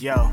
[0.00, 0.32] Yo.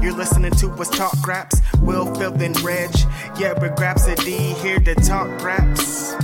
[0.00, 1.60] You're listening to us talk raps.
[1.80, 2.90] Will, Phil, and Reg.
[3.36, 6.14] Yeah, we're Grapsody here to talk raps.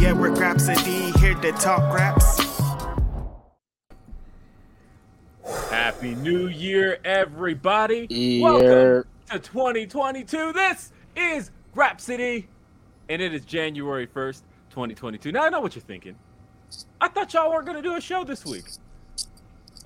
[0.00, 2.40] Yeah, we're Grapsody here to talk raps.
[5.70, 8.08] Happy New Year, everybody.
[8.10, 8.42] Yeah.
[8.42, 10.52] Welcome to 2022.
[10.52, 12.46] This is Grapsody,
[13.08, 15.30] and it is January 1st, 2022.
[15.30, 16.16] Now, I know what you're thinking.
[17.00, 18.64] I thought y'all weren't going to do a show this week.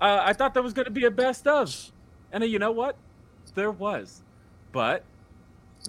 [0.01, 1.91] Uh, I thought there was going to be a best of.
[2.31, 2.97] And uh, you know what?
[3.53, 4.21] There was.
[4.71, 5.03] But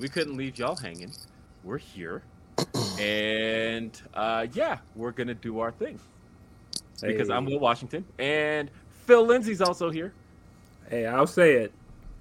[0.00, 1.12] we couldn't leave y'all hanging.
[1.64, 2.22] We're here.
[3.00, 5.98] and uh, yeah, we're going to do our thing.
[7.02, 8.04] Because I'm Will Washington.
[8.18, 8.70] And
[9.06, 10.12] Phil Lindsey's also here.
[10.88, 11.72] Hey, I'll say it.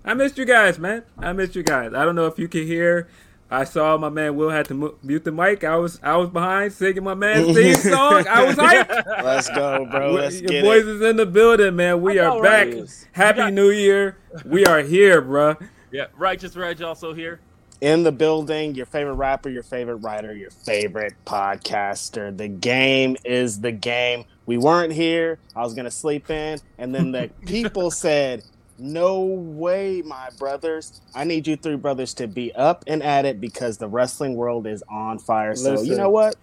[0.04, 1.04] I missed you guys, man.
[1.18, 1.94] I missed you guys.
[1.94, 3.08] I don't know if you can hear.
[3.50, 5.64] I saw my man Will had to mu- mute the mic.
[5.64, 8.26] I was I was behind singing my man's theme song.
[8.28, 9.24] I was hyped.
[9.24, 10.14] Let's go, bro.
[10.14, 10.96] Let's Your get boys it.
[10.96, 12.02] is in the building, man.
[12.02, 12.68] We I are back.
[12.68, 13.08] right?
[13.12, 14.18] Happy got- New Year.
[14.46, 15.56] We are here, bro.
[15.92, 17.40] Yeah, Righteous Reg also here.
[17.82, 22.36] In the building, your favorite rapper, your favorite writer, your favorite podcaster.
[22.36, 24.26] The game is the game.
[24.46, 25.40] We weren't here.
[25.56, 28.44] I was gonna sleep in, and then the people said,
[28.78, 31.02] "No way, my brothers!
[31.14, 34.68] I need you three brothers to be up and at it because the wrestling world
[34.68, 36.36] is on fire." So you know what?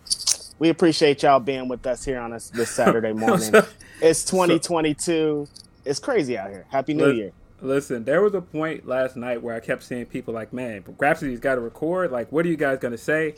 [0.59, 3.53] We appreciate y'all being with us here on this, this Saturday morning.
[4.01, 5.49] it's 2022.
[5.85, 6.67] It's crazy out here.
[6.71, 7.33] Happy New Year.
[7.61, 11.41] Listen, there was a point last night where I kept seeing people like, "Man, Grapsody's
[11.41, 12.11] got to record.
[12.11, 13.35] Like, what are you guys gonna say?"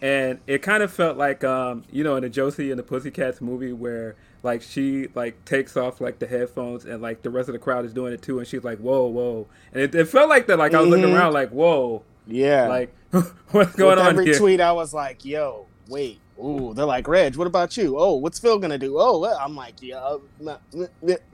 [0.00, 3.40] And it kind of felt like, um, you know, in the Josie and the Pussycats
[3.40, 7.52] movie where like she like takes off like the headphones and like the rest of
[7.54, 10.28] the crowd is doing it too, and she's like, "Whoa, whoa!" And it, it felt
[10.28, 10.58] like that.
[10.58, 11.16] Like I was looking Mhm.
[11.16, 12.68] around, like, "Whoa, Yeah.
[12.68, 16.84] like what's going With on every here?" tweet, I was like, "Yo, wait, ooh." They're
[16.84, 17.98] like, "Reg, what about you?
[17.98, 18.96] Oh, what's Phil gonna do?
[18.98, 20.16] Oh, uh," I'm like, "Yeah."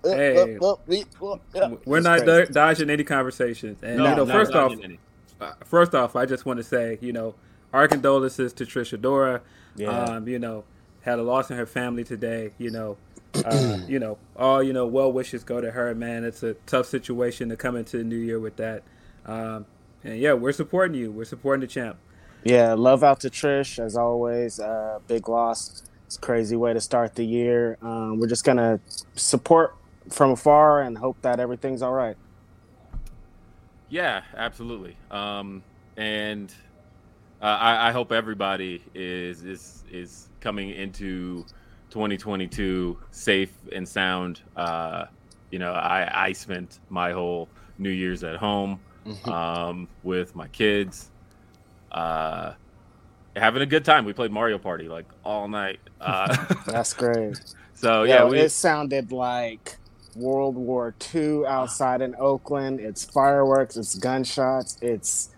[0.02, 0.56] Hey.
[0.60, 0.76] uh, uh,
[1.22, 2.52] uh, uh." We're not crazy.
[2.52, 3.78] dodging any conversations.
[3.82, 4.72] And No, you know, no, first off,
[5.40, 7.34] uh, first off, I just want to say, you know,
[7.72, 9.40] our condolences to Trish Adora.
[9.76, 9.88] Yeah.
[9.90, 10.64] Um, you know,
[11.04, 12.52] had a loss in her family today.
[12.58, 12.96] You know,
[13.44, 16.24] uh, you know, all you know, well wishes go to her, man.
[16.24, 18.82] It's a tough situation to come into the new year with that.
[19.26, 19.66] Um,
[20.02, 21.10] and yeah, we're supporting you.
[21.10, 21.96] We're supporting the champ.
[22.42, 24.60] Yeah, love out to Trish as always.
[24.60, 25.82] Uh, big loss.
[26.06, 27.78] It's a crazy way to start the year.
[27.80, 28.80] Um, we're just gonna
[29.14, 29.76] support
[30.10, 32.16] from afar and hope that everything's all right.
[33.88, 34.96] Yeah, absolutely.
[35.10, 35.62] Um,
[35.96, 36.52] and
[37.40, 41.44] uh, I, I hope everybody is is is coming into
[41.90, 44.42] 2022 safe and sound.
[44.54, 45.06] Uh,
[45.50, 48.78] you know, I I spent my whole New Year's at home
[49.24, 51.10] um, with my kids,
[51.90, 52.52] uh,
[53.34, 54.04] having a good time.
[54.04, 55.80] We played Mario Party like all night.
[56.00, 57.40] Uh, That's great.
[57.74, 59.76] so yeah, yeah, we, it sounded like
[60.14, 62.80] World War II outside in Oakland.
[62.80, 65.30] It's fireworks, it's gunshots, it's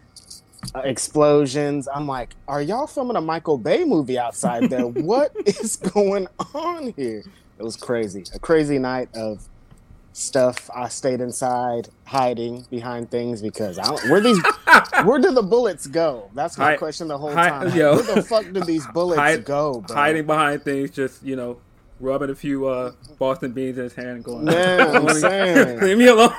[0.74, 1.88] uh, explosions.
[1.92, 4.86] I'm like, are y'all filming a Michael Bay movie outside there?
[4.86, 7.22] what is going on here?
[7.58, 8.24] It was crazy.
[8.34, 9.48] A crazy night of
[10.12, 10.68] stuff.
[10.74, 14.38] I stayed inside, hiding behind things because I don't, where these
[15.04, 16.30] where do the bullets go?
[16.34, 17.66] That's my Hi- question the whole hi- time.
[17.68, 17.96] Like, yo.
[17.96, 19.96] where the fuck do these bullets Hide- go, bro?
[19.96, 21.58] Hiding behind things, just you know,
[22.00, 25.80] rubbing a few uh, Boston beans in his hand, and going, Man, I'm saying.
[25.80, 26.32] leave me alone.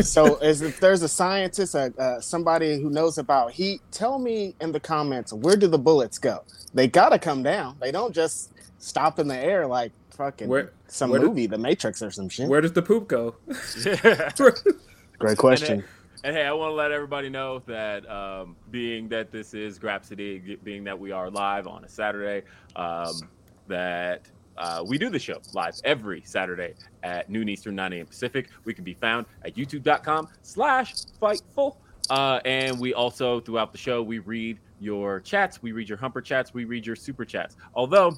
[0.00, 4.54] so as if there's a scientist uh, uh, somebody who knows about heat tell me
[4.60, 6.42] in the comments where do the bullets go
[6.74, 11.08] they gotta come down they don't just stop in the air like fucking Where- some
[11.10, 13.36] where do- movie the matrix or some shit Where does the poop go?
[15.18, 15.82] great question
[16.24, 20.62] And hey, I want to let everybody know that um, being that this is Grapsody,
[20.64, 22.44] being that we are live on a Saturday,
[22.74, 23.12] um,
[23.68, 24.22] that
[24.58, 28.06] uh, we do the show live every Saturday at noon Eastern, 9 a.m.
[28.06, 28.48] Pacific.
[28.64, 31.76] We can be found at youtube.com slash fightful.
[32.08, 35.62] Uh, and we also, throughout the show, we read your chats.
[35.62, 36.54] We read your humper chats.
[36.54, 37.56] We read your super chats.
[37.74, 38.16] Although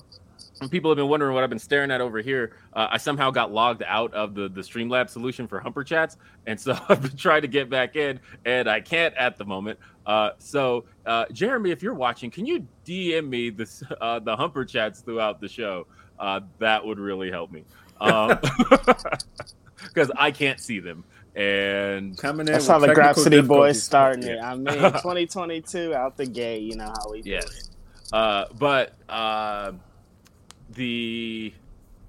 [0.70, 2.56] people have been wondering what I've been staring at over here.
[2.72, 6.60] Uh, I somehow got logged out of the the Streamlabs solution for Humper Chats, and
[6.60, 9.78] so I've been trying to get back in, and I can't at the moment.
[10.06, 14.64] Uh, so, uh, Jeremy, if you're watching, can you DM me this uh, the Humper
[14.64, 15.86] Chats throughout the show?
[16.18, 17.64] Uh, that would really help me,
[18.00, 21.04] because I can't see them.
[21.34, 22.52] And Coming in.
[22.52, 23.82] That's with how the Grab technical City boys difficulties.
[23.82, 24.36] starting it.
[24.36, 24.50] Yeah.
[24.50, 26.62] I mean, 2022 out the gate.
[26.62, 27.44] You know how we do it.
[27.44, 27.70] Yes.
[28.12, 29.72] Uh, but uh,
[30.70, 31.52] the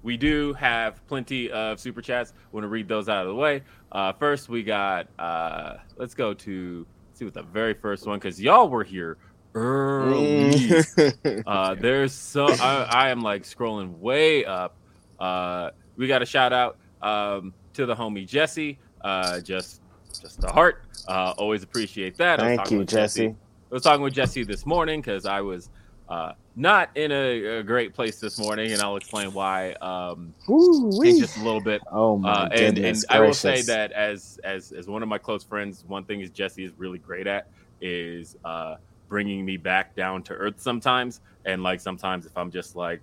[0.02, 2.32] we do have plenty of super chats.
[2.50, 3.62] Want to read those out of the way.
[3.92, 5.06] Uh, first, we got.
[5.18, 9.18] Uh, let's go to see what the very first one because y'all were here
[9.54, 10.50] early.
[10.50, 11.42] Mm.
[11.46, 14.76] Uh, there's so I, I am like scrolling way up.
[15.18, 18.78] Uh, we got a shout out um, to the homie Jesse.
[19.00, 19.80] Uh, just
[20.20, 20.82] just a heart.
[21.08, 22.40] Uh, always appreciate that.
[22.40, 23.28] Thank talking you, with Jesse.
[23.28, 25.70] I was talking with Jesse this morning because I was
[26.08, 31.18] uh, not in a, a great place this morning, and I'll explain why um, in
[31.18, 31.80] just a little bit.
[31.90, 35.18] Oh my Uh, and and I will say that as as as one of my
[35.18, 37.48] close friends, one thing is Jesse is really great at
[37.80, 38.76] is uh,
[39.10, 41.20] bringing me back down to earth sometimes.
[41.44, 43.02] And like sometimes if I'm just like,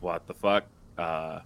[0.00, 0.64] what the fuck,
[0.98, 1.40] uh,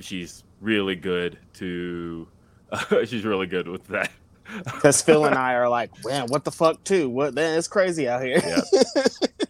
[0.00, 2.26] she's really good to.
[3.04, 4.10] she's really good with that.
[4.64, 7.10] Because Phil and I are like, man, what the fuck, too?
[7.10, 7.34] What?
[7.34, 8.40] Man, it's crazy out here.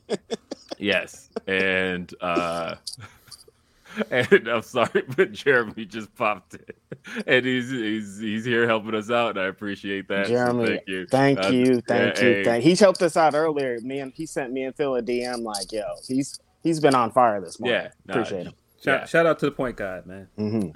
[0.09, 0.17] Yeah.
[0.79, 2.77] Yes, and uh
[4.11, 9.11] and I'm sorry, but Jeremy just popped in, and he's he's he's here helping us
[9.11, 10.27] out, and I appreciate that.
[10.27, 12.65] so Jeremy, thank you, Thank Uh, you, thank yeah, you, hey, thank.
[12.65, 13.79] He's helped us out earlier.
[13.81, 17.11] Me and he sent me and Phil a DM like, yo, he's he's been on
[17.13, 17.83] fire this morning.
[17.83, 18.55] Yeah, no, appreciate him.
[18.83, 19.07] Shout, Yeah.
[19.07, 20.29] shout out to the point guard, man.
[20.37, 20.69] hmm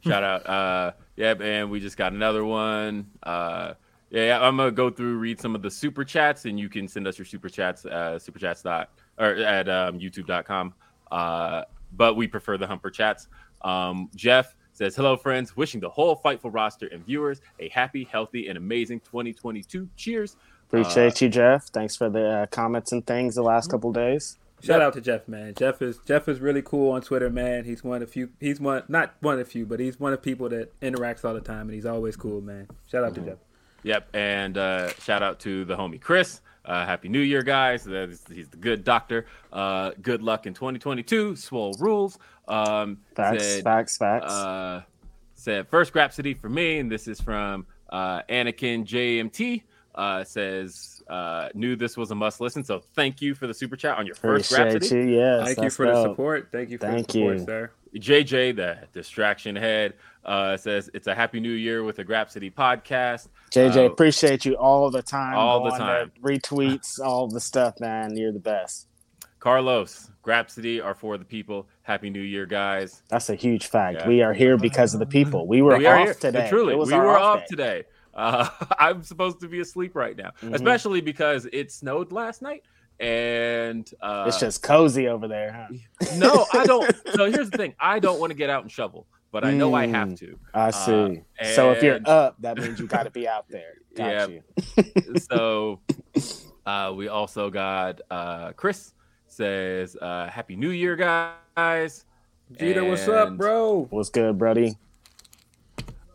[0.00, 3.06] Shout out, uh, yeah, and we just got another one.
[3.24, 3.74] Uh,
[4.10, 7.08] yeah, I'm gonna go through read some of the super chats, and you can send
[7.08, 10.74] us your super chats, uh, super chats dot or at um, YouTube.com.
[11.10, 13.28] Uh, but we prefer the Humper chats.
[13.62, 15.56] Um, Jeff says, "Hello, friends.
[15.56, 19.88] Wishing the whole Fightful roster and viewers a happy, healthy, and amazing 2022.
[19.96, 20.36] Cheers."
[20.68, 21.66] Appreciate you, Jeff.
[21.66, 24.36] Thanks for the uh, comments and things the last couple days.
[24.62, 25.54] Shout out to Jeff, man.
[25.54, 27.64] Jeff is Jeff is really cool on Twitter, man.
[27.64, 28.30] He's one of few.
[28.40, 31.40] He's one, not one of few, but he's one of people that interacts all the
[31.40, 32.66] time, and he's always cool, man.
[32.90, 33.38] Shout out to Jeff.
[33.82, 36.40] Yep, and uh, shout out to the homie Chris.
[36.66, 37.84] Uh, Happy New Year, guys!
[37.84, 39.26] That is, he's the good doctor.
[39.52, 41.36] Uh, good luck in 2022.
[41.36, 42.18] Swole rules.
[42.48, 44.32] Um, Facts, said, facts, facts.
[44.32, 44.82] Uh,
[45.34, 49.62] said first Grapsody for me, and this is from uh, Anakin JMT.
[49.94, 53.76] Uh, says uh, knew this was a must listen, so thank you for the super
[53.76, 55.08] chat on your first Appreciate Grapsody.
[55.08, 55.16] you.
[55.16, 56.48] Yes, Thank you that's for the support.
[56.52, 57.44] Thank you for Thank the support, you.
[57.44, 57.70] sir.
[57.98, 59.94] JJ, the distraction head,
[60.24, 63.28] uh, says it's a happy new year with the Grapsody podcast.
[63.52, 65.34] JJ, Uh, appreciate you all the time.
[65.36, 66.10] all the time.
[66.22, 68.16] retweets, all the stuff, man.
[68.16, 68.88] You're the best.
[69.38, 71.68] Carlos, Grapsody are for the people.
[71.82, 73.02] Happy New Year, guys.
[73.08, 74.00] That's a huge fact.
[74.00, 74.08] Yeah.
[74.08, 75.46] we are here because of the people.
[75.46, 76.14] We were we off here.
[76.14, 76.48] today.
[76.48, 77.46] Truly, we were off off day.
[77.50, 77.84] today.
[78.14, 80.54] Uh, I'm supposed to be asleep right now, Mhm.
[80.54, 82.62] especially because it snowed last night.
[82.98, 86.06] And uh, It's just cozy over there, huh?
[86.16, 86.90] no, I don't.
[87.14, 89.74] So here's the thing: I don't want to get out and shovel, but I know
[89.74, 90.18] I have Mm.
[90.20, 90.38] to.
[90.54, 91.22] I see.
[91.38, 93.74] Uh, so if you're up, that means you got to be out there.
[93.96, 94.26] Got Yeah.
[94.28, 95.16] you.
[95.18, 95.80] so
[96.64, 98.92] uh, we also got uh, Chris
[99.26, 102.04] says uh, Happy New Year, guys.
[102.52, 103.86] Jeter, what's up, bro?
[103.90, 104.76] What's good, buddy?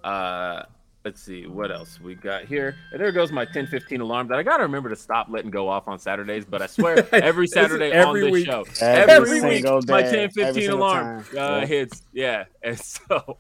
[0.04, 0.64] Uh,
[1.04, 2.76] let's see what else we got here.
[2.92, 5.88] And there goes my 10:15 alarm that I gotta remember to stop letting go off
[5.88, 6.46] on Saturdays.
[6.46, 8.46] But I swear, every Saturday every on this week.
[8.46, 11.66] show, Every every, week single my day, 10:15 alarm uh, Yeah.
[11.66, 12.04] hits.
[12.14, 13.38] Yeah, and so.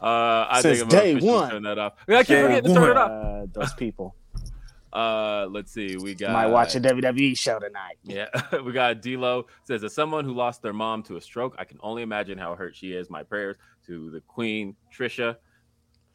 [0.00, 1.50] Uh, I Since think I'm gonna day one.
[1.50, 1.92] turn that off.
[2.08, 3.10] I keep Day forgetting to turn it off.
[3.10, 4.14] Uh, those people
[4.92, 5.98] Uh, let's see.
[5.98, 7.98] We got might watch a WWE show tonight.
[8.02, 8.28] Yeah,
[8.64, 11.78] we got D'Lo says as someone who lost their mom to a stroke, I can
[11.82, 13.10] only imagine how hurt she is.
[13.10, 13.56] My prayers
[13.86, 15.36] to the Queen Trisha.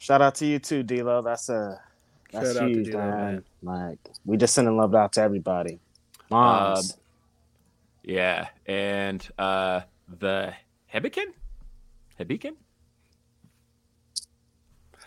[0.03, 1.21] Shout out to you too, D'Lo.
[1.21, 1.79] That's a
[2.29, 3.43] that's Shout out to huge, D'Lo, man.
[3.61, 5.79] Like we just sending love out to everybody.
[6.29, 6.97] Moms.
[8.03, 9.79] Yeah, and uh
[10.19, 10.53] the
[10.93, 11.27] Hebikin,
[12.19, 12.55] Hebikin.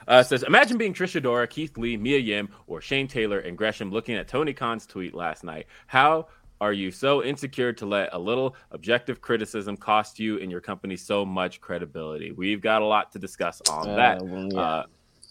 [0.09, 3.91] Uh, says, imagine being Trish Adora, Keith Lee, Mia Yim, or Shane Taylor and Gresham
[3.91, 5.67] looking at Tony Khan's tweet last night.
[5.89, 6.29] How
[6.61, 10.97] are you so insecure to let a little objective criticism cost you and your company
[10.97, 12.33] so much credibility?
[12.33, 14.23] We've got a lot to discuss on Uh, that.
[14.25, 14.61] well, yeah.
[14.61, 14.85] Uh,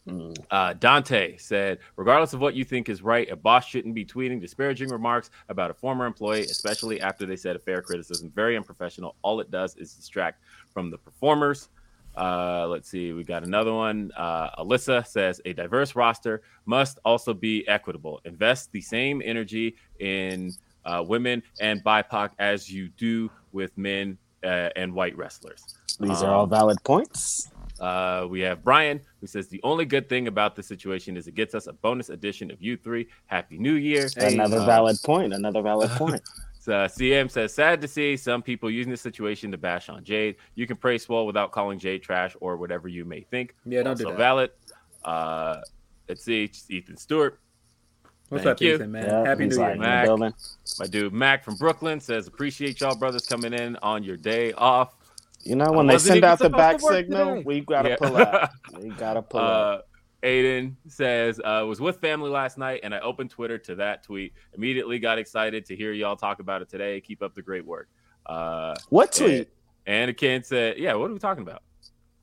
[0.08, 0.38] Mm.
[0.52, 4.40] uh, Dante said, regardless of what you think is right, a boss shouldn't be tweeting
[4.40, 8.30] disparaging remarks about a former employee, especially after they said a fair criticism.
[8.30, 9.16] Very unprofessional.
[9.24, 11.70] All it does is distract from the performers.
[12.16, 13.14] Uh, let's see.
[13.14, 14.12] We got another one.
[14.16, 18.22] Uh, Alyssa says a diverse roster must also be equitable.
[18.26, 20.52] Invest the same energy in
[20.86, 25.76] uh, women and BIPOC as you do with men uh, and white wrestlers.
[26.00, 27.50] These are all Um, valid points.
[27.80, 31.36] Uh, we have Brian who says the only good thing about the situation is it
[31.36, 33.08] gets us a bonus edition of you three.
[33.26, 34.08] Happy New Year.
[34.16, 35.34] Hey, Another uh, valid point.
[35.34, 36.22] Another valid point.
[36.68, 40.36] Uh, CM says, sad to see some people using the situation to bash on Jade.
[40.56, 43.56] You can praise Swole without calling Jade trash or whatever you may think.
[43.66, 44.18] Yeah, don't do also that.
[44.18, 44.52] valid.
[45.04, 45.62] Uh,
[46.10, 47.40] let's see, it's Ethan Stewart.
[48.30, 48.76] What's Thank up, you.
[48.76, 49.06] Ethan, man?
[49.06, 49.70] Yeah, Happy New Year.
[49.70, 50.10] like Mac.
[50.80, 54.96] My dude Mac from Brooklyn says, appreciate y'all brothers coming in on your day off.
[55.44, 57.44] You know, I when they send out the back signal, today.
[57.46, 57.96] we gotta Yeah.
[57.98, 58.52] pull up.
[58.82, 59.80] We gotta pull up.
[60.24, 64.02] Uh, Aiden says, uh, was with family last night and I opened Twitter to that
[64.04, 64.34] tweet.
[64.56, 67.00] Immediately got excited to hear y'all talk about it today.
[67.02, 67.90] Keep up the great work.
[68.26, 69.50] Uh, What tweet?
[69.86, 71.62] And Ken said, "Yeah, what are we talking about?"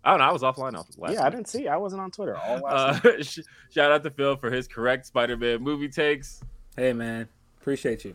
[0.05, 0.25] I don't know.
[0.27, 1.13] I was offline off last.
[1.15, 1.69] Yeah, I didn't see.
[1.69, 3.39] I wasn't on Twitter all last Uh, sh-
[3.71, 6.43] shout out to Phil for his correct Spider-Man movie takes.
[6.77, 7.29] Hey, man.
[7.61, 8.15] Appreciate you.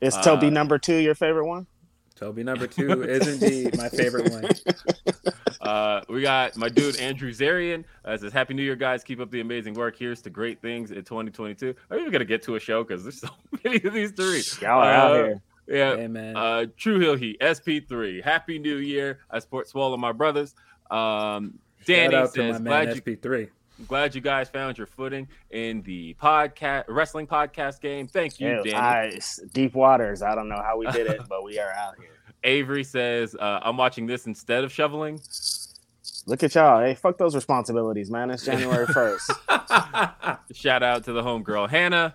[0.00, 1.66] Is uh, Toby number two your favorite one?
[2.14, 4.48] Toby number two is indeed my favorite one.
[5.60, 9.02] Uh, we got my dude Andrew Zarian uh, says, "Happy New Year, guys!
[9.02, 9.96] Keep up the amazing work.
[9.98, 13.18] Here's to great things in 2022." Are you gonna get to a show because there's
[13.20, 13.28] so
[13.64, 14.42] many of these three?
[14.60, 15.42] Y'all are out Uh, here.
[15.66, 15.96] Yeah.
[15.96, 16.36] Hey, man.
[16.36, 18.22] Uh, True Hill Heat SP3.
[18.22, 19.20] Happy New Year!
[19.30, 20.54] I support Swallow my brothers.
[20.94, 23.48] Um, Danny Shout out to says, my man "Glad you SP3.
[23.88, 28.06] glad you guys found your footing in the podcast wrestling podcast game.
[28.06, 28.74] Thank you, Ew, Danny.
[28.74, 29.18] I-
[29.52, 30.22] deep waters.
[30.22, 32.08] I don't know how we did it, but we are out here.
[32.44, 35.20] Avery says, uh, I'm watching this instead of shoveling.
[36.26, 36.80] Look at y'all.
[36.82, 38.30] Hey, fuck those responsibilities, man.
[38.30, 38.86] It's January
[39.48, 40.38] 1st.
[40.54, 42.14] Shout out to the homegirl Hannah.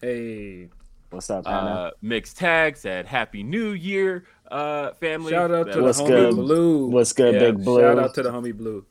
[0.00, 0.68] hey.
[1.10, 1.70] What's up, Hannah?
[1.70, 5.32] Uh, mixed tag said, Happy New Year, uh, family.
[5.32, 6.34] Shout out to the homie good?
[6.34, 6.86] Blue.
[6.88, 7.80] What's good, yeah, Big Blue?
[7.80, 8.84] Shout out to the homie Blue.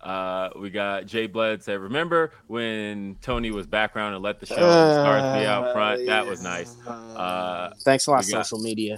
[0.00, 4.54] Uh, we got Jay Blood said, Remember when Tony was background and let the show
[4.54, 6.06] and stars be out front?
[6.06, 6.74] That was nice.
[6.86, 8.96] Uh, Thanks a lot, social media.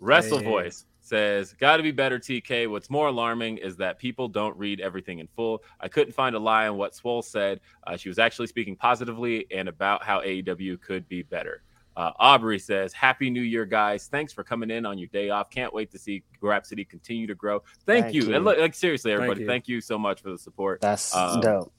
[0.00, 0.44] Wrestle Hey.
[0.44, 2.68] Voice says, "Got to be better, TK.
[2.68, 5.62] What's more alarming is that people don't read everything in full.
[5.80, 7.60] I couldn't find a lie on what Swole said.
[7.86, 11.62] Uh, she was actually speaking positively and about how AEW could be better."
[11.98, 14.06] Uh, Aubrey says, "Happy New Year, guys!
[14.06, 15.50] Thanks for coming in on your day off.
[15.50, 17.60] Can't wait to see Grapsody continue to grow.
[17.86, 18.22] Thank, Thank you.
[18.28, 18.34] you.
[18.36, 19.46] And look, like seriously, Thank everybody, you.
[19.48, 21.72] thank you so much for the support." That's Um, dope.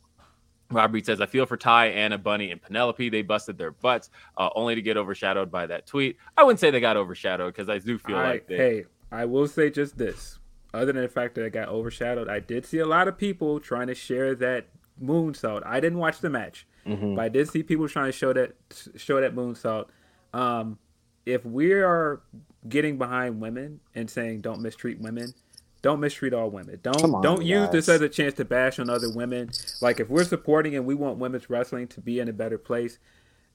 [0.71, 3.09] Robert says, I feel for Ty, Anna, Bunny, and Penelope.
[3.09, 6.17] They busted their butts uh, only to get overshadowed by that tweet.
[6.37, 8.57] I wouldn't say they got overshadowed because I do feel I- like they.
[8.57, 10.37] hey, I will say just this.
[10.73, 13.59] Other than the fact that I got overshadowed, I did see a lot of people
[13.61, 14.67] trying to share that
[15.01, 15.63] moonsault.
[15.65, 17.15] I didn't watch the match, Mhm.
[17.15, 18.51] but I did see people trying to show that
[18.97, 19.87] show that moonsault.
[20.33, 20.77] Um,
[21.25, 22.21] if we are
[22.67, 25.33] getting behind women and saying don't mistreat women,
[25.81, 26.79] don't mistreat all women.
[26.81, 29.49] Don't on, don't use this as a chance to bash on other women.
[29.81, 32.99] Like if we're supporting and we want women's wrestling to be in a better place,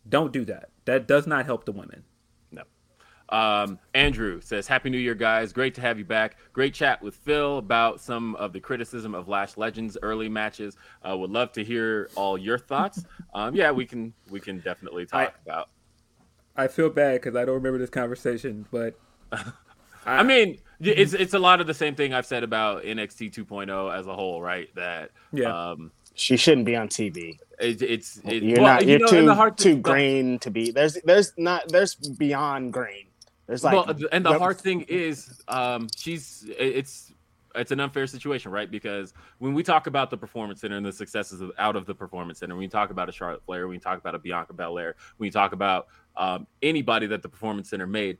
[0.08, 0.70] don't do that.
[0.86, 2.04] That does not help the women.
[2.50, 2.62] No.
[3.28, 5.52] Um, Andrew says, Happy New Year, guys.
[5.52, 6.38] Great to have you back.
[6.52, 10.76] Great chat with Phil about some of the criticism of Lash Legends early matches.
[11.02, 13.04] Uh, would love to hear all your thoughts.
[13.36, 15.68] Um, yeah, we can we can definitely talk about.
[16.56, 18.98] I feel bad because I don't remember this conversation, but
[20.06, 23.94] I mean, it's it's a lot of the same thing I've said about NXT 2.0
[23.98, 24.68] as a whole, right?
[24.74, 25.70] That Yeah.
[25.72, 27.38] um, She shouldn't be on TV.
[27.58, 28.86] it, it's it, You're well, not.
[28.86, 30.70] you You're know, and too the too green to be.
[30.70, 33.06] There's there's not there's beyond green.
[33.46, 34.38] There's like well, and the yep.
[34.38, 37.12] hard thing is, um, she's it's
[37.54, 38.70] it's an unfair situation, right?
[38.70, 41.94] Because when we talk about the performance center and the successes of, out of the
[41.94, 44.52] performance center, when you talk about a Charlotte Flair, when you talk about a Bianca
[44.52, 48.18] Belair, when you talk about um, anybody that the performance center made,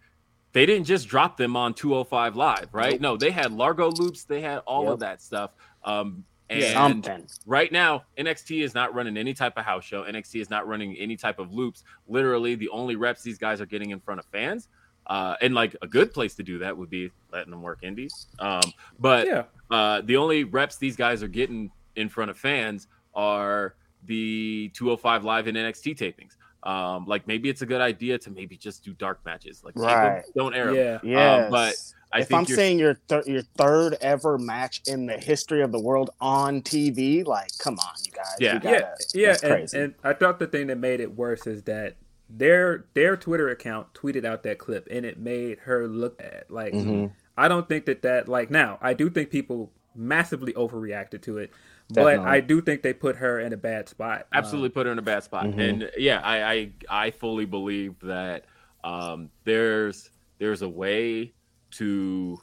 [0.53, 3.01] they didn't just drop them on 205 live, right?
[3.01, 4.93] No, they had Largo loops, they had all Yep.
[4.93, 5.55] of that stuff.
[5.85, 7.27] Um, and something.
[7.47, 10.05] right now NXT is not running any type of house show.
[10.05, 11.83] NXT is not running any type of loops.
[12.07, 14.69] Literally, the only reps these guys are getting in front of fans.
[15.07, 18.27] Uh, and like a good place to do that would be letting them work indies.
[18.39, 18.63] Um,
[18.99, 23.75] but yeah, uh, the only reps these guys are getting in front of fans are
[24.07, 26.37] the 205 live and NXT tapings.
[26.69, 29.63] Um, like maybe it's a good idea to maybe just do dark matches.
[29.63, 30.23] Like tape 'em, Right.
[30.35, 30.75] don't air 'em.
[30.77, 30.99] yeah.
[31.03, 31.45] Yes.
[31.45, 31.75] Um, but
[32.11, 35.63] I if think I'm you're- saying your thir- your third ever match in the history
[35.63, 38.25] of the world on TV, like, come on, you guys.
[38.41, 38.55] Yeah.
[38.55, 39.79] You yeah, gotta- yeah, that's and, crazy.
[39.81, 41.97] and I thought the thing that made it worse is that
[42.29, 46.45] their their Twitter account tweeted out that clip, and it made her look bad.
[46.49, 47.13] Like, Mhm.
[47.37, 51.51] I don't think that that like now I do think people massively overreacted to it,
[51.93, 52.17] Definitely.
[52.25, 54.21] but I do think they put her in a bad spot.
[54.23, 55.47] Um, absolutely put her in a bad spot.
[55.47, 55.59] Mhm.
[55.69, 56.73] And yeah, I, I
[57.07, 58.45] I fully believe that
[58.83, 61.33] um, there's there's a way
[61.73, 62.39] to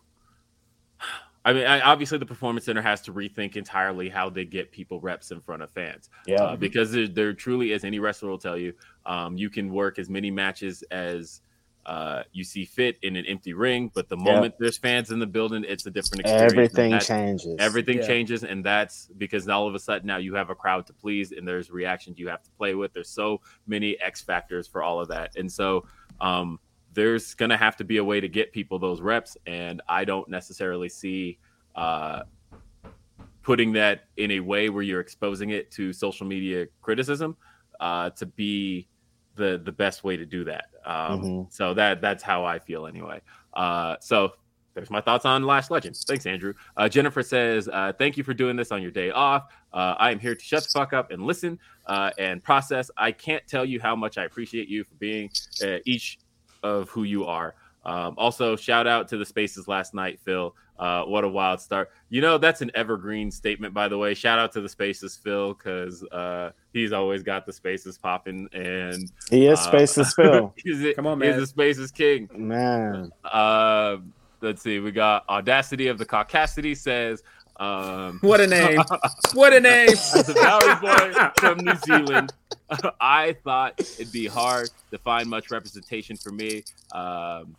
[1.43, 5.00] I mean, I, obviously, the performance center has to rethink entirely how they get people
[5.00, 6.10] reps in front of fans.
[6.27, 6.43] Yeah.
[6.43, 8.74] Uh, because there, there truly, as any wrestler will tell you,
[9.05, 11.41] um, you can work as many matches as
[11.88, 15.25] uh, you see fit in an empty ring, but the moment there's fans in the
[15.25, 16.53] building, it's a different experience.
[16.53, 17.55] Everything changes.
[17.57, 18.05] Everything Yeah.
[18.07, 21.31] changes, and that's because all of a sudden now you have a crowd to please,
[21.31, 22.93] and there's reactions you have to play with.
[22.93, 25.88] There's so many X factors for all of that, and so
[26.19, 26.60] um,
[26.93, 30.27] there's gonna have to be a way to get people those reps, and I don't
[30.29, 31.38] necessarily see
[31.75, 32.24] uh,
[33.43, 37.36] putting that in a way where you're exposing it to social media criticism
[37.79, 38.88] uh, to be
[39.36, 40.65] the the best way to do that.
[40.86, 41.53] Um, Mhm.
[41.53, 43.21] So that that's how I feel anyway.
[43.53, 44.33] Uh, so
[44.74, 45.98] there's my thoughts on Lash Legend.
[45.98, 46.53] Thanks, Andrew.
[46.77, 49.51] Uh, Jennifer says, uh, "Thank you for doing this on your day off.
[49.74, 52.89] Uh, I am here to shut the fuck up and listen uh, and process.
[52.98, 55.29] I can't tell you how much I appreciate you for being
[55.63, 56.19] uh, each
[56.63, 57.56] of who you are.
[57.84, 60.56] Um, also, shout out to the spaces last night, Phil.
[60.77, 61.91] Uh, what a wild start!
[62.10, 64.13] You know that's an evergreen statement, by the way.
[64.15, 69.12] Shout out to the spaces, Phil, because uh, he's always got the spaces popping, and
[69.30, 70.53] he is uh, Spaces Phil.
[70.58, 71.27] he's, a- Come on, man.
[71.30, 71.41] he's man.
[71.41, 72.30] the spaces king.
[72.36, 73.12] Man.
[73.24, 73.98] Uh,
[74.41, 74.80] let's see.
[74.80, 77.22] We got Audacity of the Caucasity says,
[77.62, 78.82] um, What a name!
[79.34, 79.89] What a name!
[79.89, 82.34] as a Maori boy from New Zealand,
[83.00, 87.56] I thought it'd be hard to find much representation for me um,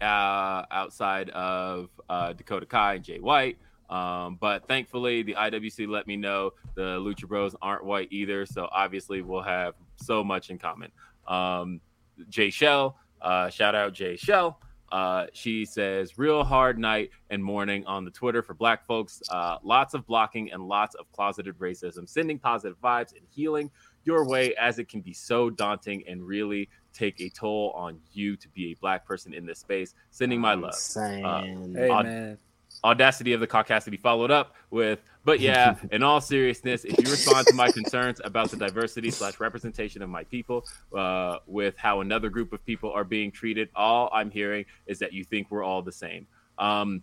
[0.00, 3.58] uh, outside of uh, Dakota Kai and Jay White.
[3.90, 8.46] Um, but thankfully, the IWC let me know the Lucha Bros aren't white either.
[8.46, 10.90] So obviously, we'll have so much in common.
[11.28, 11.80] Um,
[12.28, 14.58] Jay Shell, uh, shout out Jay Shell.
[14.94, 19.20] Uh, she says, real hard night and morning on the Twitter for black folks.
[19.28, 23.68] Uh, lots of blocking and lots of closeted racism, sending positive vibes and healing
[24.04, 28.36] your way as it can be so daunting and really take a toll on you
[28.36, 29.94] to be a black person in this space.
[30.12, 30.74] Sending my love.
[30.74, 31.74] Insane.
[31.76, 32.38] Hey Odd- man,
[32.84, 37.46] Audacity of the Caucasity followed up with, but yeah, in all seriousness, if you respond
[37.46, 40.64] to my concerns about the diversity slash representation of my people,
[40.96, 45.12] uh, with how another group of people are being treated, all I'm hearing is that
[45.12, 46.26] you think we're all the same.
[46.58, 47.02] Um,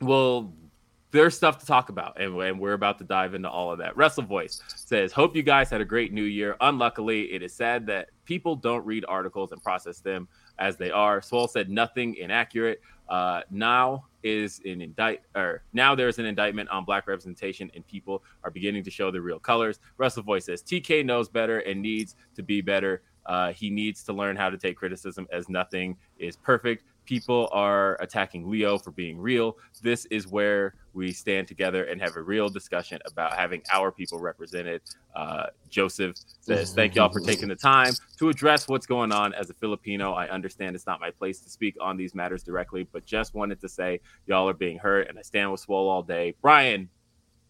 [0.00, 0.52] well,
[1.12, 3.96] there's stuff to talk about, and, and we're about to dive into all of that.
[3.96, 6.56] Wrestle Voice says, "Hope you guys had a great New Year.
[6.60, 10.28] Unluckily, it is sad that people don't read articles and process them
[10.60, 12.80] as they are." Swole said, "Nothing inaccurate.
[13.08, 18.22] Uh, now is an indict, or now there's an indictment on black representation, and people
[18.44, 22.14] are beginning to show their real colors." Wrestle Voice says, "TK knows better and needs
[22.36, 23.02] to be better.
[23.26, 27.96] Uh, he needs to learn how to take criticism, as nothing is perfect." People are
[28.00, 29.56] attacking Leo for being real.
[29.82, 34.18] This is where we stand together and have a real discussion about having our people
[34.18, 34.82] represented.
[35.14, 39.50] Uh, Joseph says, Thank y'all for taking the time to address what's going on as
[39.50, 40.12] a Filipino.
[40.12, 43.60] I understand it's not my place to speak on these matters directly, but just wanted
[43.60, 46.34] to say y'all are being hurt and I stand with Swole all day.
[46.40, 46.88] Brian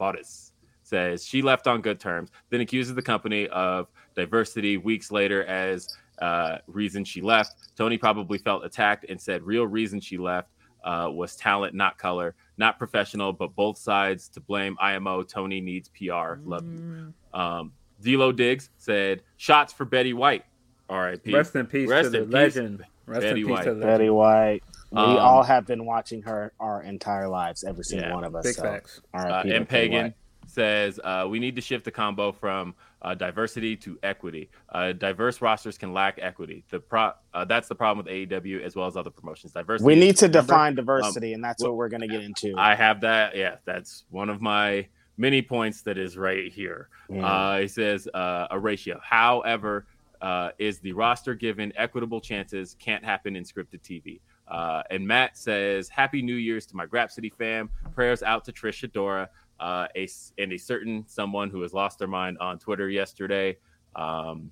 [0.00, 5.44] Bottas says she left on good terms, then accuses the company of diversity weeks later
[5.44, 7.76] as uh, reason she left.
[7.76, 10.48] Tony probably felt attacked and said real reason she left
[10.84, 14.76] uh, was talent, not color, not professional, but both sides to blame.
[14.80, 16.36] IMO Tony needs PR.
[16.44, 17.12] Love you.
[17.32, 20.44] Um, D'Lo Diggs said shots for Betty White.
[20.88, 21.32] R.I.P.
[21.32, 22.84] rest in peace Rest to the in peace, legend.
[23.06, 23.64] Rest Betty in peace White.
[23.64, 24.16] to the Betty legend.
[24.16, 24.62] White.
[24.92, 28.34] We Um, all have been watching her our entire lives, every single Yeah, one of
[28.34, 28.44] us.
[28.44, 29.00] Big so, facts.
[29.14, 29.64] all Uh, right, M.
[29.66, 30.14] Pagan
[30.46, 34.50] says uh, we need to shift the combo from uh, diversity to equity.
[34.68, 36.64] Uh, diverse rosters can lack equity.
[36.70, 39.52] The pro- uh, that's the problem with AEW as well as other promotions.
[39.52, 39.86] Diversity.
[39.86, 42.54] We need to define diversity, and that's what- what we're going to get into.
[42.58, 43.36] I have that.
[43.36, 44.86] Yeah, that's one of my
[45.16, 46.88] many points that is right here.
[47.10, 47.26] Yeah.
[47.26, 48.98] Uh, he says uh, a ratio.
[49.02, 49.86] However,
[50.22, 54.20] uh, is the roster given equitable chances can't happen in scripted TV.
[54.46, 57.70] Uh, and Matt says, "Happy New Year's to my Grapsody fam.
[57.94, 59.28] Prayers out to Trish Adora,
[59.60, 63.56] uh, a and a certain someone who has lost their mind on Twitter yesterday.
[63.94, 64.50] Um,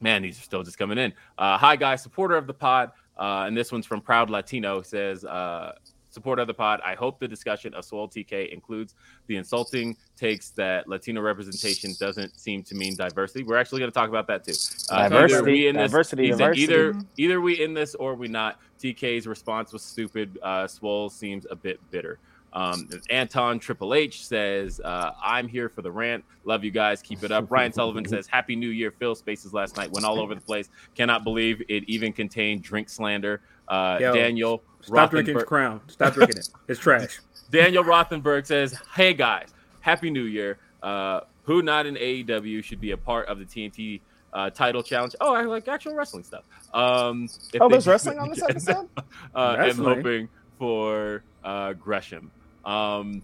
[0.00, 1.12] man, these are still just coming in.
[1.38, 4.82] Uh, hi, guys, supporter of the pod, uh, and this one's from Proud Latino.
[4.82, 5.72] Says, uh,
[6.10, 6.80] supporter of the pod.
[6.84, 8.94] I hope the discussion of Swole TK includes
[9.26, 13.42] the insulting takes that Latino representation doesn't seem to mean diversity.
[13.44, 14.52] We're actually going to talk about that too.
[14.90, 16.62] Uh, Diversity, in this- diversity, diversity.
[16.62, 18.60] Either either we in this or we not.
[18.80, 20.38] TK's response was stupid.
[20.42, 22.18] Uh, Swole seems a bit bitter.
[22.54, 26.24] Um, Anton Triple H says, uh, I'm here for the rant.
[26.44, 27.02] Love you guys.
[27.02, 27.50] Keep it up.
[27.50, 28.92] Ryan Sullivan says, Happy New Year.
[28.92, 30.68] Phil Spaces last night went all over the place.
[30.94, 33.40] Cannot believe it even contained drink slander.
[33.66, 35.80] Uh, Yo, Daniel Stop drinking Crown.
[35.88, 36.48] Stop drinking it.
[36.68, 37.20] It's trash.
[37.50, 39.48] Daniel Rothenberg says, Hey guys,
[39.80, 40.58] Happy New Year.
[40.82, 44.00] Uh, who not in AEW should be a part of the TNT
[44.32, 45.14] uh, title challenge?
[45.20, 46.44] Oh, I like actual wrestling stuff.
[46.72, 48.88] Um, if oh, there's wrestling on this episode.
[49.34, 52.30] uh, am hoping for uh, Gresham.
[52.64, 53.22] Um,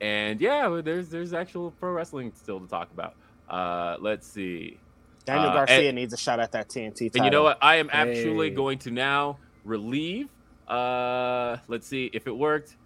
[0.00, 3.14] and yeah, there's there's actual pro wrestling still to talk about.
[3.48, 4.78] Uh, let's see.
[5.24, 7.10] Daniel Uh, Garcia and- needs a shot at that TNT title.
[7.16, 7.58] And you know what?
[7.62, 8.54] I am actually Hey.
[8.54, 10.28] going to now relieve.
[10.68, 12.76] Uh, let's see if it worked.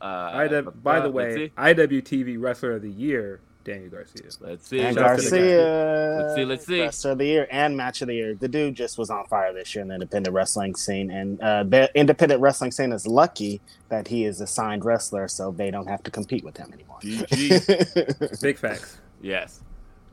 [0.00, 1.52] Uh, IW, by the way.
[1.58, 4.22] IWTV Wrestler of the Year, Daniel Garcia.
[4.40, 4.80] let's see.
[4.80, 6.22] And Shout out to the Garcia.
[6.22, 6.80] Let's see, let's see.
[6.80, 8.34] Wrestler of the year and match of the year.
[8.34, 11.64] The dude just was on fire this year in the independent wrestling scene, and uh,
[11.64, 15.86] the independent wrestling scene is lucky that he is a signed wrestler, so they don't
[15.88, 16.98] have to compete with him anymore.
[18.40, 18.98] Big facts.
[19.20, 19.60] yes,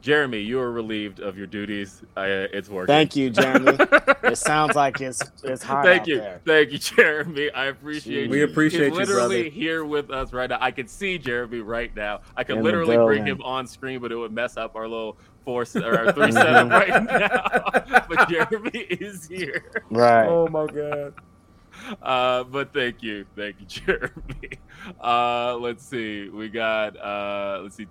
[0.08, 2.02] Jeremy, you are relieved of your duties.
[2.16, 2.88] Uh, it's working.
[2.88, 3.76] Thank you, Jeremy.
[4.24, 6.42] it sounds like it's it's hot Thank out you, there.
[6.46, 7.52] thank you, Jeremy.
[7.52, 8.46] I appreciate We you.
[8.46, 9.54] We appreciate He's you, literally brother.
[9.54, 10.60] here with us right now.
[10.62, 12.22] I can see Jeremy right now.
[12.38, 14.88] I could In the literally bring him on screen, but it would mess up our
[14.88, 18.06] little four se- or our three seven right now.
[18.08, 19.62] but Jeremy is here.
[19.90, 20.26] Right.
[20.26, 21.16] Oh my god.
[22.02, 24.52] Uh, but thank you, thank you, Jeremy.
[25.04, 26.30] Uh, let's see.
[26.30, 26.96] We got.
[26.96, 27.88] Uh, let's see.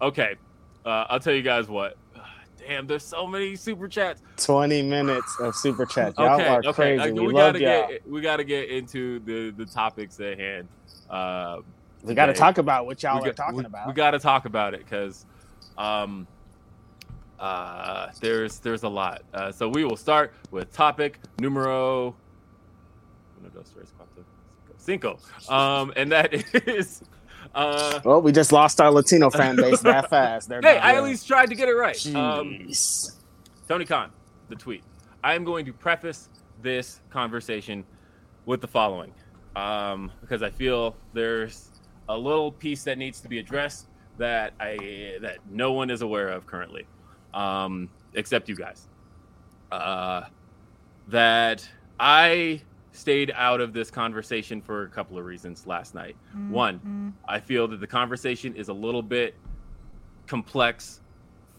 [0.00, 0.36] Okay,
[0.84, 1.96] uh, I'll tell you guys what.
[2.58, 4.22] Damn, there's so many super chats.
[4.36, 6.14] 20 minutes of super chat.
[6.18, 6.72] Y'all okay, are okay.
[6.72, 7.10] crazy.
[7.10, 7.88] uh, we, we love gotta y'all.
[7.88, 10.68] get we gotta get into the the topics at hand.
[11.08, 11.60] Uh,
[12.02, 13.86] we got to talk about what y'all we are got- talking we, about.
[13.86, 15.26] We got to talk about it because,
[15.76, 16.26] um,
[17.38, 19.22] uh, there's there's a lot.
[19.32, 22.14] Uh, so we will start with topic numero
[23.40, 24.24] uno, dos, tres, cuatro,
[24.76, 26.32] cinco, um, and that
[26.68, 27.02] is,
[27.54, 30.48] uh, well, we just lost our Latino fan base that fast.
[30.48, 32.14] They're hey, I at least tried to get it right.
[32.14, 32.68] Um.
[33.68, 34.10] Tony Khan,
[34.48, 34.82] the tweet.
[35.22, 36.28] I am going to preface
[36.62, 37.84] this conversation
[38.46, 39.12] with the following,
[39.54, 41.70] um, because I feel there's
[42.08, 43.86] a little piece that needs to be addressed
[44.18, 46.86] that I that no one is aware of currently,
[47.34, 48.88] um, except you guys.
[49.70, 50.24] Uh,
[51.08, 52.62] that I
[53.00, 56.16] stayed out of this conversation for a couple of reasons last night.
[56.48, 59.34] One, I feel that the conversation is a little bit
[60.26, 61.00] complex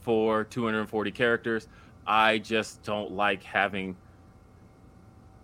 [0.01, 1.67] for 240 characters.
[2.05, 3.95] I just don't like having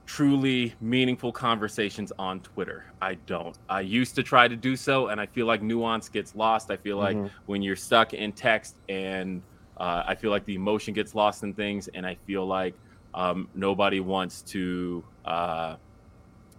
[0.06, 2.86] truly meaningful conversations on Twitter.
[3.02, 3.58] I don't.
[3.68, 6.72] I used to try to do so, and I feel like nuance gets lost.
[6.72, 7.30] I feel like Mhm.
[7.46, 9.42] when you're stuck in text, and
[9.76, 12.76] uh, I feel like the emotion gets lost in things, and I feel like
[13.14, 15.04] um, nobody wants to.
[15.26, 15.76] Uh,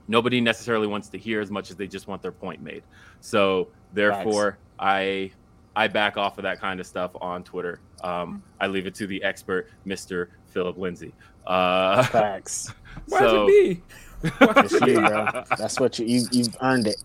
[0.08, 2.82] nobody necessarily wants to hear as much as they just want their point made.
[3.20, 5.30] So therefore, I
[5.76, 7.78] I back off of that kind of stuff on Twitter.
[8.02, 11.14] Um, I leave it to the expert, Mister Philip Lindsey.
[11.46, 12.72] Uh, Facts.
[13.06, 14.30] Why so, is it me?
[14.38, 14.94] Why It's you, me?
[14.94, 15.44] bro.
[15.56, 17.02] That's what you, you you've earned it.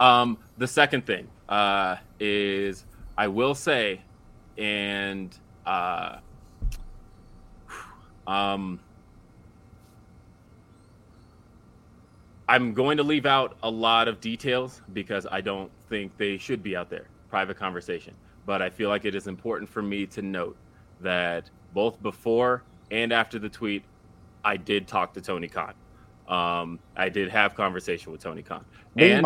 [0.00, 2.84] Um, the second thing uh, is
[3.16, 4.00] I will say,
[4.56, 6.16] and uh,
[8.26, 8.80] um,
[12.50, 16.64] I'm going to leave out a lot of details because I don't think they should
[16.64, 17.06] be out there.
[17.28, 18.12] Private conversation,
[18.44, 20.56] but I feel like it is important for me to note
[21.00, 23.84] that both before and after the tweet,
[24.44, 25.74] I did talk to Tony Khan.
[26.26, 28.64] Um, I did have conversation with Tony Khan.
[28.96, 29.22] Bing And-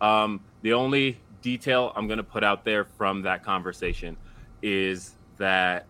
[0.00, 4.16] um, the only detail I'm going to put out there from that conversation
[4.62, 5.86] is that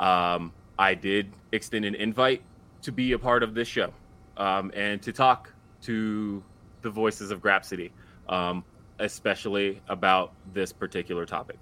[0.00, 2.40] um, I did extend an invite
[2.80, 3.92] to be a part of this show
[4.38, 5.52] um, and to talk
[5.82, 6.42] to
[6.82, 7.90] the voices of Grapsody,
[8.28, 8.64] um,
[8.98, 11.58] especially about this particular topic.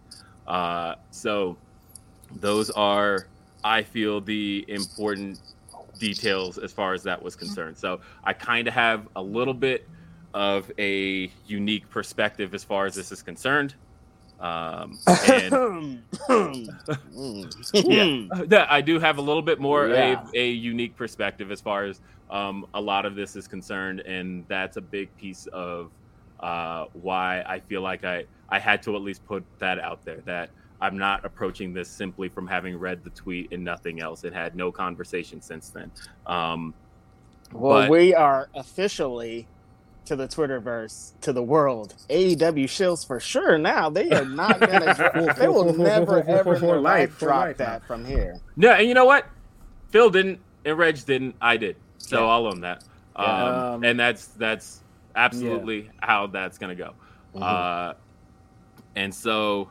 [0.46, 1.56] Uh, so,
[2.36, 3.26] those are,
[3.64, 5.40] I feel, the important
[5.98, 7.76] details as far as that was concerned.
[7.76, 9.86] So, I kind of have a little bit
[10.32, 13.74] of a unique perspective as far as this is concerned.
[14.40, 14.98] Um,
[15.28, 16.02] and
[17.74, 20.24] yeah, I do have a little bit more Yeah.
[20.34, 22.00] a, a unique perspective as far as
[22.30, 25.90] um, a lot of this is concerned, and that's a big piece of
[26.40, 30.20] uh, why I feel like I I had to at least put that out there
[30.24, 30.50] that
[30.80, 34.24] I'm not approaching this simply from having read the tweet and nothing else.
[34.24, 35.90] It had no conversation since then.
[36.26, 36.72] Um,
[37.52, 39.46] Well, But- we are officially
[40.06, 41.94] to the Twitterverse, to the world.
[42.08, 43.88] AEW shills for sure now.
[43.90, 45.34] They are not gonna.
[45.38, 48.38] they will never ever in For their life, life drop life that from here.
[48.56, 49.26] no, and you know what?
[49.90, 51.34] Phil didn't, and Reg didn't.
[51.40, 52.26] I did, so Yeah.
[52.32, 52.84] I'll own that.
[53.16, 53.70] Um, Yeah.
[53.72, 54.82] Um, and that's that's
[55.14, 56.94] absolutely how that's gonna go.
[57.34, 57.42] Mhm.
[57.42, 57.94] Uh,
[58.96, 59.70] and so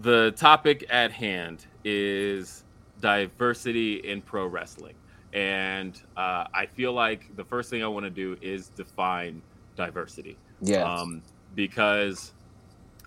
[0.00, 2.64] the topic at hand is
[3.00, 4.94] diversity in pro wrestling.
[5.32, 9.40] And uh, I feel like the first thing I want to do is define
[9.76, 10.36] diversity.
[10.60, 10.82] yeah.
[10.82, 11.22] Um,
[11.54, 12.32] because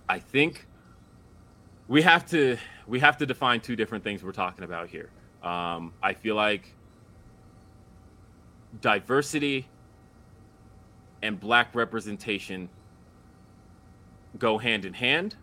[0.08, 0.66] I think
[1.88, 5.10] we have to we have to define two different things we're talking about here.
[5.42, 6.72] Um, I feel like
[8.80, 9.66] diversity
[11.22, 12.68] and black representation
[14.38, 15.34] go hand in hand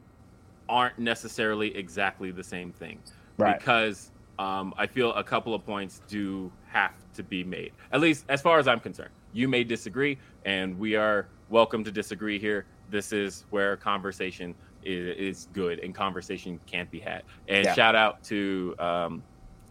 [0.69, 2.99] aren't necessarily exactly the same thing
[3.37, 3.57] Right.
[3.57, 7.71] because um, I feel a couple of points do have to be made.
[7.91, 9.09] At least as far as I'm concerned.
[9.33, 12.67] You may disagree, and we are welcome to disagree here.
[12.87, 17.23] This is where conversation is, is good and conversation can't be had.
[17.47, 17.73] And Yeah.
[17.73, 19.23] shout out to um,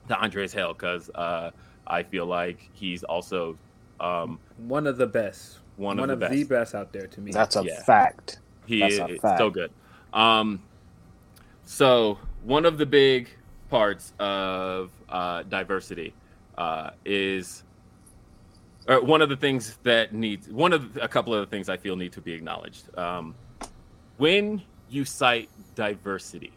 [0.09, 1.51] to Andreas Hale because uh,
[1.87, 3.59] I feel like he's also
[4.01, 5.61] um, One of the best.
[5.77, 7.33] One One, of the of the best out there to me.
[7.33, 7.83] That's a Yeah.
[7.83, 8.41] fact.
[8.67, 9.39] He That's is fact.
[9.39, 9.71] so good.
[10.13, 10.65] Um,
[11.65, 13.31] so one of the big
[13.69, 16.15] parts of uh, diversity
[16.59, 17.65] uh, is,
[18.89, 21.69] or one of the things that needs one of the, a couple of the things
[21.69, 22.97] I feel need to be acknowledged.
[22.99, 23.35] Um,
[24.19, 26.53] when you cite diversity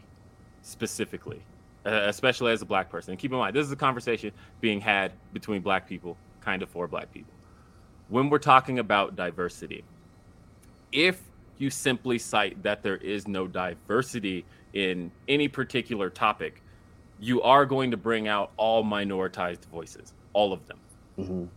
[0.61, 1.41] specifically,
[1.85, 4.81] uh, especially as a black person, and keep in mind this is a conversation being
[4.81, 7.33] had between black people, kind of for black people.
[8.09, 9.83] When we're talking about diversity,
[10.91, 11.21] if
[11.57, 16.61] you simply cite that there is no diversity in any particular topic,
[17.19, 20.79] you are going to bring out all minoritized voices, all of them.
[21.17, 21.47] Mhm.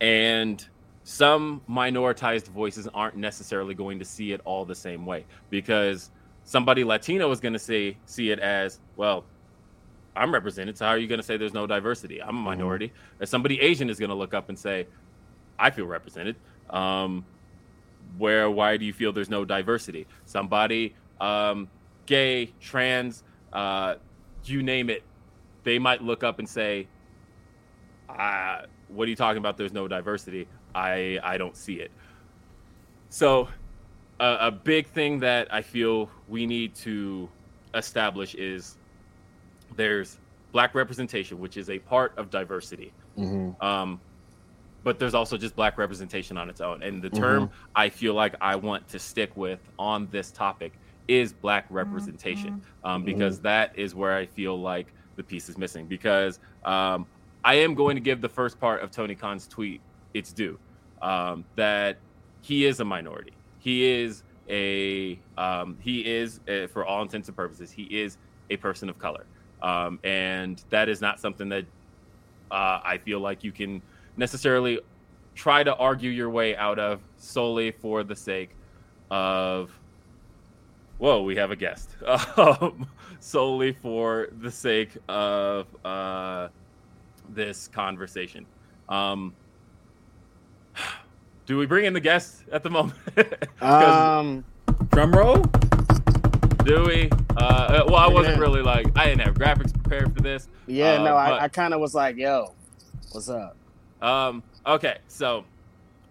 [0.00, 0.66] And
[1.04, 6.10] some minoritized voices aren't necessarily going to see it all the same way because
[6.44, 9.24] somebody Latino is going to say see it as, well,
[10.16, 12.22] I'm represented, so how are you going to say there's no diversity?
[12.22, 12.92] I'm a minority.
[13.20, 14.86] And somebody Asian is going to look up and say,
[15.58, 16.36] I feel represented.
[16.70, 17.24] Um,
[18.18, 20.06] where why do you feel there's no diversity?
[20.24, 21.68] Somebody um,
[22.06, 23.96] gay, trans, uh,
[24.44, 25.02] you name it,
[25.64, 26.88] they might look up and say,
[28.08, 29.56] uh, "What are you talking about?
[29.56, 30.46] There's no diversity.
[30.74, 31.90] I I don't see it."
[33.08, 33.48] So,
[34.20, 37.28] a, a big thing that I feel we need to
[37.74, 38.76] establish is
[39.76, 40.18] there's
[40.52, 42.92] black representation, which is a part of diversity.
[43.18, 43.62] Mhm.
[43.62, 44.00] Um,
[44.84, 46.82] but there's also just black representation on its own.
[46.82, 50.72] And the term I feel like I want to stick with on this topic
[51.08, 55.86] is black representation, um, because that is where I feel like the piece is missing.
[55.86, 57.06] Because um,
[57.46, 59.80] I am going to give the first part of Tony Khan's tweet
[60.12, 60.58] its due
[61.00, 61.96] um, that
[62.40, 63.34] he is a minority.
[63.60, 68.18] He is a um, he is uh, for all intents and purposes he is
[68.50, 69.26] a person of color,
[69.62, 71.64] um, and that is not something that
[72.50, 73.80] uh, I feel like you can
[74.16, 74.80] necessarily
[75.36, 78.50] try to argue your way out of solely for the sake
[79.08, 79.70] of
[80.98, 81.90] whoa we have a guest
[82.36, 82.88] um,
[83.20, 86.48] solely for the sake of uh,
[87.30, 88.46] this conversation
[88.88, 89.34] um,
[91.46, 92.94] do we bring in the guests at the moment?
[93.62, 94.44] Um,
[94.90, 95.36] Drum roll.
[96.64, 98.40] do we uh, uh, well i wasn't Yeah.
[98.42, 101.48] really like i didn't have graphics prepared for this yeah, Uh, no, but- I, I
[101.48, 102.52] kind of was like, "Yo,
[103.12, 103.56] what's up?"
[104.02, 104.42] Um.
[104.66, 104.98] Okay.
[105.06, 105.44] So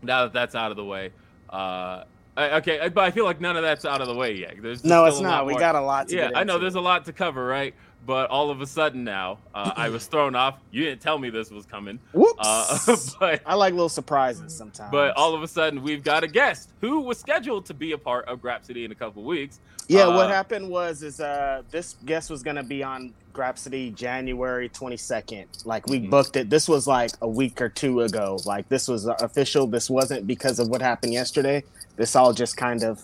[0.02, 1.12] now that that's out of the way,
[1.50, 2.06] uh,
[2.38, 2.88] I, okay.
[2.88, 4.56] But I feel like none of that's out of the way yet.
[4.62, 5.46] There's No, it's not.
[5.46, 6.58] We more- got a lot to Yeah, I know.
[6.58, 7.76] There's a lot to cover, right?
[8.06, 10.60] But all of a sudden now, uh, I was thrown off.
[10.72, 12.00] You didn't tell me this was coming.
[12.14, 12.36] Whoops.
[12.40, 14.92] Uh, but I like little surprises sometimes.
[14.92, 17.98] but all of a sudden we've got a guest who was scheduled to be a
[17.98, 19.60] part of Grapsody in a couple weeks.
[19.88, 24.70] yeah, uh, what happened was is uh this guest was gonna be on Grapsody January
[24.70, 25.46] 22nd.
[25.66, 26.10] Like we Mhm.
[26.10, 26.50] booked it.
[26.50, 28.38] This was like a week or two ago.
[28.46, 29.68] Like this was official.
[29.68, 31.64] This wasn't because of what happened yesterday.
[31.98, 33.04] This all just kind of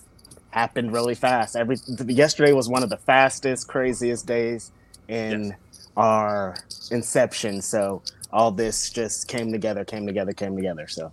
[0.50, 1.56] happened really fast.
[1.56, 4.70] Every yesterday was one of the fastest, craziest days
[5.08, 5.88] in Yes.
[5.96, 6.54] our
[6.90, 7.60] inception.
[7.62, 10.86] So all this just came together, came together, came together.
[10.88, 11.12] So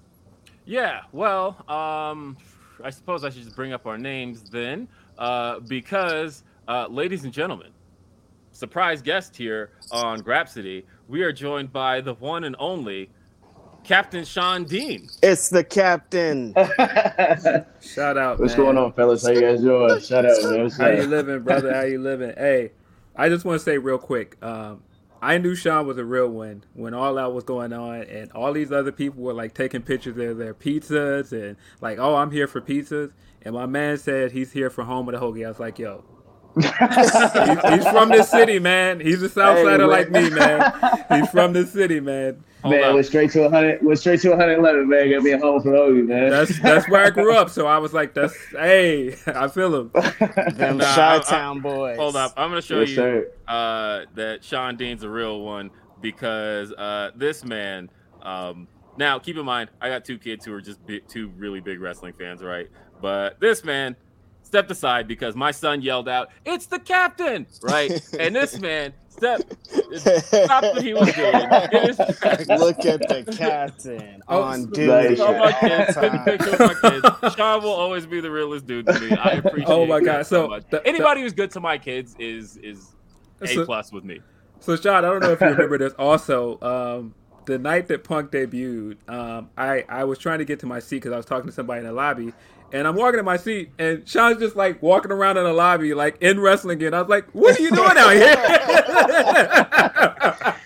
[0.66, 2.38] Yeah, well, um,
[2.84, 7.34] I suppose I should just bring up our names then, uh, because, uh, ladies and
[7.34, 7.72] gentlemen,
[8.52, 13.10] surprise guest here on Grapsody, we are joined by the one and only
[13.84, 15.08] Captain Shawn Dean.
[15.24, 16.54] it's the captain.
[17.82, 18.40] Shout out.
[18.40, 18.66] What's man.
[18.66, 19.26] going on, fellas?
[19.26, 20.00] How you guys doing?
[20.02, 20.64] Shout out, man.
[20.64, 21.74] What's How you living, brother?
[21.74, 22.34] How you living?
[22.38, 22.72] Hey,
[23.20, 24.42] I just want to say real quick.
[24.42, 24.82] Um,
[25.22, 28.54] I knew Shawn was a real one when all that was going on, and all
[28.54, 32.48] these other people were like taking pictures of their pizzas and like, oh, I'm here
[32.48, 33.12] for pizzas.
[33.42, 35.46] And my man said he's here for home with a hoagie.
[35.46, 36.06] I was like, yo,
[36.56, 39.00] he's, he's from this city, man.
[39.00, 39.90] He's a South Hey, Sider man.
[39.90, 41.06] like me, man.
[41.10, 42.44] He's from this city, man.
[42.64, 42.94] Hold man, up.
[42.96, 43.82] went straight to 100.
[43.84, 45.10] Went straight to 111, man.
[45.12, 46.30] Got me a home for Hoagie, man.
[46.30, 47.50] That's that's where I grew up.
[47.50, 49.92] So I was like, that's hey, I feel him.
[50.58, 51.98] Them Nah, Town boys.
[51.98, 55.72] Hold up, I'm going to show yes, you uh, that Shawn Dean's a real one
[56.02, 57.90] because uh, this man.
[58.22, 61.62] Um, now, keep in mind, I got two kids who are just big, two really
[61.62, 62.68] big wrestling fans, right?
[63.02, 63.96] But this man
[64.50, 69.54] stepped aside because my son yelled out, "It's the captain!" Right, and this man stepped
[69.96, 71.34] stopped what he was doing.
[71.36, 72.48] in his tracks.
[72.48, 74.88] Look at the captain Oh, on so- duty.
[74.88, 75.18] Nice.
[75.18, 76.26] Show my at kids, all take a times.
[76.26, 76.90] picture my
[77.22, 77.36] kids.
[77.36, 79.12] Shawn will always be the realest dude to me.
[79.12, 79.68] I appreciate.
[79.70, 80.64] Oh my God, so so much.
[80.72, 82.96] the- anybody who's good to my kids is is
[83.42, 84.20] a So- plus with me.
[84.62, 85.94] So, Shawn, I don't know if you remember this.
[85.94, 87.14] Also, um,
[87.46, 90.98] the night that Punk debuted, um, I I was trying to get to my seat
[90.98, 92.34] because I was talking to somebody in the lobby,
[92.72, 95.94] and I'm walking in my seat, and Shawn's just like walking around in the lobby,
[95.94, 96.82] like in wrestling.
[96.84, 98.36] And I was like, "What are you doing out here?"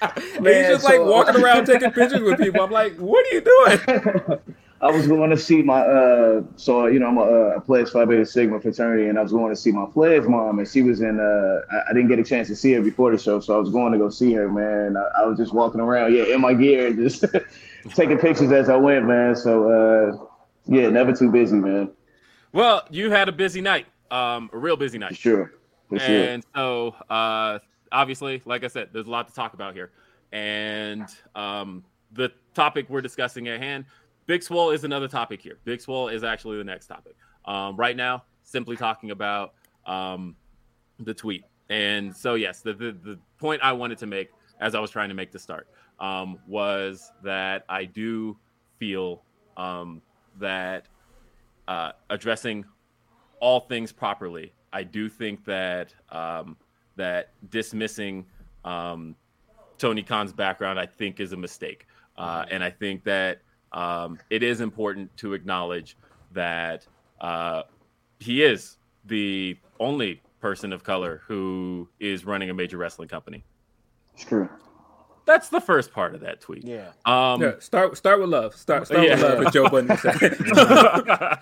[0.01, 2.61] and he's Man, just like walking around taking pictures with people.
[2.61, 4.39] I'm like, "What are you doing?"
[4.83, 8.03] I was going to see my uh, so you know I'm a, a pledge Phi
[8.03, 10.99] Beta Sigma fraternity, and I was going to see my pledge mom, and she was
[10.99, 11.21] in.
[11.21, 13.59] Uh, I, I didn't get a chance to see her before the show, so I
[13.59, 14.97] was going to go see her, man.
[14.97, 17.23] I, I was just walking around, yeah, in my gear, just
[17.95, 19.37] taking pictures as I went, man.
[19.37, 20.25] So uh,
[20.65, 21.91] yeah, never too busy, man.
[22.51, 25.53] Well, you had a busy night, um, a real busy For night, sure,
[25.89, 26.07] for sure.
[26.07, 27.59] and so uh,
[27.91, 29.91] obviously, like I said, there's a lot to talk about here,
[30.31, 33.85] and um, the topic we're discussing at hand,
[34.25, 35.57] Big Swole is another topic here.
[35.65, 37.15] Big Swole is actually the next topic.
[37.45, 39.53] Um, right now, simply talking about
[39.85, 40.35] um,
[40.99, 44.79] the tweet, and so yes, the, the the point I wanted to make as I
[44.79, 45.67] was trying to make the start
[45.99, 48.37] um, was that I do
[48.77, 49.23] feel
[49.57, 50.01] um,
[50.39, 50.87] that
[51.67, 52.65] uh, addressing
[53.39, 54.53] all things properly.
[54.71, 56.57] I do think that um,
[56.95, 58.25] that dismissing
[58.65, 59.15] um,
[59.77, 63.41] Tony Khan's background, I think, is a mistake, uh, and I think that
[63.71, 65.97] um, it is important to acknowledge
[66.31, 66.87] that
[67.21, 67.63] uh,
[68.19, 73.43] he is the only person of color who is running a major wrestling company.
[74.13, 74.49] It's true.
[75.25, 76.65] That's the first part of that tweet.
[76.65, 76.89] Yeah.
[77.05, 78.55] Um, Yeah, start start with love.
[78.55, 79.45] Start start with love.
[79.45, 80.37] As Joe Budden said.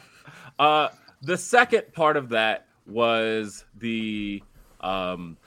[0.59, 0.89] uh,
[1.21, 4.43] the second part of that was the
[4.81, 5.37] um,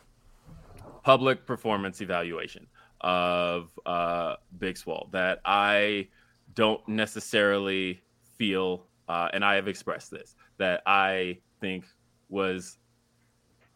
[1.02, 2.66] public performance evaluation
[3.00, 6.08] of uh, Big Swole that I
[6.54, 8.00] don't necessarily
[8.38, 11.84] feel, uh, and I have expressed this, that I think
[12.28, 12.78] was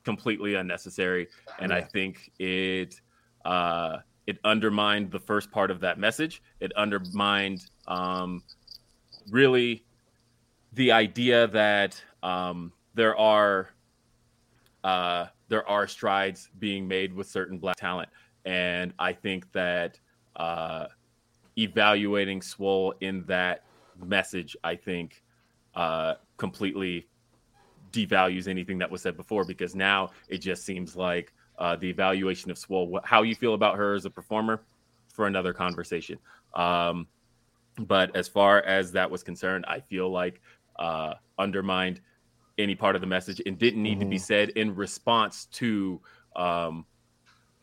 [0.05, 3.01] completely unnecessary, and I think it
[3.45, 6.43] uh, it undermined the first part of that message.
[6.61, 8.43] It undermined um,
[9.31, 9.87] really
[10.75, 13.71] the idea that um, there are
[14.85, 18.11] uh, there are strides being made with certain black talent,
[18.45, 19.99] and I think that
[20.37, 20.89] uh,
[21.57, 23.65] evaluating Swole in that
[24.05, 25.23] message, I think,
[25.75, 27.09] uh, completely
[27.93, 32.51] devalues anything that was said before because now it just seems like uh, the evaluation
[32.51, 34.63] of Swole, how you feel about her as a performer,
[35.13, 36.19] for another conversation.
[36.55, 37.09] Um,
[37.79, 40.41] but as far as that was concerned, I feel like
[40.79, 42.01] uh, undermined
[42.57, 46.01] any part of the message and didn't need to be said in response to
[46.37, 46.87] um,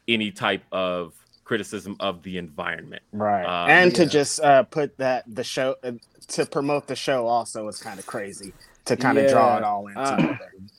[0.07, 3.03] any type of criticism of the environment.
[3.11, 3.43] Right.
[3.43, 4.09] Um, and to yeah.
[4.09, 5.93] just uh, put that the show uh,
[6.29, 8.53] to promote the show also is kind of crazy
[8.85, 9.31] to kind of Yeah.
[9.31, 10.37] draw it all in Uh.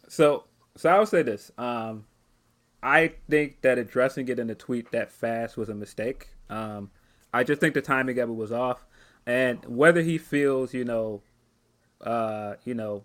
[0.09, 0.44] So,
[0.76, 1.50] so I would say this.
[1.57, 2.05] Um,
[2.83, 6.29] I think that addressing it in a tweet that fast was a mistake.
[6.49, 6.91] Um,
[7.33, 8.87] I just think the timing of it was off,
[9.27, 11.23] and whether he feels, you know,
[12.01, 13.05] uh, you know,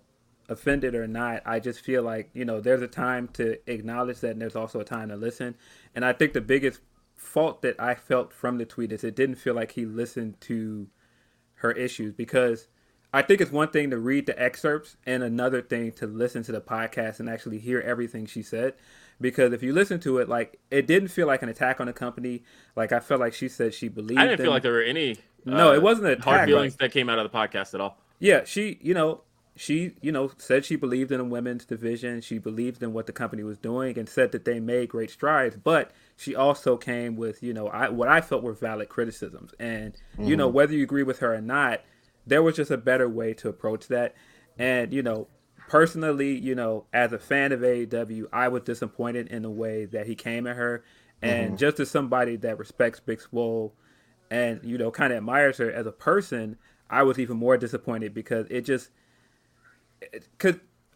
[0.50, 4.32] offended or not, I just feel like you know there's a time to acknowledge that,
[4.32, 5.56] and there's also a time to listen.
[5.96, 6.82] And I think the biggest
[7.16, 10.88] fault that I felt from the tweet is it didn't feel like he listened to
[11.56, 12.68] her issues because
[13.14, 16.52] I think it's one thing to read the excerpts and another thing to listen to
[16.52, 18.74] the podcast and actually hear everything she said.
[19.22, 21.94] Because if you listen to it, like it didn't feel like an attack on the
[21.94, 22.44] company.
[22.76, 24.20] Like I felt like she said she believed.
[24.20, 25.18] I didn't feel like there were any.
[25.46, 27.82] No, uh, it wasn't an hard feelings like- that came out of the podcast at
[27.82, 27.98] all.
[28.20, 29.22] Yeah, she, you know,
[29.56, 32.22] she, you know, said she believed in the women's division.
[32.22, 35.58] She believed in what the company was doing and said that they made great strides.
[35.58, 39.54] But she also came with, you know, I, what I felt were valid criticisms.
[39.60, 41.82] And, you know, whether you agree with her or not,
[42.28, 44.14] there was just a better way to approach that.
[44.60, 45.28] And, you know,
[45.72, 50.06] personally, you know, as a fan of AEW, I was disappointed in the way that
[50.06, 50.84] he came at her.
[51.22, 53.74] And just as somebody that respects Big Swole
[54.30, 56.58] and, you know, kind of admires her as a person,
[56.90, 58.90] I was even more disappointed because it just,
[60.38, 60.56] because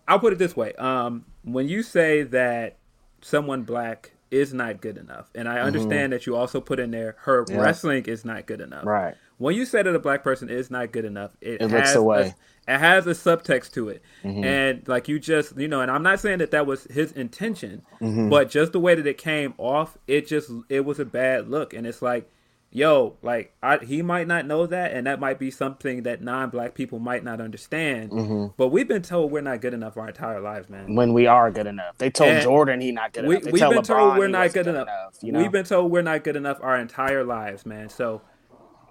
[0.09, 2.75] I'll put it this way: um, when you say that
[3.21, 7.15] someone black is not good enough, and I understand that you also put in there
[7.19, 7.59] her Yeah.
[7.59, 8.85] wrestling is not good enough.
[8.85, 9.15] Right.
[9.37, 11.95] When you say that a black person is not good enough, it, It has looks
[11.95, 12.33] away.
[12.67, 16.19] It has a subtext to it, and like you just you know, and I'm not
[16.19, 20.27] saying that that was his intention, but just the way that it came off, it
[20.27, 22.29] just it was a bad look, and it's like
[22.75, 26.75] yo, like I, he might not know that, and that might be something that non-black
[26.75, 28.11] people might not understand.
[28.11, 28.47] Mm-hmm.
[28.57, 30.93] But we've been told we're not good enough our entire lives, man.
[30.93, 31.97] when we are good enough.
[31.97, 33.45] They told And Jordan he not good we, enough.
[33.45, 34.89] They we've been LeBron told we're not wasn't good enough.
[35.21, 35.39] you know?
[35.39, 37.87] We've been told we're not good enough our entire lives, man.
[37.89, 38.21] So,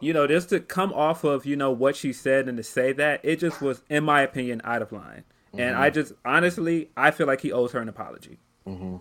[0.04, 2.92] you know, just to come off of you know what she said and to say
[2.92, 5.24] that it just was, in my opinion, out of line.
[5.56, 5.94] And I mm-hmm.
[5.94, 8.38] just honestly, I feel like he owes her an apology.
[8.66, 8.96] Mm-hmm.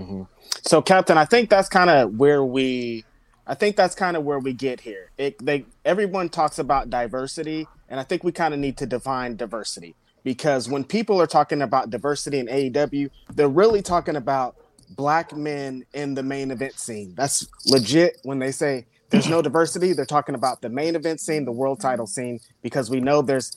[0.00, 0.22] Mm-hmm.
[0.62, 3.04] So, Captain, I think that's kind of where we,
[3.46, 5.10] I think that's kind of where we get here.
[5.16, 9.36] It, they, everyone talks about diversity, and I think we kind of need to define
[9.36, 9.94] diversity
[10.24, 14.56] because when people are talking about diversity in AEW, they're really talking about
[14.90, 17.14] black men in the main event scene.
[17.16, 18.18] That's legit.
[18.24, 21.80] When they say there's no diversity, they're talking about the main event scene, the world
[21.80, 23.56] title scene, because we know there's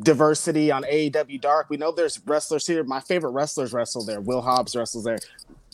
[0.00, 1.68] diversity on AEW Dark.
[1.68, 2.84] We know there's wrestlers here.
[2.84, 4.20] My favorite wrestlers wrestle there.
[4.20, 5.18] Will Hobbs wrestles there.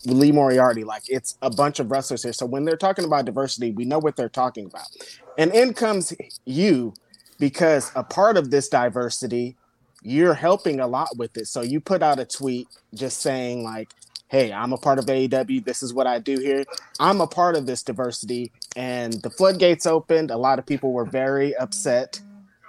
[0.06, 0.84] Lee Moriarty.
[0.84, 2.32] Like it's a bunch of wrestlers here.
[2.32, 4.86] So when they're talking about diversity, we know what they're talking about.
[5.36, 6.12] And in comes
[6.44, 6.94] you
[7.38, 9.56] because a part of this diversity,
[10.02, 11.46] you're helping a lot with it.
[11.46, 13.92] So you put out a tweet just saying like,
[14.28, 15.64] "Hey, I'm a part of AEW.
[15.64, 16.64] This is what I do here.
[17.00, 20.30] I'm a part of this diversity." And the floodgates opened.
[20.30, 22.20] A lot of people were very upset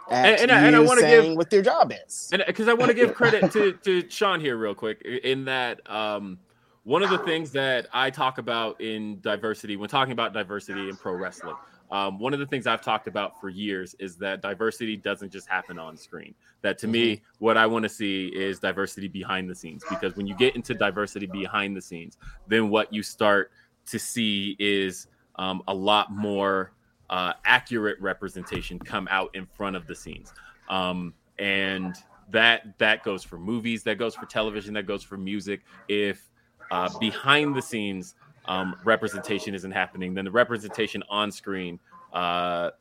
[0.10, 2.30] at And- and I- and I wanna saying give- what your job is.
[2.34, 5.88] And because I want to give credit to to Shawn here real quick in that
[5.90, 6.40] um,
[6.84, 10.96] one of the things that I talk about in diversity when talking about diversity in
[10.98, 11.56] pro wrestling.
[11.92, 15.48] Um, one of the things I've talked about for years is that diversity doesn't just
[15.48, 16.34] happen on screen.
[16.64, 19.84] That to me, what I want to see is diversity behind the scenes.
[19.90, 23.52] Because when you get into diversity behind the scenes, then what you start
[23.88, 25.08] to see is
[25.40, 26.74] um, a lot more
[27.10, 30.34] uh, accurate representation come out in front of the scenes.
[30.70, 31.96] Um, and
[32.30, 35.62] that that goes for movies, that goes for television, that goes for music.
[35.88, 36.30] If
[36.70, 38.16] uh, behind the scenes
[38.46, 41.80] um, representation isn't happening, then the representation on screen
[42.14, 42.72] uh,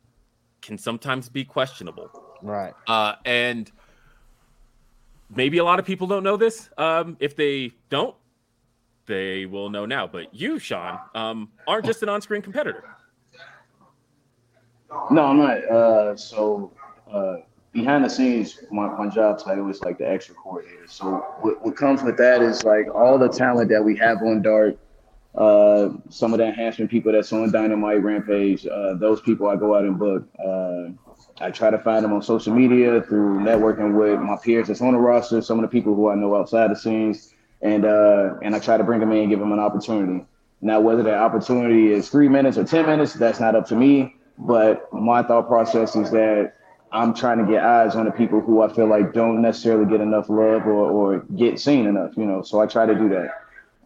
[0.61, 2.11] can sometimes be questionable.
[2.43, 2.75] Right.
[2.89, 3.71] Uh, and
[5.31, 6.69] maybe a lot of people don't know this.
[6.77, 8.17] Um, if they don't,
[9.09, 10.07] they will know now.
[10.07, 12.85] But you, Shawn, um, aren't just an on-screen competitor.
[15.11, 15.65] No, I'm not.
[15.65, 16.73] Uh, so
[17.13, 17.39] uh,
[17.73, 20.87] behind the scenes, my, my job title is like the extra coordinator.
[20.87, 24.43] So what, what comes with that is like all the talent that we have on
[24.43, 24.77] Dark,
[25.35, 29.75] uh, some of the enhancement people that's on Dynamite Rampage, uh, those people I go
[29.75, 30.27] out and book.
[30.39, 30.91] Uh,
[31.41, 34.95] I try to find them on social media through networking with my peers that's on
[34.95, 38.55] the roster, some of the people who I know outside the scenes, and uh, and
[38.55, 40.25] I try to bring them in and give them an opportunity.
[40.61, 44.17] Now, whether that opportunity is three minutes or ten minutes, that's not up to me.
[44.39, 46.55] But my thought process is that
[46.93, 50.01] I'm trying to get eyes on the people who I feel like don't necessarily get
[50.01, 52.43] enough love or, or get seen enough, you know.
[52.43, 53.31] So I try to do that.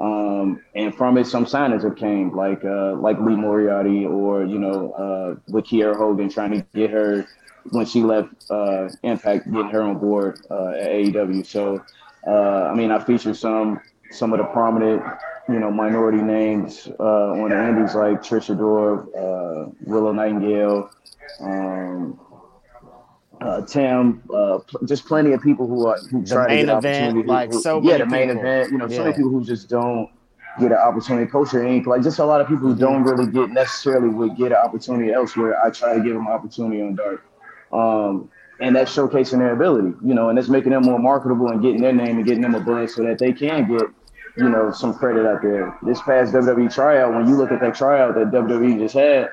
[0.00, 4.58] Um, and from it, some signings have came, like uh, like Lee Moriarty or you
[4.58, 7.26] know uh, with Kiera Hogan trying to get her
[7.70, 11.46] when she left uh, Impact, getting her on board uh, at AEW.
[11.46, 11.84] So
[12.26, 15.02] uh, I mean, I featured some some of the prominent
[15.48, 20.90] you know minority names uh, on the indies like Trish Adora, uh, Willow Nightingale.
[21.40, 22.18] Um,
[23.40, 26.78] uh, Tim, uh, just plenty of people who are who The try main to get
[26.78, 28.42] event, like, who- so yeah, many the main people.
[28.42, 28.70] event.
[28.72, 30.08] You know, so many people who just don't
[30.60, 31.28] get an opportunity.
[31.30, 31.86] Culture Inc.
[31.86, 35.12] Like just a lot of people who don't really get necessarily would get an opportunity
[35.12, 35.58] elsewhere.
[35.64, 37.24] I try to give them an opportunity on Dark,
[37.72, 38.30] um,
[38.62, 39.94] and that's showcasing their ability.
[40.04, 42.54] You know, and that's making them more marketable and getting their name and getting them
[42.54, 43.82] a buzz so that they can get
[44.36, 45.76] you know some credit out there.
[45.82, 49.28] This past WWE tryout, when you look at that tryout that WWE just had,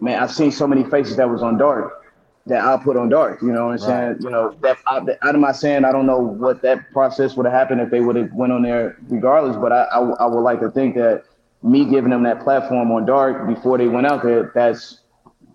[0.00, 2.04] man, I've seen so many faces that was on Dark
[2.46, 3.40] that I put on Dark.
[3.42, 4.16] You know what I'm saying?
[4.20, 7.46] You know, that I, out of my saying, I don't know what that process would
[7.46, 9.56] have happened if they would have went on there regardless.
[9.56, 11.24] But I, I, I would like to think that
[11.62, 15.00] me giving them that platform on Dark before they went out there, that's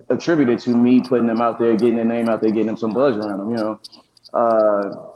[0.10, 2.93] attributed to me putting them out there, getting their name out there, getting them some
[2.93, 3.49] buzz around them.
[3.51, 3.80] You know.
[4.34, 5.14] Uh,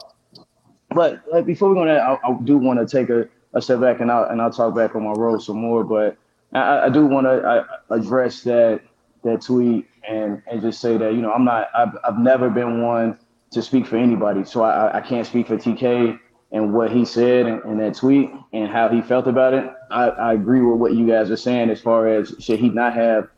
[0.90, 3.80] but like before we go that, I, I do want to take a, a step
[3.80, 5.84] back and I'll and I'll talk back on my role some more.
[5.84, 6.16] But
[6.52, 8.80] I, I do want to address that
[9.24, 12.82] that tweet and and just say that you know I'm not I've, I've never been
[12.82, 13.18] one
[13.50, 16.18] to speak for anybody, so I, I can't speak for TK
[16.52, 19.70] and what he said in, in that tweet and how he felt about it.
[19.90, 22.94] I, I agree with what you guys are saying as far as should he not
[22.94, 23.28] have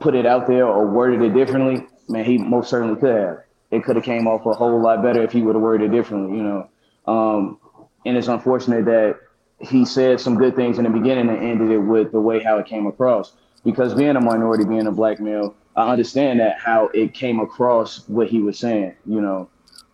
[0.00, 1.86] put it out there or worded it differently.
[2.08, 3.38] Man, he most certainly could have.
[3.70, 5.96] It could have came off a whole lot better if he would have worded it
[5.96, 6.68] differently, you know.
[7.06, 7.58] Um,
[8.04, 9.18] and it's unfortunate that
[9.60, 12.58] he said some good things in the beginning and ended it with the way how
[12.58, 13.32] it came across.
[13.64, 18.08] Because being a minority, being a black male, I understand that how it came across
[18.08, 19.48] what he was saying, you know.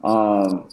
[0.05, 0.69] Um,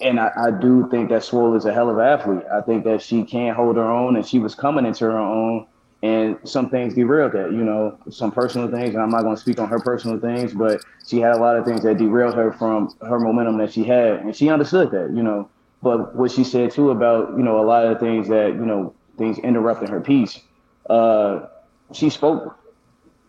[0.00, 2.44] and I, I do think that Swole is a hell of an athlete.
[2.52, 5.66] I think that she can hold her own, and she was coming into her own
[6.02, 7.52] and some things derailed that.
[7.52, 10.52] You know, some personal things, and I'm not going to speak on her personal things,
[10.54, 13.84] but she had a lot of things that derailed her from her momentum that she
[13.84, 15.10] had, and she understood that.
[15.14, 15.50] You know,
[15.82, 18.94] but what she said too about you know a lot of things that you know
[19.18, 20.40] things interrupting her peace.
[20.88, 21.46] Uh,
[21.92, 22.56] she spoke.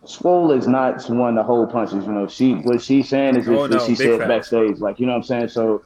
[0.04, 2.06] Swole is not one to hold punches.
[2.06, 4.28] You know, she what she's saying is Oh, what no, she said facts.
[4.28, 4.78] backstage.
[4.78, 5.48] Like you know what I'm saying.
[5.48, 5.82] So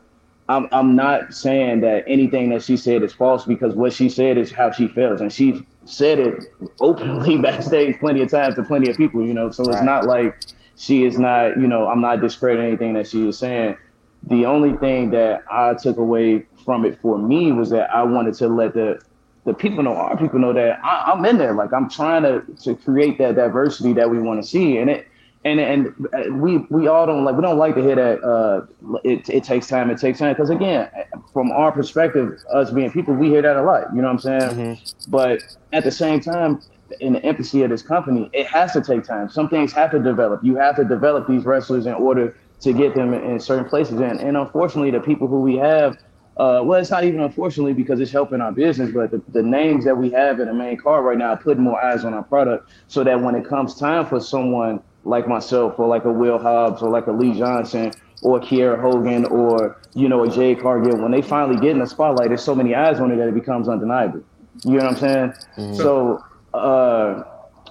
[0.49, 4.37] I'm I'm not saying that anything that she said is false because what she said
[4.37, 6.35] is how she feels, and she said it
[6.81, 9.25] openly backstage plenty of times to plenty of people.
[9.27, 9.83] You know, so it's Right.
[9.83, 10.35] not like
[10.77, 11.59] she is not.
[11.61, 13.77] You know, I'm not discrediting anything that she was saying.
[14.25, 18.35] The only thing that I took away from it for me was that I wanted
[18.35, 19.01] to let the
[19.45, 21.55] the people know, our people know that I, I'm in there.
[21.55, 25.07] Like I'm trying to to create that diversity that we want to see, and it
[25.45, 29.29] and and we we all don't like we don't like to hear that uh it,
[29.29, 30.33] it takes time it takes time.
[30.33, 30.89] Because again
[31.33, 34.41] from our perspective us being people we hear that a lot you know what i'm
[34.41, 34.79] saying?
[35.09, 36.63] But at the same time
[37.01, 39.29] in the empathy of this company it has to take time.
[39.29, 40.45] Some things have to develop.
[40.45, 43.99] You have to develop these wrestlers in order to get them in, in certain places.
[43.99, 45.97] And, and unfortunately the people who we have
[46.39, 49.85] uh, well, it's not even unfortunately because it's helping our business, but the, the names
[49.85, 52.23] that we have in the main card right now are putting more eyes on our
[52.23, 56.39] product so that when it comes time for someone like myself or like a Will
[56.39, 57.93] Hobbs or like a Lee Johnson
[58.23, 61.87] or Kiera Hogan or, you know, a Jade Cargill, when they finally get in the
[61.87, 64.23] spotlight, there's so many eyes on it that it becomes undeniable.
[64.65, 65.75] You know what I'm saying?
[65.75, 66.25] So,
[66.55, 67.25] uh,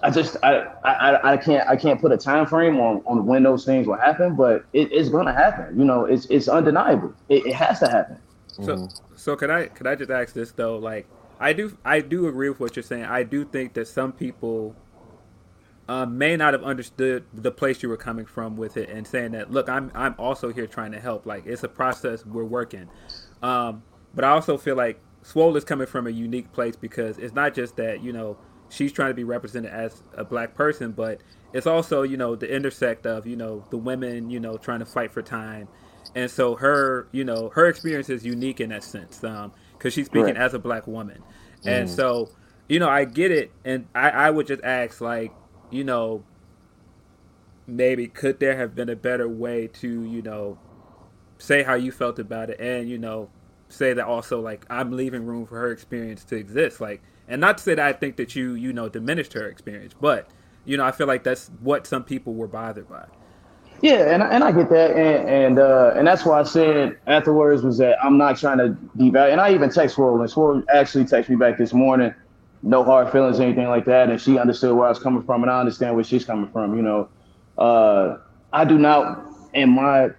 [0.03, 3.43] I just I, I I can't I can't put a time frame on, on when
[3.43, 5.77] those things will happen, but it, it's gonna happen.
[5.77, 7.13] You know, it's it's undeniable.
[7.29, 8.17] It, it has to happen.
[8.63, 10.77] So, so could I could I just ask this though?
[10.77, 11.07] Like,
[11.39, 13.05] I do I do agree with what you're saying.
[13.05, 14.75] I do think that some people
[15.91, 19.31] uh, may not have understood the place you were coming from with it, and saying
[19.33, 21.25] that, look, I'm I'm also here trying to help.
[21.25, 22.25] Like, it's a process.
[22.25, 22.87] We're working.
[23.43, 23.83] Um,
[24.15, 27.53] but I also feel like Swole is coming from a unique place because it's not
[27.53, 28.37] just that you know
[28.69, 31.19] she's trying to be represented as a black person, but
[31.51, 34.85] it's also you know the intersect of you know the women you know trying to
[34.85, 35.67] fight for time,
[36.15, 40.35] and so her you know her experience is unique in that sense because she's speaking
[40.35, 40.37] Right.
[40.37, 41.21] as a black woman,
[41.65, 42.29] and so
[42.69, 45.33] you know I get it, and I I would just ask like
[45.71, 46.23] you know
[47.67, 50.59] maybe could there have been a better way to you know
[51.39, 53.29] say how you felt about it and you know
[53.69, 57.57] say that also like i'm leaving room for her experience to exist like and not
[57.57, 60.29] to say that i think that you you know diminished her experience but
[60.65, 63.05] you know i feel like that's what some people were bothered by
[63.81, 67.63] Yeah, and and I get that, and and uh, and that's why I said afterwards
[67.63, 69.31] was that I'm not trying to devalue.
[69.31, 72.13] And I even text Swole, and Swole actually texted me back this morning,
[72.63, 75.43] no hard feelings or anything like that, and she understood where I was coming from,
[75.43, 76.75] and I understand where she's coming from.
[76.75, 77.09] You know,
[77.57, 78.17] uh,
[78.53, 80.11] I do not, in my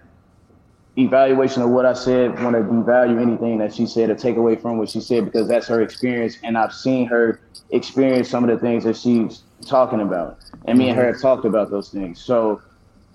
[0.97, 4.55] evaluation of what I said, want to devalue anything that she said or take away
[4.55, 7.39] from what she said because that's her experience, and I've seen her
[7.71, 11.45] experience some of the things that she's talking about, and me and her have talked
[11.45, 12.21] about those things.
[12.21, 12.61] So.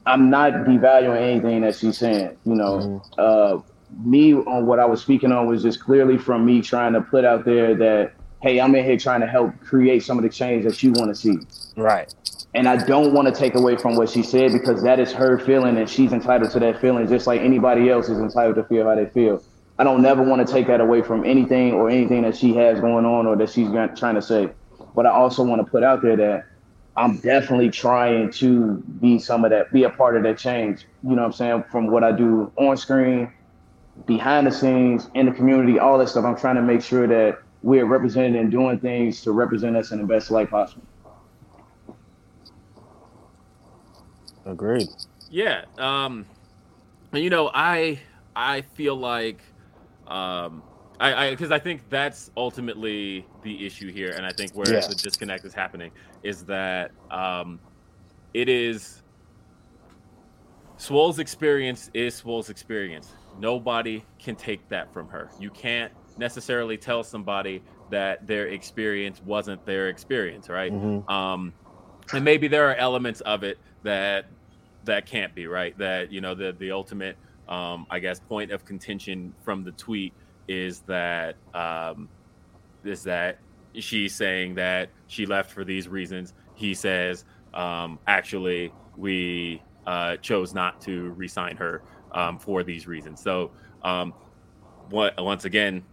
[0.07, 2.35] I'm not devaluing anything that she's saying.
[2.47, 3.59] You know, uh,
[4.03, 7.27] me on what I was speaking on was just clearly from me trying to put
[7.27, 10.65] out there that, hey, I'm in here trying to help create some of the change
[10.65, 11.39] that you want to see.
[11.77, 12.15] Right.
[12.55, 15.39] And I don't want to take away from what she said because that is her
[15.39, 18.87] feeling and she's entitled to that feeling just like anybody else is entitled to feel
[18.87, 19.43] how they feel.
[19.79, 22.81] I don't never want to take that away from anything or anything that she has
[22.81, 24.51] going on or that she's trying to say.
[24.95, 26.47] But I also want to put out there that
[26.97, 30.87] I'm definitely trying to be some of that, be a part of that change.
[31.05, 31.65] You know what I'm saying?
[31.71, 33.33] From what I do on screen,
[34.07, 36.25] behind the scenes, in the community, all that stuff.
[36.25, 39.99] I'm trying to make sure that we're represented and doing things to represent us in
[39.99, 40.83] the best light possible.
[44.47, 44.89] Agreed.
[45.31, 45.65] Yeah.
[45.77, 46.25] Um,
[47.13, 48.01] and you know, I
[48.35, 49.43] I feel like
[50.07, 50.63] um,
[51.01, 54.87] I because I, think that's ultimately the issue here, and I think where Yeah.
[54.87, 55.91] the disconnect is happening
[56.23, 57.61] is that um,
[58.35, 59.03] it is
[60.77, 63.13] Swole's experience is Swole's experience.
[63.39, 65.31] Nobody can take that from her.
[65.39, 70.73] You can't necessarily tell somebody that their experience wasn't their experience, right?
[70.73, 71.09] Mhm.
[71.11, 71.53] Um,
[72.13, 74.27] and maybe there are elements of it that
[74.85, 75.77] that can't be right.
[75.79, 77.17] That you know the the ultimate,
[77.49, 80.13] um, I guess, point of contention from the tweet
[80.49, 82.09] is that um,
[82.85, 83.39] is that
[83.75, 86.35] she's saying that she left for these reasons.
[86.55, 93.23] He says, um, actually, we uh, chose not to resign her um, for these reasons.
[93.23, 93.51] So,
[93.83, 94.15] um,
[94.91, 95.85] what once again,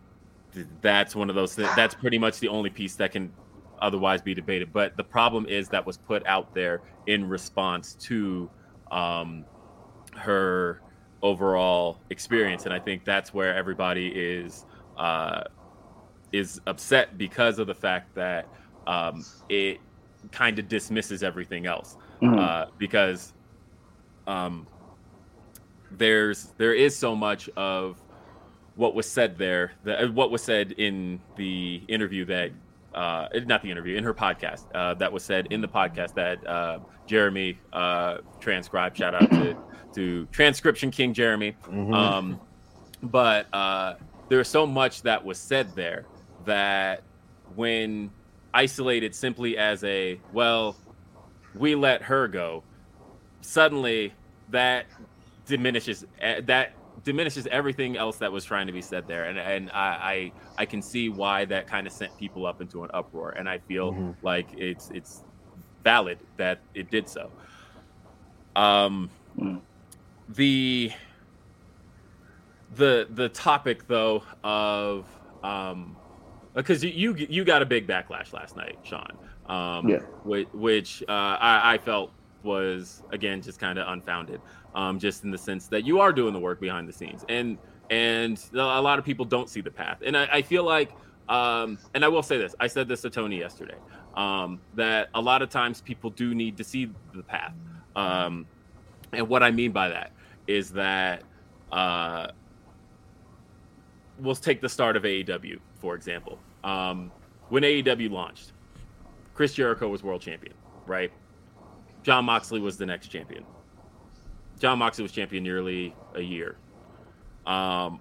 [0.81, 1.55] that's one of those.
[1.55, 3.31] Th- that's pretty much the only piece that can
[3.79, 4.71] otherwise be debated.
[4.71, 8.49] But the problem is that was put out there in response to
[8.91, 9.45] um,
[10.15, 10.81] her
[11.21, 14.65] overall experience, and I think that's where everybody is
[14.97, 15.43] uh,
[16.31, 18.47] is upset because of the fact that
[18.87, 19.79] um, it
[20.31, 22.39] kind of dismisses everything else Mhm.
[22.39, 23.33] uh, because
[24.27, 24.65] um,
[25.91, 28.01] there's there is so much of
[28.75, 32.51] what was said there, the, what was said in the interview that,
[32.93, 36.45] uh, not the interview, in her podcast, uh, that was said in the podcast that
[36.45, 38.97] uh, Jeremy uh, transcribed.
[38.97, 39.55] Shout out to,
[39.93, 41.55] to Transcription King Jeremy.
[41.67, 41.93] Mhm.
[41.93, 42.39] Um,
[43.01, 43.95] but uh,
[44.29, 46.05] was so much that was said there
[46.45, 47.03] that
[47.55, 48.11] when
[48.53, 50.75] isolated simply as a, well,
[51.53, 52.63] we let her go,
[53.41, 54.13] suddenly
[54.49, 54.85] that
[55.45, 56.73] diminishes that
[57.05, 60.65] diminishes everything else that was trying to be said there and and I I, I
[60.65, 63.91] can see why that kind of sent people up into an uproar and I feel
[63.91, 64.17] Mhm.
[64.21, 65.23] like it's it's
[65.83, 67.31] valid that it did so
[68.55, 69.61] um Mm.
[70.27, 70.91] the
[72.69, 75.07] the the topic though of
[75.43, 75.99] um
[76.55, 79.99] because you, you you got a big backlash last night Shawn um Yeah.
[80.23, 84.41] which, which uh, I, I felt was again just kind of unfounded
[84.75, 87.57] um just in the sense that you are doing the work behind the scenes and
[87.89, 90.95] and a lot of people don't see the path and I, I feel like
[91.29, 93.77] um and I will say this I said this to Tony yesterday
[94.15, 97.53] um that a lot of times people do need to see the path
[97.95, 98.47] um
[99.13, 100.11] and what I mean by that
[100.47, 101.23] is that
[101.71, 102.27] uh
[104.17, 107.11] we'll take the start of AEW for example um
[107.49, 108.53] when AEW launched
[109.35, 110.53] Chris Jericho was world champion,
[110.87, 111.11] right?
[112.03, 113.45] Jon Moxley was the next champion.
[114.59, 116.57] Jon Moxley was champion nearly a year.
[117.45, 117.99] Um,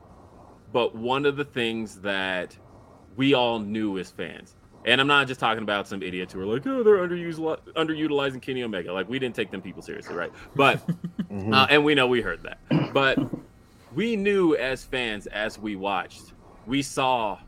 [0.73, 2.57] but one of the things that
[3.17, 6.47] we all knew as fans, and I'm not just talking about some idiots who are
[6.47, 7.39] like, oh, they're underused,
[7.75, 8.93] underutilizing Kenny Omega.
[8.93, 10.33] Like, we didn't take them people seriously, right?
[10.57, 10.81] But,
[11.31, 11.53] Mhm.
[11.55, 12.59] uh, and we know we heard that.
[12.93, 13.19] But
[13.95, 16.33] we knew as fans, as we watched,
[16.67, 17.39] we saw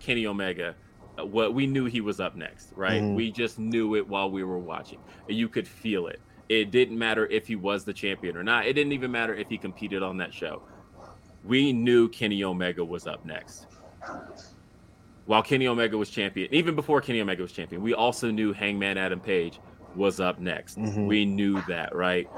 [0.00, 0.74] Kenny Omega.
[1.18, 3.02] uh, What we knew he was up next, right?
[3.02, 3.14] Mhm.
[3.14, 4.98] We just knew it while we were watching.
[5.28, 6.20] You could feel it.
[6.48, 8.66] It didn't matter if he was the champion or not.
[8.66, 10.62] It didn't even matter if he competed on that show.
[11.44, 13.66] We knew Kenny Omega was up next.
[15.26, 18.96] While Kenny Omega was champion, even before Kenny Omega was champion, we also knew Hangman
[18.96, 19.58] Adam Page
[19.96, 20.78] was up next.
[20.78, 21.06] Mhm.
[21.06, 22.28] We knew that, right?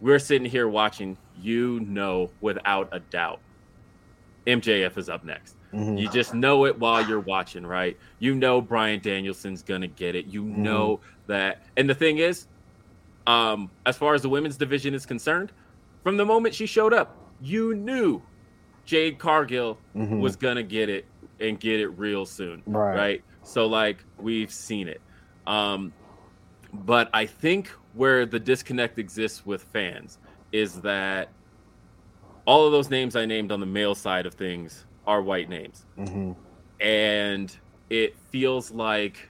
[0.00, 1.16] We're sitting here watching.
[1.42, 3.40] You know, without a doubt,
[4.46, 5.56] MJF is up next.
[5.72, 5.98] Mhm.
[5.98, 7.96] You just know it while you're watching, right?
[8.18, 10.26] You know Bryan Danielson's gonna get it.
[10.26, 10.62] You Mm-hmm.
[10.62, 11.62] know that.
[11.78, 12.46] And the thing is,
[13.30, 15.52] um, as far as the women's division is concerned,
[16.02, 18.22] from the moment she showed up, you knew
[18.84, 20.20] Jade Cargill Mhm.
[20.20, 21.04] was gonna get it
[21.38, 22.96] and get it real soon, Right.
[22.96, 23.24] right?
[23.42, 25.00] So like we've seen it.
[25.46, 25.92] Um,
[26.72, 30.18] but I think where the disconnect exists with fans
[30.52, 31.28] is that
[32.46, 35.86] all of those names I named on the male side of things are white names.
[35.98, 36.36] Mhm.
[36.80, 37.56] And
[37.90, 39.29] it feels like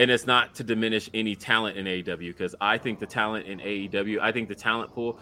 [0.00, 3.58] and it's not to diminish any talent in AEW because I think the talent in
[3.60, 5.20] AEW, I think the talent pool,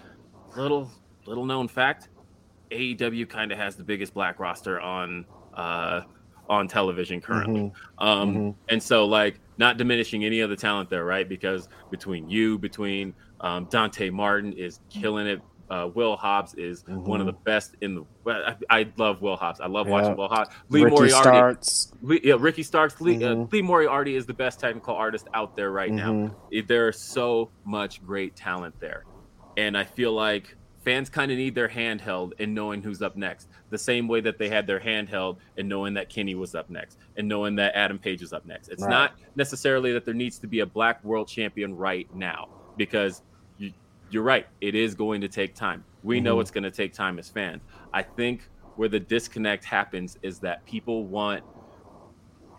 [0.56, 0.88] little
[1.26, 2.10] little known fact,
[2.70, 6.02] AEW kind of has the biggest black roster on uh
[6.48, 7.72] on television currently.
[7.98, 8.54] Um Mhm.
[8.68, 11.28] and so like not diminishing any of the talent there, right?
[11.28, 15.40] Because between you, between um, Dante Martin is killing it.
[15.70, 18.04] Uh, Will Hobbs is one of the best in the.
[18.26, 19.60] I, I love Will Hobbs.
[19.60, 19.94] I love Mm-hmm.
[19.94, 20.00] Yeah.
[20.02, 20.50] watching Will Hobbs.
[20.70, 21.20] Lee Ricky Moriarty.
[21.22, 21.92] starts.
[22.02, 23.00] Lee, yeah, Ricky Starks.
[23.00, 23.52] Lee, uh, Mhm.
[23.52, 26.12] Lee Moriarty is the best technical artist out there right now.
[26.12, 26.34] Mhm.
[26.50, 29.04] It- There's so much great talent there,
[29.56, 33.14] and I feel like fans kind of need their hand held in knowing who's up
[33.14, 36.54] next, the same way that they had their hand held in knowing that Kenny was
[36.54, 38.68] up next and knowing that Adam Page is up next.
[38.68, 38.88] It's Right.
[38.90, 42.48] not necessarily that there needs to be a black world champion right now
[42.78, 43.22] because
[44.08, 44.46] you're right.
[44.60, 45.84] It is going to take time.
[46.02, 46.40] We know Mhm.
[46.40, 47.62] it's going to take time as fans.
[47.92, 51.44] I think where the disconnect happens is that people want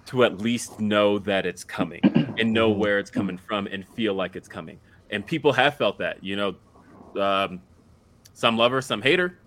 [0.07, 2.79] to at least know that it's coming and know Mm-hmm.
[2.79, 4.79] where it's coming from and feel like it's coming.
[5.09, 6.55] And people have felt that, you know,
[7.19, 7.63] um,
[8.33, 9.39] some love her, some hate her,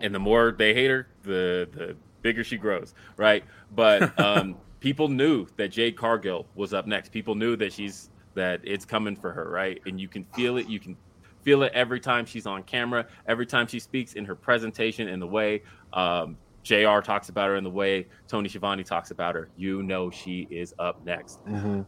[0.00, 3.44] and the more they hate her, the the bigger she grows, right?
[3.70, 7.10] But um, people knew that Jade Cargill was up next.
[7.10, 9.80] People knew that she's that it's coming for her, right?
[9.86, 10.66] And you can feel it.
[10.66, 10.98] You can
[11.42, 15.20] feel it every time she's on camera, every time she speaks in her presentation, in
[15.20, 15.62] the way
[15.92, 17.00] um, J.R.
[17.02, 19.48] talks about her, in the way Tony Schiavone talks about her.
[19.56, 21.44] You know she is up next.
[21.46, 21.84] Mhm.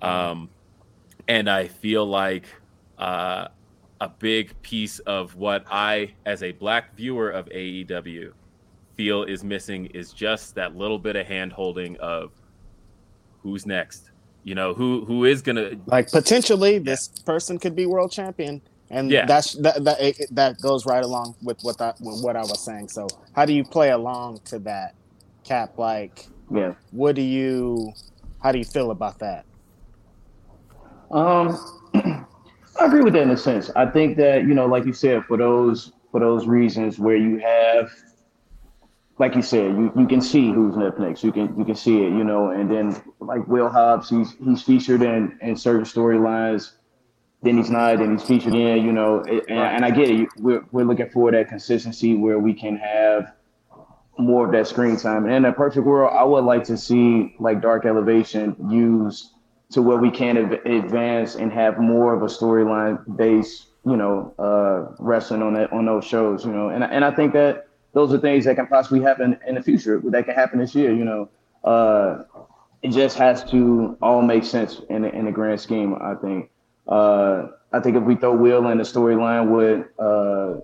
[0.00, 0.48] Um,
[1.28, 2.44] and I feel like
[2.98, 3.48] uh,
[4.00, 8.32] a big piece of what I, as a black viewer of AEW,
[8.96, 12.30] feel is missing is just that little bit of hand holding of
[13.42, 14.11] who's next.
[14.44, 19.10] You know, who who is gonna Like potentially, this person could be world champion, and
[19.12, 19.26] Yeah.
[19.26, 22.88] that's that that it, that goes right along with what I what I was saying.
[22.88, 24.94] So, how do you play along to that,
[25.44, 25.72] Cap?
[25.78, 26.74] Like, Yeah.
[26.90, 27.94] what do you
[28.40, 29.46] How do you feel about that?
[31.12, 31.58] Um,
[31.94, 33.70] I agree with that in a sense.
[33.76, 37.38] I think that you know, like you said, for those for those reasons where you
[37.38, 37.90] have,
[39.18, 41.22] like you said, you, you can see who's next.
[41.22, 44.62] You can you can see it, you know, and then like Will Hobbs, he's he's
[44.62, 46.72] featured in in certain storylines.
[47.42, 50.28] Then he's not, and he's featured in, you know, and, and I get it.
[50.38, 53.32] We're we're looking for that consistency where we can have
[54.18, 55.24] more of that screen time.
[55.24, 59.30] And in a perfect world, I would like to see like Dark Elevation used
[59.70, 64.94] to where we can advance and have more of a storyline based, you know, uh,
[64.98, 68.18] wrestling on that on those shows, you know, and and I think that those are
[68.18, 70.00] things that can possibly happen in the future.
[70.04, 71.28] That can happen this year, you know.
[71.64, 72.24] Uh,
[72.82, 75.94] it just has to all make sense in the, in the grand scheme.
[75.94, 76.50] I think.
[76.88, 80.60] Uh, I think if we throw Will in the storyline with uh,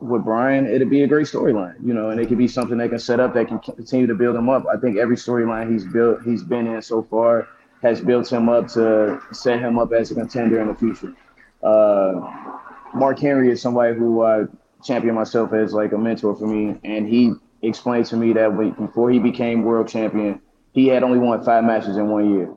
[0.00, 2.88] with Bryan, it'd be a great storyline, you know, and it could be something that
[2.88, 4.64] can set up that can continue to build him up.
[4.66, 7.48] I think every storyline he's built, he's been in so far,
[7.82, 11.14] has built him up to set him up as a contender in the future.
[11.62, 12.58] Uh,
[12.94, 14.44] Mark Henry is somebody who I
[14.82, 19.10] champion myself as like a mentor for me, and he explained to me that before
[19.10, 20.40] he became world champion,
[20.72, 22.54] he had only won five matches in one year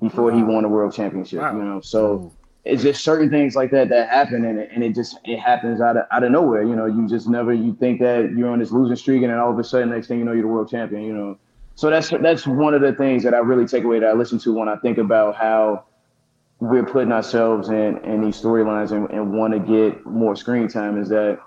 [0.00, 1.40] before he won a world championship.
[1.40, 1.56] Wow.
[1.56, 2.32] You know, so
[2.64, 5.80] it's just certain things like that that happen and it, and it just it happens
[5.80, 8.58] out of out of nowhere you know you just never you think that you're on
[8.58, 10.48] this losing streak and then all of a sudden next thing you know you're the
[10.48, 11.38] world champion you know
[11.74, 14.38] so that's that's one of the things that i really take away that i listen
[14.38, 15.84] to when i think about how
[16.60, 21.00] we're putting ourselves in in these storylines and, and want to get more screen time
[21.00, 21.38] is that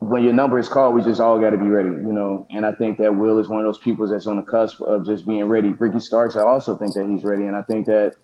[0.00, 2.64] when your number is called we just all got to be ready you know and
[2.64, 5.26] i think that will is one of those people that's on the cusp of just
[5.26, 8.14] being ready ricky starks i also think that he's ready and i think that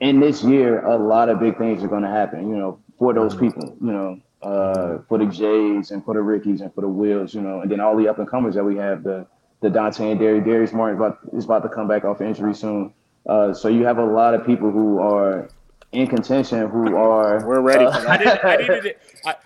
[0.00, 3.14] in this year, a lot of big things are going to happen, you know, for
[3.14, 6.88] those people, you know, uh, for the Jays and for the Rickies and for the
[6.88, 9.26] Wills, you know, and then all the up and comers that we have, the
[9.62, 10.44] the Dante and Darius.
[10.44, 12.92] Darius Martin is about, is about to come back off injury soon.
[13.26, 15.48] Uh, so you have a lot of people who are
[15.92, 17.46] in contention who are.
[17.46, 17.86] We're ready.
[17.86, 19.36] Uh, I, did, I needed I,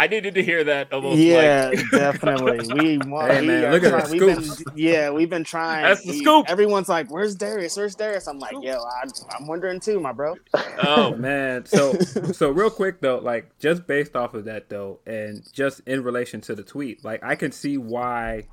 [0.00, 1.18] I needed to hear that almost.
[1.18, 1.84] Yeah, like...
[1.90, 2.58] definitely.
[2.72, 5.82] We, hey, we man, look at the we've been, yeah, we've been trying.
[5.82, 6.48] That's the scoop.
[6.48, 7.76] Everyone's like, "Where's Darius?
[7.76, 9.02] Where's Darius?" I'm like, "Yo, I,
[9.40, 10.36] am wondering too, my bro."
[10.84, 11.94] Oh man, so
[12.32, 16.40] so real quick though, like just based off of that though, and just in relation
[16.42, 18.46] to the tweet, like I can see why.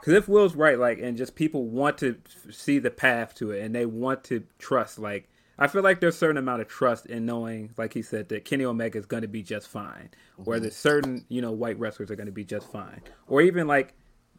[0.00, 2.16] Because if Will's right, like, and just people want to
[2.50, 6.14] see the path to it, and they want to trust, like, I feel like there's
[6.14, 9.22] a certain amount of trust in knowing, like he said, that Kenny Omega is going
[9.22, 10.50] to be just fine, mm-hmm.
[10.50, 13.66] or that certain you know white wrestlers are going to be just fine, or even
[13.66, 13.94] like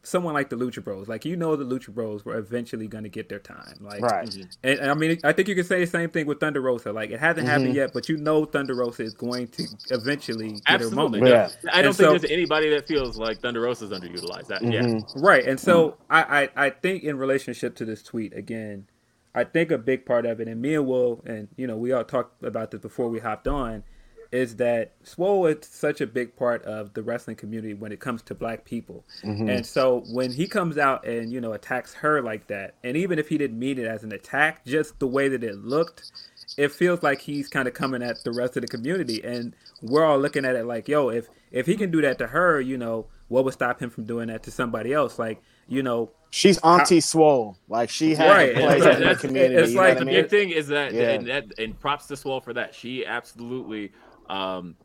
[0.05, 1.07] someone like the Lucha Bros.
[1.07, 3.75] Like you know, the Lucha Bros were eventually going to get their time.
[3.79, 4.27] Like, right.
[4.27, 4.41] Mm-hmm.
[4.63, 6.91] And, and, I mean, I think you can say the same thing with Thunder Rosa.
[6.91, 7.47] Like it hasn't mm-hmm.
[7.47, 10.89] happened yet, but you know, Thunder Rosa is going to eventually get Absolutely.
[10.89, 11.27] her moment.
[11.27, 11.49] Yeah.
[11.71, 14.47] I don't and think so, there's anybody that feels like Thunder Rosa is underutilized.
[14.47, 14.81] That, yeah.
[14.81, 15.19] Mm-hmm.
[15.19, 15.45] Right.
[15.45, 16.01] And so mm-hmm.
[16.09, 18.87] I, I I think in relationship to this tweet again
[19.35, 21.91] I think a big part of it, and me and Will, and you know, we
[21.91, 23.83] all talked about this before we hopped on,
[24.31, 28.21] is that Swole is such a big part of the wrestling community when it comes
[28.23, 29.05] to black people.
[29.23, 29.49] Mm-hmm.
[29.49, 33.19] And so when he comes out and, you know, attacks her like that, and even
[33.19, 36.11] if he didn't mean it as an attack, just the way that it looked,
[36.57, 39.23] it feels like he's kind of coming at the rest of the community.
[39.23, 42.27] And we're all looking at it like, yo, if if he can do that to
[42.27, 45.17] her, you know, what would stop him from doing that to somebody else?
[45.17, 47.57] Like, you know, she's Auntie Swole.
[47.67, 48.51] Like she has right.
[48.51, 49.55] a place in the community.
[49.55, 51.11] It's like the big thing is that, yeah.
[51.11, 52.75] and that, and props to Swole for that.
[52.75, 53.91] She absolutely,
[54.29, 54.75] um,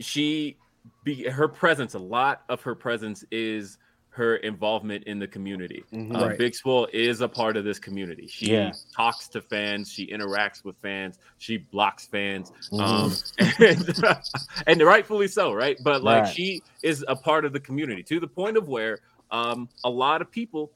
[0.00, 0.58] she,
[1.04, 1.94] be, her presence.
[1.94, 3.78] A lot of her presence is
[4.16, 5.84] her involvement in the community.
[5.92, 6.16] Mm-hmm.
[6.16, 6.38] Uh, right.
[6.38, 8.26] Big Swole is a part of this community.
[8.26, 8.72] She yeah.
[8.96, 9.92] talks to fans.
[9.92, 11.18] She interacts with fans.
[11.36, 12.80] She blocks fans, mm-hmm.
[12.80, 13.12] um,
[13.58, 14.18] and,
[14.66, 15.76] and, rightfully so, right?
[15.84, 16.34] But like right.
[16.34, 19.00] she is a part of the community to the point of where
[19.30, 20.72] um, a lot of people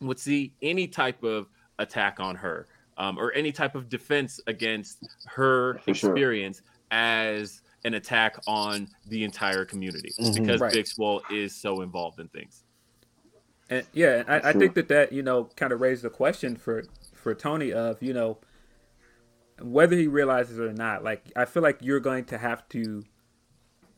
[0.00, 2.68] would see any type of attack on her
[2.98, 6.66] um, or any type of defense against her For experience sure.
[6.90, 10.72] as an attack on the entire community mm-hmm, because right.
[10.72, 12.64] Big Swole is so involved in things.
[13.70, 14.48] And yeah, I, sure.
[14.48, 18.02] I think that that you know kind of raised the question for for Tony of
[18.02, 18.38] you know
[19.60, 21.02] whether he realizes it or not.
[21.02, 23.02] Like I feel like you're going to have to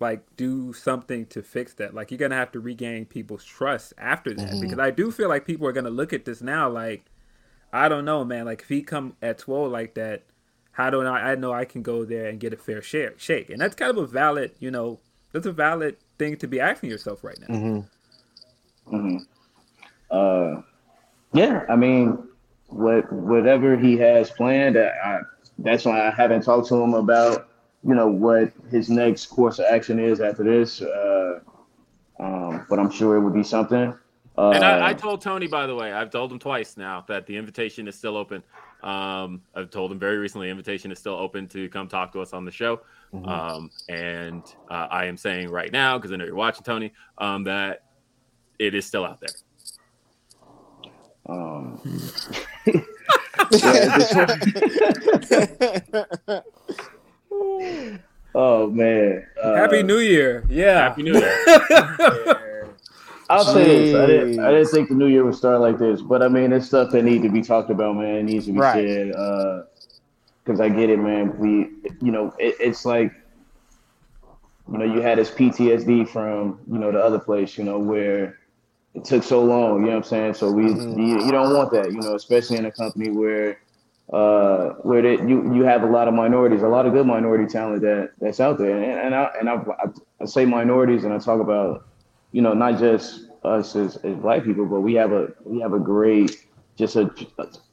[0.00, 1.94] like do something to fix that.
[1.94, 4.60] Like you're gonna have to regain people's trust after that mm-hmm.
[4.60, 7.04] because I do feel like people are gonna look at this now like
[7.74, 8.44] I don't know, man.
[8.44, 10.22] Like if he come at twelve like that,
[10.70, 11.32] how do I?
[11.32, 13.90] I know I can go there and get a fair share shake, and that's kind
[13.90, 15.00] of a valid, you know,
[15.32, 17.46] that's a valid thing to be asking yourself right now.
[17.48, 18.96] Mm-hmm.
[18.96, 19.16] Mm-hmm.
[20.08, 20.62] Uh,
[21.32, 22.28] yeah, I mean,
[22.68, 25.20] what whatever he has planned, I,
[25.58, 27.48] that's why I haven't talked to him about
[27.86, 30.80] you know what his next course of action is after this.
[30.82, 31.40] Uh,
[32.20, 33.92] um, but I'm sure it would be something.
[34.36, 37.26] Uh, And I, I told Tony, by the way, I've told him twice now that
[37.26, 38.42] the invitation is still open.
[38.82, 42.32] Um, I've told him very recently, invitation is still open to come talk to us
[42.32, 42.80] on the show.
[43.12, 43.28] Mhm.
[43.28, 47.44] Um, and uh, I am saying right now, because I know you're watching, Tony, um,
[47.44, 47.84] that
[48.58, 49.30] it is still out there.
[51.28, 51.80] um,
[53.52, 54.14] yeah, this-
[58.34, 60.44] oh man, uh, Happy New Year.
[60.48, 60.80] Yeah.
[60.88, 61.44] Happy New Year.
[63.30, 66.02] I'll say this: I didn't, I didn't think the new year would start like this,
[66.02, 68.16] but I mean, it's stuff that need to be talked about, man.
[68.16, 68.72] It needs to be Right.
[68.84, 69.64] said.
[70.44, 71.38] Because I get it, man.
[71.38, 71.70] We,
[72.02, 73.10] you know, it, it's like,
[74.70, 78.36] you know, you had this PTSD from, you know, the other place, you know, where
[78.94, 79.80] it took so long.
[79.80, 80.34] You know what I'm saying?
[80.34, 80.98] So we, Mhm.
[80.98, 83.56] you, you don't want that, you know, especially in a company where,
[84.12, 87.46] uh, where they, you you have a lot of minorities, a lot of good minority
[87.46, 89.62] talent that that's out there, and and I and I,
[90.20, 91.86] I, say minorities, and I talk about
[92.34, 95.72] you know, not just us as, as black people, but we have a we have
[95.72, 96.46] a great,
[96.76, 97.08] just a,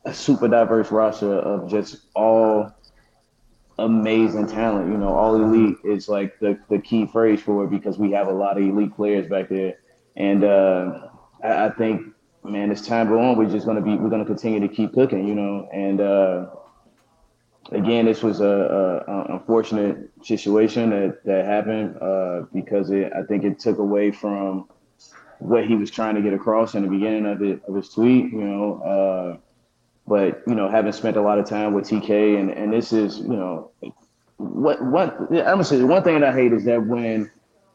[0.06, 2.72] a super diverse roster of just all
[3.80, 4.92] amazing talent.
[4.92, 8.28] You know, all elite is like the, the key phrase for it because we have
[8.28, 9.80] a lot of elite players back there,
[10.16, 11.08] and uh,
[11.44, 12.14] I, I think,
[12.44, 15.28] man, as time goes on, we're just gonna be we're gonna continue to keep cooking.
[15.28, 16.02] You know, and.
[16.02, 16.46] Uh,
[17.72, 18.46] Again, this was a,
[19.08, 24.12] a, a unfortunate situation that, that happened uh, because it, I think it took away
[24.12, 24.68] from
[25.40, 28.32] what he was trying to get across in the beginning of it of his tweet,
[28.32, 28.82] you know.
[28.82, 29.38] Uh,
[30.08, 33.20] but you know, having spent a lot of time with TK, and, and this is,
[33.20, 33.72] you know,
[34.38, 35.82] what what I'm gonna say.
[35.84, 37.32] One thing that I hate is that when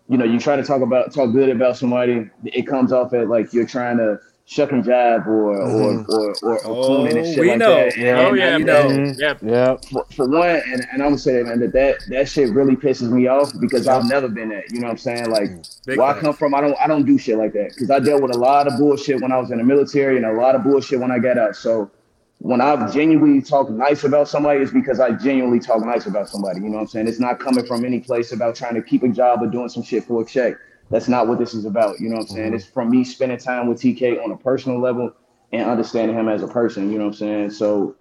[0.09, 3.29] you know you try to talk about talk good about somebody, it comes off as
[3.29, 6.13] like you're trying to shuck and jive or or mm-hmm.
[6.13, 7.75] or or, or Oh, and shit we like know.
[7.75, 7.97] that.
[7.97, 8.89] And- oh and, yeah, you bro.
[8.89, 9.35] know, yeah.
[9.43, 9.85] Yep.
[9.87, 12.77] for, for one, and, and I'm gonna say that man, that, that that shit really
[12.77, 14.71] pisses me off because I've never been that.
[14.71, 15.31] You know what I'm saying?
[15.31, 15.87] Like mm.
[15.87, 17.99] Big where I come from, I don't I don't do shit like that because I
[17.99, 20.55] dealt with a lot of bullshit when I was in the military and a lot
[20.55, 21.57] of bullshit when I got out.
[21.57, 21.91] So
[22.39, 26.61] when I genuinely talk nice about somebody, it's because I genuinely talk nice about somebody.
[26.61, 27.09] You know what I'm saying?
[27.09, 29.83] It's not coming from any place about trying to keep a job or doing some
[29.83, 30.55] shit for a check.
[30.91, 31.99] That's not what this is about.
[32.01, 32.53] You know what I'm saying?
[32.53, 32.57] Mhm.
[32.57, 35.13] It's from me spending time with TK on a personal level
[35.53, 36.91] and understanding him as a person.
[36.91, 37.51] You know what I'm saying?
[37.51, 37.95] So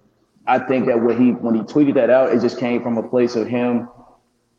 [0.48, 3.04] I think that when he when he tweeted that out, it just came from a
[3.04, 3.88] place of him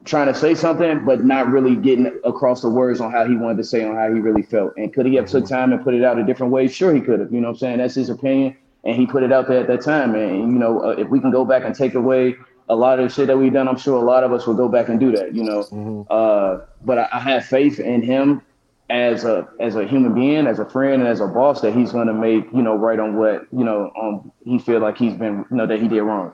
[0.04, 3.56] trying to say something, but not really getting across the words on how he wanted
[3.58, 4.72] to say on how he really felt.
[4.76, 6.68] And could he have took time and put it out a different way?
[6.68, 7.32] Sure, he could have.
[7.32, 7.78] You know what I'm saying?
[7.78, 10.14] That's his opinion, and he put it out there at that time.
[10.14, 12.36] And you know, uh, if we can go back and take away
[12.68, 14.54] a lot of the shit that we've done, I'm sure a lot of us will
[14.54, 15.34] go back and do that.
[15.34, 16.06] You know, Mhm.
[16.10, 18.42] uh, but I, I have faith in him
[18.90, 21.92] as a as a human being, as a friend, and as a boss that he's
[21.92, 25.14] going to make you know right on what you know um he feel like he's
[25.14, 26.32] been you know that he did wrong.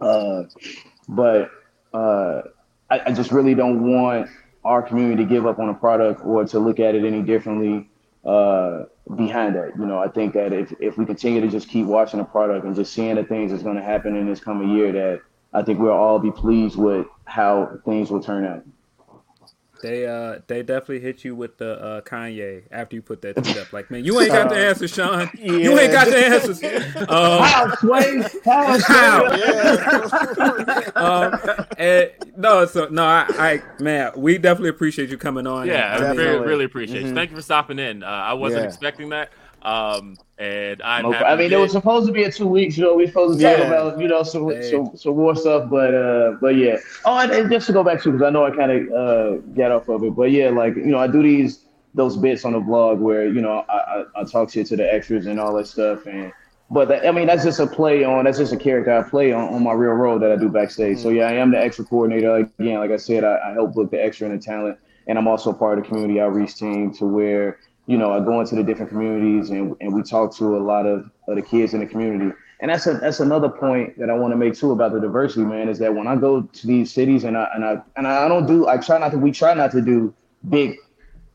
[0.00, 0.44] Uh,
[1.08, 1.50] but
[1.92, 2.42] uh,
[2.90, 4.28] I, I just really don't want
[4.64, 7.88] our community to give up on a product or to look at it any differently
[8.24, 8.84] uh,
[9.16, 9.72] behind that.
[9.78, 12.64] You know, I think that if, if we continue to just keep watching the product
[12.64, 15.20] and just seeing the things that's going to happen in this coming year, that
[15.54, 18.64] I think we'll all be pleased with how things will turn out.
[19.82, 23.58] They uh they definitely hit you with the uh Kanye after you put that tweet
[23.58, 23.70] up.
[23.70, 25.28] Like, man, you ain't got the answers, Shawn.
[25.38, 26.62] You ain't got the answers.
[27.08, 28.22] Um, How, Sway?
[28.46, 30.84] How, How?
[30.96, 35.66] um, and no, so no, I, I man, we definitely appreciate you coming on.
[35.66, 37.12] Yeah, I really, really appreciate you.
[37.12, 37.14] Mhm.
[37.14, 38.02] Thank you for stopping in.
[38.02, 38.68] Uh, I wasn't Yeah.
[38.68, 39.30] expecting that.
[39.62, 42.94] Um, and I'm I mean, it was supposed to be a two weeks show.
[42.96, 43.64] We supposed to talk Yeah.
[43.66, 44.62] about you know some Hey.
[44.70, 46.76] some, some more stuff, but uh, but yeah.
[47.04, 49.36] Oh, and, and just to go back to because I know I kind of uh
[49.54, 51.60] get off of it, but yeah, like you know, I do these
[51.94, 54.92] those bits on the blog where you know I I, I talk shit to the
[54.92, 56.32] extras and all that stuff, and
[56.70, 59.32] but that, I mean that's just a play on that's just a character I play
[59.32, 60.98] on, on my real role that I do backstage.
[60.98, 62.78] So yeah, I am the extra coordinator again.
[62.80, 65.52] Like I said, I, I help book the extra and the talent, and I'm also
[65.52, 68.90] part of the community outreach team to where you know, I go into the different
[68.90, 72.34] communities and, and we talk to a lot of, of the kids in the community.
[72.60, 75.44] And that's a, that's another point that I want to make too about the diversity,
[75.44, 78.26] man, is that when I go to these cities and I and I and I
[78.28, 80.14] don't do I try not to we try not to do
[80.48, 80.76] big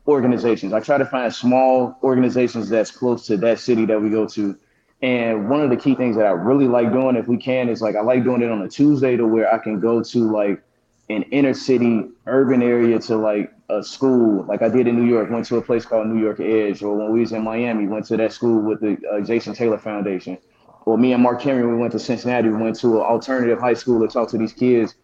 [0.08, 0.72] organizations.
[0.72, 4.56] I try to find small organizations that's close to that city that we go to.
[5.02, 7.80] And one of the key things that I really like doing, if we can, is
[7.80, 10.62] like I like doing it on a Tuesday to where I can go to like
[11.10, 15.30] an inner city urban area to like a school like I did in New York,
[15.30, 18.06] went to a place called New York Edge, or when we was in Miami, went
[18.06, 20.38] to that school with the uh, Jason Taylor Foundation.
[20.86, 23.74] Or me and Mark Henry, we went to Cincinnati, we went to an alternative high
[23.74, 24.94] school to talk to these kids.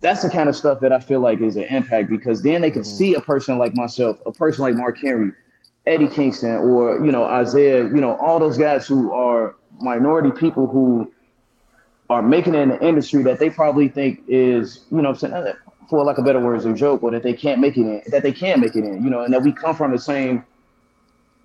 [0.00, 2.70] That's the kind of stuff that I feel like is an impact because then they
[2.70, 5.32] can see a person like myself, a person like Mark Henry,
[5.86, 10.66] Eddie Kingston, or you know Isaiah, you know all those guys who are minority people
[10.66, 11.12] who
[12.10, 15.54] are making it in the industry that they probably think is, you know, I'm saying
[15.88, 18.22] for lack of better words, a joke, or that they can't make it in, that
[18.22, 20.44] they can make it in, you know, and that we come from the same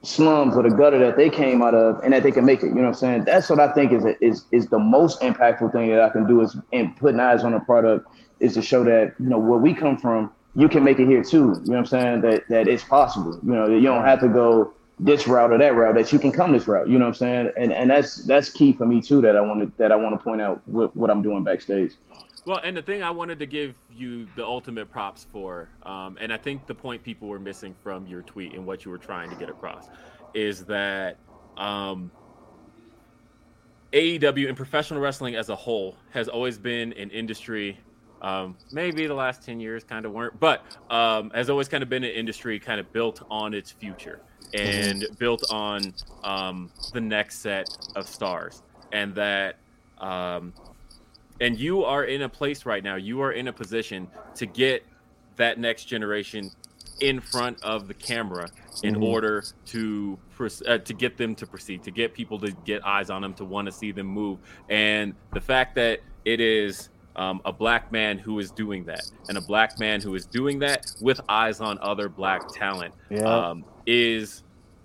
[0.03, 2.67] slums or the gutter that they came out of and that they can make it.
[2.67, 3.23] You know what I'm saying?
[3.23, 6.41] That's what I think is is is the most impactful thing that I can do
[6.41, 8.07] is in putting eyes on a product
[8.39, 11.23] is to show that, you know, where we come from, you can make it here
[11.23, 11.37] too.
[11.37, 12.21] You know what I'm saying?
[12.21, 13.39] That that it's possible.
[13.43, 16.19] You know, that you don't have to go this route or that route, that you
[16.19, 16.87] can come this route.
[16.87, 17.51] You know what I'm saying?
[17.57, 20.23] And and that's that's key for me too that I wanted that I want to
[20.23, 21.93] point out what, what I'm doing backstage.
[22.45, 26.33] Well, and the thing I wanted to give you the ultimate props for, um, and
[26.33, 29.29] I think the point people were missing from your tweet and what you were trying
[29.29, 29.87] to get across,
[30.33, 31.17] is that
[31.55, 32.11] um,
[33.93, 37.79] AEW and professional wrestling as a whole has always been an industry.
[38.21, 41.89] Um, maybe the last 10 years kind of weren't, but um, has always kind of
[41.89, 44.19] been an industry kind of built on its future
[44.53, 48.63] and built on um, the next set of stars.
[48.91, 49.57] And that
[49.97, 50.53] um,
[51.43, 54.85] and you are in a place right now you are in a position to get
[55.35, 56.49] that next generation
[57.01, 58.49] in front of the camera
[58.83, 59.03] in Mhm.
[59.03, 60.19] order to
[60.67, 63.45] uh, to get them to proceed to get people to get eyes on them to
[63.45, 64.39] want to see them move
[64.69, 69.37] and the fact that it is um, a black man who is doing that and
[69.37, 73.49] a black man who is doing that with eyes on other black talent Yeah.
[73.49, 74.43] um, is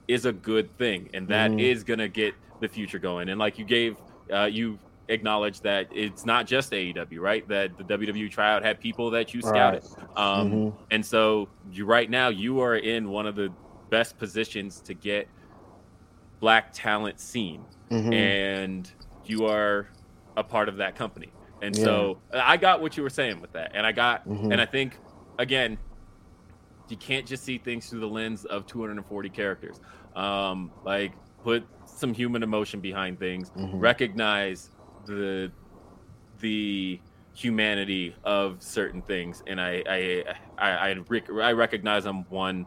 [0.09, 1.87] is a good thing, and that is Mhm.
[1.89, 3.29] gonna get the future going.
[3.29, 4.01] And like you gave,
[4.33, 4.79] uh, you
[5.09, 7.47] acknowledged that it's not just AEW, right?
[7.49, 9.83] That the WWE tryout had people that you scouted,
[10.17, 10.75] um, Mhm.
[10.91, 13.51] and so you right now you are in one of the
[13.91, 15.29] best positions to get
[16.41, 18.15] black talent seen, Mhm.
[18.15, 18.93] and
[19.25, 19.89] you are
[20.37, 21.33] a part of that company.
[21.61, 24.53] And so I got what you were saying with that, and I got, Mhm.
[24.53, 24.99] and I think
[25.39, 25.79] again,
[26.89, 29.81] you can't just see things through the lens of 240 characters.
[30.17, 33.81] Um, like put some human emotion behind things, Mhm.
[33.81, 34.71] recognize
[35.09, 35.51] the
[36.41, 37.01] the
[37.35, 40.25] humanity of certain things, and I I
[40.59, 42.67] I, I, rec- I recognize I'm one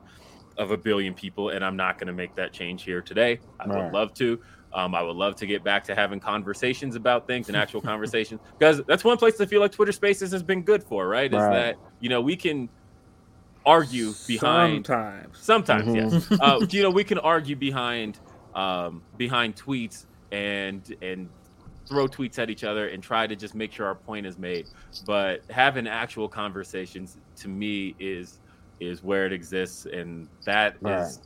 [0.58, 3.40] of a billion people, and I'm not going to make that change here today.
[3.60, 3.84] I Right.
[3.84, 4.40] would love to.
[4.74, 8.40] Um, I would love to get back to having conversations about things and actual conversations
[8.58, 11.32] because that's one place I feel like Twitter Spaces has been good for, right?
[11.32, 11.52] Is Right.
[11.52, 12.70] that you know we can
[13.66, 15.38] argue behind Sometimes.
[15.40, 15.96] sometimes Mhm.
[15.96, 18.20] yes uh, you know we can argue behind
[18.56, 21.30] um, behind tweets and and
[21.92, 24.70] throw tweets at each other and try to just make sure our point is made
[25.02, 28.40] but having actual conversations to me is
[28.82, 31.24] is where it exists and that is Right.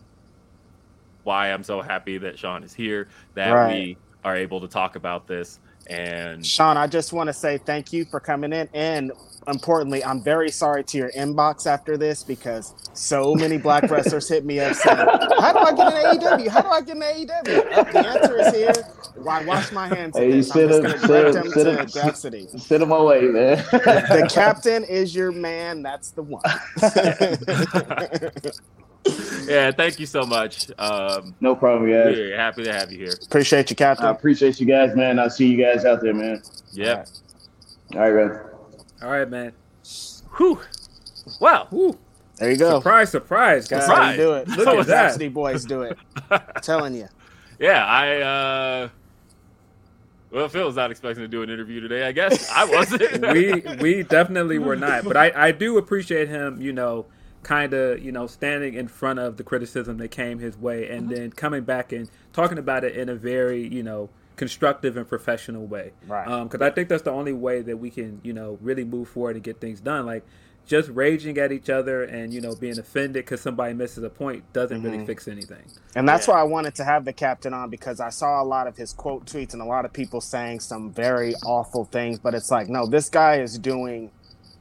[1.23, 3.61] why i'm so happy that shawn is here that Right.
[3.61, 7.93] we are able to talk about this and Shawn, I just want to say thank
[7.93, 8.69] you for coming in.
[8.73, 9.11] And
[9.47, 14.45] importantly, I'm very sorry to your inbox after this because so many black wrestlers hit
[14.45, 14.97] me up saying,
[15.39, 16.47] How do I get an AEW?
[16.49, 17.91] How do I get an AEW?
[17.91, 18.73] The answer is here.
[19.15, 20.51] Why wash my hands of Hey, this?
[20.51, 21.79] I'm sit just up, going to sit direct up, them sit to up.
[22.59, 23.57] Sit on my way, man.
[23.71, 25.83] The captain is your man.
[25.83, 26.43] That's the one.
[29.47, 32.15] yeah thank you so much um no problem, guys.
[32.15, 34.05] we're happy to have you here Appreciate you, Captain.
[34.05, 35.19] I appreciate you guys, man.
[35.19, 36.41] I'll see you guys out there, man.
[36.71, 37.05] Yeah.
[37.93, 38.39] All right, guys.
[39.01, 39.51] All right, man.
[40.37, 40.59] Whew.
[41.39, 41.97] wow Woo.
[42.37, 42.79] There you go.
[42.79, 43.87] Surprise, surprise, guys.
[43.87, 44.45] That's how you Surprise.
[44.45, 44.57] do it.
[44.57, 45.13] Look Look at at that.
[45.13, 45.97] City boys do it.
[46.61, 47.07] telling you.
[47.59, 48.89] Yeah, I uh
[50.31, 52.49] well Phil was not expecting to do an interview today, I guess.
[52.51, 53.21] I wasn't.
[53.33, 57.05] we we definitely were not, but I I do appreciate him, you know,
[57.45, 61.09] kind of you know standing in front of the criticism that came his way, and
[61.09, 65.65] then coming back and talking about it in a very you know constructive and professional
[65.65, 65.91] way.
[66.07, 66.43] Right.
[66.43, 69.35] Because I think that's the only way that we can you know really move forward
[69.35, 70.05] and get things done.
[70.07, 70.25] Like
[70.65, 74.51] just raging at each other and you know being offended because somebody misses a point
[74.51, 75.05] doesn't really Mhm.
[75.05, 75.63] fix anything.
[75.95, 76.33] And that's Yeah.
[76.33, 78.91] why I wanted to have the captain on because I saw a lot of his
[78.91, 82.17] quote tweets and a lot of people saying some very awful things.
[82.17, 84.09] But it's like, no, this guy is doing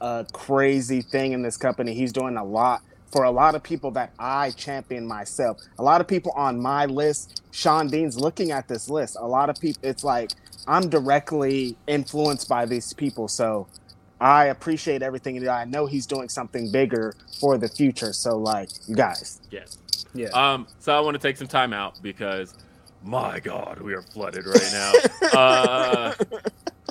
[0.01, 1.93] a crazy thing in this company.
[1.93, 2.81] He's doing a lot
[3.11, 5.59] for a lot of people that I champion myself.
[5.79, 9.15] A lot of people on my list, Shawn Dean's looking at this list.
[9.19, 10.31] A lot of people, it's like
[10.67, 13.27] I'm directly influenced by these people.
[13.27, 13.67] So
[14.19, 15.35] I appreciate everything.
[15.35, 15.47] he.
[15.47, 18.13] I know he's doing something bigger for the future.
[18.13, 19.41] So, like, you guys.
[19.51, 19.77] yes.
[20.13, 20.29] Yeah.
[20.29, 22.53] Um so I want to take some time out because
[23.03, 24.93] my god, we are flooded right now.
[25.37, 26.13] uh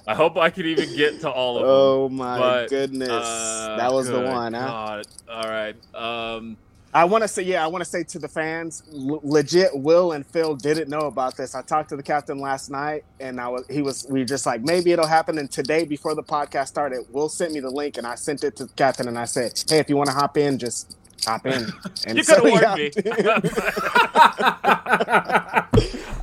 [0.07, 1.71] I hope I can even get to all of them.
[1.71, 4.53] Oh my but, goodness, Uh, that was the one.
[4.55, 5.03] Huh?
[5.31, 5.77] All right.
[5.95, 6.57] Um
[6.97, 9.77] I want to say, yeah, I want to say to the fans, l- legit.
[9.77, 11.57] Will and Phil didn't know about this.
[11.57, 14.63] I talked to the captain last night, and I was, he was, we just like,
[14.63, 15.39] maybe it'll happen.
[15.39, 18.55] And today, before the podcast started, Will sent me the link, and I sent it
[18.59, 20.97] to the captain, and I said, hey, if you want to hop in, just
[21.27, 21.73] hop in.
[22.07, 22.91] And you could have he warned me.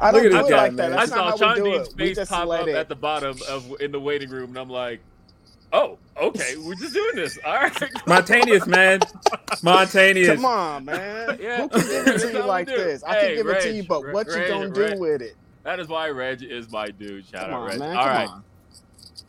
[0.03, 0.89] I Look don't at do this it guy, like that.
[0.91, 0.99] man.
[0.99, 2.75] I saw how Shawn we Dean's face pop up it.
[2.75, 4.99] at the bottom of in the waiting room, and I'm like,
[5.73, 7.37] "Oh, okay, we're just doing this.
[7.45, 7.73] All right.
[7.99, 8.99] Spontaneous, man.
[9.55, 10.35] Spontaneous.
[10.35, 11.37] Come on, man.
[11.39, 11.61] Yeah.
[11.61, 12.75] Who can give it to you like do.
[12.77, 13.03] this?
[13.03, 14.81] I Hey, can give it to you, Reg, but Reg, what you gonna Reg, do
[14.81, 14.99] Reg.
[14.99, 15.35] with it?
[15.63, 17.25] That is why Reg is my dude.
[17.27, 17.79] Shout Come out, on, Reg.
[17.79, 17.95] man.
[17.95, 18.29] All Come right.
[18.29, 18.43] on.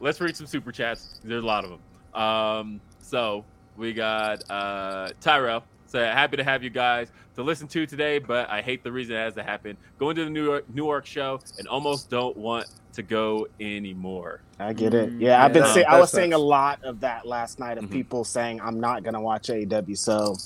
[0.01, 1.20] let's read some super chats.
[1.23, 1.81] There's a lot of them.
[2.23, 3.45] Um, so
[3.77, 5.64] we got uh, Tyrell.
[5.87, 9.14] So happy to have you guys to listen to today, but I hate the reason
[9.14, 9.77] it has to happen.
[9.99, 14.41] Going to the New York New York show and almost don't want to go anymore.
[14.59, 15.12] I get it.
[15.12, 15.87] Yeah, I've been yeah, seeing.
[15.87, 17.91] I that was seeing a lot of that last night of Mhm.
[17.91, 19.97] people saying I'm not gonna watch AEW.
[19.97, 20.37] So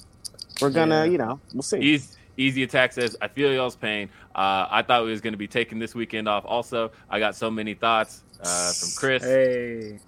[0.61, 1.13] we're gonna, Yeah.
[1.13, 1.79] you know, we'll see.
[1.79, 4.09] Easy, Easy Attack says, I feel y'all's pain.
[4.35, 6.45] Uh, I thought we was going to be taking this weekend off.
[6.47, 9.23] Also, I got so many thoughts uh, from Chris.
[9.25, 9.99] Hey.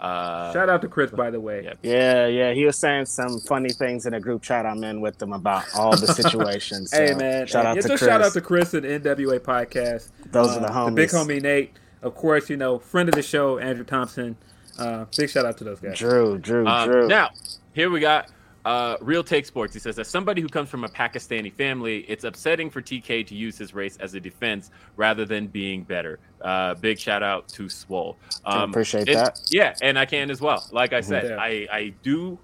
[0.00, 1.62] Uh, Shout out to Chris, by the way.
[1.64, 1.74] Yeah.
[1.82, 2.52] Yeah, yeah.
[2.54, 5.64] He was saying some funny things in a group chat I'm in with them about
[5.76, 6.90] all the situations.
[6.96, 8.08] Hey So, man, shout out it's to a Chris.
[8.08, 10.08] shout out to Chris and NWA podcast.
[10.32, 10.86] Those Uh, are the homies.
[10.86, 11.72] The big homie Nate,
[12.02, 14.36] of course, you know, friend of the show, Andrew Thompson.
[14.78, 15.98] Uh, big shout out to those guys.
[15.98, 17.06] Drew, Drew, Um, Drew.
[17.06, 17.30] Now,
[17.74, 18.30] here we got
[18.64, 19.72] uh, Real Take Sports.
[19.74, 23.34] He says, as somebody who comes from a Pakistani family, it's upsetting for TK to
[23.34, 26.18] use his race as a defense rather than being better.
[26.42, 28.16] Uh, big shout out to Swole.
[28.44, 29.40] Um, appreciate it- that.
[29.50, 30.66] Yeah, and I can as well.
[30.72, 31.36] Like I said, Yeah.
[31.36, 32.38] I, I do,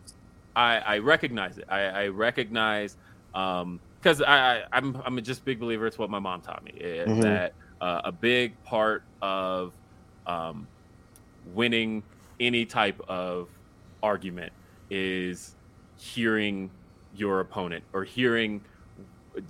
[0.54, 1.64] I, I recognize it.
[1.68, 2.96] I, I recognize,
[3.32, 5.86] because I, I, I'm, I'm a just big believer.
[5.86, 7.22] It's what my mom taught me eh, Mhm.
[7.22, 7.52] that
[7.82, 9.74] uh, a big part of
[10.26, 10.66] um,
[11.54, 12.02] winning
[12.40, 13.48] any type of
[14.02, 14.52] argument
[14.88, 15.55] is
[15.96, 16.72] hearing
[17.12, 18.66] your opponent or hearing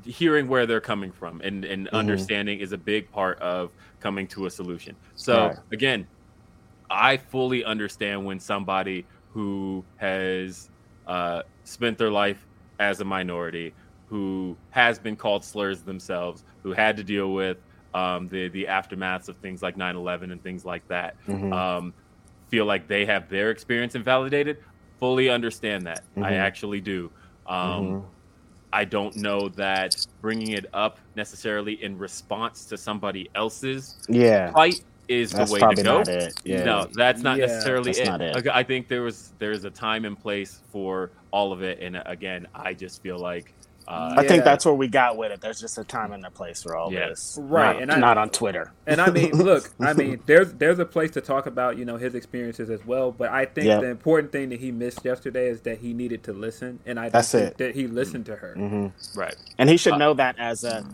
[0.05, 4.47] hearing where they're coming from and, and understanding is a big part of coming to
[4.47, 5.59] a solution so Right.
[5.73, 6.09] again
[6.91, 10.71] i fully understand when somebody who has
[11.07, 12.47] uh, spent their life
[12.79, 13.77] as a minority
[14.07, 17.59] who has been called slurs themselves who had to deal with
[17.95, 21.53] um, the the aftermaths of things like 9-11 and things like that Mhm.
[21.53, 21.95] um,
[22.51, 24.59] feel like they have their experience invalidated
[24.99, 26.39] fully understand that i Mhm.
[26.39, 27.11] actually do
[27.47, 28.05] um, Mhm.
[28.73, 34.85] i don't know that bringing it up necessarily in response to somebody else's yeah, fight
[35.09, 36.35] is that's the way to go not it.
[36.45, 36.65] Yeah.
[36.65, 38.07] no that's not Yeah, necessarily that's it.
[38.07, 38.49] not it.
[38.53, 42.47] I think there was there's a time and place for all of it and again
[42.55, 43.55] i just feel like
[43.89, 45.41] uh, I think that's where we got with it.
[45.41, 47.09] There's just a time and a place for all Yeah.
[47.09, 47.39] this.
[47.41, 48.73] Right, Not, and I- not on Twitter.
[48.87, 51.97] And I mean, look, I mean, there's there's a place to talk about you know
[51.97, 53.13] his experiences as well.
[53.13, 53.81] But I think Yeah.
[53.81, 57.05] the important thing that he missed yesterday is that he needed to listen, and I
[57.05, 57.59] don't That's think it.
[57.59, 58.55] that he listened to her.
[58.55, 60.85] hmm right And he should Uh, know that as a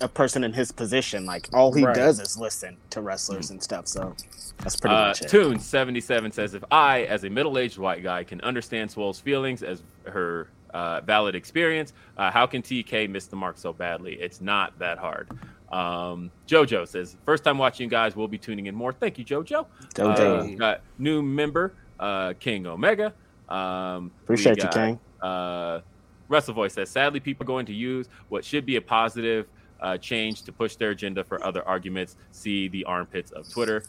[0.00, 1.26] a person in his position.
[1.26, 1.94] Like all he Right.
[1.94, 3.88] does is listen to wrestlers and stuff.
[3.88, 4.14] So
[4.58, 5.28] that's pretty Uh, much it.
[5.28, 9.18] Tune seventy seven says, "If I, as a middle aged white guy, can understand Swole's
[9.18, 14.14] feelings as her uh, valid experience, uh, how can TK miss the mark so badly?
[14.14, 15.28] It's not that hard."
[15.70, 18.92] Um, Jojo says, first time watching guys, we'll be tuning in more.
[18.92, 19.66] Thank you, Jojo.
[19.94, 20.52] Jojo.
[20.54, 23.12] Uh, got new member, uh, King Omega.
[23.50, 24.98] Um, we Appreciate you, King.
[25.20, 25.80] Uh,
[26.28, 29.46] Wrestle Voice says, sadly, people are going to use what should be a positive
[29.80, 32.16] uh, change to push their agenda for other arguments.
[32.32, 33.82] See the armpits of Twitter.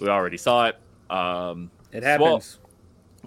[0.00, 0.76] We already saw it.
[1.10, 2.58] Um, It Swole- happens.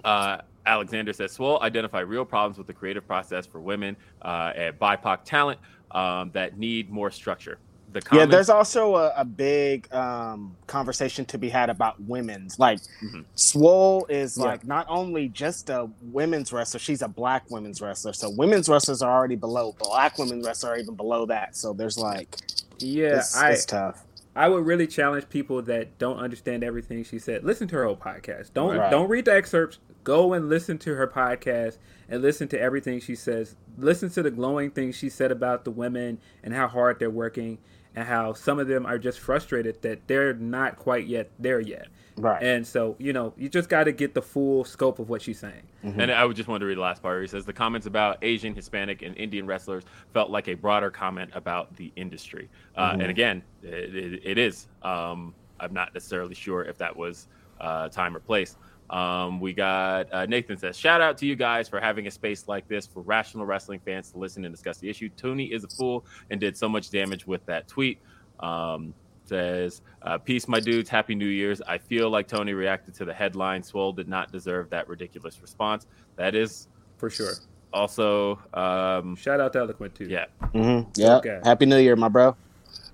[0.04, 4.78] uh, Alexander says, Swole identify real problems with the creative process for women uh, and
[4.78, 5.60] BIPOC talent
[5.92, 7.58] um, that need more structure.
[7.92, 12.58] The Yeah, there's also a, a big um, conversation to be had about women's.
[12.58, 13.24] Like, Mhm.
[13.36, 14.44] Swole is Yeah.
[14.44, 18.12] like not only just a women's wrestler, she's a black women's wrestler.
[18.12, 19.74] So women's wrestlers are already below.
[19.78, 21.56] Black women's wrestlers are even below that.
[21.56, 22.36] So there's like,
[22.80, 24.02] Yeah, it's, I it's tough.
[24.34, 27.44] I would really challenge people that don't understand everything she said.
[27.44, 28.52] Listen to her whole podcast.
[28.52, 28.90] Don't Right.
[28.90, 29.78] don't read the excerpts.
[30.06, 31.78] Go and listen to her podcast
[32.08, 33.56] and listen to everything she says.
[33.76, 37.58] Listen to the glowing things she said about the women and how hard they're working
[37.96, 41.88] and how some of them are just frustrated that they're not quite yet there yet.
[42.16, 42.40] Right.
[42.40, 45.40] And so, you know, you just got to get the full scope of what she's
[45.40, 45.62] saying.
[45.82, 47.14] And I would just want to read the last part.
[47.16, 49.82] Where he says the comments about Asian, Hispanic, and Indian wrestlers
[50.12, 52.48] felt like a broader comment about the industry.
[52.76, 53.00] Uh, Mhm.
[53.02, 54.68] And again, it, it, it is.
[54.82, 57.26] Um, I'm not necessarily sure if that was
[57.60, 58.56] uh, time or place.
[58.90, 62.46] Um, we got uh, Nathan says, "Shout out to you guys for having a space
[62.46, 65.68] like this for rational wrestling fans to listen and discuss the issue." Tony is a
[65.68, 67.98] fool and did so much damage with that tweet.
[68.40, 68.94] Um,
[69.24, 70.88] says, uh, "Peace, my dudes.
[70.88, 71.60] Happy New Year's.
[71.62, 73.62] I feel like Tony reacted to the headline.
[73.62, 75.86] Swole did not deserve that ridiculous response.
[76.14, 77.32] That is For sure.
[77.72, 80.04] also, um, Shout out to Eloquent too.
[80.06, 80.90] yeah." Mm-hmm.
[80.94, 81.16] Yeah.
[81.16, 81.40] Okay.
[81.42, 82.36] Happy New Year, my bro.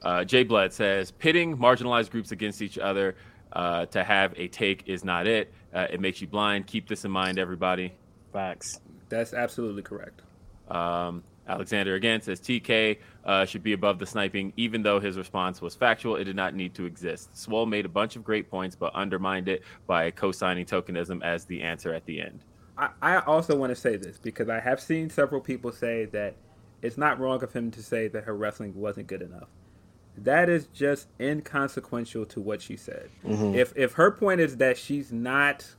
[0.01, 3.14] Uh, Jay Blood says pitting marginalized groups against each other
[3.53, 5.53] uh, to have a take is not it.
[5.73, 6.66] Uh, it makes you blind.
[6.66, 7.93] Keep this in mind, everybody.
[8.33, 8.81] Facts.
[9.09, 10.23] That's absolutely correct.
[10.69, 15.61] Um, Alexander again says TK uh, should be above the sniping, even though his response
[15.61, 16.16] was factual.
[16.16, 17.37] It did not need to exist.
[17.37, 21.62] Swole made a bunch of great points, but undermined it by co-signing tokenism as the
[21.62, 22.45] answer at the end.
[22.79, 26.35] I, I also want to say this because I have seen several people say that
[26.81, 29.49] it's not wrong of him to say that her wrestling wasn't good enough.
[30.16, 33.09] That is just inconsequential to what she said.
[33.24, 33.55] Mm-hmm.
[33.55, 35.74] If if her point is that she's not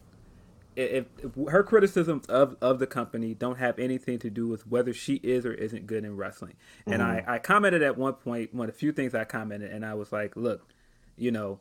[0.75, 4.91] if, if, her criticisms of, of the company don't have anything to do with whether
[4.91, 6.55] she is or isn't good in wrestling.
[6.87, 7.29] And Mm-hmm.
[7.29, 9.93] I, I commented at one point, one of the few things I commented, and I
[9.93, 10.67] was like, look,
[11.15, 11.59] you know,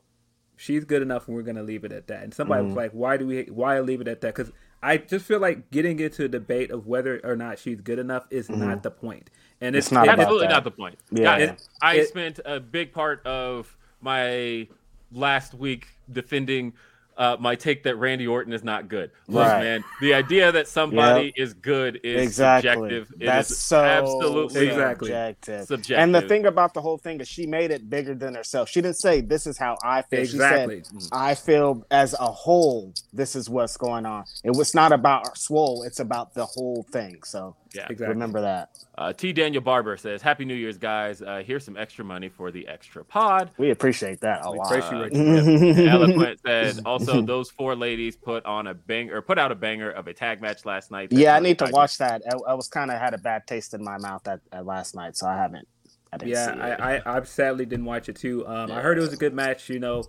[0.56, 2.22] she's good enough and we're going to leave it at that.
[2.22, 2.68] And somebody Mm-hmm.
[2.68, 4.34] was like, why do we, why leave it at that?
[4.34, 4.50] Because
[4.82, 8.26] I just feel like getting into a debate of whether or not she's good enough
[8.30, 9.28] is not the point.
[9.62, 9.86] And it's.
[9.86, 10.52] It's not it- Absolutely that.
[10.52, 10.98] not the point.
[11.10, 11.22] Yeah.
[11.24, 14.68] Guys, It- I it- spent a big part of my
[15.12, 16.72] last week defending
[17.18, 19.10] uh, my take that Randy Orton is not good.
[19.28, 19.62] Look, Right.
[19.62, 22.70] man, the idea that somebody is good is exactly.
[22.70, 23.14] subjective.
[23.20, 25.08] It That's is so absolutely Exactly.
[25.08, 25.66] subjective.
[25.66, 25.98] subjective.
[25.98, 28.70] And the thing about the whole thing is she made it bigger than herself.
[28.70, 30.20] She didn't say this is how I feel.
[30.20, 30.78] Exactly.
[30.90, 34.24] She said I feel as a whole this is what's going on.
[34.42, 37.22] It was not about swole, it's about the whole thing.
[37.24, 37.86] So yeah.
[37.90, 38.08] Exactly.
[38.08, 38.70] remember that.
[38.96, 39.32] Uh, T.
[39.32, 41.22] Daniel Barber says, "Happy New Year's, guys.
[41.22, 44.76] Uh, here's some extra money for the extra pod." We appreciate that a We lot.
[44.76, 45.12] appreciate
[45.78, 45.86] you.
[45.88, 49.90] Eloquent said, "Also, those four ladies put on a bang or put out a banger
[49.90, 52.22] of a tag match last night." that Yeah, I need to coincided- watch that.
[52.46, 54.94] I, I was kind of had a bad taste in my mouth at, at last
[54.94, 55.66] night, so I haven't.
[56.12, 56.80] I didn't Yeah, see it.
[56.80, 58.46] I, I, I sadly didn't watch it too.
[58.46, 59.70] Um, I heard it was a good match.
[59.70, 60.04] You know,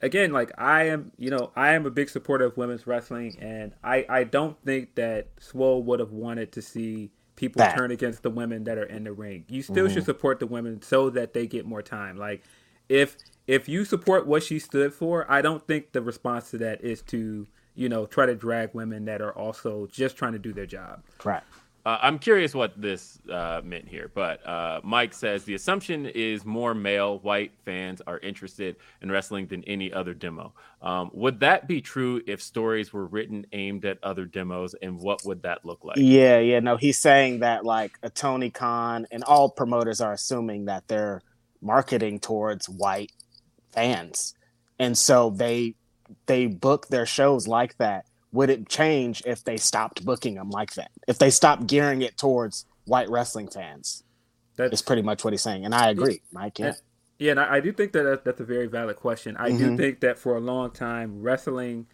[0.00, 3.72] again, like I am, you know, I am a big supporter of women's wrestling, and
[3.82, 7.76] I, I don't think that Swole would have wanted to see people That.
[7.76, 9.44] turn against the women that are in the ring.
[9.48, 9.94] You still mm-hmm.
[9.94, 12.16] should support the women so that they get more time.
[12.16, 12.42] Like,
[12.88, 13.16] if
[13.46, 17.02] if you support what she stood for, I don't think the response to that is
[17.02, 20.66] to you know try to drag women that are also just trying to do their
[20.66, 21.02] job.
[21.18, 21.46] Correct.
[21.84, 26.44] Uh, I'm curious what this uh, meant here, but uh, Mike says the assumption is
[26.46, 30.54] more male white fans are interested in wrestling than any other demo.
[30.80, 35.26] Um, would that be true if stories were written aimed at other demos, and what
[35.26, 35.98] would that look like?
[35.98, 36.60] Yeah, yeah.
[36.60, 41.20] No, he's saying that like a Tony Khan and all promoters are assuming that they're
[41.60, 43.12] marketing towards white
[43.72, 44.34] fans,
[44.78, 45.74] and so they
[46.26, 48.06] they book their shows like that.
[48.34, 50.90] Would it change if they stopped booking them like that?
[51.08, 54.02] If they stopped gearing it towards white wrestling fans?
[54.56, 56.58] That's pretty much what he's saying, and I agree, Mike.
[56.58, 56.76] Yeah, And-
[57.18, 59.36] Yeah, and I, I do think that that- that's a very valid question.
[59.36, 59.76] I do Mhm.
[59.76, 61.86] think that for a long time, wrestling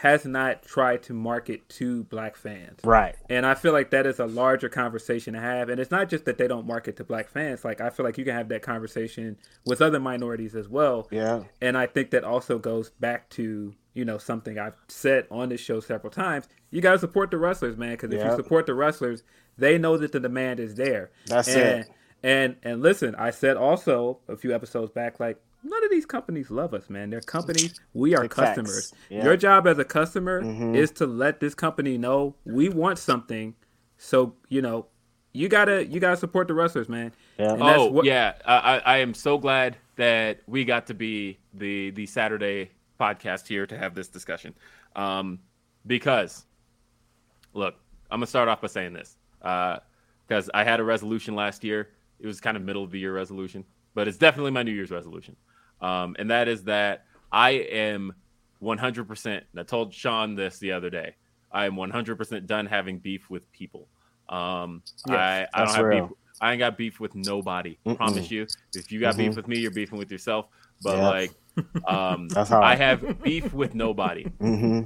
[0.00, 2.80] has not tried to market to black fans.
[2.84, 3.14] right.
[3.30, 5.68] And I feel like that is a larger conversation to have.
[5.70, 7.64] And it's not just that they don't market to black fans.
[7.64, 11.08] Like, I feel like you can have that conversation with other minorities as well.
[11.10, 15.48] Yeah, And I think that also goes back to, you know, something I've said on
[15.48, 16.46] this show several times.
[16.70, 19.22] You got to support the wrestlers, man, because if you support the wrestlers,
[19.56, 21.10] they know that the demand is there.
[21.26, 21.88] That's and, it.
[22.22, 26.50] And and listen, I said also a few episodes back, like none of these companies
[26.50, 27.08] love us, man.
[27.08, 27.80] They're companies.
[27.94, 28.92] We are Big customers.
[29.08, 29.24] Yeah.
[29.24, 30.76] Your job as a customer Mhm.
[30.76, 33.54] is to let this company know we want something.
[33.96, 34.86] So you know,
[35.32, 37.12] you gotta you gotta support the wrestlers, man.
[37.38, 37.52] Yeah.
[37.52, 40.94] And that's Oh what- yeah, I, I I am so glad that we got to
[40.94, 44.54] be the the Saturday podcast here to have this discussion,
[44.94, 45.38] um,
[45.86, 46.44] because
[47.52, 47.74] look,
[48.10, 51.90] I'm gonna start off by saying this because I had a resolution last year.
[52.18, 53.64] It was kind of middle of the year resolution,
[53.94, 55.36] but it's definitely my New Year's resolution,
[55.80, 58.14] um, and that is that I am
[58.62, 59.26] 100%.
[59.26, 61.14] And I told Shawn this the other day.
[61.52, 63.88] I am 100% done having beef with people.
[64.28, 66.06] Um, Yes, I, I don't have real.
[66.08, 66.16] beef.
[66.40, 67.78] I ain't got beef with nobody.
[67.86, 67.96] Mm-mm.
[67.96, 68.46] Promise you.
[68.74, 69.18] If you got Mhm.
[69.18, 70.46] beef with me, you're beefing with yourself.
[70.82, 71.02] But Yep.
[71.02, 71.34] like,
[71.86, 74.24] um, That's how I I- have beef with nobody.
[74.24, 74.82] hmm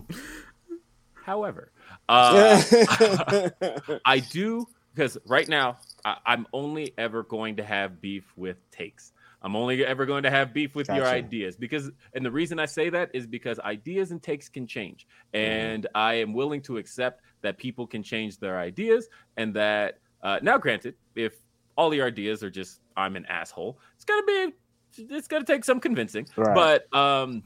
[1.22, 1.70] However,
[2.08, 2.60] uh,
[4.04, 9.12] I do because right now I, I'm only ever going to have beef with takes.
[9.42, 12.66] I'm only ever going to have beef with your ideas because, and the reason I
[12.66, 17.22] say that is because ideas and takes can change, and I am willing to accept
[17.42, 21.34] that people can change their ideas, and that uh, now, granted, if
[21.76, 24.52] all your ideas are just I'm an asshole, it's gonna be,
[24.96, 26.54] it's gonna take some convincing, Right.
[26.92, 27.42] but um,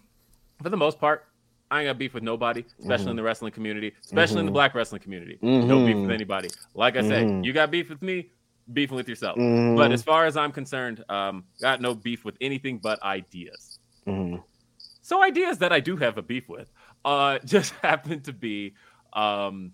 [0.62, 1.26] for the most part,
[1.70, 4.54] I ain't got beef with nobody, especially in the wrestling community, especially in the Mhm.
[4.54, 5.38] black wrestling community.
[5.42, 6.50] No beef with anybody.
[6.74, 7.44] Like I said, Mhm.
[7.44, 8.30] you got beef with me,
[8.72, 9.38] beefing with yourself.
[9.38, 9.74] Mhm.
[9.76, 13.78] But as far as I'm concerned, um, got no beef with anything but ideas.
[15.02, 16.70] So ideas that I do have a beef with,
[17.04, 18.74] uh, just happen to be
[19.12, 19.72] um,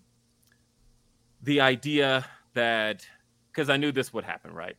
[1.41, 3.05] the idea that
[3.51, 4.77] because I knew this would happen, right?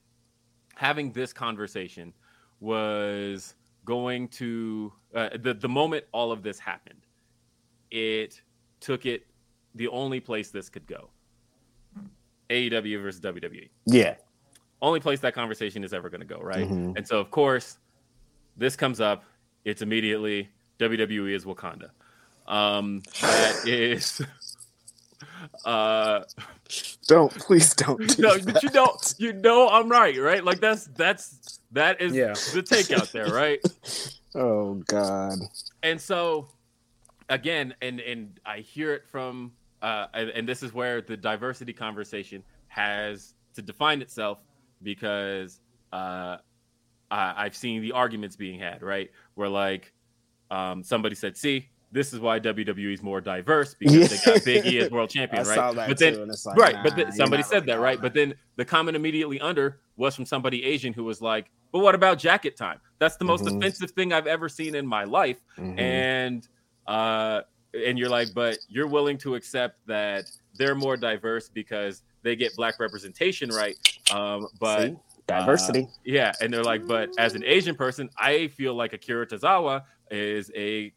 [0.75, 2.15] Having this conversation
[2.63, 7.05] was going to uh, the the moment all of this happened,
[7.91, 8.41] it
[8.81, 9.27] took it
[9.75, 11.11] the only place this could go,
[12.49, 13.69] AEW versus WWE.
[13.87, 14.15] Yeah.
[14.81, 16.69] Only place that conversation is ever going to go, right?
[16.69, 16.97] Mhm.
[16.97, 17.79] And so, of course,
[18.57, 19.25] this comes up.
[19.65, 20.49] It's immediately
[20.79, 21.91] WWE is Wakanda.
[22.47, 24.21] Um, that is.
[25.65, 26.23] Uh,
[27.07, 27.99] Don't please don't.
[28.17, 28.53] Do no, that.
[28.55, 30.45] but you know, you know, I'm right, right?
[30.45, 32.35] Like that's that's that is Yeah.
[32.53, 33.61] the takeout there, right?
[34.35, 35.41] Oh God.
[35.83, 36.49] and so
[37.29, 41.75] again and and i hear it from uh and, and this is where the diversity
[41.75, 44.39] conversation has to define itself
[44.83, 45.61] because
[45.93, 46.39] uh
[47.11, 49.93] I, i've seen the arguments being had right where like
[50.51, 54.65] um somebody said see this is why WWE is more diverse because they got Big
[54.67, 55.55] E as world champion, I right?
[55.55, 58.01] saw that but then too, like, right, but then somebody said that, right?
[58.01, 61.95] But then the comment immediately under was from somebody Asian who was like, "But what
[61.95, 62.81] about jacket time?
[62.99, 63.59] That's the most Mhm.
[63.59, 65.79] offensive thing I've ever seen in my life." Mhm.
[65.79, 66.49] And
[66.87, 67.43] uh,
[67.75, 70.25] and you're like, but you're willing to accept that
[70.59, 73.77] they're more diverse because they get black representation, right?
[74.11, 74.97] Um, but See?
[75.27, 75.89] diversity.
[76.05, 80.51] yeah, and they're like, but as an Asian person, I feel like Akira Tozawa is
[80.55, 80.93] a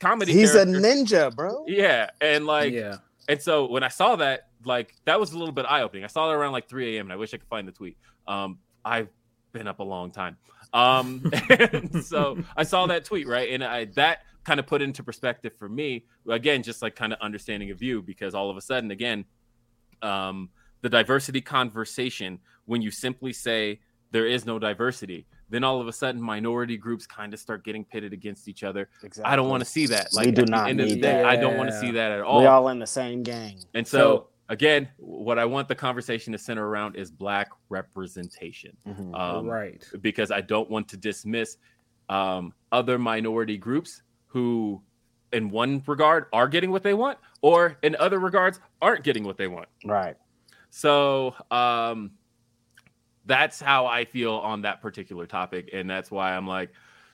[0.00, 0.32] comedy.
[0.32, 1.64] He's a ninja, bro.
[1.66, 2.96] Yeah, and like, yeah.
[3.28, 6.04] and so when I saw that, like, that was a little bit eye opening.
[6.04, 7.06] I saw it around like 3 a.m.
[7.06, 7.96] and I wish I could find the tweet.
[8.26, 9.08] Um, I've
[9.52, 10.36] been up a long time.
[10.72, 13.50] Um, and so I saw that tweet, right?
[13.50, 17.18] And I that kind of put into perspective for me, again, just like kind of
[17.20, 19.24] understanding of you, because all of a sudden, again,
[20.02, 20.50] um,
[20.80, 23.80] the diversity conversation, when you simply say
[24.10, 27.84] there is no diversity, then all of a sudden minority groups kind of start getting
[27.84, 28.88] pitted against each other.
[29.02, 29.30] Exactly.
[29.32, 30.12] I don't want to see that.
[30.12, 31.24] Like We do at the not end of the need day, that.
[31.24, 32.40] I don't want to see that at all.
[32.40, 33.58] We all in the same gang.
[33.74, 38.76] And so, So- again, what I want the conversation to center around is black representation,
[38.86, 39.18] Mhm.
[39.18, 39.82] um, right.
[40.00, 41.56] because I don't want to dismiss
[42.10, 44.80] um, other minority groups who,
[45.34, 49.36] in one regard, are getting what they want, or in other regards, aren't getting what
[49.36, 49.68] they want.
[49.84, 50.16] Right.
[50.70, 52.12] So um,
[53.28, 56.70] that's how I feel on that particular topic, and that's why I'm like,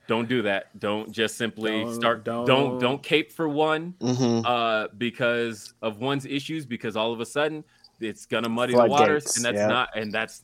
[0.06, 0.78] don't do that.
[0.80, 2.24] Don't just simply Don't- start.
[2.24, 4.46] Don't don't- don't cape for one Mm-hmm.
[4.46, 7.64] uh, because of one's issues, because all of a sudden
[8.00, 9.66] it's gonna muddy the waters, Floodgates, and that's yeah.
[9.66, 10.42] not, and that's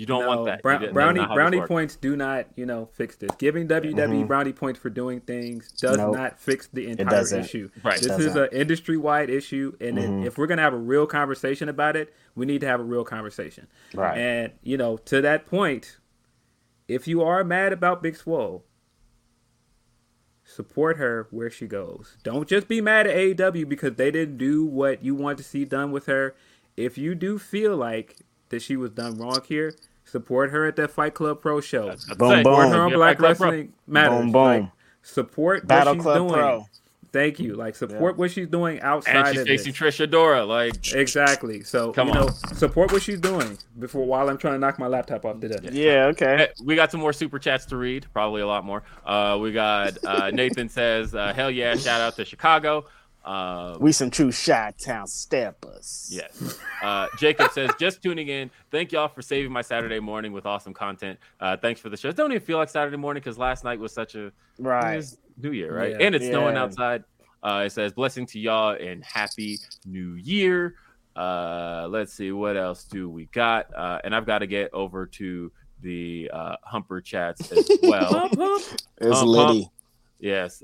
[0.00, 0.62] you don't No, want that.
[0.62, 3.30] brown- brownie that's not how this brownie points do not, you know, fix this.
[3.38, 4.26] Giving WWE Mhm.
[4.26, 6.16] brownie points for doing things does Nope.
[6.16, 7.68] not fix the entire issue.
[7.84, 8.00] Right.
[8.00, 10.26] This is an industry wide issue, and if- Mhm.
[10.26, 13.04] if we're gonna have a real conversation about it, we need to have a real
[13.04, 13.66] conversation.
[13.94, 14.16] Right.
[14.16, 15.98] And you know, to that point,
[16.88, 18.64] if you are mad about Big Swole,
[20.44, 22.16] support her where she goes.
[22.24, 25.64] Don't just be mad at AEW because they didn't do what you want to see
[25.64, 26.34] done with her.
[26.76, 28.16] If you do feel like
[28.48, 29.74] that she was done wrong here,
[30.10, 31.86] support her at that Fight Club Pro show.
[31.88, 32.38] That's what Boom, boom.
[32.44, 33.46] Support her on Yeah, Black Fight Club Pro.
[33.50, 34.18] Wrestling Matters.
[34.20, 34.42] Boom, boom.
[34.62, 34.70] Like,
[35.02, 36.32] support Battle what she's Club doing.
[36.32, 36.66] Pro.
[37.12, 37.54] Thank you.
[37.54, 39.80] Like support what she's doing outside and she's of facing this.
[39.80, 40.46] Trish Adora.
[40.46, 41.62] Like, Exactly.
[41.64, 42.26] So Come you on.
[42.26, 45.58] know, support what she's doing before while I'm trying to knock my laptop off today.
[45.72, 46.04] Yeah.
[46.06, 46.36] Okay.
[46.36, 48.84] Hey, we got some more super chats to read, probably a lot more.
[49.04, 52.84] Uh, we got uh, Nathan says, uh, "Hell yeah!" Shout out to Chicago.
[53.24, 56.08] Uh, We some true shy Town steppers.
[56.10, 56.58] Yes.
[56.82, 58.50] Uh, Jacob says, just tuning in.
[58.70, 61.18] Thank y'all for saving my Saturday morning with awesome content.
[61.38, 62.08] Uh, thanks for the show.
[62.08, 64.96] It don't even feel like Saturday morning because last night was such a it Right.
[64.96, 65.90] was New Year, right?
[65.92, 66.06] Yeah.
[66.06, 67.04] And it's snowing outside.
[67.42, 70.74] Uh, it says, blessing to y'all and happy New Year.
[71.16, 73.66] Uh, let's see, what else do we got?
[73.74, 75.50] Uh, and I've got to get over to
[75.82, 78.04] the uh, Humper chats as well.
[78.06, 78.62] Hump, hump.
[78.98, 79.70] It's Hump, Liddy.
[80.18, 80.62] Yes.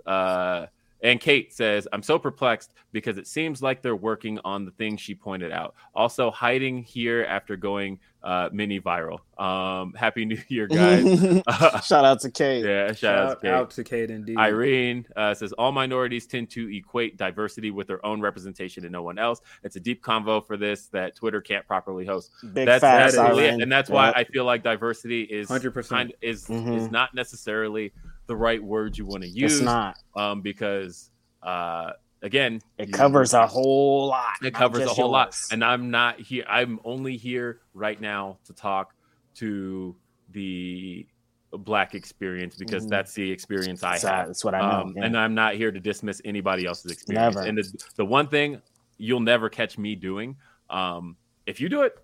[1.03, 5.01] And Kate says, I'm so perplexed because it seems like they're working on the things
[5.01, 5.75] she pointed out.
[5.95, 9.19] Also, hiding here after going uh, mini viral.
[9.39, 11.05] Um, Happy New Year, guys.
[11.87, 12.65] Shout out to Kate.
[12.65, 13.51] yeah, shout, out to Shout Kate.
[13.51, 14.37] out to Kate indeed.
[14.39, 19.03] Irene uh, says all minorities tend to equate diversity with their own representation and no
[19.03, 19.43] one else.
[19.63, 22.33] It's a deep convo for this that Twitter can't properly host.
[22.53, 23.63] Big That's facts, absolutely it, Irene.
[23.63, 25.89] and that's why I feel like diversity is 100%.
[25.89, 26.77] kind is Mhm.
[26.77, 27.93] is not necessarily
[28.27, 29.97] the right word you want to use It's not.
[30.17, 31.11] um, because
[31.43, 31.93] uh,
[32.23, 34.35] again, It you- covers a whole lot.
[34.43, 36.45] it covers a whole lot, and I'm not here.
[36.49, 38.95] I'm only here right now to talk
[39.37, 39.95] to
[40.31, 41.07] the
[41.53, 42.91] black experience because Mhm.
[42.91, 44.27] that's the experience I So, have.
[44.27, 44.81] That's what I know.
[44.83, 45.05] Um, yeah.
[45.05, 47.37] And I'm not here to dismiss anybody else's experience.
[47.37, 47.47] Never.
[47.49, 48.61] And the, the one thing
[48.99, 50.37] you'll never catch me doing,
[50.69, 51.17] um,
[51.47, 51.95] if you do it,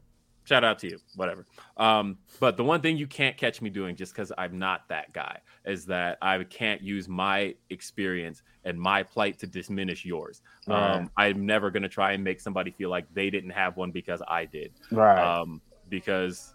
[0.45, 1.47] shout out to you, whatever.
[1.77, 5.13] Um, but the one thing you can't catch me doing, just because I'm not that
[5.13, 10.43] guy, is that I can't use my experience and my plight to diminish yours.
[10.67, 10.97] Right.
[10.97, 13.91] Um, I'm never going to try and make somebody feel like they didn't have one
[13.91, 15.41] because I did right.
[15.41, 16.55] um, because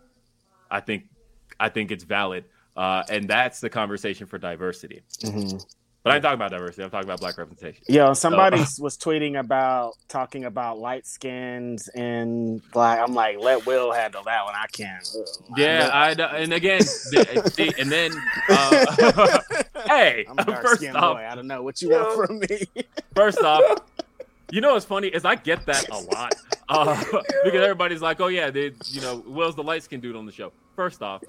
[0.69, 1.05] I think
[1.59, 5.01] I think it's valid, uh, and that's the conversation for diversity.
[5.23, 5.65] Mhm.
[6.03, 6.83] But I ain't talking about diversity.
[6.83, 7.83] I'm talking about black representation.
[7.89, 12.99] Yo, somebody was tweeting about talking about light skins and black.
[12.99, 14.53] I'm like, let Will handle that one.
[14.55, 15.05] I can't.
[15.13, 15.57] Ugh.
[15.57, 16.27] Yeah, I know.
[16.27, 16.79] and again,
[17.11, 18.13] th- see, and then
[18.47, 19.39] uh,
[19.87, 21.27] hey, I'm a dark first skinned off, boy.
[21.29, 22.61] I don't know what you want from me.
[23.15, 23.81] First off,
[24.51, 26.35] you know what's funny is I get that a lot
[26.69, 27.03] uh,
[27.43, 30.31] because everybody's like, "Oh yeah, they, you know, Will's the light skinned dude on the
[30.31, 31.21] show." First off,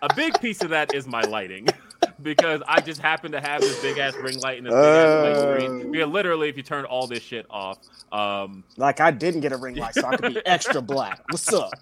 [0.00, 1.66] a big piece of that is my lighting
[2.22, 5.22] because I just happen to have this big ass ring light and this big ass
[5.24, 5.54] light Uh.
[5.56, 5.92] screen.
[5.92, 7.78] Because literally, if you turn all this shit off,
[8.12, 11.20] um, like I didn't get a ring light, so I could be extra black.
[11.30, 11.72] What's up?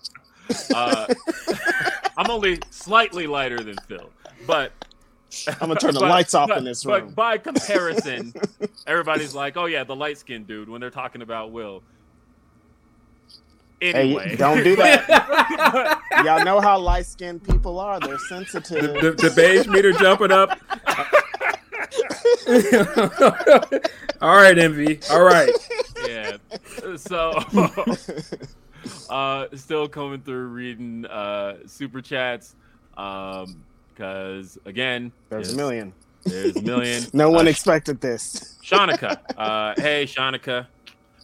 [0.74, 1.06] uh,
[2.16, 4.10] I'm only slightly lighter than Phil,
[4.46, 4.72] but
[5.46, 7.06] I'm gonna turn the But- lights off but- in this room.
[7.06, 8.32] But by comparison,
[8.86, 11.82] everybody's like, "Oh yeah, the light skinned dude." When they're talking about Will.
[13.80, 16.00] Hey, don't do that.
[16.24, 18.00] Y'all know how light skinned people are.
[18.00, 18.94] They're sensitive.
[19.00, 20.58] the, the beige meter jumping up.
[24.20, 24.98] All right, envy.
[25.10, 25.50] All right.
[26.06, 26.36] yeah.
[26.96, 27.32] So,
[29.10, 32.54] uh, still coming through reading uh, super chats.
[32.96, 33.62] Um,
[33.94, 35.92] because again, There's a million.
[36.24, 37.04] There's a million.
[37.12, 38.56] No one Uh, expected this.
[38.62, 39.18] Shanika.
[39.36, 40.66] Uh, hey, Shanika.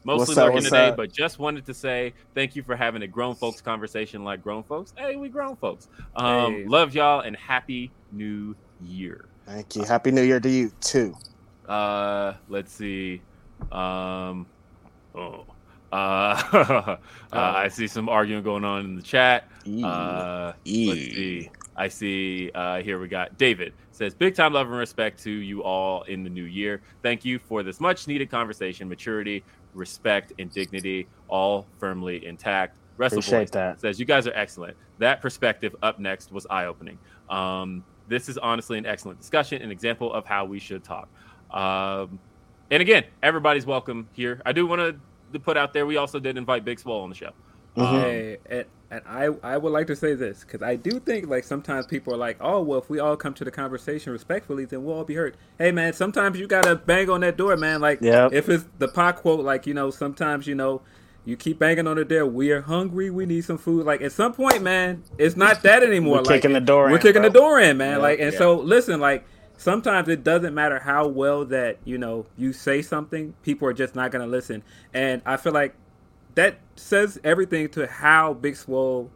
[0.04, 0.96] Mostly What's up, today, up?
[0.96, 4.62] but just wanted to say thank you for having a grown folks conversation like grown
[4.62, 4.92] folks.
[4.98, 5.88] Hey, we grown folks.
[6.14, 6.64] Um, Hey.
[6.66, 9.26] Love y'all and happy new year.
[9.46, 9.82] Thank you.
[9.82, 11.14] Happy New Year to you too.
[11.66, 13.22] Uh, let's see.
[13.72, 14.46] Um,
[15.14, 15.46] oh,
[15.92, 15.96] uh,
[16.52, 16.96] uh,
[17.32, 19.48] I see some arguing going on in the chat.
[19.66, 21.50] Uh, let's see.
[21.76, 22.50] I see.
[22.54, 26.24] Uh, here we got David says, "Big time love and respect to you all in
[26.24, 26.82] the new year.
[27.02, 29.44] Thank you for this much needed conversation, maturity,
[29.74, 33.80] respect, and dignity, all firmly intact." Wrestle Appreciate Voice that.
[33.80, 34.76] says, "You guys are excellent.
[34.98, 36.98] That perspective up next was eye opening.
[37.28, 41.08] Um, this is honestly an excellent discussion, an example of how we should talk.
[41.50, 42.18] Um,
[42.70, 44.40] and again, everybody's welcome here.
[44.44, 44.80] I do want
[45.32, 47.30] to put out there, we also did invite Big Swole on the show.
[47.76, 48.64] Um, Hey, and,
[48.94, 52.14] and I, I would like to say this because I do think like sometimes people
[52.14, 55.04] are like, oh well, if we all come to the conversation respectfully, then we'll all
[55.04, 55.36] be heard.
[55.58, 57.80] Hey man, sometimes you gotta bang on that door, man.
[57.80, 58.32] Like, Yep.
[58.32, 60.82] if it's the pot quote, like you know, sometimes you know,
[61.24, 62.26] you keep banging on the door.
[62.26, 63.10] We are hungry.
[63.10, 63.84] We need some food.
[63.84, 66.18] Like at some point, man, it's not that anymore.
[66.18, 67.30] We're like, kicking the door We're in, kicking bro.
[67.30, 67.92] the door in, man.
[67.92, 68.38] Yeah, like, and yeah.
[68.38, 69.24] so listen, like
[69.56, 73.34] sometimes it doesn't matter how well that you know you say something.
[73.42, 74.62] People are just not gonna listen,
[74.92, 75.74] and I feel like
[76.34, 79.10] that says everything to how Big Swole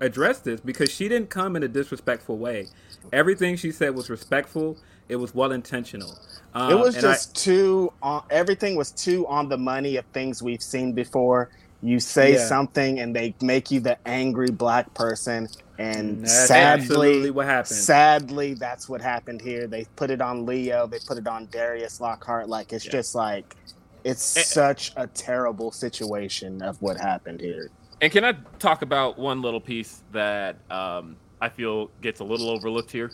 [0.00, 2.66] addressed this because she didn't come in a disrespectful way.
[3.12, 4.76] Everything she said was respectful.
[5.08, 6.18] It was well intentional.
[6.54, 10.04] Um, it was and I- just too on everything was too on the money of
[10.06, 11.50] things we've seen before
[11.82, 12.46] you say Yeah.
[12.46, 15.46] something and they make you the angry black person
[15.78, 17.76] and that's sadly what happened.
[17.76, 22.00] sadly that's what happened here they put it on leo they put it on darius
[22.00, 22.92] lockhart like it's Yeah.
[22.92, 23.54] just like
[24.06, 24.42] it's Eh.
[24.42, 27.70] such a terrible situation of what happened here
[28.00, 32.50] And can I talk about one little piece that um, I feel gets a little
[32.50, 33.10] overlooked here?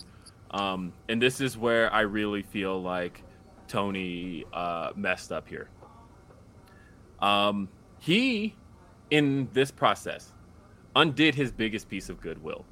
[0.50, 3.22] Um, and this is where I really feel like
[3.68, 5.68] Tony uh, messed up here.
[7.20, 7.68] Um,
[8.00, 8.54] he,
[9.10, 10.32] in this process,
[10.96, 12.64] undid his biggest piece of goodwill.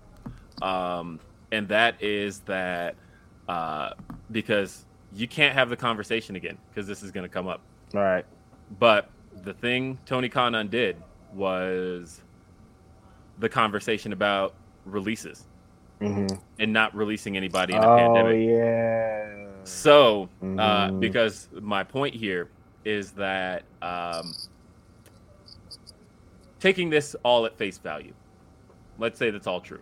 [0.63, 1.21] Um,
[1.53, 2.97] and that is that
[3.49, 3.91] uh,
[4.31, 4.85] because
[5.15, 7.61] you can't have the conversation again because this is going to come up.
[7.95, 8.25] All right
[8.79, 9.11] But
[9.43, 10.97] the thing Tony Khan undid
[11.35, 12.21] was
[13.39, 14.55] the conversation about
[14.85, 15.45] releases
[16.01, 16.35] mm-hmm.
[16.59, 18.49] and not releasing anybody in a oh pandemic.
[18.49, 20.45] yeah So, uh,
[20.89, 21.01] Mhm.
[21.01, 22.49] because my point here
[22.85, 24.33] is that um,
[26.59, 28.13] taking this all at face value,
[28.99, 29.81] let's say that's all true.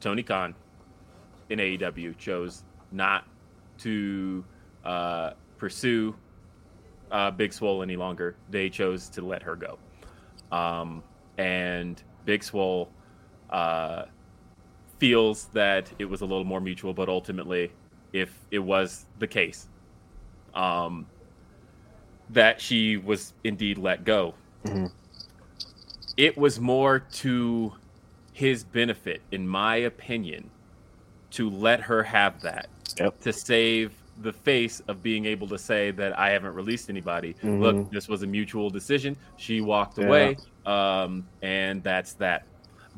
[0.00, 0.54] Tony Khan
[1.50, 3.24] in AEW chose not
[3.78, 4.44] to
[4.84, 6.14] uh, pursue
[7.14, 8.34] uh, Big Swole any longer.
[8.50, 9.78] They chose to let her go.
[10.50, 11.02] Um,
[11.38, 12.90] and Big Swole
[13.50, 14.06] uh,
[14.98, 17.70] feels that it was a little more mutual, but ultimately,
[18.12, 19.68] if it was the case,
[20.54, 21.06] um,
[22.30, 24.34] that she was indeed let go,
[24.64, 24.90] Mhm.
[26.16, 27.74] it was more to
[28.32, 30.50] his benefit, in my opinion,
[31.30, 32.68] to let her have that
[32.98, 33.20] Yep.
[33.20, 37.34] to save the face of being able to say that I haven't released anybody.
[37.42, 37.60] Mhm.
[37.60, 39.16] Look, this was a mutual decision.
[39.36, 40.06] She walked Yeah.
[40.06, 40.36] away,
[40.66, 42.46] um, and that's that.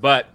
[0.01, 0.29] But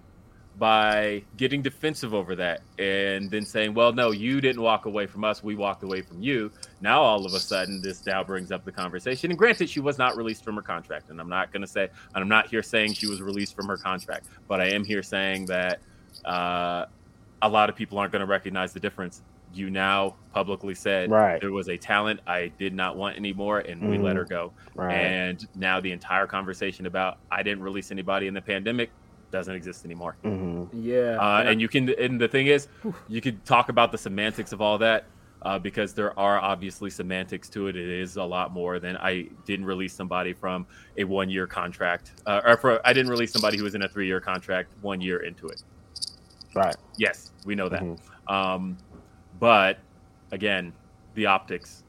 [0.58, 5.24] by getting defensive over that and then saying, well, no, you didn't walk away from
[5.24, 6.52] us, we walked away from you.
[6.82, 9.32] Now, all of a sudden, this now brings up the conversation.
[9.32, 11.10] And granted, she was not released from her contract.
[11.10, 11.84] And I'm not going to say,
[12.14, 15.02] and I'm not here saying she was released from her contract, but I am here
[15.02, 15.80] saying that
[16.26, 16.86] uh,
[17.42, 19.22] a lot of people aren't going to recognize the difference
[19.54, 21.42] you now publicly said Right.
[21.42, 24.20] there was a talent I did not want anymore, and we let Mhm.
[24.20, 24.54] her go.
[24.76, 24.94] Right.
[24.94, 28.92] And now the entire conversation about I didn't release anybody in the pandemic
[29.32, 30.16] doesn't exist anymore.
[30.24, 31.18] hmm Yeah.
[31.20, 31.50] Uh, yeah.
[31.50, 32.68] and you can, and the thing is,
[33.08, 35.06] you could talk about the semantics of all that
[35.44, 37.76] uh, because there are obviously semantics to it.
[37.76, 40.68] It is a lot more than I didn't release somebody from
[40.98, 44.20] a one-year contract, uh, or for, I didn't release somebody who was in a three-year
[44.22, 45.64] contract one year into it.
[46.54, 46.76] Right.
[46.98, 47.82] Yes, we know that.
[47.82, 47.98] Mhm.
[48.28, 48.78] Um,
[49.42, 49.80] but
[50.32, 50.72] again,
[51.16, 51.84] the optics.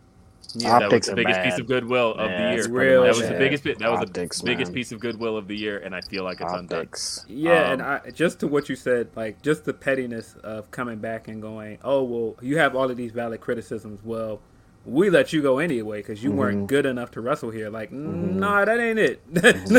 [0.54, 1.44] Yeah, that was Optics the biggest bad.
[1.50, 2.68] piece of goodwill of Yeah, the year.
[2.68, 3.64] pretty that much was the biggest.
[3.64, 4.74] bit- That was Optics, the biggest man.
[4.74, 6.80] piece of goodwill of the year, and I feel like it's undone.
[6.80, 7.24] Optics.
[7.28, 10.98] Yeah, and Um, I just to what you said, like just the pettiness of coming
[10.98, 14.00] back and going, "Oh, well, you have all of these valid criticisms.
[14.04, 14.40] Well,
[14.84, 16.66] we let you go anyway because you weren't Mhm.
[16.66, 18.34] good enough to wrestle here." Like, Mhm.
[18.34, 19.20] nah, that ain't it.
[19.32, 19.70] That's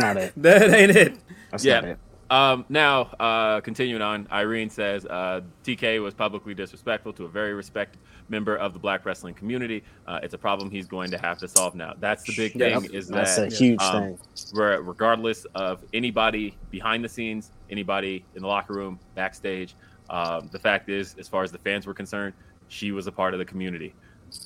[0.00, 0.32] not it.
[0.36, 1.14] that ain't it.
[1.50, 1.80] That's Yeah.
[1.80, 1.98] not it.
[2.32, 7.52] Um, now, uh, continuing on, Irene says uh, TK was publicly disrespectful to a very
[7.52, 8.00] respected
[8.30, 9.84] member of the black wrestling community.
[10.06, 11.92] Uh, it's a problem he's going to have to solve now.
[12.00, 14.18] That's the big thing is That's that a huge um, thing.
[14.54, 19.74] re- regardless of anybody behind the scenes, anybody in the locker room, backstage,
[20.08, 22.32] um, the fact is, as far as the fans were concerned,
[22.68, 23.92] she was a part of the community,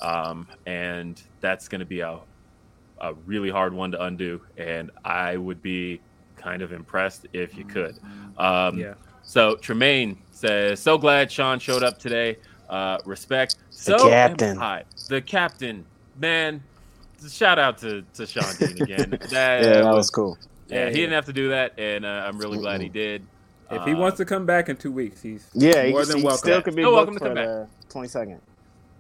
[0.03, 2.19] um, and that's going to be a
[3.03, 4.41] a really hard one to undo.
[4.57, 6.01] And I would be
[6.47, 7.99] kind of impressed if you could.
[8.39, 8.95] Um, Yeah.
[9.23, 12.37] So Tremaine says, "So glad Shawn showed up today.
[12.71, 13.57] Uh, respect.
[13.71, 14.59] So The captain.
[14.59, 14.85] I.
[15.09, 15.85] the captain,
[16.21, 16.63] man.
[17.29, 19.11] Shout out to to Shawn Dean again.
[19.31, 20.39] That, Yeah, that was cool.
[20.69, 23.27] yeah, he didn't have to do that, and uh, I'm really glad he did.
[23.71, 26.19] If he Uh, wants to come back in two weeks, he's Yeah, he, more than
[26.19, 26.39] he welcome.
[26.39, 28.39] still could be Still welcome booked to for come the 22nd.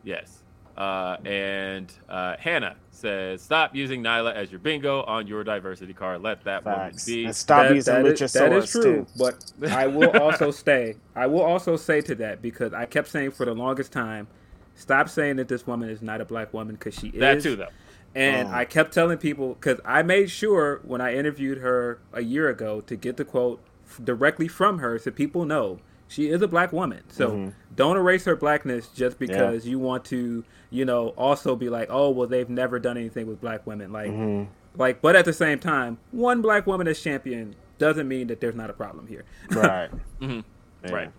[0.02, 0.42] yes.
[0.76, 6.22] Uh, and uh, Hannah says, "Stop using Nyla as your bingo on your diversity card.
[6.22, 7.06] Let that Facts.
[7.06, 9.06] woman be." And stop That- using that is, that is true, too.
[9.18, 10.96] but I will also stay.
[11.14, 14.28] I will also say to that because I kept saying for the longest time,
[14.74, 17.20] stop saying that this woman is not a black woman because she is.
[17.20, 17.68] that too, though.
[18.14, 18.52] And Oh.
[18.52, 22.80] I kept telling people because I made sure when I interviewed her a year ago
[22.82, 23.60] to get the quote
[24.02, 27.00] directly from her so people know she is a black woman.
[27.08, 27.52] So Mhm.
[27.74, 32.10] don't erase her blackness just because you want to, you know, also be like, oh,
[32.10, 33.92] well, they've never done anything with black women.
[33.92, 34.46] Like, Mhm.
[34.76, 38.54] like, but at the same time, one black woman as champion doesn't mean that there's
[38.54, 39.24] not a problem here.
[39.50, 39.90] Right.
[40.20, 40.44] Mhm.
[40.84, 40.92] Yeah.
[40.92, 41.10] Right.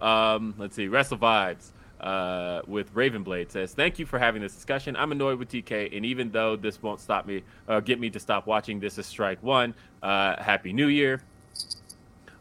[0.00, 0.88] Um, let's see.
[0.88, 4.94] Wrestle Vibes uh, with Ravenblade says, Thank you for having this discussion.
[4.96, 8.20] I'm annoyed with TK, and even though this won't stop me, uh, get me to
[8.20, 9.74] stop watching, this is strike one.
[10.02, 11.22] Uh, Happy New Year.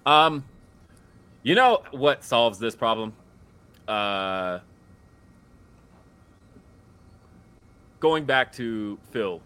[0.05, 0.43] Um,
[1.43, 3.13] you know what solves this problem?
[3.87, 4.59] Uh,
[7.99, 9.41] going back to Phil,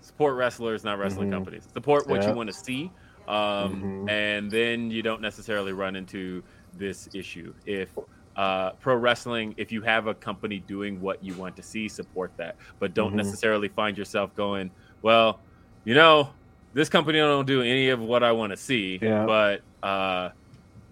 [0.00, 1.32] support wrestlers, not wrestling Mhm.
[1.32, 1.68] companies.
[1.72, 2.90] Support what you want to see,
[3.28, 4.10] um, Mhm.
[4.10, 7.54] and then you don't necessarily run into this issue.
[7.64, 7.94] If
[8.34, 12.32] uh, pro wrestling, if you have a company doing what you want to see, support
[12.38, 13.16] that, but don't Mhm.
[13.16, 14.70] necessarily find yourself going,
[15.02, 15.44] well,
[15.84, 16.30] you know,
[16.72, 19.26] this company don't do any of what I want to see, Yeah.
[19.26, 20.30] but uh,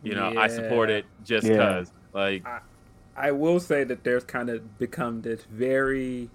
[0.02, 1.56] you know, I support it just Yeah.
[1.56, 1.92] because.
[2.12, 2.44] Like,
[3.16, 6.30] I will say that there's kind of become this very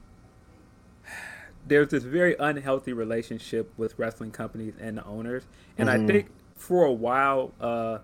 [1.67, 5.47] there's this very unhealthy relationship with wrestling companies and the owners,
[5.77, 6.07] and I Mhm.
[6.07, 7.99] think for a while, uh,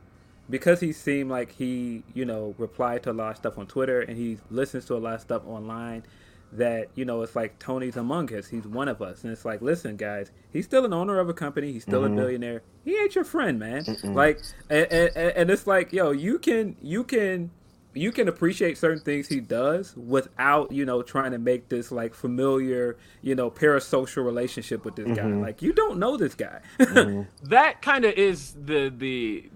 [0.49, 4.01] because he seemed like he you know replied to a lot of stuff on Twitter
[4.01, 6.03] and he listens to a lot of stuff online.
[6.53, 8.47] That you know, it's like Tony's among us.
[8.47, 11.33] He's one of us, and it's like, listen, guys, he's still an owner of a
[11.33, 11.71] company.
[11.71, 12.13] He's still Mhm.
[12.13, 12.61] a billionaire.
[12.83, 13.85] He ain't your friend, man.
[13.85, 14.13] Mm-mm.
[14.13, 17.51] Like, and, and, and it's like, yo, you can, you can,
[17.93, 22.13] you can appreciate certain things he does without, you know, trying to make this like
[22.13, 25.23] familiar, you know, parasocial relationship with this guy.
[25.23, 25.41] Mhm.
[25.41, 26.59] Like, you don't know this guy.
[26.79, 27.27] Mhm.
[27.43, 29.49] that kind of is the the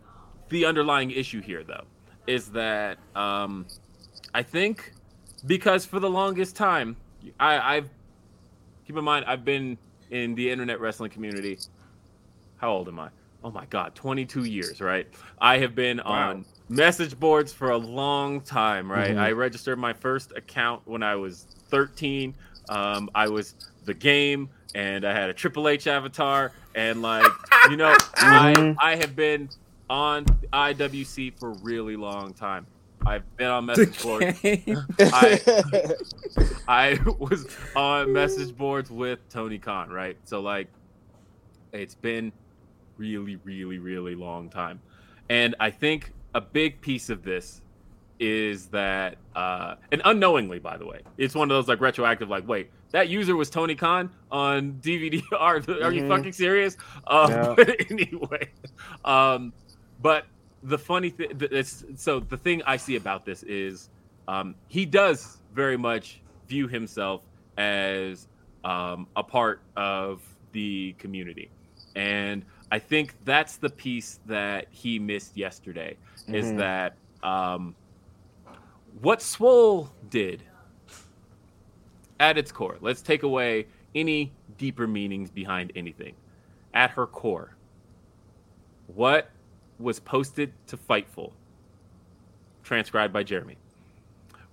[0.49, 1.84] the underlying issue here though
[2.27, 3.65] is that um
[4.34, 4.93] i think
[5.45, 6.97] because for the longest time
[7.39, 7.89] i i've
[8.85, 9.77] keep in mind i've been
[10.09, 11.57] in the internet wrestling community
[12.57, 13.09] how old am i
[13.43, 15.07] oh my god 22 years right
[15.39, 16.31] i have been Wow.
[16.31, 19.19] on message boards for a long time right Mhm.
[19.19, 22.35] i registered my first account when i was 13
[22.69, 27.31] um i was the game and i had a triple h avatar and like
[27.69, 28.76] you know i Mhm.
[28.81, 29.49] i have been
[29.89, 32.65] on iwc for a really long time
[33.06, 34.86] i've been on message boards game.
[36.68, 37.45] I was
[37.76, 40.18] on message boards with Tony Khan, right?
[40.23, 40.68] So like
[41.73, 42.32] it's been
[42.98, 44.80] really, really, really long time.
[45.30, 47.61] And I think a big piece of this
[48.19, 52.48] is that uh and unknowingly by the way, it's one of those like retroactive, like,
[52.48, 55.22] wait, that user was Tony Khan on DVD.
[55.38, 56.07] Are, are you Mhm.
[56.07, 56.77] fucking serious?
[57.07, 57.53] Um, Yeah.
[57.57, 58.49] but anyway.
[59.03, 59.53] Um
[59.99, 60.26] but
[60.65, 61.29] the funny thing
[61.95, 63.89] so the thing I see about this is
[64.27, 67.21] um, he does very much view himself
[67.57, 68.27] as
[68.63, 70.23] um, a part of
[70.53, 71.51] the community,
[71.95, 75.97] and I think that's the piece that he missed yesterday.
[76.27, 76.57] Is Mhm.
[76.57, 77.75] that um,
[79.01, 80.43] what Swole did
[82.19, 82.77] at its core?
[82.81, 86.15] Let's take away any deeper meanings behind anything.
[86.73, 87.55] At her core,
[88.87, 89.34] what
[89.80, 91.31] was posted to Fightful,
[92.64, 93.57] transcribed by Jeremy,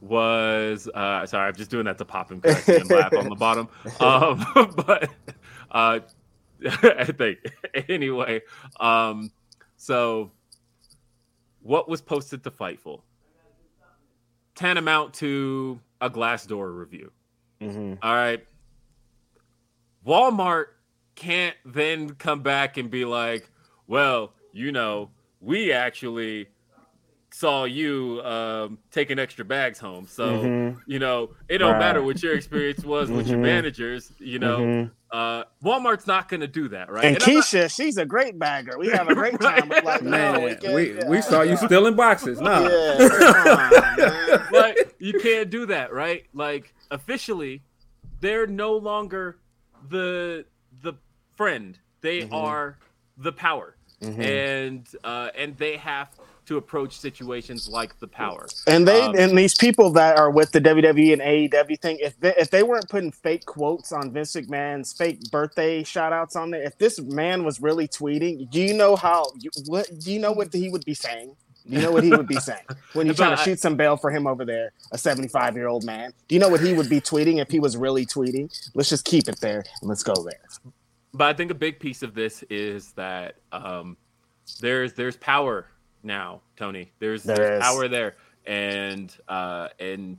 [0.01, 3.36] was uh, sorry, I'm just doing that to pop and correct and laugh on the
[3.36, 3.69] bottom.
[4.01, 4.44] Um,
[4.77, 5.11] but
[5.70, 6.01] uh,
[6.82, 7.39] I think
[7.89, 8.43] anyway.
[8.81, 9.31] Um,
[9.77, 10.32] so,
[11.62, 13.03] what was posted to Fightful?
[14.55, 17.11] Tantamount to a Glassdoor review.
[17.61, 17.99] Mhm.
[18.03, 18.44] All right.
[20.07, 20.66] Walmart
[21.15, 23.49] can't then come back and be like,
[23.86, 25.11] well, you know,
[25.41, 26.49] we actually
[27.35, 30.07] saw you um, taking extra bags home.
[30.07, 30.81] So, Mhm.
[30.87, 31.79] you know, it don't Right.
[31.79, 33.43] matter what your experience was with your Mhm.
[33.43, 34.59] managers, you know.
[34.59, 34.91] Mhm.
[35.11, 37.05] Uh, Walmart's not going to do that, right?
[37.05, 38.77] And I'm not- Keisha, she's a great bagger.
[38.79, 39.70] We have a great time.
[39.70, 39.83] Right.
[39.85, 42.39] Like, no, Man, we, can't- we, yeah, we saw you stealing boxes.
[42.41, 42.69] No.
[42.69, 44.47] Yeah, come on, man.
[44.53, 46.24] like you can't do that, right?
[46.35, 47.62] Like officially,
[48.20, 49.39] they're no longer
[49.89, 50.45] the
[50.83, 50.95] the
[51.35, 51.79] friend.
[52.03, 52.33] They Mhm.
[52.33, 52.79] are
[53.16, 54.19] the power, Mhm.
[54.20, 56.09] and uh, and they have
[56.47, 58.49] to approach situations like the power.
[58.66, 62.19] And they Um, and these people that are with the WWE and AEW thing, if
[62.19, 66.51] they, if they weren't putting fake quotes on Vince McMahon's fake birthday shout outs on
[66.51, 70.19] there, if this man was really tweeting, do you know how you, what do you
[70.19, 71.37] know what he would be saying?
[71.65, 73.97] Do you know what he would be saying when you're trying to shoot some bail
[73.97, 76.12] for him over there, a 75 year old man?
[76.27, 78.51] Do you know what he would be tweeting if he was really tweeting?
[78.74, 80.41] Let's just keep it there and let's go there.
[81.14, 83.97] But I think a big piece of this is that um,
[84.60, 85.66] there's there's power
[86.02, 86.93] now, Tony.
[86.98, 88.16] There's There there's power there,
[88.47, 90.18] and uh, and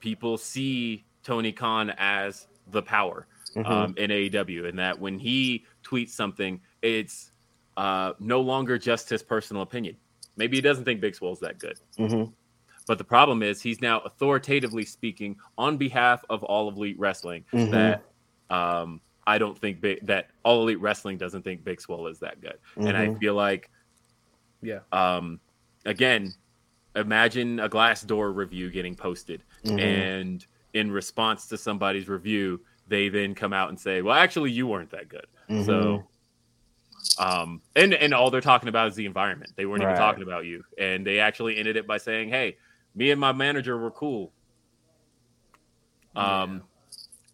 [0.00, 3.26] people see Tony Khan as the power
[3.56, 3.66] Mhm.
[3.70, 7.30] um, in AEW, and that when he tweets something, it's
[7.76, 9.96] uh, no longer just his personal opinion.
[10.36, 11.78] Maybe he doesn't think Big Swole's that good.
[11.98, 12.32] Mhm.
[12.86, 17.44] But the problem is he's now authoritatively speaking on behalf of all of Elite Wrestling
[17.52, 17.70] Mhm.
[17.70, 18.04] that
[18.50, 22.40] um, I don't think big, that all Elite Wrestling doesn't think Big Swole is that
[22.40, 22.58] good.
[22.76, 23.18] And I Mhm.
[23.18, 23.70] feel like,
[24.62, 24.80] Yeah.
[24.92, 25.40] um,
[25.84, 26.34] again,
[26.94, 29.80] imagine a Glassdoor review getting posted, Mhm.
[29.80, 34.66] and in response to somebody's review, they then come out and say, "Well, actually, you
[34.66, 35.64] weren't that good." Mhm.
[35.64, 36.08] So,
[37.18, 39.52] um, and and all they're talking about is the environment.
[39.56, 39.90] They weren't Right.
[39.90, 42.58] even talking about you, and they actually ended it by saying, "Hey,
[42.94, 44.34] me and my manager were cool."
[46.16, 46.62] Um,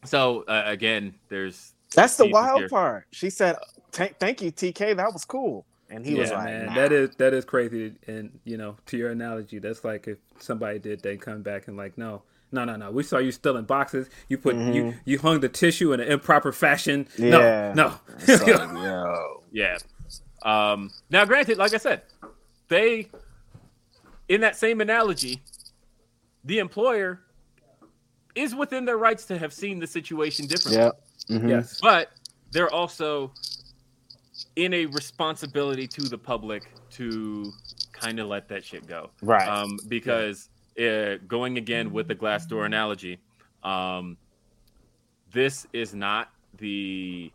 [0.04, 2.68] so uh, again, there's That's the wild here.
[2.68, 3.06] part.
[3.10, 3.56] She said,
[3.92, 4.96] "Thank thank you, TK.
[4.96, 6.74] That was cool." And he was like, man, nah.
[6.74, 7.94] that is that is crazy.
[8.06, 11.76] And you know, to your analogy, that's like if somebody did, they come back and
[11.76, 12.22] like, no,
[12.52, 12.92] no, no, no.
[12.92, 14.08] We saw you stealing boxes.
[14.28, 17.08] You put you you hung the tissue in an improper fashion.
[17.18, 17.72] Yeah.
[17.74, 17.94] No, no.
[18.28, 19.42] like, yo.
[19.50, 19.78] Yeah.
[20.42, 22.02] Um, now, granted, like I said,
[22.68, 23.08] they,
[24.28, 25.42] in that same analogy,
[26.44, 27.20] the employer
[28.34, 30.82] is within their rights to have seen the situation differently.
[30.82, 31.02] Yep.
[31.30, 31.48] Mhm.
[31.48, 31.80] yes.
[31.80, 32.10] But
[32.50, 33.32] they're also
[34.56, 37.52] in a responsibility to the public to
[37.92, 39.10] kind of let that shit go.
[39.22, 39.46] Right.
[39.46, 40.48] Um, because
[40.80, 43.18] uh, going again with the Glassdoor analogy,
[43.62, 44.16] um,
[45.32, 47.30] this is not the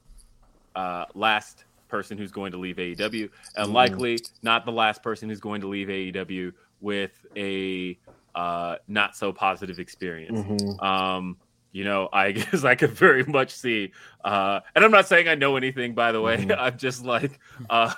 [0.76, 5.40] uh, last person who's going to leave AEW, and likely not the last person who's
[5.40, 6.52] going to leave AEW
[6.82, 7.98] with a
[8.34, 10.38] uh, not so positive experience.
[10.38, 10.84] Mhm.
[10.84, 11.38] Um,
[11.76, 13.92] you know, I guess I could very much see,
[14.24, 16.38] uh, and I'm not saying I know anything, by the way.
[16.38, 16.56] Mhm.
[16.60, 17.38] I'm just like,
[17.70, 17.92] uh,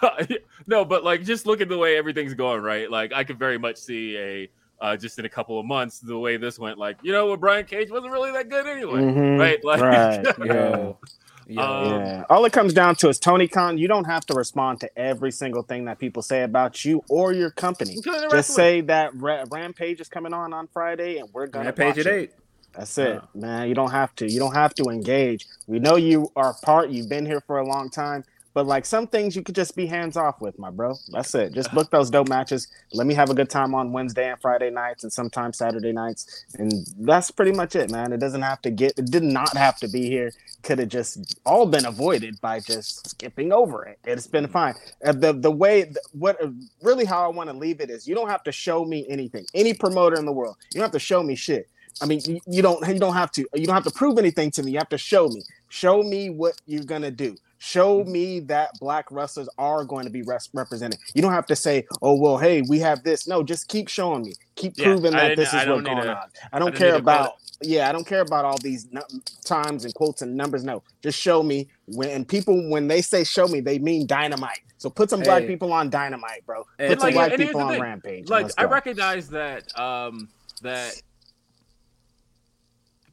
[0.67, 2.89] no, but like, just look at the way everything's going, right?
[2.89, 4.49] Like, I could very much see a,
[4.81, 7.39] uh, just in a couple of months, the way this went, like, you know, what
[7.39, 9.39] Brian Cage wasn't really that good anyway, Mhm.
[9.39, 9.63] right?
[9.63, 10.25] Like, Right.
[10.43, 10.93] Yeah.
[11.47, 11.61] Yo.
[11.63, 12.23] Um, Yeah.
[12.29, 13.77] All it comes down to is Tony Khan.
[13.77, 17.31] You don't have to respond to every single thing that people say about you or
[17.31, 17.95] your company.
[18.31, 22.07] Just say that Ra- Rampage is coming on on Friday, and we're gonna Rampage at
[22.07, 22.33] it.
[22.73, 23.21] That's it, Yeah.
[23.41, 23.67] man.
[23.69, 24.31] You don't have to.
[24.31, 25.47] You don't have to engage.
[25.67, 26.89] We know you are part.
[26.89, 28.23] You've been here for a long time,
[28.53, 30.95] but like some things, you could just be hands off with, my bro.
[31.11, 31.53] That's it.
[31.53, 32.67] Just book those dope matches.
[32.93, 36.45] Let me have a good time on Wednesday and Friday nights, and sometimes Saturday nights,
[36.59, 38.13] and that's pretty much it, man.
[38.13, 38.93] It doesn't have to get.
[38.97, 40.31] It did not have to be here.
[40.63, 43.99] Could have just all been avoided by just skipping over it.
[44.05, 44.75] It's been fine.
[45.05, 46.49] Uh, the the way what uh,
[46.83, 49.45] really how I want to leave it is you don't have to show me anything.
[49.55, 51.69] Any promoter in the world, you don't have to show me shit.
[52.01, 54.51] I mean, you, you don't you don't have to you don't have to prove anything
[54.51, 54.71] to me.
[54.71, 55.41] You have to show me.
[55.69, 57.35] Show me what you're gonna do.
[57.59, 60.99] Show me that black wrestlers are going to be res- represented.
[61.15, 64.21] You don't have to say, "Oh well, hey, we have this." No, just keep showing
[64.21, 64.33] me.
[64.55, 66.27] Keep proving I that this I is what's going to- on.
[66.53, 67.33] I don't didn't care need to call about.
[67.61, 69.01] Yeah, I don't care about all these nu-
[69.43, 70.63] times and quotes and numbers.
[70.63, 71.67] No, just show me.
[71.87, 74.59] When and people when they say show me, they mean dynamite.
[74.77, 76.63] So put some black people on dynamite, bro.
[76.77, 77.81] And Put some like, black people on thing.
[77.81, 78.29] rampage.
[78.29, 80.29] like I recognize that um
[80.61, 81.01] that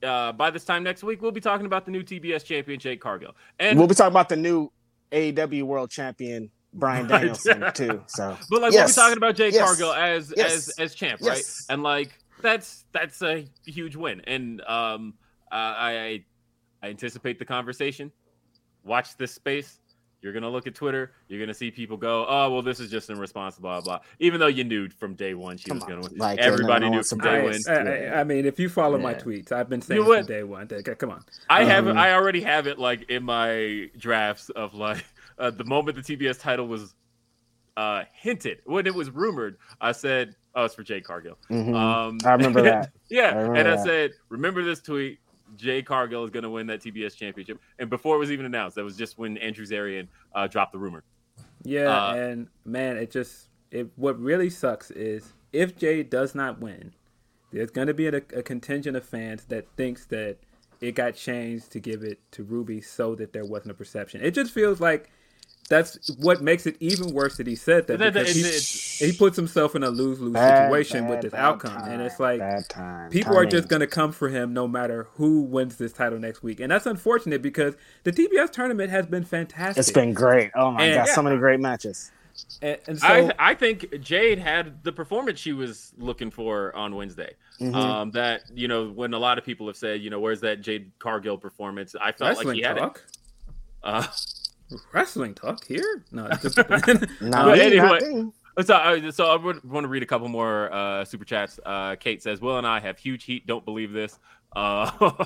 [0.05, 3.01] uh by this time next week we'll be talking about the new TBS champion Jade
[3.01, 3.35] Cargill.
[3.59, 4.71] And we'll be talking about the new
[5.13, 7.21] AEW World Champion Bryan Right.
[7.21, 8.03] Danielson too.
[8.07, 9.65] So but like we'll be talking about Jade Yes.
[9.65, 10.53] Cargill as Yes.
[10.53, 11.43] as as champ, right?
[11.69, 14.21] And like that's that's a huge win.
[14.27, 15.15] And um
[15.51, 16.25] I I
[16.83, 18.13] I anticipate the conversation.
[18.85, 19.81] Watch this space.
[20.25, 21.13] You're gonna look at Twitter.
[21.29, 24.41] You're gonna see people go, "Oh, well, this is just in response, blah blah." Even
[24.41, 25.91] though you knew from day one she Come was on.
[25.91, 26.17] gonna win.
[26.17, 27.59] Like, Everybody knew from day one.
[27.69, 30.43] I, I- I mean, if you follow my tweets, I've been saying You from day
[30.43, 30.67] one.
[30.73, 31.23] Okay, Come on.
[31.51, 35.05] I have Um, I already have it like in my drafts of like
[35.39, 36.95] uh, the moment the TBS title was
[37.77, 39.59] uh hinted when it was rumored.
[39.79, 41.75] I said, "Oh, it's for Jade Cargill." Mhm.
[41.75, 42.93] Um, I remember that.
[43.11, 45.19] yeah, I remember and I said, "Remember this tweet."
[45.57, 48.77] Jade Cargill is going to win that TBS championship, and before it was even announced,
[48.77, 51.05] that was just when Andrew Zarian uh, dropped the rumor.
[51.63, 53.89] Yeah, Uh, and man, it just it.
[53.97, 56.93] What really sucks is if Jay does not win,
[57.53, 60.39] there's going to be a, a contingent of fans that thinks that
[60.81, 64.21] it got changed to give it to Ruby so that there wasn't a perception.
[64.23, 65.11] It just feels like
[65.69, 69.07] that's what makes it even worse that he said that That- that- because it's- he,
[69.11, 72.03] he puts himself in a lose lose Bad, situation with this bad outcome, time, and
[72.03, 73.11] it's like bad time.
[73.11, 76.43] people are just going to come for him no matter who wins this title next
[76.43, 77.74] week, and that's unfortunate because
[78.05, 79.78] the TBS tournament has been fantastic.
[79.81, 80.51] It's been great.
[80.55, 82.11] Oh my And- god, so many great matches.
[82.62, 86.95] and, and so I I think Jade had the performance she was looking for on
[86.97, 87.35] Wednesday.
[87.61, 87.74] Mhm.
[87.74, 90.61] Um, that you know when a lot of people have said, you know, where's that
[90.61, 91.95] Jade Cargill performance?
[91.95, 93.03] I felt wrestling like he had it.
[93.85, 94.05] Uh,
[94.93, 96.05] Wrestling talk here?
[96.12, 98.31] No, it's just Not But anyway.
[98.62, 101.59] So, uh, so I would want to read a couple more uh, super chats.
[101.65, 103.47] Uh, Kate says, "Will and I have huge heat.
[103.47, 104.19] Don't believe this."
[104.55, 104.91] Uh,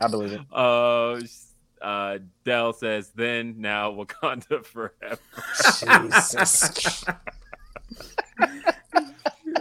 [0.00, 0.40] I believe it.
[0.52, 1.18] uh,
[1.80, 5.18] uh, Dell says, "Then now Wakanda forever."
[5.80, 7.04] Jesus.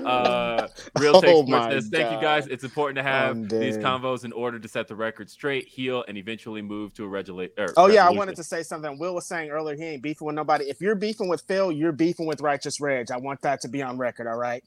[0.05, 0.67] Uh,
[0.99, 2.47] Real Take Oh Sports my says, "Thank you guys.
[2.47, 6.03] It's important to have I'm these convos in order to set the record straight, heal,
[6.07, 8.97] and eventually move to a regula- er, Oh yeah, I wanted to say something.
[8.97, 10.65] Will was saying earlier he ain't beefing with nobody.
[10.65, 13.11] If you're beefing with Phil, you're beefing with Righteous Reg.
[13.11, 14.27] I want that to be on record.
[14.27, 14.63] All right.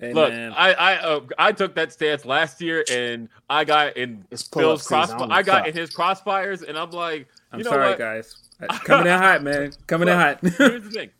[0.00, 0.52] Hey, Look, man.
[0.52, 4.86] I I uh, I took that stance last year, and I got in It's Phil's
[4.86, 5.10] cross.
[5.10, 5.30] season.
[5.30, 5.68] I got fuck.
[5.68, 7.98] in his crossfires, and I'm like, I'm know sorry, what?
[7.98, 8.36] guys.
[8.84, 9.72] Coming in hot, man.
[9.86, 10.40] Coming in hot.
[10.40, 11.10] Here's the thing.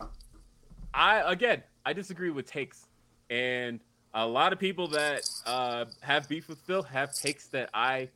[0.94, 2.86] I again, I disagree with takes,
[3.32, 3.80] and
[4.14, 8.08] a lot of people that uh, have beef with Phil have takes that I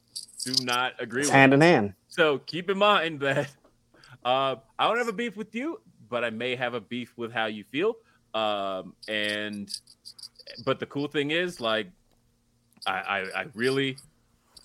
[0.45, 1.35] do not agree It's with.
[1.35, 1.95] hand in hand.
[2.09, 3.49] So keep in mind that
[4.25, 5.81] uh, I don't have a beef with you,
[6.11, 7.95] but I may have a beef with how you feel.
[8.35, 9.75] Um, and
[10.67, 11.89] but the cool thing is, like,
[12.87, 13.97] I I, I really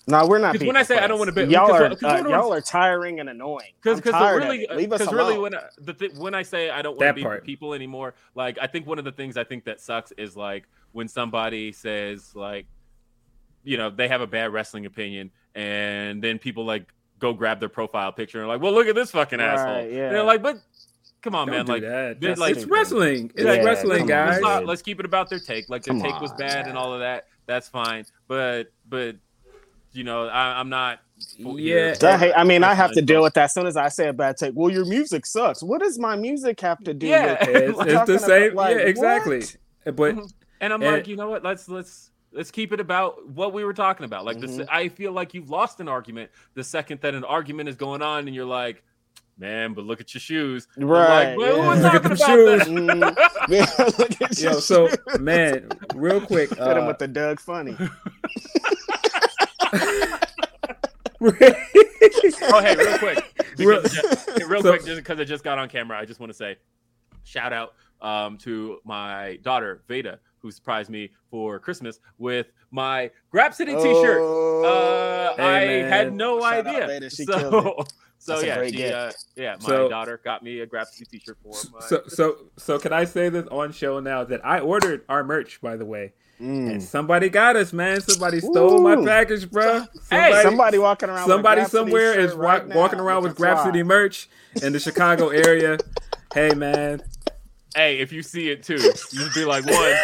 [0.08, 0.52] No, we're not.
[0.52, 3.20] Because when I say I don't wanna be- y'all are because uh, y'all are tiring
[3.20, 3.72] and annoying.
[3.80, 4.76] because because really it.
[4.76, 7.12] leave us because really when I, the th- when I say I don't want to
[7.14, 7.44] be part.
[7.44, 10.64] people anymore, like I think one of the things I think that sucks is like
[10.90, 12.66] when somebody says like,
[13.62, 17.68] you know, they have a bad wrestling opinion, and then people like go grab their
[17.68, 19.88] profile picture and like, well, look at this fucking Right, asshole.
[19.88, 20.06] yeah.
[20.06, 20.56] And they're like, but
[21.22, 21.82] come on, Don't man, do like.
[21.82, 22.20] that.
[22.20, 23.30] That's like- it's wrestling.
[23.36, 24.30] It's Yeah, wrestling, guys.
[24.30, 25.68] Let's, not, let's keep it about their take.
[25.70, 27.28] Like their Come take was on, bad and all of that.
[27.46, 28.04] That's fine.
[28.26, 29.14] But but
[29.92, 31.00] you know, I, I'm not.
[31.38, 31.94] Yeah.
[32.18, 32.32] here.
[32.36, 34.36] I mean, I have to deal with that as soon as I say a bad
[34.36, 34.54] take.
[34.56, 35.62] Well, your music sucks.
[35.62, 37.38] What does my music have to do Yeah.
[37.46, 37.48] with
[37.78, 38.42] It's, it's the same.
[38.52, 39.38] about, like, yeah, exactly.
[39.84, 39.96] what?
[39.96, 40.32] But Mhm.
[40.60, 41.42] And I'm And- like, you know what?
[41.44, 44.24] Let's let's let's keep it about what we were talking about.
[44.24, 44.66] Like this, Mhm.
[44.70, 48.26] I feel like you've lost an argument the second that an argument is going on,
[48.26, 48.82] and you're like,
[49.38, 50.66] man, but look at your shoes.
[50.76, 51.62] Right, Like, well, yeah.
[51.62, 53.18] who was Look at talking them about shoes.
[53.18, 53.48] Mm,
[54.20, 54.60] yeah, at yo, you.
[54.60, 54.88] so
[55.20, 56.48] man, real quick.
[56.56, 57.76] hit him Uh, with the Doug Funnie.
[59.72, 60.20] Oh,
[62.60, 63.24] hey, real quick,
[63.56, 66.30] because it real So- quick, just because I just got on camera, I just want
[66.30, 66.56] to say,
[67.24, 73.80] shout out um, to my daughter Veda, who surprised me for Christmas with my Grapsody
[73.82, 74.20] T-shirt.
[74.20, 75.88] Uh, Hey, I man.
[75.92, 76.40] had no Oh.
[76.40, 76.86] Shout idea.
[76.86, 77.84] Veda, she so,
[78.18, 81.80] so yeah, she, uh, yeah, my So- daughter got me a Grapsody T-shirt for my.
[81.86, 85.60] so so so can I say this on show now that I ordered our merch
[85.62, 86.70] by the way, Mm.
[86.72, 88.00] and somebody got us, man.
[88.00, 89.84] Somebody stole my package, bro.
[90.10, 91.28] Hey, somebody walking around.
[91.28, 93.64] somebody Grab somewhere is wa- right now walking around with a Grab.
[93.64, 94.28] City merch
[94.60, 95.78] in the Chicago area.
[96.34, 97.00] hey, man.
[97.74, 98.78] Hey, if you see it too,
[99.12, 99.94] you'd be like, one,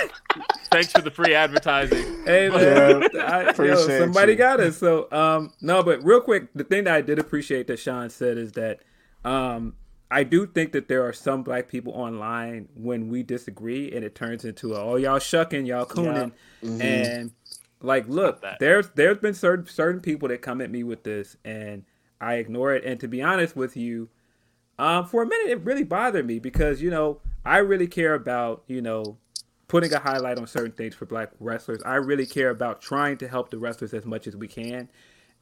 [0.71, 2.25] thanks for the free advertising.
[2.25, 2.63] Hey But-
[3.01, 4.39] man, Yeah, I, yo, appreciate somebody you.
[4.39, 4.79] got us.
[4.79, 8.39] So um, no, but real quick, the thing that I did appreciate that Shawn said
[8.39, 8.81] is that
[9.25, 9.75] Um,
[10.11, 14.15] I do think that there are some black people online when we disagree and it
[14.15, 16.33] turns into a, oh y'all shucking y'all cooning
[16.63, 16.81] Mhm.
[16.83, 17.31] and
[17.83, 21.85] like look there's there's been certain certain people that come at me with this and
[22.23, 24.09] I ignore it and to be honest with you
[24.79, 28.63] um for a minute it really bothered me because you know I really care about
[28.67, 29.19] you know
[29.67, 33.29] putting a highlight on certain things for black wrestlers I really care about trying to
[33.29, 34.89] help the wrestlers as much as we can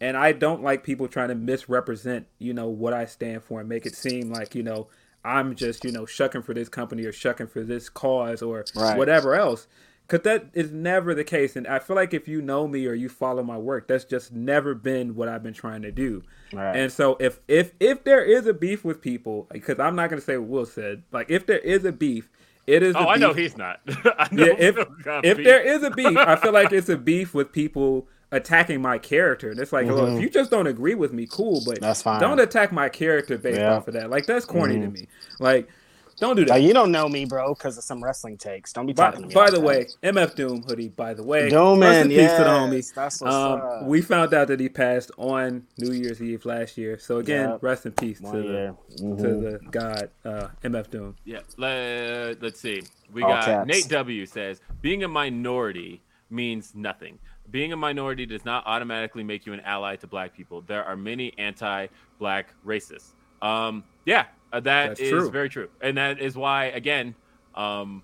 [0.00, 3.68] and I don't like people trying to misrepresent, you know, what I stand for and
[3.68, 4.88] make it seem like, you know,
[5.24, 8.96] I'm just, you know, shucking for this company or shucking for this cause or Right.
[8.96, 9.66] whatever else.
[10.08, 11.56] Cause that is never the case.
[11.56, 14.32] And I feel like if you know me or you follow my work, that's just
[14.32, 16.22] never been what I've been trying to do.
[16.52, 16.76] Right.
[16.76, 20.22] And so if if if there is a beef with people, because I'm not gonna
[20.22, 22.30] say what Will said, like if there is a beef,
[22.68, 23.80] it is Oh, a I know he's not.
[24.32, 24.76] Know yeah, if
[25.24, 25.44] if beef.
[25.44, 29.50] there is a beef, I feel like it's a beef with people attacking my character.
[29.50, 31.82] And it's like, look, if you just don't agree with me, cool, but Mm-hmm.
[31.84, 32.20] That's fine.
[32.20, 33.66] don't attack my character based Yeah.
[33.70, 33.76] Mm-hmm.
[33.78, 34.10] off of that.
[34.10, 35.08] Like that's corny to me.
[35.40, 35.68] Like,
[36.18, 36.50] don't do that.
[36.52, 38.72] Like, you don't know me, bro, because of some wrestling takes.
[38.72, 39.34] Don't be by, talking to me.
[39.34, 39.64] by like the that.
[39.66, 40.88] way, MF Doom hoodie.
[40.88, 42.94] By the way, Doom rest man, peace yes, to the homie.
[42.94, 43.84] that's what's Um, up.
[43.84, 46.98] we found out that he passed on New Year's Eve last year.
[46.98, 47.62] So again, Yep.
[47.62, 48.74] rest in peace One to year.
[48.96, 49.16] the Mhm.
[49.18, 51.16] to the god uh, MF Doom.
[51.24, 52.82] Yeah, let, let's see.
[53.12, 53.66] We All got caps.
[53.68, 57.18] Nate W says being a minority means nothing.
[57.50, 60.62] Being a minority does not automatically make you an ally to black people.
[60.62, 63.10] There are many anti-black racists.
[63.40, 65.30] Um, yeah, uh, that That's is true.
[65.30, 67.14] very true, and that is why again,
[67.54, 68.02] um,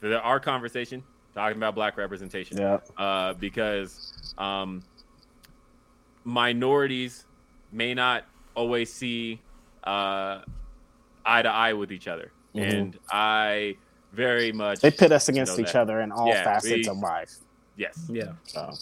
[0.00, 1.02] for the, our conversation
[1.34, 2.78] talking about black representation Yeah.
[2.96, 4.82] uh, because um,
[6.24, 7.24] minorities
[7.72, 8.24] may not
[8.54, 9.40] always see
[9.84, 10.40] uh,
[11.24, 12.72] eye to eye with each other, Mhm.
[12.72, 13.76] and I
[14.12, 15.82] very much They pit us against each that.
[15.82, 17.34] other in all Yeah, facets we- of life.
[17.76, 18.06] Yes.
[18.08, 18.32] Yeah.
[18.44, 18.72] So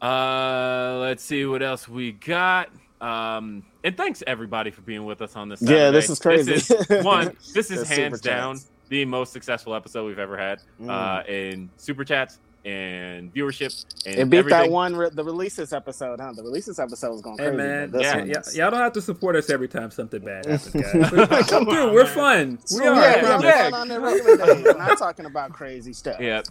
[0.00, 2.70] Uh, let's see what else we got.
[3.02, 5.60] Um, and thanks everybody for being with us on this.
[5.60, 6.52] Yeah, this is crazy.
[6.54, 8.70] This is, one, this is hands down chats.
[8.88, 10.88] the most successful episode we've ever had Mm.
[10.90, 13.84] uh, in super chats and viewership.
[14.06, 16.32] And it beat that one, re- the releases episode, huh?
[16.36, 17.56] The releases episode was going Hey crazy.
[17.56, 20.46] man, this yeah, one yeah, y'all don't have to support us every time something bad
[20.46, 20.68] happens,
[21.28, 21.50] guys.
[21.50, 22.14] Come through, we're man.
[22.14, 22.50] fun.
[22.52, 22.94] We So, are.
[22.94, 23.44] I yeah, promise.
[23.44, 24.64] yeah, on the regular days.
[24.64, 26.16] We're not talking about crazy stuff.
[26.20, 26.42] Yeah.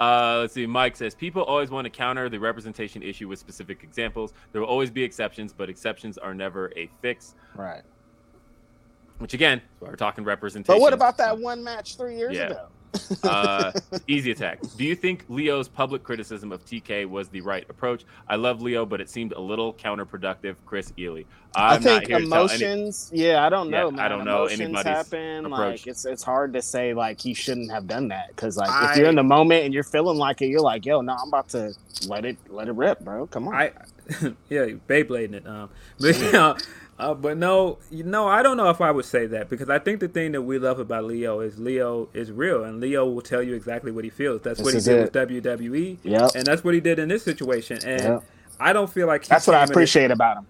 [0.00, 0.66] Uh, let's see.
[0.66, 4.32] Mike says people always want to counter the representation issue with specific examples.
[4.52, 7.34] There will always be exceptions, but exceptions are never a fix.
[7.54, 7.82] Right.
[9.18, 10.74] Which again, we're talking representation.
[10.78, 12.46] But what about that one match three years Yeah.
[12.46, 12.66] ago?
[13.22, 13.72] Uh,
[14.06, 14.60] easy attack.
[14.76, 18.04] Do you think Leo's public criticism of TK was the right approach?
[18.28, 20.56] I love Leo, but it seemed a little counterproductive.
[20.66, 21.22] Chris Ely.
[21.56, 23.10] i I'm think not here to tell any- emotions.
[23.12, 24.02] yeah, I don't Yeah, know.
[24.02, 25.46] I don't know emotions anybody's happen.
[25.46, 25.80] approach.
[25.80, 28.92] Like it's it's hard to say like he shouldn't have done that because like I-
[28.92, 31.28] if you're in the moment and you're feeling like it, you're like, yo, no, I'm
[31.28, 31.72] about to
[32.08, 33.26] let it let it rip, bro.
[33.26, 33.54] Come on.
[33.54, 33.72] I,
[34.50, 35.46] yeah, Beyblading it.
[35.46, 36.54] Um, but yeah,
[36.98, 39.78] uh, but no, you know, I don't know if I would say that because I
[39.78, 43.22] think the thing that we love about Leo is Leo is real, and Leo will
[43.22, 44.42] tell you exactly what he feels.
[44.42, 45.02] That's This what he did it.
[45.02, 46.30] with WWE, Yep.
[46.36, 47.78] and that's what he did in this situation.
[47.84, 48.24] And Yep.
[48.60, 50.46] I don't feel like That's what I came in it- appreciate about him.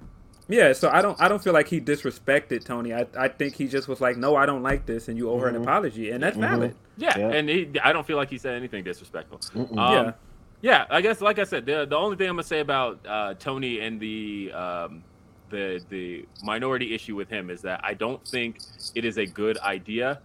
[0.47, 2.93] Yeah, so I don't I don't feel like he disrespected Tony.
[2.93, 5.39] I, I think he just was like, no, I don't like this, and you owe
[5.39, 5.63] her an Mhm.
[5.63, 6.41] apology, and that's Mhm.
[6.41, 6.75] valid.
[6.99, 7.29] Yeah, Yeah.
[7.31, 9.41] and he, I don't feel like he said anything disrespectful.
[9.57, 10.13] Um, Yeah.
[10.61, 13.33] yeah, I guess like I said, the the only thing I'm gonna say about uh,
[13.39, 15.03] Tony and the um,
[15.51, 18.63] the the minority issue with him is that I don't think
[18.95, 20.23] it is a good idea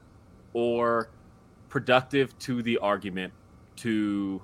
[0.54, 1.12] or
[1.70, 3.34] productive to the argument
[3.78, 4.44] to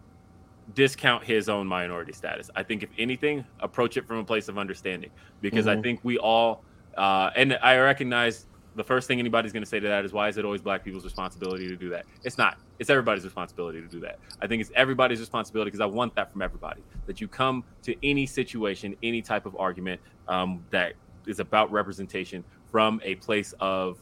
[0.74, 2.50] discount his own minority status.
[2.56, 5.12] I think if anything, approach it from a place of understanding
[5.42, 5.84] because I Mhm.
[5.84, 6.64] think we all
[6.98, 10.28] uh, and I recognize the first thing anybody's going to say to that is why
[10.28, 12.06] is it always black people's responsibility to do that?
[12.24, 12.58] It's not.
[12.80, 14.20] It's everybody's responsibility to do that.
[14.42, 16.82] I think it's everybody's responsibility because I want that from everybody.
[17.06, 20.94] That you come to any situation, any type of argument um, that
[21.26, 23.98] is about representation from a place of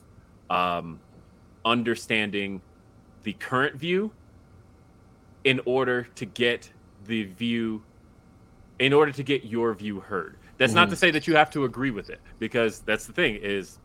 [0.50, 1.00] um,
[1.66, 2.62] understanding
[3.24, 4.12] the current view
[5.44, 6.72] in order to get
[7.06, 7.84] the view
[8.80, 10.92] in order to get your view heard that's not Mhm.
[10.92, 13.80] to say that you have to agree with it because that's the thing is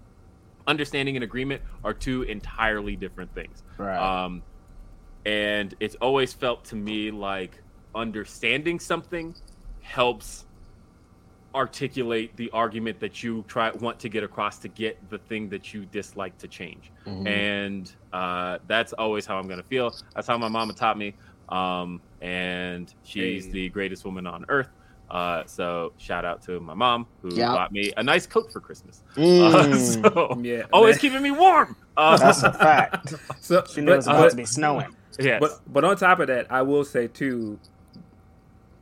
[0.69, 3.97] understanding and agreement are two entirely different things Right.
[3.99, 4.43] um,
[5.25, 7.61] and it's always felt to me like
[7.95, 9.35] understanding something
[9.81, 10.45] helps
[11.55, 15.73] articulate the argument that you try want to get across to get the thing that
[15.73, 17.27] you dislike to change Mhm.
[17.27, 19.95] and uh, that's always how I'm gonna feel.
[20.15, 21.17] That's how my mama taught me,
[21.49, 23.53] um, and she's Hey.
[23.53, 24.69] the greatest woman on earth.
[25.11, 27.53] Uh, so shout out to my mom who Yeah.
[27.55, 29.03] bought me a nice coat for Christmas.
[29.17, 31.01] Uh, Mm, so Yeah, always man.
[31.01, 31.77] keeping me warm.
[31.97, 33.15] Uh, that's a fact.
[33.41, 34.95] So, She knew it was but- about but- to be snowing.
[35.19, 35.41] yes.
[35.41, 37.59] But but on top of that, I will say too,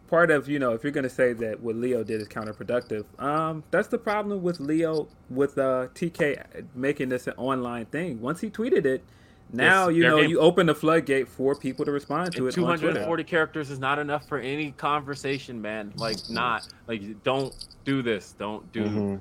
[0.09, 3.05] part of you know if you're going to say that what Leo did is counterproductive,
[3.23, 8.20] um, that's the problem with Leo with uh, TK making this an online thing.
[8.20, 9.03] Once he tweeted it,
[9.52, 12.52] now Yes, you know game- you open the floodgate for people to respond to it.
[12.55, 15.93] 240 characters is not enough for any conversation, man.
[15.97, 17.55] Like, not like don't
[17.85, 18.35] do this.
[18.39, 19.20] Don't do Mhm.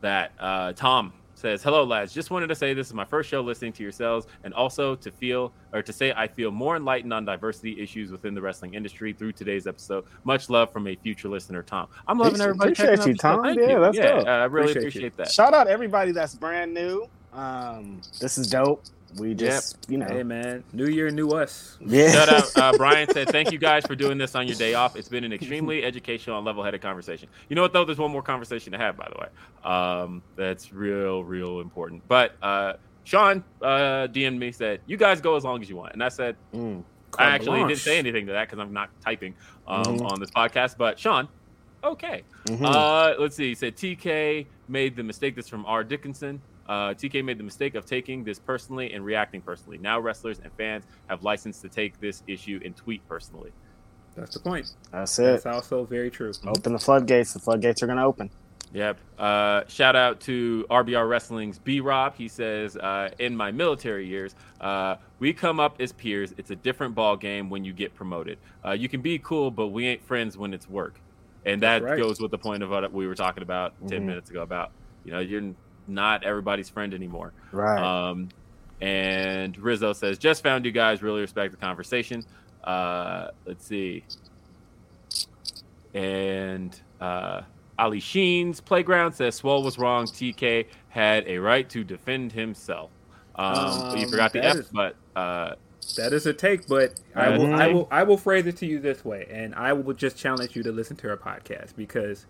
[0.00, 0.32] that.
[0.38, 2.14] Uh, Tom says, "Hello, lads.
[2.14, 5.10] Just wanted to say this is my first show listening to yourselves, and also to
[5.10, 9.12] feel or to say I feel more enlightened on diversity issues within the wrestling industry
[9.12, 10.04] through today's episode.
[10.22, 11.88] Much love from a future listener, Tom.
[12.06, 12.72] I'm loving Appreciate- everybody.
[12.72, 13.18] appreciate you, the.
[13.18, 13.42] Tom.
[13.42, 13.80] Thank Yeah, you.
[13.80, 14.26] that's yeah, dope.
[14.28, 15.30] I really Appreciate appreciate that.
[15.32, 17.08] Shout out everybody that's brand new.
[17.34, 18.84] Um, this is dope.
[19.16, 21.78] We just, you know, Hey man, New Year, new us.
[21.80, 22.10] yeah.
[22.12, 24.96] Shout out, uh, Brian said, "Thank you guys for doing this on your day off.
[24.96, 27.28] It's been an extremely educational and level-headed conversation.
[27.48, 27.84] You know what though?
[27.84, 29.72] There's one more conversation to have, by the way.
[29.72, 32.02] Um, that's real, real important.
[32.08, 32.74] But uh,
[33.04, 36.08] Sean uh, DM'd me said, "You guys go as long as you want," and I
[36.08, 36.82] said, Mm.
[37.12, 39.34] I Carte actually didn't say anything to that because I'm not typing
[39.68, 40.10] um, Mhm.
[40.10, 40.76] on this podcast.
[40.76, 41.28] But Sean,
[41.84, 42.24] okay.
[42.46, 42.64] Mhm.
[42.64, 43.50] Uh, let's see.
[43.50, 45.36] He said TK made the mistake.
[45.36, 45.84] This from R.
[45.84, 46.40] Dickinson.
[46.68, 49.78] Uh, TK made the mistake of taking this personally and reacting personally.
[49.78, 53.52] Now wrestlers and fans have license to take this issue and tweet personally.
[54.16, 54.72] That's the point.
[54.92, 55.22] That's it.
[55.24, 55.48] That's it.
[55.52, 56.32] also very true.
[56.46, 57.32] Open the floodgates.
[57.32, 58.30] The floodgates are gonna open.
[58.72, 58.98] Yep.
[59.18, 62.16] Uh, shout out to RBR Wrestling's B Rob.
[62.16, 66.34] He says, uh, in my military years, uh, we come up as peers.
[66.38, 68.38] It's a different ball game when you get promoted.
[68.64, 71.00] Uh, you can be cool, but we ain't friends when it's work.
[71.46, 71.96] And that right.
[71.98, 74.06] goes with the point of what we were talking about 10 Mhm.
[74.06, 74.72] minutes ago about,
[75.04, 75.54] you know, you're
[75.86, 77.32] not everybody's friend anymore.
[77.52, 77.78] Right.
[77.80, 78.28] Um,
[78.80, 81.02] and Rizzo says, just found you guys.
[81.02, 82.24] Really respect the conversation.
[82.62, 84.04] Uh, let's see.
[85.94, 87.42] And uh,
[87.78, 90.06] Ali Sheen's playground says Swole was wrong.
[90.06, 92.90] TK had a right to defend himself.
[93.36, 93.54] Um,
[93.90, 95.54] but you Um, forgot the F, is- but uh,
[95.96, 97.74] That is a take, but I will, is a I take.
[97.74, 100.62] will, I will phrase it to you this way, and I will just challenge you
[100.62, 102.26] to listen to our podcast because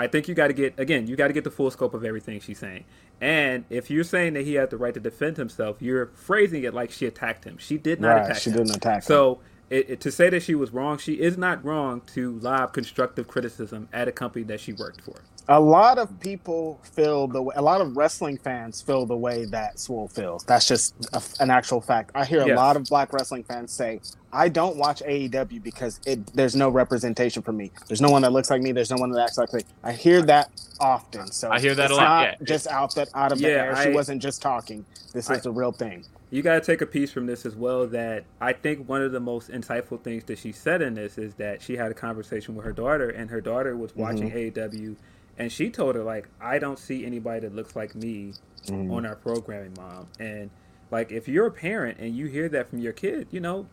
[0.00, 2.04] I think you got to get again, you got to get the full scope of
[2.04, 2.84] everything she's saying.
[3.20, 6.72] And if you're saying that he had the right to defend himself, you're phrasing it
[6.72, 7.58] like she attacked him.
[7.58, 8.24] She did not right.
[8.24, 8.56] attack She him.
[8.56, 9.04] didn't attack.
[9.32, 9.38] him.
[9.70, 12.72] So it, it- to say that she was wrong, she is not wrong to lob
[12.72, 15.14] constructive criticism at a company that she worked for.
[15.48, 19.44] a lot of people feel the way, a lot of wrestling fans feel the way
[19.46, 20.44] that Swole feels.
[20.44, 22.10] That's just a, an actual fact.
[22.14, 22.56] I hear a Yes.
[22.56, 24.00] lot of black wrestling fans say,
[24.32, 27.72] "I don't watch AEW because it there's no representation for me.
[27.88, 28.70] There's no one that looks like me.
[28.72, 31.26] There's no one that acts like me." I hear that often.
[31.32, 32.46] So I hear that it's a lot, Not yeah.
[32.46, 33.76] just out that out of the Yeah, air.
[33.82, 34.84] She I- wasn't just talking.
[35.12, 36.04] This I- is a real thing.
[36.30, 39.12] You got to take a piece from this as well that I think one of
[39.12, 42.54] the most insightful things that she said in this is that she had a conversation
[42.54, 44.94] with her daughter and her daughter was watching AW,
[45.38, 48.34] and she told her like I don't see anybody that looks like me
[48.68, 48.90] Mhm.
[48.92, 50.50] on our programming mom and
[50.90, 53.66] like if you're a parent and you hear that from your kid you know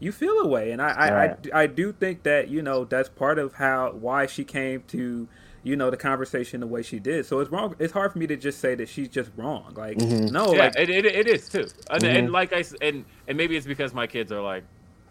[0.00, 1.46] you feel a way and I I, Right.
[1.52, 5.28] I I do think that you know that's part of how why she came to
[5.62, 8.26] you know the conversation the way she did so it's wrong it's hard for me
[8.26, 10.30] to just say that she's just wrong like Mhm.
[10.30, 11.72] no yeah, like it, it, it is too.
[11.90, 12.32] And, and Mhm.
[12.32, 14.66] like I s- and and maybe it's because my kids are like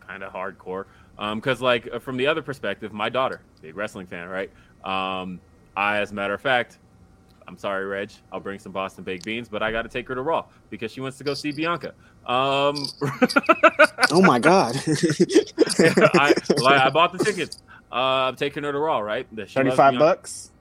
[0.07, 0.86] kind of hardcore.
[1.18, 4.52] Um, because like uh, from the other perspective, my daughter, big wrestling fan, right?
[4.84, 5.41] Um,
[5.76, 6.80] I, as a matter of fact,
[7.48, 10.15] I'm sorry, Reg, I'll bring some Boston baked beans, but I got to take her
[10.15, 11.94] to Raw because she wants to go see Bianca.
[12.26, 12.94] Um,
[14.11, 14.76] Oh my god!
[16.15, 17.60] I, like, I bought the tickets.
[17.91, 17.95] Uh,
[18.30, 19.27] I'm taking her to Raw, right?
[19.47, 20.51] She Thirty-five bucks.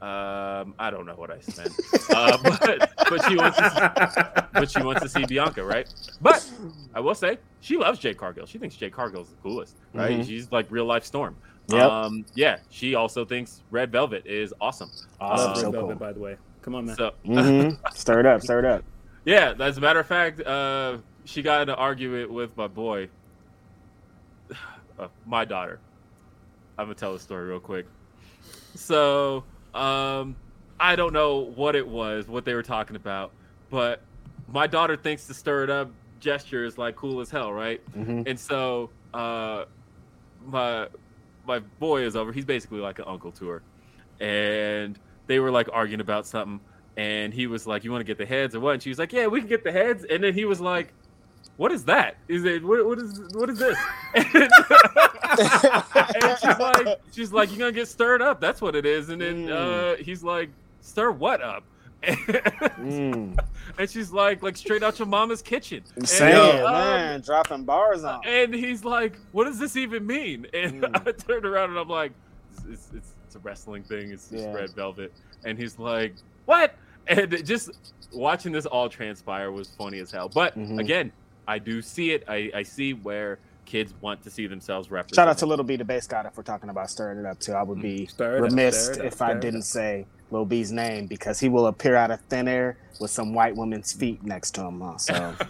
[0.00, 1.72] Um, I don't know what I spent,
[2.14, 5.92] uh, but but she wants to, but she wants to see Bianca, right?
[6.20, 6.48] But
[6.94, 8.46] I will say she loves Jade Cargill.
[8.46, 10.18] She thinks Jade Cargill is the coolest, right?
[10.18, 10.24] Mhm.
[10.24, 11.34] She's like real life Storm.
[11.68, 11.82] Yep.
[11.90, 14.90] Um, yeah, she also thinks Red Velvet is awesome.
[15.20, 15.50] Awesome.
[15.50, 15.94] Uh, Red Velvet, cool.
[15.96, 16.36] by the way.
[16.62, 16.96] Come on, man.
[16.96, 18.40] So hmm Stir it up.
[18.42, 18.84] Stir it up.
[19.24, 23.08] yeah, as a matter of fact, uh, she got in an argument with my boy,
[24.98, 25.80] uh, my daughter.
[26.78, 27.86] I'm gonna tell the story real quick.
[28.74, 29.44] So,
[29.74, 30.36] um,
[30.78, 33.32] I don't know what it was, what they were talking about,
[33.68, 34.02] but
[34.46, 35.90] my daughter thinks the stir it up
[36.20, 37.80] gesture is like cool as hell, right?
[37.92, 39.64] hmm And so, uh,
[40.44, 40.88] my
[41.46, 42.32] my boy is over.
[42.32, 43.62] He's basically like an uncle to her,
[44.20, 46.60] and they were like arguing about something.
[46.96, 48.98] And he was like, "You want to get the heads or what?" And she was
[48.98, 50.92] like, "Yeah, we can get the heads." And then he was like,
[51.58, 52.16] "What is that?
[52.28, 53.76] Is it what, what is what is this?"
[54.14, 54.26] and
[56.40, 58.40] she's like, "She's like, you're gonna get stirred up.
[58.40, 61.64] That's what it is." And then uh, he's like, "Stir what up?"
[62.78, 63.36] Mm.
[63.76, 68.20] and she's like, "Like straight out your mama's kitchen." And, um, man, dropping bars on.
[68.24, 71.08] and he's like, "What does this even mean?" And Mm.
[71.08, 72.12] I turned around and I'm like,
[72.52, 74.12] "It's, it's, it's, it's a wrestling thing.
[74.12, 74.52] It's just Yeah.
[74.52, 75.12] red velvet."
[75.44, 76.14] And he's like,
[76.44, 76.76] "What?"
[77.08, 77.70] And just
[78.12, 80.28] watching this all transpire was funny as hell.
[80.28, 80.78] But Mhm.
[80.80, 81.10] again,
[81.48, 82.24] I do see it.
[82.28, 85.16] I, I see where kids want to see themselves represented.
[85.16, 86.26] Shout out to Lil B, the Based God.
[86.26, 88.90] If we're talking about stirring it up too, I would be Stir it up, remiss
[88.90, 89.64] up, if stir I didn't up.
[89.64, 93.56] say Lil B's name because he will appear out of thin air with some white
[93.56, 94.82] woman's feet next to him.
[94.98, 95.34] So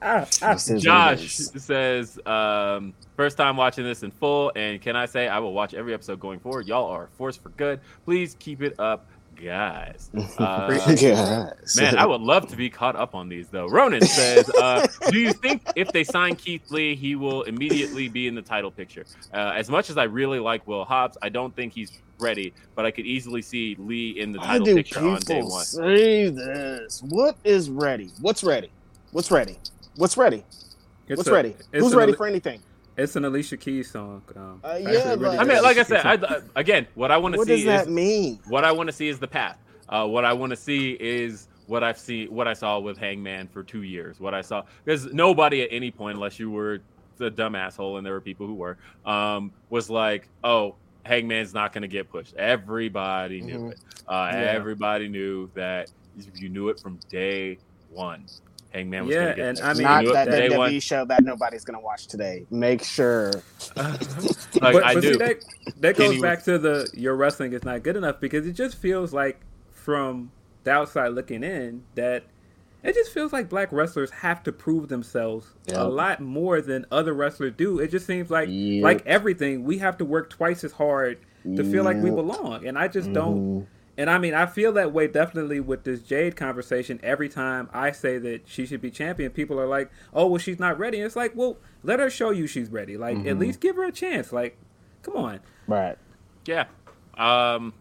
[0.00, 4.96] this is what it Josh says, um, first time watching this in full, and can
[4.96, 6.66] I say I will watch every episode going forward?
[6.66, 7.80] Y'all are a force for good.
[8.04, 9.06] Please keep it up,
[9.42, 10.10] guys.
[10.38, 11.76] Uh, Yes.
[11.76, 13.66] Man, I would love to be caught up on these though.
[13.66, 18.26] Ronan says, uh, "Do you think if they sign Keith Lee, he will immediately be
[18.26, 19.04] in the title picture?
[19.32, 22.84] Uh, as much as I really like Will Hobbs, I don't think he's ready, but
[22.86, 25.64] I could easily see Lee in the title do picture on day one.
[25.64, 27.02] say this?
[27.08, 28.10] What is ready?
[28.20, 28.70] What's ready?
[29.12, 29.58] What's ready?
[29.96, 30.44] What's ready?
[31.08, 31.50] It's What's a- ready?
[31.72, 32.60] it's Who's an ready Ali- for anything?
[32.96, 34.22] It's an Alicia Keys song.
[34.34, 37.18] Um, Uh, yeah, really I mean, an like I said, Keys I, again, what I
[37.18, 37.40] want to see.
[37.40, 38.38] What see does that is mean?
[38.48, 39.58] what I want to see is the path.
[39.88, 43.48] Uh, what I want to see is what I've seen, what I saw with Hangman
[43.48, 44.18] for two years.
[44.18, 46.80] What I saw because nobody at any point, unless you were
[47.18, 50.74] the dumb asshole, and there were people who were, um, was like, "Oh,
[51.04, 53.72] Hangman's not going to get pushed." Everybody knew Mhm.
[53.72, 53.78] it.
[54.08, 54.38] Uh, Yeah.
[54.40, 55.90] Everybody knew that.
[56.34, 57.58] You knew it from day
[57.90, 58.24] one.
[58.70, 59.60] Hangman was Yeah, going to get and.
[59.60, 60.80] I mean, Not knew it that from day WWE one.
[60.80, 62.46] show that nobody's gonna watch today.
[62.50, 63.30] Make sure.
[63.76, 64.00] like
[64.60, 65.12] but, I but do.
[65.12, 65.36] see that
[65.80, 68.76] that goes Kenny back to the your wrestling is not good enough because it just
[68.76, 69.40] feels like
[69.70, 70.30] from
[70.64, 72.24] the outside looking in that
[72.82, 75.76] it just feels like black wrestlers have to prove themselves Yep.
[75.76, 77.78] a lot more than other wrestlers do.
[77.80, 78.82] It just seems like Yep.
[78.84, 82.76] like everything we have to work twice as hard to feel like we belong, and
[82.76, 83.36] I just don't.
[83.62, 83.70] Mm-hmm.
[83.98, 87.00] And I mean, I feel that way definitely with this Jade conversation.
[87.02, 90.58] Every time I say that she should be champion, people are like, "Oh, well, she's
[90.58, 92.96] not ready." And it's like, well, let her show you she's ready.
[92.98, 93.28] Like, Mm-hmm.
[93.28, 94.32] at least give her a chance.
[94.32, 94.58] Like,
[95.02, 95.40] come on.
[95.66, 95.96] Right.
[96.44, 96.66] Yeah.
[97.16, 97.72] Um,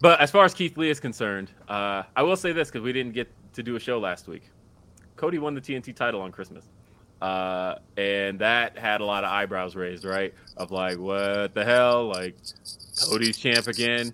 [0.00, 2.92] but as far as Keith Lee is concerned, uh, I will say this because we
[2.92, 4.50] didn't get to do a show last week.
[5.16, 6.64] Cody won the TNT title on Christmas.
[7.22, 10.32] Uh, and that had a lot of eyebrows raised, right?
[10.56, 12.06] Of like, what the hell?
[12.08, 12.36] Like,
[13.08, 14.12] Cody's champ again.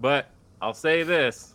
[0.00, 0.26] But
[0.60, 1.54] I'll say this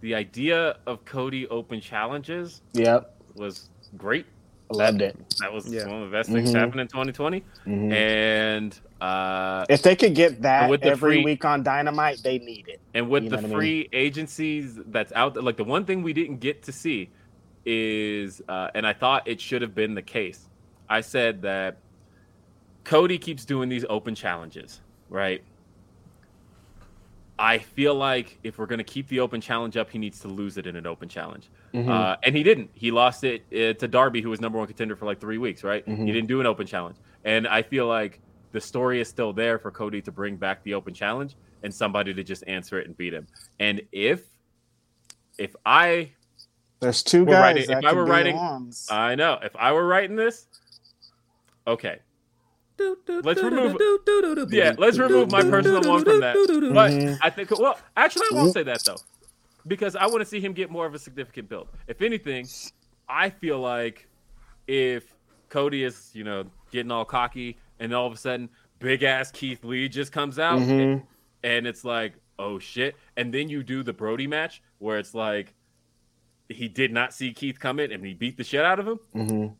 [0.00, 3.14] the idea of Cody open challenges Yep.
[3.36, 4.26] was great.
[4.70, 5.16] Loved it.
[5.40, 5.86] That was Yeah.
[5.86, 6.58] one of the best things Mhm.
[6.58, 7.42] happened in 2020.
[7.66, 7.92] Mhm.
[7.92, 12.68] And uh, If they could get that with every free- week on Dynamite, they need
[12.68, 12.80] it.
[12.92, 13.56] And with You the know what I mean?
[13.58, 17.08] free agencies that's out there, like the one thing we didn't get to see
[17.64, 20.48] is, uh, and I thought it should have been the case.
[20.88, 21.76] I said that
[22.84, 25.42] Cody keeps doing these open challenges, right?
[27.38, 30.28] I feel like if we're going to keep the open challenge up, he needs to
[30.28, 31.48] lose it in an open challenge.
[31.72, 31.88] Mhm.
[31.88, 32.70] Uh, and he didn't.
[32.74, 35.64] He lost it uh, to Darby, who was number one contender for like three weeks,
[35.64, 35.84] right?
[35.84, 36.06] Mhm.
[36.06, 36.96] He didn't do an open challenge.
[37.24, 38.20] And I feel like
[38.52, 41.34] the story is still there for Cody to bring back the open challenge
[41.64, 43.26] and somebody to just answer it and beat him.
[43.58, 44.22] And if
[45.36, 46.12] if I
[46.78, 48.36] There's two guys writing- if I were writing-.
[48.90, 50.46] I know if I were writing this,
[51.66, 51.98] okay,
[53.24, 53.72] Let's remove-
[54.52, 56.34] yeah, let's remove my personal one from that.
[56.74, 56.90] But.
[57.22, 58.96] I think well, actually, I won't say that though,
[59.66, 61.68] because I want to see him get more of a significant build.
[61.86, 62.46] If anything,
[63.08, 64.08] I feel like
[64.66, 65.04] if
[65.50, 68.48] Cody is you know getting all cocky and all of a sudden
[68.80, 71.02] big ass Keith Lee just comes out Mhm.
[71.44, 75.54] and it's like oh shit, and then you do the Brody match where it's like
[76.48, 78.98] he did not see Keith coming and he beat the shit out of him.
[79.14, 79.54] Mhm.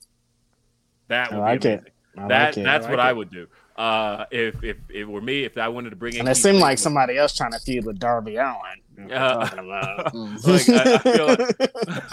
[1.08, 1.93] That I would like be it.
[2.16, 2.24] Amazing.
[2.24, 3.46] I that like that's I what like I would do.
[3.76, 6.56] Uh, if if it were me, if I wanted to bring in, And it seemed
[6.56, 8.56] Lee, like somebody else trying to feud with Darby Allin.
[9.10, 10.14] Uh, talking about.
[10.14, 11.62] Like, I, I feel like,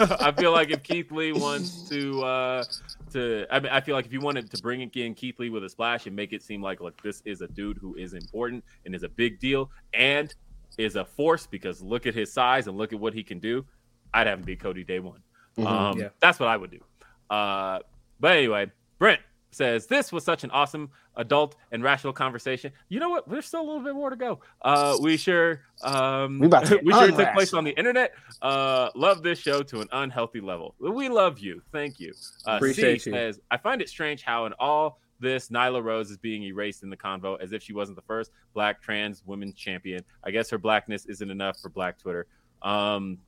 [0.20, 2.64] I feel like if Keith Lee wants to uh
[3.12, 5.62] to I mean I feel like if you wanted to bring in Keith Lee with
[5.62, 8.64] a splash and make it seem like look this is a dude who is important
[8.84, 10.34] and is a big deal and
[10.76, 13.64] is a force because look at his size and look at what he can do,
[14.12, 15.22] I'd have him be Cody day one.
[15.56, 15.66] Mhm.
[15.68, 16.08] Um, Yeah.
[16.18, 16.80] That's what I would do.
[17.30, 17.78] Uh,
[18.18, 19.20] but anyway, Brent
[19.52, 22.72] says this was such an awesome adult and rational conversation.
[22.88, 23.28] You know what?
[23.28, 24.40] There's still a little bit more to go.
[24.62, 28.14] Uh, we sure um, We about to we sure took place on the internet.
[28.40, 30.74] Uh, love this show to an unhealthy level.
[30.80, 31.62] We love you.
[31.72, 32.12] Thank you.
[32.46, 33.16] Uh, Appreciate C you.
[33.16, 36.90] says I find it strange how in all this Nyla Rose is being erased in
[36.90, 40.02] the convo as if she wasn't the first black trans women champion.
[40.24, 42.26] I guess her blackness isn't enough for Black Twitter.
[42.60, 43.18] Um,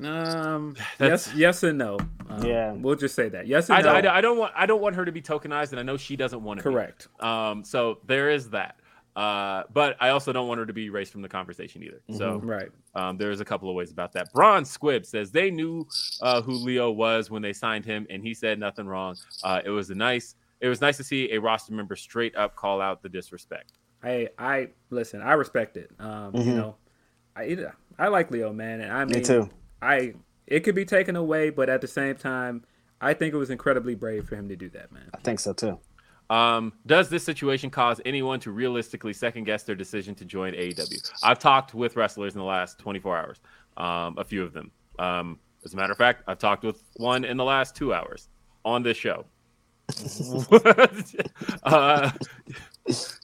[0.00, 1.98] Um, That's- yes, yes and no.
[2.28, 2.72] Um, Yeah.
[2.72, 3.46] we'll just say that.
[3.46, 4.10] Yes I, and no.
[4.10, 6.16] I, I don't want I don't want her to be tokenized, and I know she
[6.16, 6.68] doesn't want to.
[6.68, 6.72] be.
[6.74, 7.08] Correct.
[7.20, 8.76] Um, so there is that.
[9.16, 12.00] Uh, but I also don't want her to be erased from the conversation either.
[12.16, 12.68] So Right.
[12.94, 14.32] um, there's a couple of ways about that.
[14.32, 15.88] Bronze Squib says they knew
[16.22, 19.16] uh, who Leo was when they signed him, and he said nothing wrong.
[19.42, 20.36] Uh, it was a nice.
[20.60, 23.72] It was nice to see a roster member straight up call out the disrespect.
[24.04, 25.20] I I listen.
[25.20, 25.90] I respect it.
[25.98, 26.54] Um, You Mhm.
[26.56, 26.76] know,
[27.34, 27.56] I
[27.98, 29.48] I like Leo, man, and I mean, Me too.
[29.82, 30.14] I
[30.46, 32.64] it could be taken away, but at the same time,
[33.00, 35.10] I think it was incredibly brave for him to do that, man.
[35.14, 35.78] I think so too.
[36.30, 41.12] Um, does this situation cause anyone to realistically second guess their decision to join AEW?
[41.22, 43.40] I've talked with wrestlers in the last 24 hours,
[43.76, 44.70] um, a few of them.
[44.98, 48.28] Um, as a matter of fact, I've talked with one in the last two hours
[48.64, 49.24] on this show.
[51.62, 52.10] uh,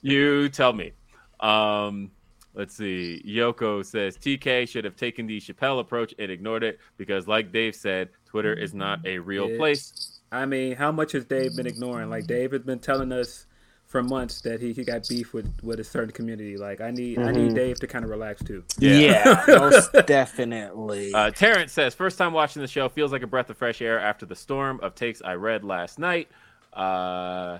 [0.01, 0.93] you tell me.
[1.39, 2.11] Um,
[2.55, 3.21] let's see.
[3.25, 7.75] Yoko says TK should have taken the Chappelle approach and ignored it because, like Dave
[7.75, 9.57] said, Twitter is not a real Yeah.
[9.57, 10.21] place.
[10.31, 12.09] I mean, how much has Dave been ignoring?
[12.09, 13.45] Like Dave has been telling us
[13.85, 16.57] for months that he, he got beef with, with a certain community.
[16.57, 18.63] Like I need I need Dave to kind of relax too.
[18.79, 21.13] Yeah, most definitely.
[21.13, 23.99] Uh, Terrence says, first time watching the show feels like a breath of fresh air
[23.99, 26.27] after the storm of takes I read last night.
[26.73, 27.59] Uh,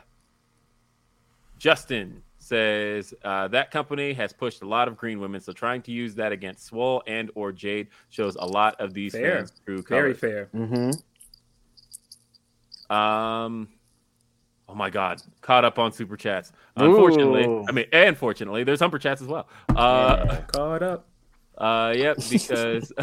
[1.58, 5.92] Justin says uh, that company has pushed a lot of green women, so trying to
[5.92, 9.38] use that against Swole and or Jade shows a lot of these Fair.
[9.40, 10.20] fans' true Very colors.
[10.20, 10.46] fair.
[10.54, 10.92] hmm
[12.94, 13.68] Um,
[14.70, 16.52] oh my God, caught up on super chats.
[16.76, 17.66] Unfortunately, Ooh.
[17.68, 19.48] I mean, and fortunately, there's humper chats as well.
[19.76, 21.08] Uh, Caught up.
[21.58, 22.92] uh, yep, because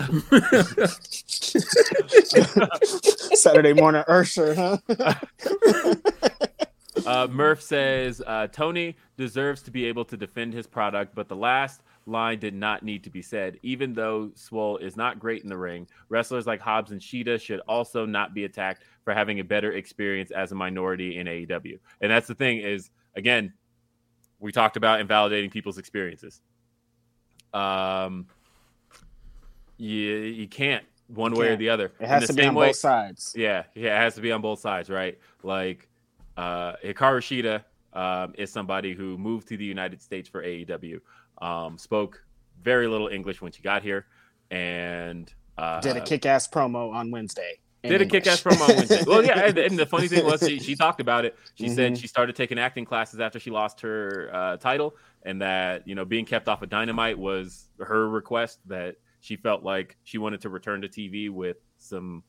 [3.35, 4.77] Saturday morning Ursher, huh?
[7.07, 11.37] Uh, Murph says uh, Tony deserves to be able to defend his product, but the
[11.37, 13.59] last line did not need to be said.
[13.63, 17.61] Even though Swole is not great in the ring, wrestlers like Hobbs and Shida should
[17.69, 21.79] also not be attacked for having a better experience as a minority in AEW.
[22.01, 23.53] And that's the thing is, again,
[24.39, 26.41] we talked about invalidating people's experiences.
[27.55, 28.27] Um,
[29.77, 31.93] you you can't one way or the other.
[32.01, 33.35] It has the to be on way- both sides.
[33.37, 35.19] yeah, yeah, it has to be on both sides, right?
[35.43, 35.89] Like
[36.37, 41.01] uh Hikaru Shida um, is somebody who moved to the United States for AEW,
[41.43, 42.25] um, spoke
[42.63, 44.07] very little English when she got here,
[44.51, 47.59] and uh, Did a kick-ass promo on Wednesday.
[47.83, 49.03] did a kick ass promo on Wednesday.
[49.07, 51.37] Well, yeah, and, and the funny thing was she, she talked about it.
[51.57, 52.01] She said Mhm.
[52.01, 56.05] she started taking acting classes after she lost her uh, title, and that you know
[56.05, 58.61] being kept off of Dynamite was her request.
[58.67, 62.23] That she felt like she wanted to return to TV with some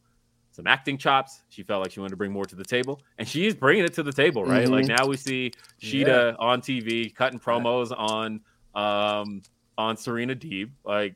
[0.54, 1.42] some acting chops.
[1.50, 3.94] She felt like she wanted to bring more to the table, and she's bringing it
[3.96, 4.68] to the table, right?
[4.68, 4.72] Mhm.
[4.72, 5.52] Like now we see
[5.82, 8.40] Shida on TV cutting promos on
[8.76, 9.42] um
[9.78, 10.70] on Serena Deeb.
[10.86, 11.16] Like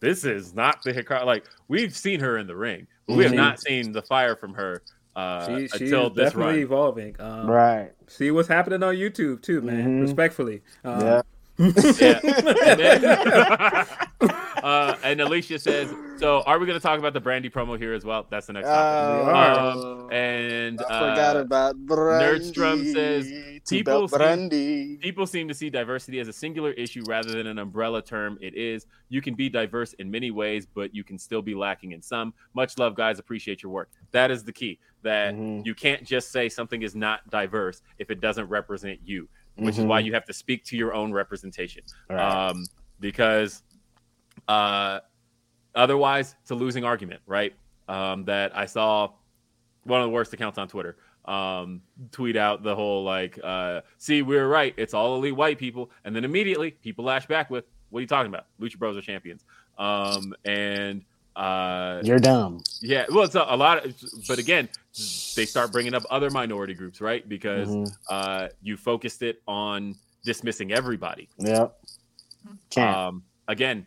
[0.00, 1.24] this is not the Hikaru.
[1.24, 3.36] Like we've seen her in the ring, but we have Mhm.
[3.36, 4.82] not seen the fire from her
[5.14, 6.62] uh, She, she's until this definitely run.
[6.62, 7.16] evolving.
[7.20, 7.92] Um, Right.
[8.08, 9.98] See what's happening on YouTube too, man.
[9.98, 10.02] Mhm.
[10.02, 10.62] Respectfully.
[10.84, 11.22] Um, yeah.
[12.78, 13.84] Yeah.
[14.62, 17.78] And, uh, and Alicia says, "So, are we going to talk about the Brandi promo
[17.78, 18.26] here as well?
[18.30, 22.22] That's the next topic." Oh, Um, and I forgot uh, about Brandi.
[22.54, 23.30] Nerdstrom says,
[23.68, 25.00] people Brandi.
[25.00, 28.38] People seem to see diversity as a singular issue rather than an umbrella term.
[28.40, 28.86] It is.
[29.08, 32.34] You can be diverse in many ways, but you can still be lacking in some.
[32.54, 33.18] Much love, guys.
[33.18, 33.90] Appreciate your work.
[34.12, 34.78] That is the key.
[35.02, 35.66] That Mhm.
[35.66, 39.84] you can't just say something is not diverse if it doesn't represent you, which is
[39.84, 39.88] Mhm.
[39.88, 41.82] why you have to speak to your own representation.
[42.08, 42.20] Right.
[42.20, 42.66] Um,
[43.00, 43.64] because
[44.48, 45.00] uh,
[45.74, 47.54] otherwise, it's a losing argument, right?
[47.88, 49.10] Um, that I saw
[49.84, 54.22] one of the worst accounts on Twitter um, tweet out the whole like, uh, "See,
[54.22, 54.74] we were right.
[54.76, 58.06] It's all elite white people," and then immediately people lash back with, "What are you
[58.08, 58.46] talking about?
[58.60, 59.44] Lucha Bros are champions."
[59.78, 61.04] Um, and
[61.36, 62.62] uh, You're dumb.
[62.80, 63.94] yeah, well, it's a, a lot of,
[64.28, 64.68] but again,
[65.36, 67.26] they start bringing up other minority groups, right?
[67.28, 67.96] Because Mhm.
[68.10, 69.94] uh, you focused it on
[70.24, 71.28] dismissing everybody.
[71.38, 71.68] Yeah.
[72.76, 73.86] Um, again,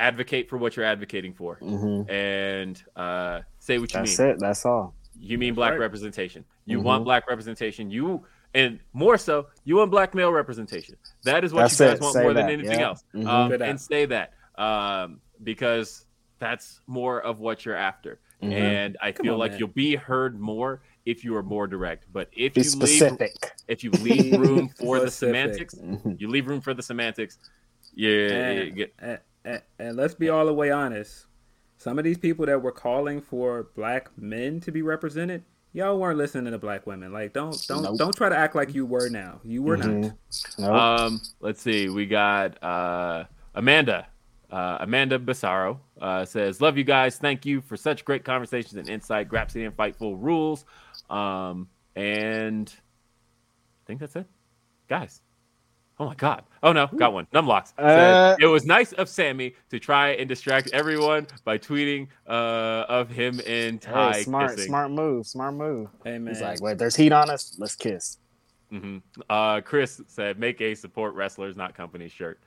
[0.00, 4.28] advocate for what you're advocating for, hmm and uh, say what you That's mean.
[4.28, 4.40] That's it.
[4.40, 4.94] That's all.
[5.18, 5.80] You mean black right.
[5.80, 6.44] representation.
[6.64, 6.82] You Mhm.
[6.84, 7.90] want black representation.
[7.90, 8.24] You
[8.54, 10.96] and more so, you want black male representation.
[11.24, 12.00] That is what That's you guys it.
[12.02, 12.86] want Say more than anything Yeah.
[12.88, 13.04] else.
[13.14, 13.26] Mhm.
[13.26, 16.06] Um, and say that um, because
[16.38, 18.20] that's more of what you're after.
[18.42, 18.52] Mhm.
[18.52, 19.58] And I Come feel on, like man.
[19.60, 22.06] you'll be heard more if you are more direct.
[22.12, 23.18] But if Be you leave
[23.68, 26.18] if you leave room for the semantics, Mhm.
[26.20, 27.38] you leave room for the semantics.
[27.94, 28.94] Yeah, you And, get
[29.44, 31.26] and, and, and let's be all the way honest.
[31.78, 35.42] Some of these people that were calling for black men to be represented,
[35.72, 37.12] y'all weren't listening to black women.
[37.12, 37.98] Like, don't don't Nope.
[37.98, 39.40] don't try to act like you were now.
[39.44, 39.86] You were not.
[39.88, 40.14] Mhm.
[40.58, 40.70] Nope.
[40.70, 41.88] Um, let's see.
[41.88, 44.06] We got uh, Amanda.
[44.50, 47.16] Uh, Amanda Bassaro uh, says, "Love you guys.
[47.18, 49.28] Thank you for such great conversations and insight.
[49.28, 50.64] Grapsody and Fightful rules."
[51.08, 54.26] Um, and I think that's it,
[54.88, 55.22] guys.
[56.00, 56.44] Oh my god!
[56.62, 57.26] Oh no, got one.
[57.26, 62.08] Numlocks said, Uh, it was nice of Sammy to try and distract everyone by tweeting
[62.26, 64.68] uh, of him and Tay hey, smart, kissing.
[64.68, 65.26] smart move.
[65.26, 65.90] Smart move.
[66.02, 67.54] Hey man, He's like, wait, there's heat on us.
[67.58, 68.16] Let's kiss.
[68.70, 68.98] hmm
[69.28, 72.40] Uh, Chris said, "Make a support wrestlers, not company shirt."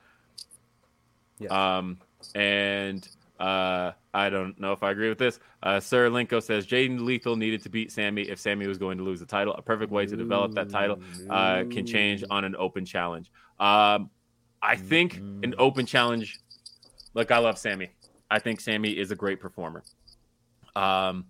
[1.38, 1.76] Yeah.
[1.78, 1.98] Um,
[2.34, 3.08] and
[3.38, 5.40] Uh, I don't know if I agree with this.
[5.60, 9.02] Uh, Sir Linko says Jaden Lethal needed to beat Sammy if Sammy was going to
[9.02, 9.52] lose the title.
[9.54, 13.32] A perfect way to develop that title uh, can change on an open challenge.
[13.58, 14.10] Um,
[14.62, 16.40] I think an open challenge.
[17.14, 17.90] Look, I love Sammy.
[18.30, 19.84] I think Sammy is a great performer.
[20.74, 21.26] Um,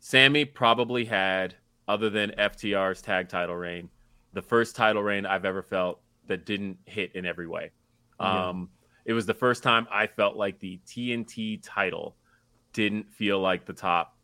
[0.00, 1.54] Sammy probably had,
[1.86, 3.88] other than FTR's tag title reign,
[4.32, 7.70] the first title reign I've ever felt that didn't hit in every way.
[8.18, 8.70] Um,
[9.04, 12.16] It was the first time I felt like the TNT title
[12.72, 14.16] didn't feel like the top,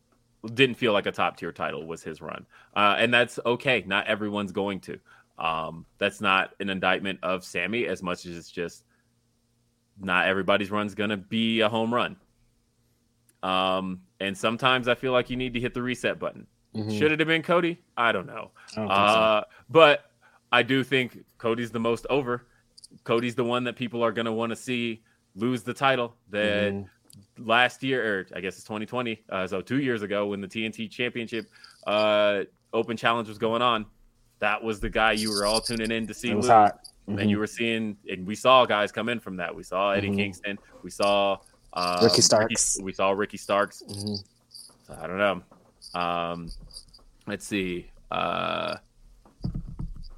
[0.55, 2.47] didn't feel like a top tier title was his run,
[2.77, 3.82] uh, and that's okay.
[3.86, 4.98] Not everyone's going to.
[5.38, 8.84] Um, that's not an indictment of Sammy as much as it's just
[10.00, 12.16] not everybody's run's gonna be a home run.
[13.42, 16.46] Um, and sometimes I feel like you need to hit the reset button.
[16.74, 16.98] Mhm.
[16.98, 17.78] Should it have been Cody?
[17.96, 18.50] I don't know.
[18.72, 18.94] I don't think so.
[18.94, 20.10] Uh, but
[20.52, 22.46] I do think Cody's the most over.
[23.04, 25.02] Cody's the one that people are going to want to see
[25.34, 26.16] lose the title.
[26.30, 26.88] That Mhm.
[27.38, 30.88] last year, or I guess it's 2020, uh, so two years ago, when the TNT
[30.88, 31.46] Championship
[31.86, 33.86] uh, Open Challenge was going on,
[34.38, 36.50] that was the guy you were all tuning in to see It was lose.
[36.52, 36.80] hot.
[37.08, 39.54] And you were seeing, and we saw guys come in from that.
[39.54, 40.16] We saw Eddie Mhm.
[40.16, 40.58] Kingston.
[40.82, 41.38] We saw
[41.72, 42.80] uh, Ricky Starks.
[42.82, 43.82] we saw Ricky Starks.
[43.88, 44.24] Mhm.
[44.86, 45.42] So I don't know.
[46.00, 46.50] Um,
[47.28, 47.90] let's see.
[48.10, 48.76] Uh,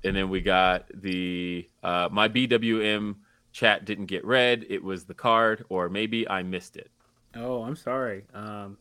[0.04, 3.16] and then we got the uh, my BWM
[3.52, 4.64] chat didn't get read.
[4.70, 6.90] It was the card, or maybe I missed it.
[7.34, 8.24] Oh, I'm sorry.
[8.32, 8.78] Um,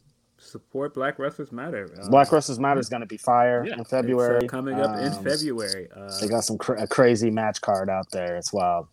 [0.47, 1.89] support Black Wrestlers Matter.
[2.01, 4.45] Um, Black Wrestlers Matter is going to be fire Yeah, in February.
[4.45, 5.89] uh, coming up in Um, February.
[5.95, 8.35] Uh, They got some cra- a crazy match card out there.
[8.37, 8.87] It's wild.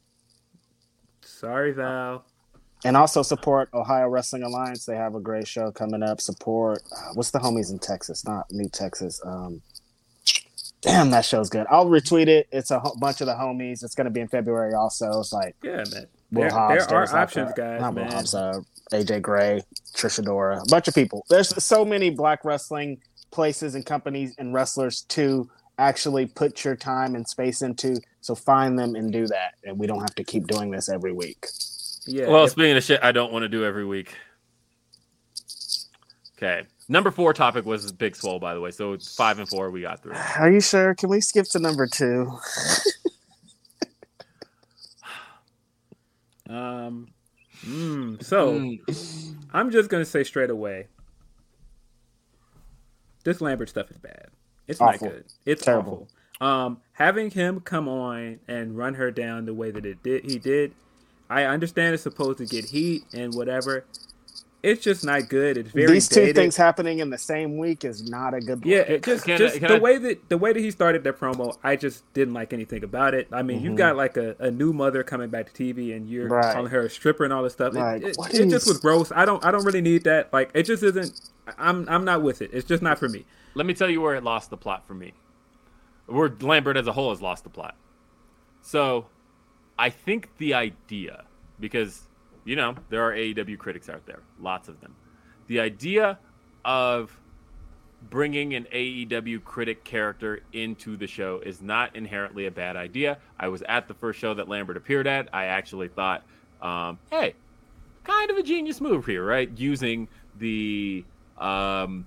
[1.22, 2.24] sorry, Val.
[2.84, 4.84] And also support Ohio Wrestling Alliance.
[4.84, 6.20] They have a great show coming up.
[6.20, 8.26] Support uh, what's the homies in Texas?
[8.26, 9.20] Not New Texas.
[9.24, 9.62] Um,
[10.82, 11.66] damn, that show's good.
[11.70, 12.46] I'll retweet it.
[12.52, 13.82] It's a ho- bunch of the homies.
[13.82, 14.74] It's going to be in February.
[14.74, 16.06] Also, it's like Yeah, man.
[16.30, 16.86] Will There, Hobbs.
[16.88, 18.10] there are options, guys, not man.
[18.12, 18.60] Hobbs, uh,
[18.92, 19.62] AJ Gray,
[19.94, 21.24] Trish Adora, a bunch of people.
[21.28, 23.00] There's so many black wrestling
[23.30, 25.48] places and companies and wrestlers to
[25.78, 28.00] actually put your time and space into.
[28.20, 31.12] So find them and do that, and we don't have to keep doing this every
[31.12, 31.46] week.
[32.06, 32.28] Yeah.
[32.28, 34.14] Well, if- speaking of shit, I don't want to do every week.
[36.36, 38.70] Okay, number four topic was Big Swole, by the way.
[38.70, 40.14] So five and four we got through.
[40.38, 40.94] Are you sure?
[40.94, 42.38] Can we skip to number two?
[46.48, 47.13] um,
[47.64, 50.88] mm, so Mm, I'm just gonna say straight away,
[53.24, 54.28] this Lambert stuff is bad.
[54.66, 55.08] It's Awful.
[55.08, 55.24] not good.
[55.46, 56.08] It's Terrible.
[56.40, 56.46] awful.
[56.46, 60.38] Um, having him come on and run her down the way that it did, he
[60.38, 60.74] did.
[61.30, 63.86] I understand it's supposed to get heat and whatever.
[64.64, 65.58] It's just not good.
[65.58, 66.36] It's very These two dated.
[66.36, 68.64] things happening in the same week is not a good.
[68.64, 71.04] Yeah, it just Can just can the I- way that the way that he started
[71.04, 73.28] that promo, I just didn't like anything about it.
[73.30, 73.64] I mean, Mhm.
[73.64, 76.54] you've got like a, a new mother coming back to TV, and you're Right.
[76.54, 77.74] calling her a stripper and all this stuff.
[77.74, 79.12] It- Like, it, what it, just was gross.
[79.14, 80.32] I don't I don't really need that.
[80.32, 81.20] Like, it just isn't.
[81.58, 82.50] I'm I'm not with it.
[82.52, 83.26] It's just not for me.
[83.56, 85.12] let me tell you where it lost the plot for me.
[86.06, 87.76] Where Lambert as a whole has lost the plot.
[88.62, 89.06] So,
[89.78, 91.24] I think the idea,
[91.60, 92.02] because
[92.44, 94.94] you know there are AEW critics out there, lots of them.
[95.46, 96.18] The idea
[96.64, 97.18] of
[98.10, 103.18] bringing an AEW critic character into the show is not inherently a bad idea.
[103.38, 105.28] I was at the first show that Lambert appeared at.
[105.32, 106.24] I actually thought,
[106.60, 107.34] um, hey,
[108.04, 109.50] kind of a genius move here, right?
[109.56, 110.08] Using
[110.38, 111.04] the
[111.38, 112.06] um,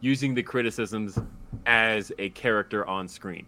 [0.00, 1.18] using the criticisms
[1.66, 3.46] as a character on screen.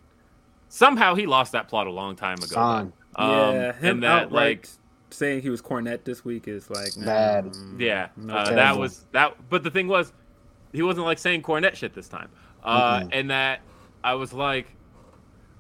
[0.69, 2.55] Somehow he lost that plot a long time ago.
[2.55, 2.93] Gone.
[3.17, 4.69] Um, yeah, him and that outright like
[5.11, 7.47] saying he was Cornette this week is like Bad.
[7.47, 9.35] mm, yeah, no, uh, that was that.
[9.49, 10.13] But the thing was,
[10.73, 12.29] he wasn't like saying Cornette shit this time,
[12.65, 13.09] uh, Mm-mm.
[13.13, 13.61] and that
[14.05, 14.67] I was like,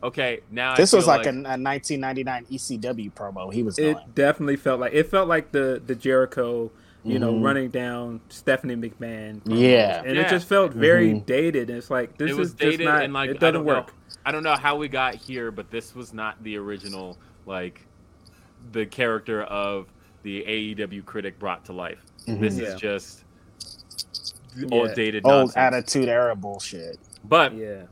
[0.03, 3.53] okay, now I This was feel like, a, a 1999 ECW promo.
[3.53, 3.97] He was doing.
[3.97, 6.71] It definitely felt like it felt like the the Jericho,
[7.05, 7.45] you know, Mhm.
[7.45, 9.41] running down Stephanie McMahon.
[9.47, 10.03] Yeah.
[10.05, 10.23] and Yeah.
[10.23, 11.27] it just felt very Mhm.
[11.27, 11.71] dated.
[11.71, 13.03] And it's like this it was is dated just not.
[13.05, 13.87] and like it doesn't don't work.
[13.89, 13.93] Know,
[14.25, 17.17] I don't know how we got here, but this was not the original
[17.47, 17.87] like
[18.73, 19.87] the character of
[20.23, 22.03] the AEW critic brought to life.
[22.27, 22.41] Mhm.
[22.41, 22.69] This Yeah.
[22.75, 23.25] is just
[24.57, 24.67] Yeah.
[24.73, 25.57] old dated Old nonsense.
[25.57, 26.99] attitude era bullshit.
[27.25, 27.83] But Yeah.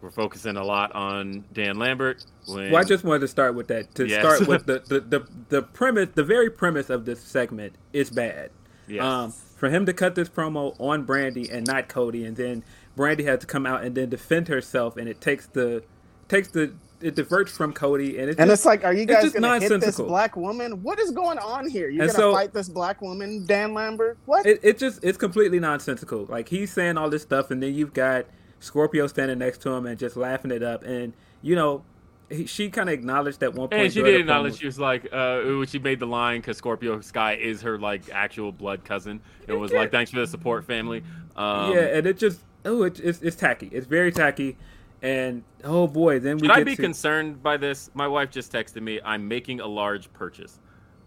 [0.00, 2.24] we're focusing a lot on Dan Lambert.
[2.46, 3.94] When, Well, I just wanted to start with that.
[3.96, 4.20] To Yes.
[4.20, 8.50] start with the, the the the premise, the very premise of this segment is bad.
[8.88, 9.02] yes.
[9.04, 12.62] Um, for him to cut this promo on Brandi and not Cody, and then
[12.96, 15.82] Brandi had to come out and then defend herself, and it takes the
[16.28, 19.32] takes the it diverts from Cody, and it's And just, it's like, are you guys
[19.32, 20.82] gonna hit this black woman?
[20.82, 21.88] What is going on here?
[21.88, 24.18] You're And gonna so- fight this black woman, Dan Lambert?
[24.26, 24.46] What?
[24.46, 26.26] it, it just it's completely nonsensical.
[26.26, 28.26] Like he's saying all this stuff, and then you've got
[28.60, 30.82] Scorpio standing next to him and just laughing it up.
[30.84, 31.12] And
[31.42, 31.84] you know,
[32.30, 33.82] he, she kind of acknowledged at one point.
[33.82, 36.56] And she did the promo- acknowledge she was like, uh, she made the line because
[36.56, 39.20] Scorpio Sky is her like actual blood cousin.
[39.46, 41.04] It was like, thanks for the support, family.
[41.36, 43.68] Um, yeah, and it just oh, it, it's it's tacky.
[43.72, 44.56] It's very tacky,
[45.02, 47.90] and oh boy, then we Should get I be to, concerned by this?
[47.94, 49.00] My wife just texted me.
[49.04, 50.58] I'm making a large purchase.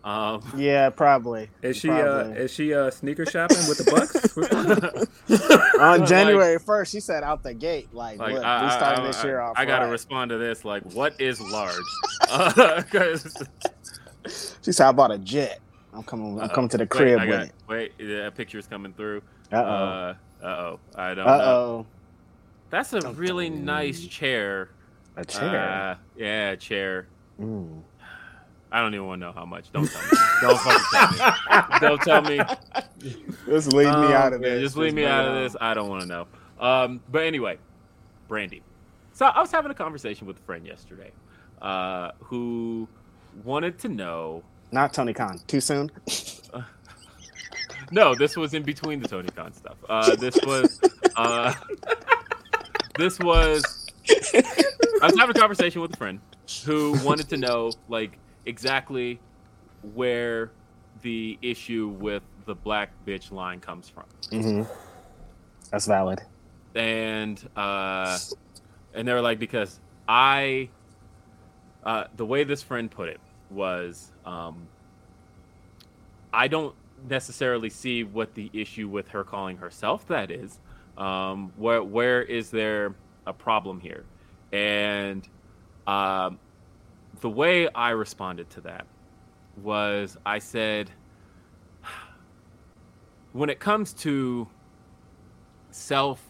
[0.04, 1.50] Um, Yeah, probably.
[1.62, 5.78] Is she uh is she uh sneaker shopping with the Bucks?
[5.80, 9.08] On January first, she said out the gate, like, like look, I, we starting I-
[9.08, 9.54] this year I- off.
[9.58, 9.92] I gotta right.
[9.92, 10.64] respond to this.
[10.66, 11.76] Like, what is large?
[12.30, 13.44] Uh, 'cause-
[14.62, 15.60] She said, I bought a jet.
[15.94, 16.40] I'm coming.
[16.40, 17.52] I'm coming to the Wait, crib I with it.
[17.68, 19.22] Wait, yeah, a picture's coming through.
[19.52, 20.16] Uh oh.
[20.42, 20.80] Uh oh.
[20.96, 21.28] I don't.
[21.28, 21.44] Uh know.
[21.44, 21.86] oh.
[22.70, 24.70] That's a really nice chair.
[25.16, 25.60] A chair.
[25.60, 27.08] Uh, yeah, chair.
[27.40, 27.82] Mm.
[28.72, 29.72] I don't even want to know how much.
[29.72, 30.18] Don't tell me.
[30.42, 31.80] don't fucking tell me.
[31.80, 32.40] Don't tell me.
[33.48, 34.62] Just leave Um, me out of Yeah, this.
[34.62, 35.56] just leave me out of this.
[35.60, 36.28] I don't want to know.
[36.60, 37.58] Um, but anyway,
[38.30, 38.62] Brandi.
[39.14, 41.12] So I was having a conversation with a friend yesterday,
[41.64, 42.88] uh, who
[43.44, 44.44] wanted to know.
[44.72, 45.40] Not Tony Khan.
[45.48, 45.90] Too soon.
[47.92, 49.78] No, this was in between the Tony Khan stuff.
[49.90, 50.80] Uh, this was.
[53.00, 53.64] This was.
[55.02, 56.20] I was having a conversation with a friend
[56.66, 59.24] who wanted to know, like, exactly
[59.82, 60.52] where
[61.02, 64.06] the issue with the black bitch line comes from.
[64.32, 64.64] hmm
[65.72, 66.20] That's valid.
[66.76, 68.20] and uh
[68.94, 70.70] and they were like because i
[71.84, 74.70] uh the way this friend put it was um
[76.34, 76.76] i don't
[77.08, 80.60] necessarily see what the issue with her calling herself that is
[81.00, 82.96] um where where is there
[83.26, 84.06] a problem here
[84.52, 85.28] and
[85.88, 86.40] um
[87.22, 88.86] the way i responded to that
[89.64, 90.92] was i said
[93.34, 94.48] when it comes to
[95.72, 96.22] self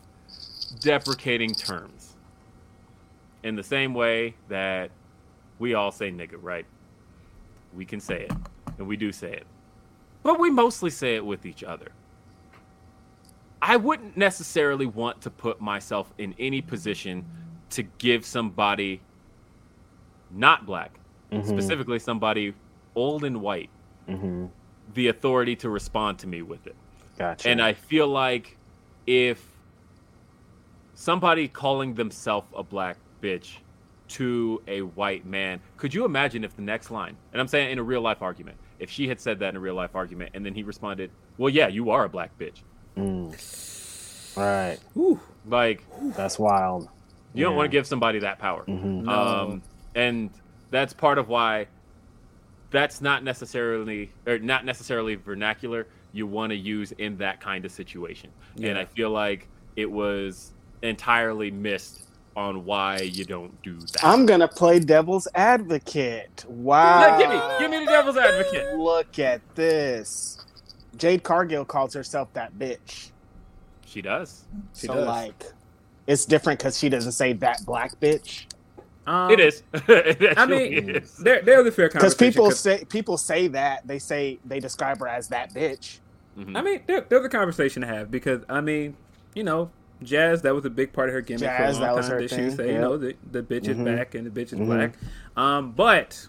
[0.80, 2.16] deprecating terms
[3.44, 4.92] in the same way that
[5.60, 6.66] we all say nigga, right?
[7.74, 8.32] We can say it,
[8.78, 9.46] and we do say it,
[10.24, 11.92] but we mostly say it with each other.
[13.62, 17.26] I wouldn't necessarily want to put myself in any position
[17.72, 19.02] to give somebody
[20.32, 21.00] not black,
[21.32, 21.46] Mhm.
[21.46, 22.54] specifically somebody
[22.96, 23.70] old and white,
[24.08, 24.46] hmm
[24.96, 26.76] the authority to respond to me with it.
[27.16, 27.48] Gotcha.
[27.48, 28.58] And I feel like
[29.06, 29.56] if
[30.96, 33.58] somebody calling themselves a black bitch
[34.08, 37.78] to a white man, could you imagine if the next line, and I'm saying in
[37.78, 40.44] a real life argument, if she had said that in a real life argument and
[40.44, 42.64] then he responded, Well, yeah, you are a black bitch.
[42.98, 44.38] Mm.
[44.38, 44.78] Right.
[44.94, 45.20] Whew.
[45.46, 45.84] Like,
[46.16, 46.90] That's wild.
[47.34, 48.64] you don't want to give somebody that power.
[48.64, 49.12] hmm No.
[49.14, 49.64] Um,
[49.96, 50.32] and
[50.70, 51.68] that's part of why
[52.72, 57.72] that's not necessarily or not necessarily vernacular you want to use in that kind of
[57.72, 58.32] situation.
[58.62, 62.04] And I feel like it was entirely missed
[62.36, 64.04] on why you don't do that.
[64.04, 66.46] I'm gonna play devil's advocate.
[66.48, 67.02] Wow.
[67.02, 68.76] Yeah, give me, give me the devil's advocate.
[68.78, 70.38] Look at this.
[71.00, 73.12] Jade Cargill calls herself that bitch.
[73.86, 74.44] She does.
[74.76, 75.08] She so does.
[75.08, 75.44] like,
[76.06, 78.46] it's different because she doesn't say that black bitch.
[79.08, 79.64] Um, it is.
[79.88, 81.18] It I actually mean, is.
[81.18, 84.60] there there's a fair Because people people 'cause- say people say that they say they
[84.60, 86.00] describe her as that bitch.
[86.38, 86.56] Mhm.
[86.56, 88.96] I mean, there, there's a conversation to have because I mean,
[89.34, 89.72] you know,
[90.04, 92.06] Jazz that was a big part of her gimmick Jazz, for a long that was
[92.06, 92.16] time.
[92.16, 93.86] her that she thing, would say, you know, the, the bitch is Mhm.
[93.86, 94.66] back and the bitch is Mhm.
[94.68, 94.94] black.
[95.36, 96.28] Um, but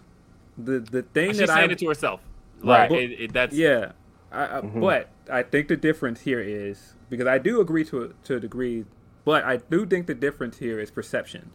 [0.57, 2.21] the the thing She's that I saying it to herself.
[2.63, 3.01] Like, Right.
[3.03, 3.91] it, it, that's yeah,
[4.31, 4.79] I, I, Mhm.
[4.81, 8.39] but I think the difference here is because I do agree to a, to a
[8.39, 8.85] degree,
[9.25, 11.51] but I do think the difference here is perception,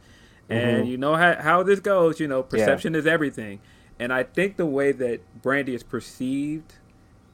[0.51, 0.89] and Mhm.
[0.91, 2.21] you know how how this goes.
[2.21, 3.61] You know, perception is everything,
[3.99, 6.75] and I think the way that Brandi is perceived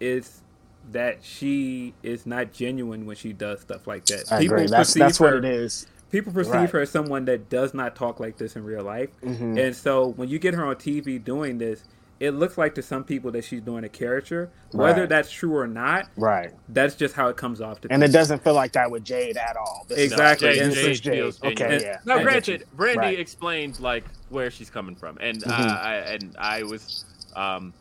[0.00, 0.42] is
[0.90, 4.32] that she is not genuine when she does stuff like that.
[4.32, 4.66] I agree.
[4.66, 5.86] That's perceive that's what her- it is.
[6.10, 6.70] People perceive Right.
[6.70, 9.08] her as someone that does not talk like this in real life.
[9.22, 9.58] Mhm.
[9.58, 11.84] And so when you get her on TV doing this,
[12.22, 14.48] it looks like to some people that she's doing a character.
[14.70, 15.08] Whether Right.
[15.08, 16.52] that's true or not, Right.
[16.68, 19.36] that's just how it comes off to And it doesn't feel like that with Jade
[19.36, 19.84] at all.
[19.88, 20.52] This is- Exactly.
[20.52, 21.12] Jade, And Jade Jade.
[21.14, 21.82] feels Okay, genuine.
[21.82, 21.98] yeah.
[22.04, 22.66] Now, I get granted, you.
[22.78, 23.18] Brandi Right.
[23.18, 25.82] explained like where she's coming from, and uh, Mhm.
[25.82, 27.04] I, and I was
[27.34, 27.72] um,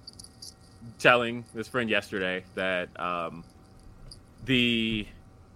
[0.97, 3.43] telling this friend yesterday that um,
[4.45, 5.05] the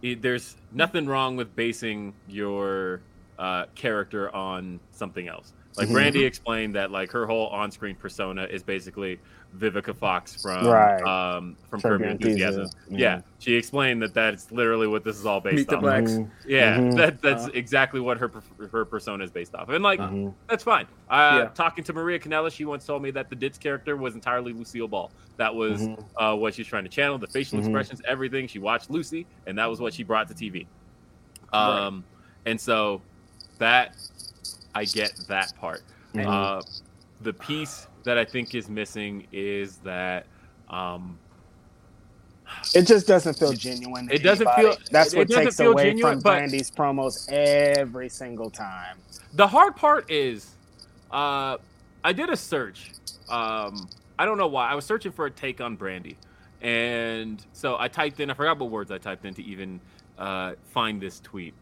[0.04, 3.02] it, there's nothing wrong with basing your
[3.40, 5.54] uh, character on something else.
[5.78, 5.90] Like.
[5.90, 9.20] Brandi explained that like her whole on-screen persona is basically
[9.58, 11.02] Vivica Fox from Right.
[11.04, 12.62] um, from Curb Curb Your Your Enthusiasm.
[12.64, 12.98] Enthusiasm.
[13.00, 15.82] Yeah, she explained that that's literally what this is all based Meet the on.
[15.82, 16.12] Blacks.
[16.12, 16.30] Mhm.
[16.48, 16.96] Yeah, Mhm.
[16.98, 18.32] that that's Uh, exactly what her
[18.72, 20.34] her persona is based off, and like Mhm.
[20.48, 20.86] that's fine.
[21.10, 21.50] Uh, Yeah.
[21.54, 24.88] Talking to Maria Kanellis, she once told me that the Ditz character was entirely Lucille
[24.88, 25.12] Ball.
[25.38, 26.04] That was Mhm.
[26.18, 28.48] uh, what she's trying to channel, the facial expressions, everything.
[28.48, 30.68] She watched Lucy, and that was what she brought to TV.
[31.54, 32.04] Um,
[32.46, 33.02] and so
[33.60, 33.96] that
[34.76, 35.82] I get that part.
[36.14, 36.26] Mhm.
[36.28, 36.62] Uh,
[37.22, 40.28] the piece that I think is missing is that
[40.70, 41.18] um,
[42.76, 44.08] It just doesn't feel genuine.
[44.12, 44.76] It doesn't anybody.
[44.78, 48.98] feel- That's it what doesn't takes feel away genuine, from Brandi's promos every single time.
[49.34, 50.52] the hard part is
[51.12, 51.58] uh,
[52.04, 52.92] I did a search.
[53.30, 53.88] Um,
[54.20, 54.70] I don't know why.
[54.70, 56.16] I was searching for a take on Brandi.
[56.62, 59.80] And so I typed in, I forgot what words I typed in to even
[60.18, 61.54] uh, find this tweet.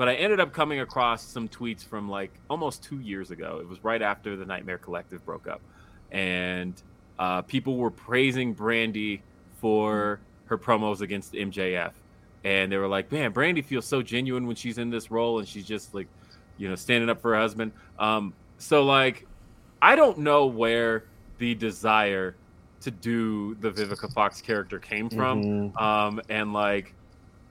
[0.00, 3.58] But I ended up coming across some tweets from like almost two years ago.
[3.60, 5.60] It was right after the Nightmare Collective broke up.
[6.10, 6.72] And
[7.18, 9.20] uh, people were praising Brandi
[9.58, 11.92] for her promos against MJF.
[12.44, 15.46] And they were like, man, Brandi feels so genuine when she's in this role and
[15.46, 16.08] she's just like,
[16.56, 17.72] you know, standing up for her husband.
[17.98, 19.26] Um, so like,
[19.82, 21.04] I don't know where
[21.36, 22.36] the desire
[22.80, 25.44] to do the Vivica Fox character came from.
[25.44, 25.78] Mhm.
[25.78, 26.94] Um, and like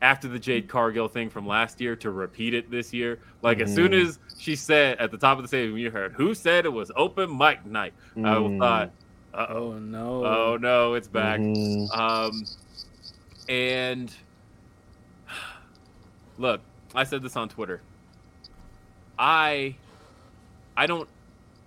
[0.02, 3.74] after the Jade Cargill thing from last year to repeat it this year, like as
[3.74, 4.06] soon Mhm.
[4.08, 6.70] as she said at the top of the stage when you heard who said it
[6.70, 8.60] was open mic night, I Mhm.
[8.60, 8.92] thought,
[9.34, 10.26] uh oh, no.
[10.26, 11.40] oh no, it's back.
[11.42, 11.98] Mhm.
[11.98, 12.46] Um,
[13.50, 14.14] and
[16.38, 16.62] look,
[16.96, 17.82] I said this on Twitter.
[19.18, 19.76] I,
[20.78, 21.10] I don't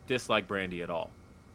[0.07, 1.11] dislike Brandi at all,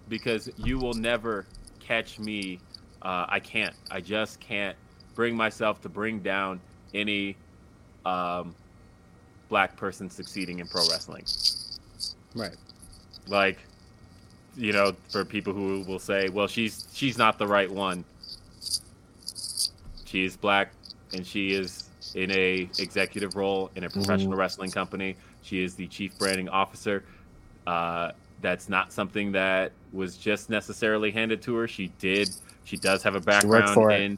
[0.10, 1.48] because you will never
[1.80, 2.60] catch me.
[3.02, 3.74] Uh, I can't.
[3.90, 4.76] I just can't
[5.18, 6.62] bring myself to bring down
[6.94, 7.36] any
[8.06, 8.56] um,
[9.50, 11.26] black person succeeding in pro wrestling.
[12.36, 12.56] Right.
[13.28, 13.58] Like,
[14.56, 18.06] you know, for people who will say, "Well, she's she's not the right one."
[20.06, 20.72] She is black,
[21.14, 24.38] and she is in a executive role in a professional Mhm.
[24.38, 25.18] wrestling company.
[25.42, 27.04] She is the chief branding officer.
[27.66, 28.12] Uh,
[28.42, 31.68] that's not something that was just necessarily handed to her.
[31.68, 32.30] She did.
[32.64, 34.18] She does have a background in.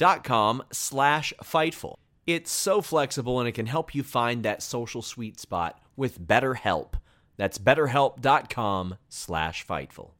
[0.00, 1.94] dot com slash fightful.
[2.26, 6.94] It's so flexible and it can help you find that social sweet spot with BetterHelp.
[7.36, 10.12] That's betterhelp.com slash fightful.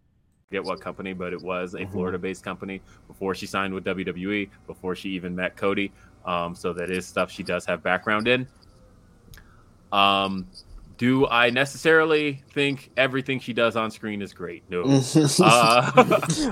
[0.51, 4.94] forget what company, but it was a Florida-based company before she signed with WWE, before
[4.94, 5.93] she even met Cody.
[6.27, 8.47] Um, so that is stuff she does have background in.
[9.93, 10.47] Um,
[11.01, 14.63] do I necessarily think everything she does on screen is great?
[14.69, 14.83] No.
[14.85, 15.91] uh,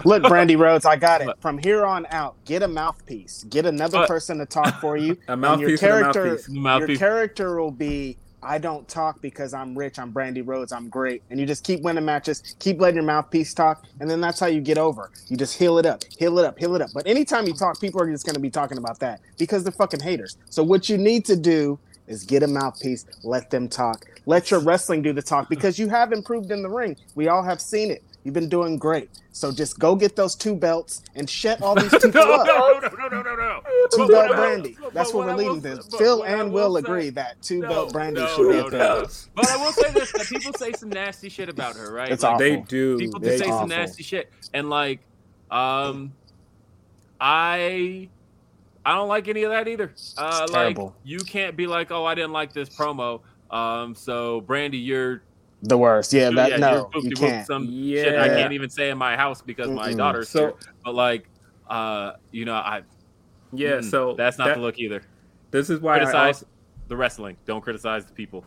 [0.07, 1.29] Look, Brandi Rhodes, I got it.
[1.39, 3.45] From here on out, get a mouthpiece.
[3.51, 5.19] Get another But- person to talk for you.
[5.29, 6.89] A mouthpiece your character, mouthpiece.
[6.89, 8.17] your character will be.
[8.43, 9.99] I don't talk because I'm rich.
[9.99, 10.73] I'm Brandi Rhodes.
[10.73, 11.23] I'm great.
[11.29, 14.47] And you just keep winning matches, keep letting your mouthpiece talk, and then that's how
[14.47, 15.11] you get over.
[15.27, 16.89] You just heal it up, heal it up, heal it up.
[16.95, 19.73] But anytime you talk, people are just going to be talking about that because they're
[19.73, 20.39] fucking haters.
[20.49, 24.61] So what you need to do is get a mouthpiece, let them talk, let your
[24.61, 26.97] wrestling do the talk because you have improved in the ring.
[27.15, 28.03] We all have seen it.
[28.25, 29.09] You've been doing great.
[29.33, 32.47] So just go get those two belts and shut all these people no, up.
[32.47, 33.61] no, no, no, no, no, no.
[33.91, 34.93] Two But belt what will- brandi.
[34.93, 35.97] That's what I we're leading say- to.
[35.97, 38.71] Phil and Will say- agree that two No, belt brandi no, should be no, a
[38.71, 39.05] no.
[39.07, 39.31] thing.
[39.35, 42.11] But I will say this: that people say some nasty shit about her, right?
[42.13, 42.45] It's Like, awful.
[42.47, 42.99] They do.
[42.99, 43.59] people They can say awful.
[43.61, 45.01] some nasty shit and like
[45.51, 46.13] um
[47.21, 48.09] i
[48.85, 49.85] i don't like any of that either
[50.17, 50.95] uh It's like terrible.
[51.05, 53.21] you can't be like oh i didn't like this promo
[53.51, 55.23] um so brandi you're
[55.63, 56.13] The worst.
[56.13, 57.47] Yeah, that yeah, no, you're you poopy-whoop can't.
[57.47, 59.97] some shit i can't even say in my house because my Mm-mm.
[59.97, 60.55] daughter's So- here
[60.85, 61.29] but like
[61.69, 62.83] uh you know i
[63.53, 65.03] Yeah, mm, so that's not that- the look either
[65.51, 66.47] This is why I criticize also,
[66.89, 68.45] the wrestling don't criticize the people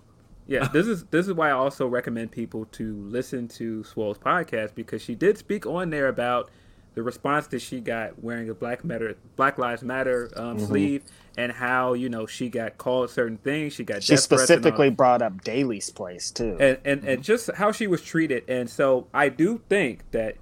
[0.48, 4.74] yeah, this is this is why I also recommend people to listen to Swole's podcast
[4.76, 6.50] because she did speak on there about
[6.94, 10.66] the response that she got wearing a Black Matter Black Lives Matter um, Mm-hmm.
[10.66, 11.04] sleeve,
[11.38, 13.74] and how you know she got called certain things.
[13.74, 16.58] She got She specifically brought up Daly's place too.
[16.60, 18.44] and and, and just how she was treated.
[18.50, 20.36] And so I do think that,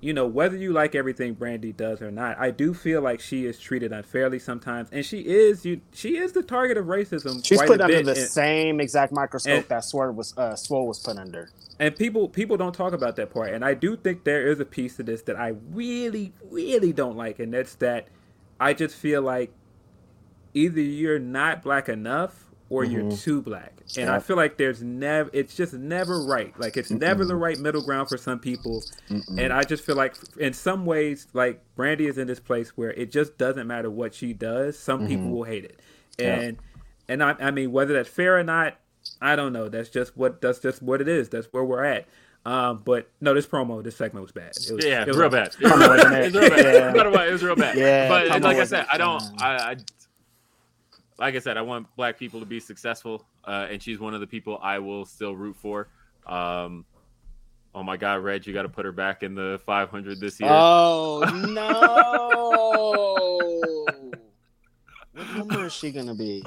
[0.00, 3.46] you know, whether you like everything Brandi does or not, I do feel like she
[3.46, 7.44] is treated unfairly sometimes, and she is you she is the target of racism.
[7.44, 11.00] She's put under the and, same exact microscope and- that Swerve was uh, Swole was
[11.00, 11.50] put under.
[11.80, 13.52] and people people don't talk about that part.
[13.52, 17.16] And I do think there is a piece to this that I really really don't
[17.16, 18.08] like, and that's that
[18.60, 19.52] I just feel like
[20.54, 23.72] either you're not black enough or you're too black.
[23.96, 26.58] And I feel like there's never it's just never right.
[26.58, 28.82] Like it's never the right middle ground for some people.
[29.08, 32.92] And I just feel like in some ways like Brandi is in this place where
[32.92, 35.80] it just doesn't matter what she does, some people will hate it.
[36.18, 36.34] Yeah.
[36.40, 36.58] And
[37.08, 38.76] and I, I mean whether that's fair or not,
[39.22, 39.68] I don't know.
[39.68, 41.28] That's just what that's just what it is.
[41.30, 42.06] That's where we're at.
[42.44, 44.52] Um, but no, this promo, this segment was bad.
[44.56, 45.52] It was, Yeah, it was real bad.
[45.60, 46.32] Promo wasn't it?
[46.34, 46.64] Real bad.
[46.74, 46.90] Yeah.
[46.90, 47.76] No matter what, It was real bad.
[47.76, 49.22] Yeah, but promo like I said, I don't.
[49.42, 49.76] I, I
[51.18, 54.20] like I said, I want black people to be successful, uh, and she's one of
[54.20, 55.88] the people I will still root for.
[56.26, 56.84] Um,
[57.74, 60.48] oh my God, Reg, you got to put her back in the 500 this year.
[60.52, 62.38] Oh no!
[65.12, 66.44] what number is she gonna be?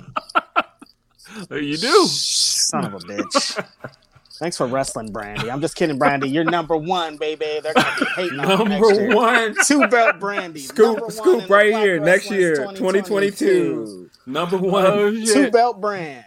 [1.51, 2.05] you do.
[2.07, 3.67] Son of a bitch.
[4.41, 5.51] Thanks for wrestling, Brandi.
[5.53, 6.27] I'm just kidding, Brandi.
[6.33, 7.59] You're number one, baby.
[7.61, 9.55] They're gonna be hating on number one.
[9.67, 10.57] Two belt Brandi.
[10.57, 14.09] Scoop- scoop right here, next year, 2022.
[14.25, 14.85] Number one.
[14.87, 15.53] Oh, Two shit.
[15.53, 16.25] belt brand.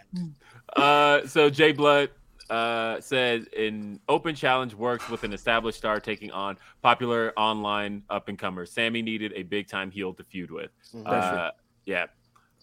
[0.77, 2.09] Uh, so Jay Blood
[2.49, 8.29] uh, says an open challenge works with an established star taking on popular online up
[8.29, 8.71] and comers.
[8.71, 10.71] Sammy needed a big time heel to feud with.
[11.05, 11.51] Uh,
[11.85, 12.05] yeah.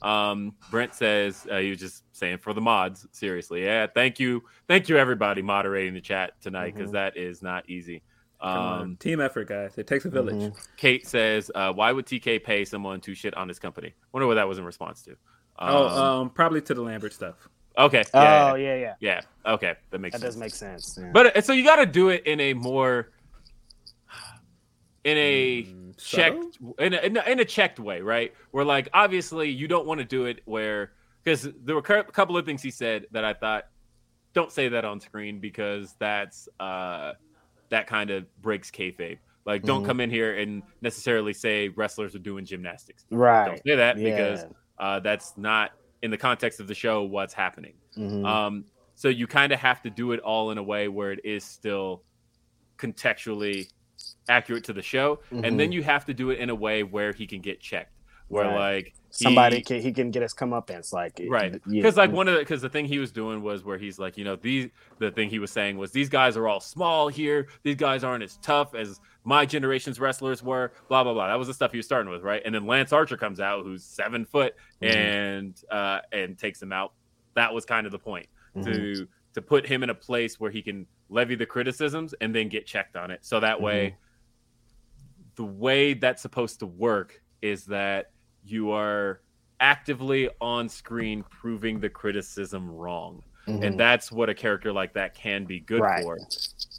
[0.03, 3.07] Um, Brent says uh, he was just saying for the mods.
[3.13, 3.87] Seriously, yeah.
[3.87, 7.17] Thank you, thank you everybody moderating the chat tonight because Mhm.
[7.17, 8.03] is not easy.
[8.41, 9.79] Um, Team effort, guys.
[9.79, 10.35] It takes a village.
[10.35, 10.67] Mhm.
[10.77, 14.35] Kate says, uh, "Why would TK pay someone to shit on his company?" Wonder what
[14.35, 15.17] that was in response to.
[15.61, 17.37] Oh, Um, um, probably to the Lambert stuff.
[17.79, 18.95] okay, yeah, Oh yeah, yeah.
[19.01, 20.35] yeah, yeah, okay, that makes That sense.
[20.35, 20.99] does make sense.
[21.01, 21.11] yeah.
[21.13, 23.13] But uh, so you got to do it in a more
[25.05, 28.33] in a Mm, checked in a, in a in a checked way, right?
[28.51, 30.93] Where like obviously you don't want to do it where
[31.23, 33.65] because there were a couple of things he said that I thought
[34.33, 37.13] don't say that on screen because that's uh
[37.71, 39.19] that kind of breaks kayfabe.
[39.45, 39.87] Like don't Mhm.
[39.87, 43.05] come in here and necessarily say wrestlers are doing gymnastics.
[43.11, 43.47] right.
[43.47, 44.11] Don't say that Yeah.
[44.11, 44.47] because
[44.79, 45.73] uh, that's not
[46.03, 47.75] in the context of the show what's happening.
[47.97, 48.25] Mhm.
[48.27, 48.65] Um,
[48.95, 51.45] so you kind of have to do it all in a way where it is
[51.45, 52.03] still
[52.79, 53.69] contextually
[54.29, 57.13] accurate to the show, and then you have to do it in a way where
[57.13, 57.93] he can get checked,
[58.29, 58.55] where Mm-hmm.
[58.55, 58.75] Right.
[58.85, 61.61] like Somebody he- can he can get his comeuppance like right yeah.
[61.83, 64.17] because like one of the because the thing he was doing was where he's like
[64.17, 64.71] you know these
[65.01, 68.25] the thing he was saying was these guys are all small here these guys aren't
[68.25, 71.77] as tough as my generation's wrestlers were blah blah blah that was the stuff he
[71.77, 74.97] was starting with right and then lance archer comes out who's seven foot Mhm.
[74.97, 76.95] and uh and takes him out
[77.35, 78.65] that was kind of the point Mhm.
[78.65, 82.49] to to put him in a place where he can levy the criticisms and then
[82.49, 83.95] get checked on it so that way
[85.37, 88.11] the way that's supposed to work is that
[88.45, 89.21] you are
[89.61, 93.65] actively on screen proving the criticism wrong Mhm.
[93.65, 96.03] and that's what a character like that can be good Right.
[96.03, 96.19] for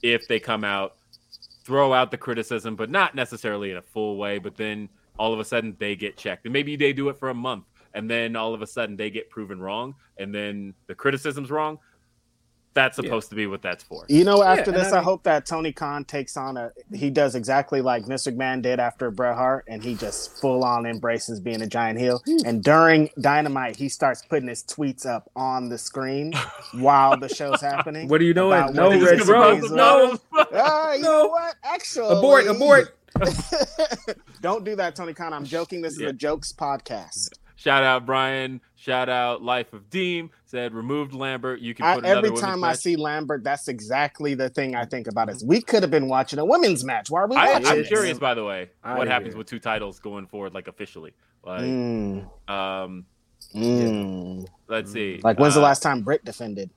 [0.01, 0.97] if they come out
[1.65, 5.39] throw out the criticism but not necessarily in a full way but then all of
[5.39, 8.35] a sudden they get checked and maybe they do it for a month and then
[8.35, 11.79] all of a sudden they get proven wrong and then the criticism's wrong
[12.73, 13.03] that's Yeah.
[13.05, 15.45] supposed to be what that's for You know, after and this, I I, hope that
[15.45, 16.71] Tony Khan takes on a.
[16.93, 18.35] He does exactly like Mr.
[18.35, 22.21] McMahon did after Bret Hart, and he just full on embraces being a giant heel.
[22.45, 26.33] And during Dynamite, he starts putting his tweets up on the screen
[26.73, 28.07] while the show's happening.
[28.07, 28.57] What are you doing?
[28.57, 29.59] About No, Red is is gonna Bro.
[29.75, 30.17] No.
[30.31, 30.49] problems.
[30.53, 31.09] Ah, you No.
[31.23, 31.55] know what?
[31.63, 32.97] Actually, Abort, abort.
[34.41, 35.33] Don't do that, Tony Khan.
[35.33, 35.81] I'm joking.
[35.81, 36.09] This is Yeah.
[36.09, 37.29] a jokes podcast.
[37.55, 38.59] Shout out Brian.
[38.75, 40.29] Shout out Life of Deem.
[40.45, 41.59] Said removed Lambert.
[41.61, 44.75] You can I, put another every women's time I see Lambert, that's exactly the thing
[44.75, 45.29] I think about.
[45.29, 47.09] Is we could have been watching a women's match.
[47.09, 47.67] Why are we I, watching?
[47.67, 47.87] I'm this?
[47.87, 49.37] curious, by the way, Outta what happens here.
[49.37, 51.13] with two titles going forward, like officially.
[51.45, 53.05] Like, Mm, um,
[53.55, 54.47] mm.
[54.67, 55.19] let's see.
[55.23, 56.69] Like, when's the Uh, last time Britt defended?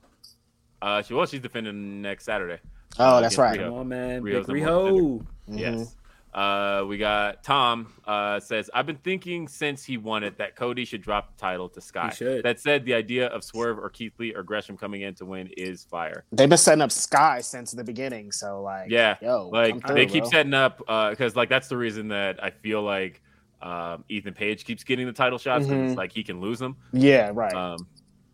[0.82, 2.58] Uh, she well, she's defending next Saturday.
[2.98, 3.58] Oh, uh, that's right.
[3.58, 3.64] Riho.
[3.64, 4.22] Come on, man.
[4.22, 5.26] Riho's Big number one Riho.
[5.50, 5.58] Mhm.
[5.58, 5.96] Yes.
[6.36, 10.84] Uh, we got Tom uh, says, I've been thinking since he won it that Cody
[10.84, 12.08] should drop the title to Sky.
[12.10, 12.44] He should.
[12.44, 15.48] That said, the idea of Swerve or Keith Lee or Gresham coming in to win
[15.56, 16.24] is fire.
[16.32, 18.32] They've been setting up Sky since the beginning.
[18.32, 20.30] So, like, Yeah, yo, Like through, they keep bro.
[20.30, 20.76] setting up
[21.10, 23.22] because like that's the reason that I feel like
[23.62, 25.88] um, Ethan Page keeps getting the title shots because Mhm.
[25.88, 26.76] it's like he can lose them.
[26.92, 27.54] Yeah, right.
[27.54, 27.78] Um,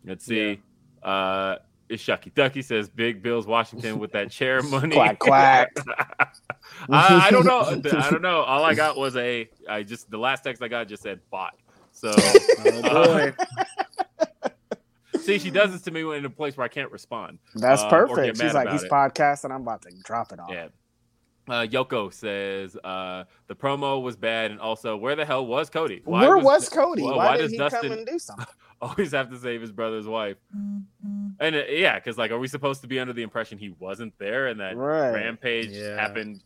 [0.05, 0.61] let's see.
[1.05, 1.57] Uh,
[1.93, 4.97] It's Shucky Ducky says Big Bills Washington with that chair money.
[4.97, 5.77] Quack, quack.
[6.89, 7.61] I, I don't know.
[7.61, 8.41] I don't know.
[8.41, 9.49] All I got was a.
[9.69, 11.55] I just the last text I got just said bot.
[11.93, 12.15] So
[12.65, 13.35] Oh boy.
[15.21, 17.39] see, she does this to me in a place where I can't respond.
[17.55, 18.41] That's uh, perfect.
[18.41, 18.91] She's like, he's it.
[18.91, 19.51] podcasting.
[19.51, 20.49] I'm about to drop it on.
[20.49, 20.69] Yeah.
[21.49, 26.01] Uh, Yoko says uh, the promo was bad, and also where the hell was Cody?
[26.05, 27.03] Why Where was, Cody?
[27.03, 28.47] well, why, why did does he Dustin- come and do something?
[28.81, 30.37] always have to save his brother's wife?
[31.41, 34.17] And uh, yeah, because like, are we supposed to be under the impression he wasn't
[34.19, 35.11] there and that Right.
[35.11, 35.97] rampage Yeah.
[35.97, 36.43] happened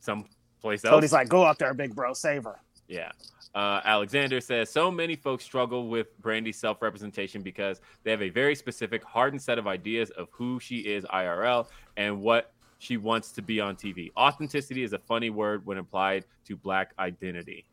[0.00, 0.92] someplace else?
[0.94, 2.60] Cody's like, go out there, big bro, save her.
[2.88, 3.12] Yeah.
[3.54, 8.28] Uh, Alexander says so many folks struggle with Brandi's self representation because they have a
[8.30, 11.66] very specific, hardened set of ideas of who she is IRL
[11.96, 14.10] and what she wants to be on TV.
[14.16, 17.66] Authenticity is a funny word when applied to black identity.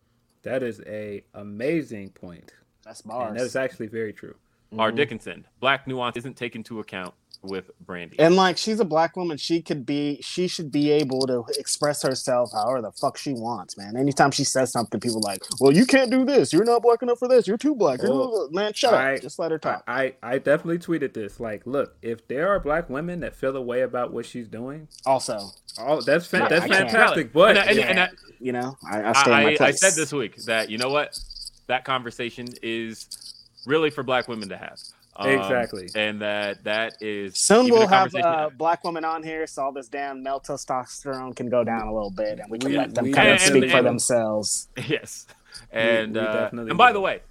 [0.43, 2.53] That is a amazing point.
[2.83, 4.35] That's And that is actually very true.
[4.77, 4.91] R.
[4.91, 4.97] Mhm.
[4.97, 7.13] Dickinson, black nuance isn't taken into account
[7.43, 8.15] with Brandi.
[8.19, 9.37] And like, she's a black woman.
[9.37, 10.19] She could be.
[10.21, 13.95] She should be able to express herself however the fuck she wants, man.
[13.95, 16.51] Anytime she says something, people like, well, you can't do this.
[16.51, 17.47] You're not black enough for this.
[17.47, 18.01] You're too black.
[18.01, 19.21] You're Well, man, shut I- up.
[19.21, 19.83] Just let her talk.
[19.87, 21.39] I, I definitely tweeted this.
[21.39, 24.87] Like, look, if there are black women that feel a way about what she's doing,
[25.05, 25.39] also,
[25.79, 26.89] all that's fan- Yeah, that's I can't.
[26.91, 27.33] fantastic.
[27.33, 28.09] But And I- and- yeah, and I-
[28.39, 30.89] you know, I, I stay in my I, I said this week that you know
[30.89, 31.17] what
[31.67, 33.07] that conversation is
[33.65, 34.79] really for black women to have.
[35.19, 35.89] Um, Exactly.
[35.95, 39.63] and that that is Soon we'll have conversation to uh, black woman on here, so
[39.63, 42.77] all this damn male testosterone can go down a little bit, and we can We-
[42.77, 44.67] let them we kind of definitely- speak for and- themselves.
[44.87, 45.25] Yes,
[45.71, 46.93] and we uh, and by do.
[46.93, 47.21] the way,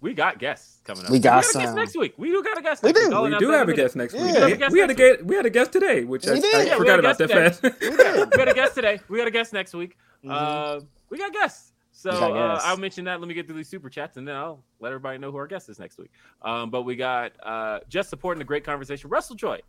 [0.00, 1.10] we got guests coming up.
[1.10, 2.14] We got a guest next week.
[2.16, 2.82] We do got a guest.
[2.82, 3.20] We do.
[3.22, 4.22] we do have a guest next week.
[4.34, 4.46] Yeah.
[4.46, 5.22] We We, had a guest.
[5.22, 6.34] We had a guest today, which We I.
[6.36, 7.80] I Yeah, forgot about that guest fast.
[7.80, 8.30] We did.
[8.30, 9.00] got a guest today.
[9.08, 9.96] We got a guest next week.
[10.24, 10.30] Mhm.
[10.32, 11.72] Uh, we got guests.
[11.98, 12.60] So uh.
[12.62, 13.20] I'll mention that.
[13.20, 15.46] Let me get through these super chats, and then I'll let everybody know who our
[15.46, 16.10] guest is next week.
[16.42, 19.60] Um, but we got uh, just supporting the great conversation, Russell Joy.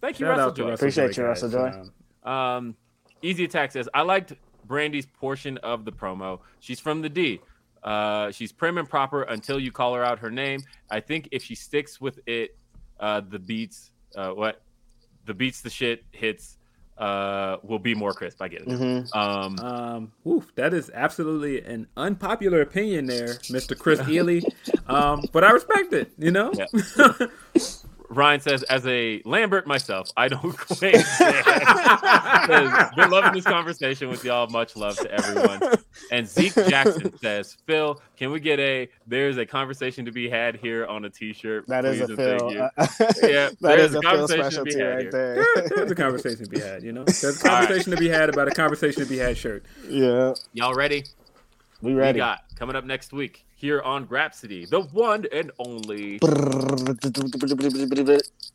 [0.00, 0.70] Thank you, Shout Russell out Joy.
[0.70, 1.28] Russell Appreciate Joy, you.
[1.28, 1.68] Russell Joy.
[2.24, 2.76] Um, Um,
[3.22, 4.32] Easy Attack says, I liked
[4.66, 6.40] Brandi's portion of the promo.
[6.60, 7.40] She's from the D.
[7.82, 10.60] Uh, she's prim and proper until you call her out her name.
[10.90, 12.56] I think if she sticks with it,
[12.98, 14.62] uh, the beats, uh, what?
[15.26, 16.58] The beats, the shit hits
[16.98, 18.40] uh, will be more crisp.
[18.40, 18.68] I get it.
[18.68, 19.14] Mhm.
[19.14, 23.78] Um, Um, woof, that is absolutely an unpopular opinion there, Mr.
[23.78, 24.40] Chris Ely.
[24.88, 26.52] Um, but I respect it, you know?
[28.08, 30.94] Ryan says, as a Lambert myself, I don't claim.
[30.96, 34.46] Says, Been loving this conversation with y'all.
[34.48, 35.60] Much love to everyone.
[36.10, 40.56] And Zeke Jackson says, Phil, can we get a there's a conversation to be had
[40.56, 41.66] here on a t-shirt?
[41.66, 42.52] That is please a and thank Phil.
[42.52, 42.86] you." uh, Yeah,
[43.48, 45.10] that there's is a a Phil conversation to be had right here.
[45.10, 45.34] there.
[45.54, 47.04] There- there's a conversation to be had, you know?
[47.04, 49.64] There's a conversation to be had about a conversation to be had shirt.
[49.88, 51.04] yeah, Y'all ready?
[51.82, 51.94] we ready.
[51.94, 52.18] We ready.
[52.18, 56.18] got coming up next week here on Grapsody, the one and only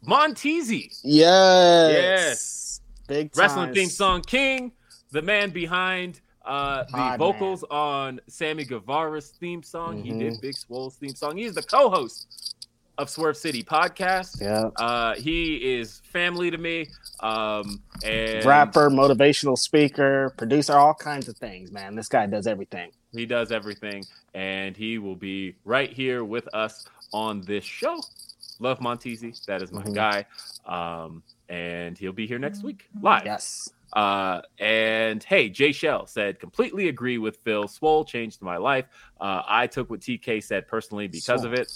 [0.05, 0.89] Monteezy.
[1.03, 1.91] Yes.
[1.93, 2.81] Yes.
[3.07, 3.73] Big wrestling time.
[3.73, 4.71] theme song king,
[5.11, 10.03] the man behind uh, the Odd vocals on Sammy Guevara's theme song.
[10.03, 10.19] He Mhm.
[10.19, 11.37] did Big Swole's theme song.
[11.37, 12.55] He's the co-host
[12.97, 14.41] of Swerve City podcast.
[14.41, 14.69] Yeah.
[14.83, 16.87] Uh, he is family to me.
[17.19, 21.95] Um, and Rapper, motivational speaker, producer, all kinds of things, man.
[21.95, 22.91] This guy does everything.
[23.13, 24.03] He does everything,
[24.33, 28.01] and he will be right here with us on this show.
[28.59, 29.93] Love Monteezy, that is my Mhm.
[29.95, 30.25] guy.
[30.65, 33.25] Um, and he'll be here next week live.
[33.25, 33.69] Yes.
[33.93, 37.67] Uh, and hey, Jay Shell said, completely agree with Phil.
[37.67, 38.85] Swole changed my life.
[39.19, 41.67] Uh, I took what TK said personally because of it.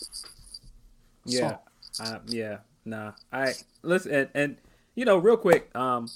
[1.26, 1.58] Yeah.
[2.00, 2.60] Uh, yeah.
[2.86, 3.14] Nah.
[3.34, 4.58] I listen and, and
[4.96, 6.10] you know, real quick, um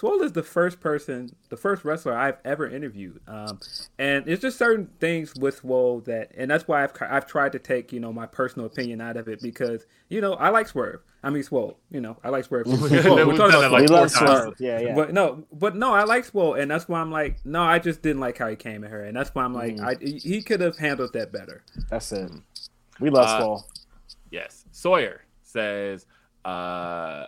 [0.00, 3.60] Swole is the first person, the first wrestler I've ever interviewed, um,
[3.98, 7.58] and it's just certain things with Swole that, and that's why I've I've tried to
[7.58, 11.02] take you know my personal opinion out of it because you know I like Swerve,
[11.22, 12.66] I mean Swole, you know I like Swerve.
[12.66, 12.78] Swole.
[12.80, 14.10] We've We're talking about like we love.
[14.10, 14.54] Swerve.
[14.58, 14.94] Yeah, yeah.
[14.94, 18.00] but no, but no, I like Swole, and that's why I'm like, no, I just
[18.00, 19.84] didn't like how he came at her, and that's why I'm like, Mm.
[19.84, 21.62] I, he could have handled that better.
[21.90, 22.30] That's it.
[23.00, 23.64] We love Uh, Swole.
[24.30, 24.64] Yes.
[24.72, 26.06] Sawyer says,
[26.46, 27.26] uh,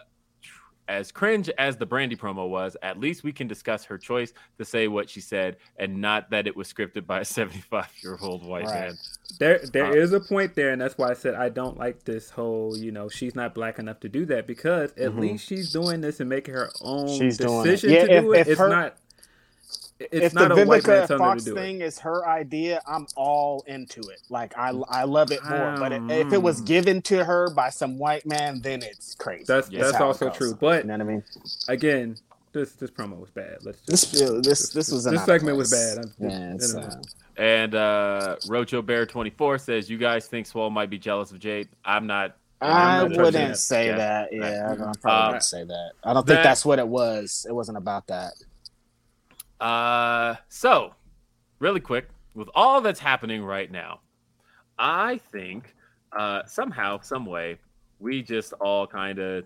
[0.93, 4.65] as cringe as the Brandi promo was, at least we can discuss her choice to
[4.65, 8.45] say what she said and not that it was scripted by a 75 year old
[8.47, 8.89] white Right.
[8.89, 8.99] man.
[9.41, 12.05] There, there Uh, is a point there, and that's why I said I don't like
[12.05, 15.19] this whole, you know, she's not black enough to do that because at Mhm.
[15.21, 17.83] least she's doing this and making her own She's doing it.
[17.83, 18.41] Yeah, to if- do it.
[18.41, 18.97] if It's her- not.
[20.11, 21.85] It's if not the a Vivica telling Fox thing it.
[21.85, 24.21] is her idea, I'm all into it.
[24.29, 25.75] Like I, I love it more.
[25.79, 29.45] But Um, if it was given to her by some white man, then it's crazy.
[29.47, 29.83] That's Yeah.
[29.85, 30.55] that's also true.
[30.55, 31.25] But You know what I mean?
[31.69, 32.17] again,
[32.53, 33.59] this this promo was bad.
[33.63, 35.99] Let's just, This, this, this was this out of segment was bad.
[35.99, 36.97] I'm- Yeah, it's, I don't know.
[36.97, 37.03] uh,
[37.43, 41.69] And uh, Rojo Bear 24 says, You guys think Swole might be jealous of Jade?
[41.85, 42.37] I'm not.
[42.61, 43.97] I wouldn't say Yeah.
[43.97, 44.33] that.
[44.33, 45.93] Yeah, I probably Uh, wouldn't say that.
[46.05, 47.45] I don't think that's what it was.
[47.49, 48.35] It wasn't about that.
[49.63, 50.95] Uh, so
[51.61, 54.01] really quick, with all that's happening right now,
[54.79, 55.75] I think
[56.17, 57.59] uh, somehow, some way,
[58.01, 59.45] we just all kind of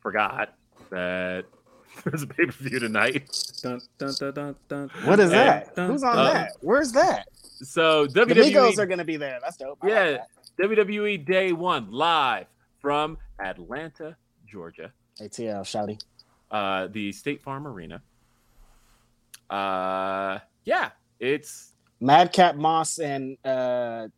[0.00, 0.54] forgot
[0.90, 1.44] that
[2.04, 3.30] there's a pay per view tonight.
[3.62, 4.90] Dun, dun, dun, dun, dun.
[5.04, 5.76] What is And, that?
[5.76, 6.52] dun, Who's on uh, that?
[6.60, 7.28] Where's that?
[7.62, 9.38] So WWE The WWE, Migos are gonna be there.
[9.40, 9.78] That's dope.
[9.82, 10.10] I like yeah,
[10.58, 10.68] that.
[10.68, 12.46] WWE Day One live
[12.80, 14.16] from Atlanta,
[14.46, 16.00] Georgia, ATL, shouty.
[16.50, 18.02] uh, the State Farm Arena.
[19.50, 20.90] Uh, yeah,
[21.20, 24.08] it's Madcap Moss and uh,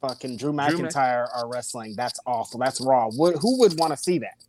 [0.00, 1.94] fucking Drew McIntyre are wrestling.
[1.96, 2.60] That's awful.
[2.60, 3.08] That's raw.
[3.12, 4.44] Would, who would want to see that?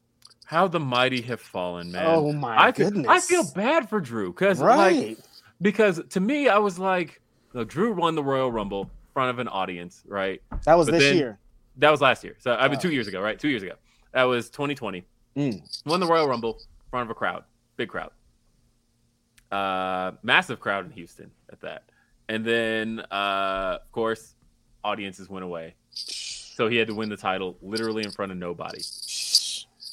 [0.45, 2.03] how the mighty have fallen, man.
[2.07, 3.07] Oh my I feel, goodness!
[3.07, 5.09] I feel bad for Drew because Right.
[5.09, 5.17] like
[5.61, 7.21] because to me I was like,
[7.53, 10.41] look, Drew won the Royal Rumble in front of an audience, right?
[10.65, 11.39] that was but this then- year.
[11.77, 12.35] That was last year.
[12.39, 12.81] So I mean, Oh.
[12.81, 13.37] two years ago, right?
[13.39, 13.73] Two years ago.
[14.11, 15.05] That was 2020.
[15.37, 15.61] Mm.
[15.85, 17.43] Won the Royal Rumble in front of a crowd,
[17.77, 18.09] big crowd,
[19.51, 21.83] uh, massive crowd in Houston at that.
[22.27, 24.35] And then, uh, of course,
[24.83, 25.75] audiences went away.
[25.89, 28.81] So he had to win the title literally in front of nobody.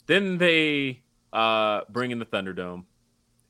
[0.07, 1.03] Then they
[1.33, 2.85] uh, bring in the Thunderdome,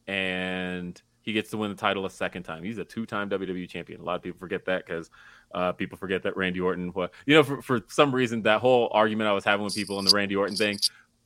[0.07, 2.63] and he gets to win the title a second time.
[2.63, 4.01] He's a two-time WWE champion.
[4.01, 5.11] A lot of people forget that because
[5.53, 6.91] uh, people forget that Randy Orton.
[6.91, 9.99] What you know, for, for some reason, that whole argument I was having with people
[9.99, 10.79] on the Randy Orton thing,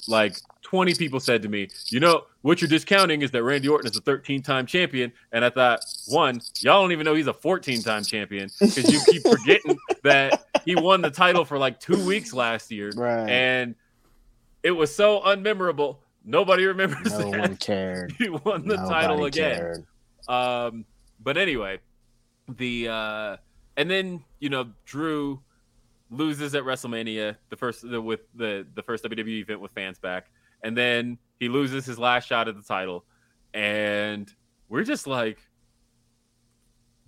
[0.08, 3.90] like 20 people said to me, you know, what you're discounting is that Randy Orton
[3.90, 8.04] is a 13-time champion, and I thought, one, y'all don't even know he's a 14-time
[8.04, 12.70] champion because you keep forgetting that he won the title for like two weeks last
[12.70, 13.28] year, Right.
[13.28, 13.74] and
[14.62, 15.98] it was so unmemorable.
[16.24, 18.14] Nobody remembers no that one cared.
[18.18, 19.86] he won the Nobody title again.
[20.28, 20.84] Um,
[21.22, 21.78] but anyway,
[22.56, 23.36] the uh,
[23.76, 25.40] and then you know Drew
[26.10, 30.30] loses at WrestleMania, the first the, with the the first WWE event with fans back,
[30.62, 33.04] and then he loses his last shot at the title,
[33.54, 34.32] and
[34.68, 35.38] we're just like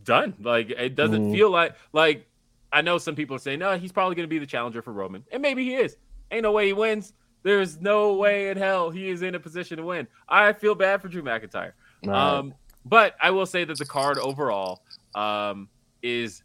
[0.05, 0.35] done.
[0.41, 1.33] Like it doesn't Mhm.
[1.33, 2.29] feel like like
[2.73, 4.93] I know some people are saying no, he's probably going to be the challenger for
[4.93, 5.97] Roman, and maybe he is.
[6.31, 7.13] Ain't no way he wins.
[7.43, 10.07] There's no way in hell he is in a position to win.
[10.29, 11.73] I feel bad for Drew McIntyre.
[12.09, 14.83] Um, but I will say that the card overall
[15.15, 15.69] um,
[16.03, 16.43] is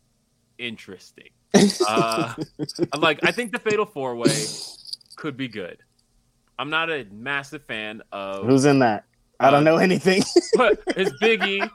[0.58, 1.30] interesting.
[1.88, 2.34] Uh,
[2.94, 4.34] I'm like, I think the Fatal Four Way
[5.16, 5.78] could be good.
[6.60, 9.06] I'm not a massive fan of, Who's in that?
[9.40, 10.24] I Uh, don't know anything.
[10.56, 11.70] but it's Biggie,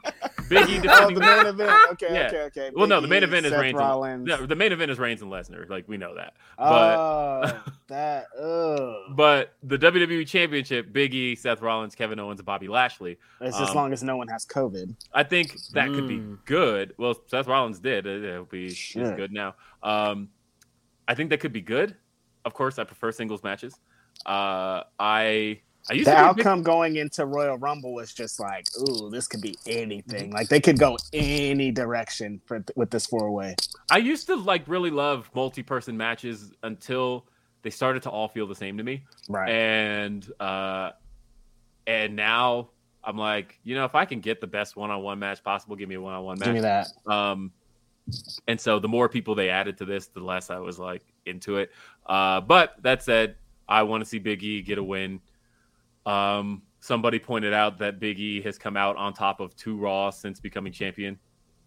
[0.49, 1.15] Biggie oh, defending.
[1.15, 1.91] the main event.
[1.93, 2.27] Okay, Yeah.
[2.27, 2.71] okay, okay.
[2.75, 3.75] well, no, the main E, event is Seth Reigns.
[3.77, 4.29] Rollins.
[4.29, 5.69] And, no, the main event is Reigns and Lesnar.
[5.69, 6.33] Like we know that.
[6.57, 8.25] But oh, that.
[8.39, 9.15] Ugh.
[9.15, 13.17] but the WWE Championship, Big E, Seth Rollins, Kevin Owens, and Bobby Lashley.
[13.41, 14.95] It's as um, long as no one has COVID.
[15.13, 16.37] I think that could be Mm.
[16.45, 16.93] good.
[16.97, 18.05] Well, Seth Rollins did.
[18.05, 19.15] It- It'll be he's Shit.
[19.15, 19.55] good now.
[19.81, 20.29] Um,
[21.07, 21.95] I think that could be good.
[22.45, 23.79] Of course, I prefer singles matches.
[24.25, 28.39] Uh, I I used The to be big- outcome going into Royal Rumble was just
[28.39, 30.31] like, ooh, this could be anything.
[30.31, 33.55] Like they could go any direction for, with this four way.
[33.91, 37.25] I used to like really love multi-person matches until
[37.63, 39.03] they started to all feel the same to me.
[39.27, 39.49] Right.
[39.49, 40.91] And uh,
[41.85, 42.69] and now
[43.03, 45.95] I'm like, you know, if I can get the best one-on-one match possible, give me
[45.95, 46.45] a one-on-one match.
[46.45, 46.87] Give me that.
[47.05, 47.51] Um,
[48.47, 51.57] and so the more people they added to this, the less I was like into
[51.57, 51.71] it.
[52.05, 53.35] Uh, but that said,
[53.67, 55.19] I want to see Big E get a win.
[56.05, 60.09] Um, somebody pointed out that Big E has come out on top of two Raw
[60.09, 61.17] since becoming champion.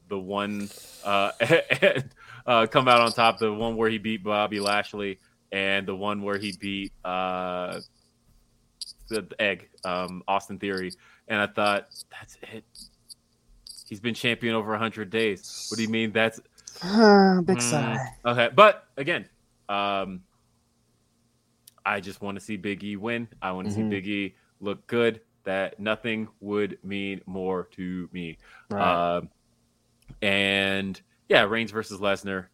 [0.09, 0.69] The one
[1.05, 2.05] uh, and,
[2.47, 5.19] uh, come out on top, the one where he beat Bobby Lashley,
[5.53, 7.81] and the one where he beat uh,
[9.09, 10.93] the, Egg, um, Austin Theory.
[11.29, 12.65] And I thought that's it.
[13.89, 15.67] He's been champion over 100 days.
[15.69, 16.41] What do you mean that's
[16.83, 17.63] Ah, big Mm.
[17.63, 18.13] sigh.
[18.27, 18.51] okay?
[18.55, 19.29] But again,
[19.69, 20.23] um,
[21.87, 23.29] I just want to see Big E win.
[23.41, 23.77] I want to Mhm.
[23.77, 25.21] see Big E look good.
[25.45, 28.37] That nothing would mean more to me.
[28.69, 29.17] Right.
[29.19, 29.31] Um,
[30.21, 32.49] and yeah, Reigns versus Lesnar.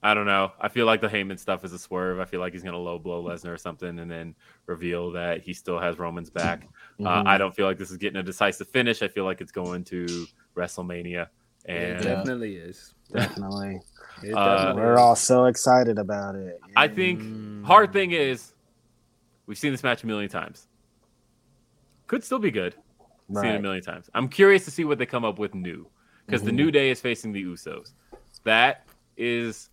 [0.00, 0.52] I don't know.
[0.60, 2.20] I feel like the Heyman stuff is a swerve.
[2.20, 4.36] I feel like he's going to low blow Lesnar or something and then
[4.66, 6.68] reveal that he still has Roman's back.
[7.00, 7.26] Uh, Mhm.
[7.28, 9.02] I don't feel like this is getting a decisive finish.
[9.02, 11.28] I feel like it's going to WrestleMania.
[11.64, 12.92] It And definitely is.
[13.12, 13.80] Definitely.
[14.22, 16.60] It Uh, We're all so excited about it.
[16.76, 17.64] I think Mm.
[17.64, 18.52] hard thing is
[19.46, 20.66] we've seen this match a million times.
[22.06, 22.74] Could still be good.
[23.32, 24.08] Seen it a million times.
[24.14, 25.86] I'm curious to see what they come up with new
[26.26, 26.54] because the Mhm.
[26.54, 27.92] New Day is facing the Usos.
[28.44, 28.86] That
[29.18, 29.68] is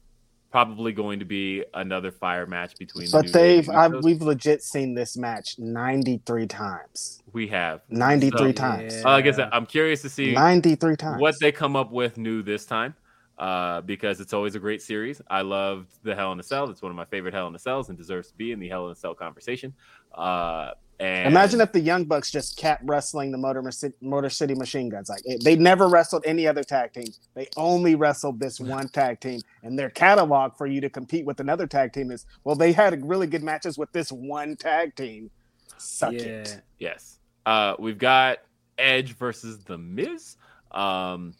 [0.51, 3.05] probably going to be another fire match between.
[3.05, 4.03] the But New they've and I've, Usos.
[4.03, 7.21] we've legit seen this match 93 times.
[7.33, 8.93] we have 93 So, times.
[8.95, 11.21] uh, like I guess I'm curious to see 93 times.
[11.21, 12.93] what they come up with new this time.
[13.37, 15.21] Uh, because it's always a great series.
[15.29, 16.69] I loved the Hell in a Cell.
[16.69, 18.69] It's one of my favorite Hell in a Cells and deserves to be in the
[18.69, 19.73] Hell in a Cell conversation.
[20.13, 24.87] Uh, and Imagine if the Young Bucks just kept wrestling the Motor, Motor City Machine
[24.87, 25.09] Guns.
[25.09, 27.07] Like it, they never wrestled any other tag team.
[27.33, 29.41] They only wrestled this one tag team.
[29.63, 33.05] And their catalog for you to compete with another tag team is well, they had
[33.05, 35.29] really good matches with this one tag team.
[35.77, 36.19] Suck yeah.
[36.21, 36.61] it.
[36.79, 37.19] Yes.
[37.45, 38.39] Uh, we've got
[38.77, 40.37] Edge versus The Miz.
[40.71, 41.33] Um,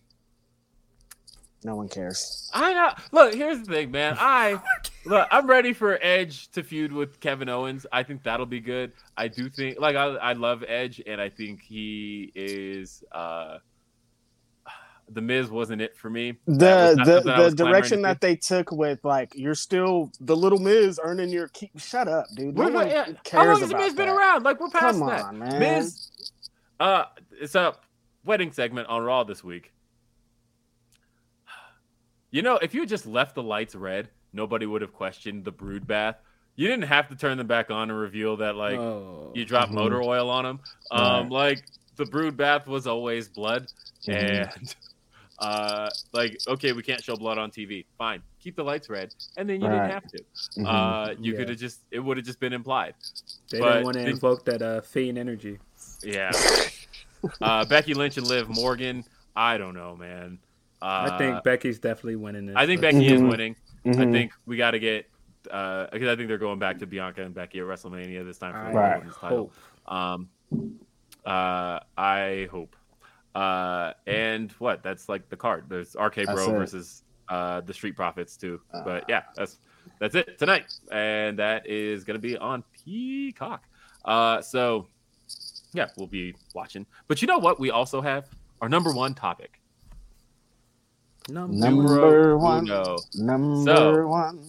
[1.66, 2.48] No one cares.
[2.54, 2.92] I know.
[3.12, 4.16] Look, here's the thing, man.
[4.20, 4.62] I
[5.04, 5.28] look.
[5.32, 7.88] I'm ready for Edge to feud with Kevin Owens.
[7.92, 8.92] I think that'll be good.
[9.18, 13.04] I do think, like, I, I love Edge, and I think he is.
[13.12, 13.58] uh
[15.10, 16.38] The Miz wasn't it for me.
[16.46, 21.00] The not the, the direction that they took with like you're still the little Miz
[21.04, 21.72] earning your keep.
[21.80, 22.56] Shut up, dude.
[22.56, 23.06] No one yeah.
[23.24, 24.44] cares How long has the Miz been around?
[24.44, 25.26] Like we're past Come that.
[25.26, 25.60] on, man.
[25.60, 26.12] Miz,
[26.80, 27.74] uh, it's a
[28.24, 29.72] wedding segment on Raw this week.
[32.32, 35.52] You know, if you had just left the lights red, nobody would have questioned the
[35.52, 36.18] brood bath.
[36.58, 39.32] You didn't have to turn them back on and reveal that like oh.
[39.36, 39.76] you dropped Mhm.
[39.76, 40.60] motor oil on them.
[40.92, 43.68] Um, like the brood bath was always blood,
[44.08, 44.50] Mhm.
[44.54, 44.76] and
[45.40, 47.86] uh, like okay, we can't show blood on TV.
[47.98, 49.88] Fine, keep the lights red, and then you Right.
[49.88, 50.24] didn't have to.
[50.60, 50.66] Mhm.
[50.66, 51.40] Uh, you Yeah.
[51.40, 52.96] could have just it would have just been implied.
[53.50, 55.60] they but didn't want to the- invoke that uh, fiend energy.
[56.04, 56.32] Yeah.
[57.42, 59.04] uh, Becky Lynch and Liv Morgan.
[59.36, 60.40] I don't know, man.
[60.86, 62.56] Uh, I think Becky's definitely winning this.
[62.56, 63.30] I think but- Becky is Mhm.
[63.30, 63.56] winning.
[63.86, 64.12] I Mhm.
[64.12, 65.10] think we got to get
[65.52, 68.54] uh, because I think they're going back to Bianca and Becky at WrestleMania this time
[68.54, 68.98] for the Right.
[68.98, 69.52] women's title.
[69.88, 70.30] Um,
[71.26, 72.76] uh, I hope.
[73.36, 74.82] Uh, and what?
[74.82, 75.66] That's like the card.
[75.70, 78.62] There's RK That's Bro versus uh the Street Profits too.
[78.74, 78.84] Uh.
[78.84, 79.60] But yeah, that's
[80.00, 83.64] that's it tonight, and that is gonna be on Peacock.
[84.04, 84.88] Uh, so
[85.74, 86.86] yeah, we'll be watching.
[87.08, 87.60] But you know what?
[87.60, 88.30] We also have
[88.62, 89.60] our number one topic.
[91.30, 92.70] Number one.
[92.70, 92.98] uno.
[93.16, 94.40] Number So, one.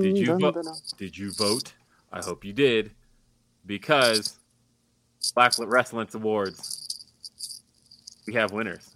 [0.00, 0.66] did you vote?
[0.96, 1.72] Did you vote?
[2.12, 2.92] I hope you did,
[3.66, 4.38] because
[5.34, 7.06] Black Wrestling's Awards,
[8.26, 8.90] we have winners.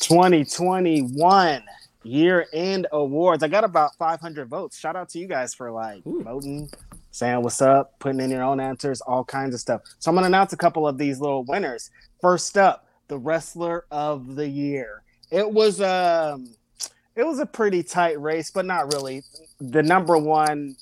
[0.00, 1.62] 2021
[2.02, 3.42] year end awards.
[3.42, 4.78] I got about 500 votes.
[4.78, 6.22] Shout out to you guys for like Ooh.
[6.22, 6.68] voting,
[7.10, 9.82] saying what's up, putting in your own answers, all kinds of stuff.
[9.98, 11.90] So I'm going to announce a couple of these little winners.
[12.20, 15.03] First up, the wrestler of the year.
[15.34, 16.54] It was um
[17.16, 19.24] it was a pretty tight race, but not really.
[19.60, 20.76] The number one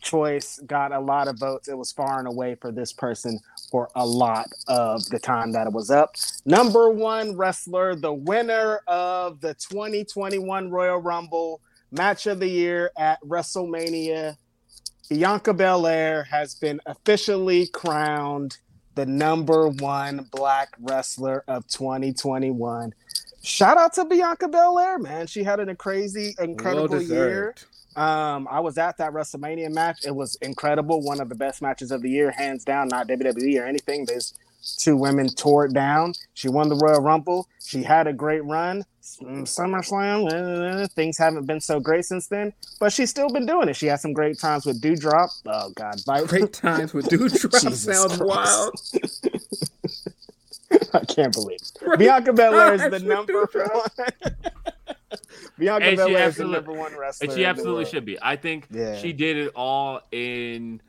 [0.00, 1.68] choice got a lot of votes.
[1.68, 3.38] It was far and away for this person
[3.70, 6.16] for a lot of the time that it was up.
[6.44, 11.60] Number one wrestler, the winner of the 2021 Royal Rumble
[11.92, 14.36] match of the year at WrestleMania,
[15.08, 18.58] Bianca Belair has been officially crowned
[18.96, 22.92] the number one black wrestler of 2021.
[23.42, 25.26] Shout out to Bianca Belair, man.
[25.26, 27.54] She had a crazy, incredible well year.
[27.96, 30.04] Um, I was at that WrestleMania match.
[30.06, 31.02] It was incredible.
[31.02, 32.88] One of the best matches of the year, hands down.
[32.88, 34.06] Not WWE or anything.
[34.06, 34.34] There's
[34.78, 36.14] two women tore it down.
[36.34, 37.48] She won the Royal Rumble.
[37.64, 38.84] She had a great run.
[39.20, 43.68] Mm, SummerSlam, uh, things haven't been so great since then, but she's still been doing
[43.68, 43.74] it.
[43.74, 45.28] She had some great times with Doudrop.
[45.46, 46.26] Oh God, Viper.
[46.28, 48.74] Great times with Dude Drop sounds wild.
[50.94, 51.72] I can't believe it.
[51.78, 53.88] Great Bianca Belair is the number one.
[55.58, 57.24] Bianca And she Belair is the absolutely- number one wrestler.
[57.28, 58.18] And she absolutely should be.
[58.20, 58.96] I think Yeah.
[58.96, 60.80] she did it all in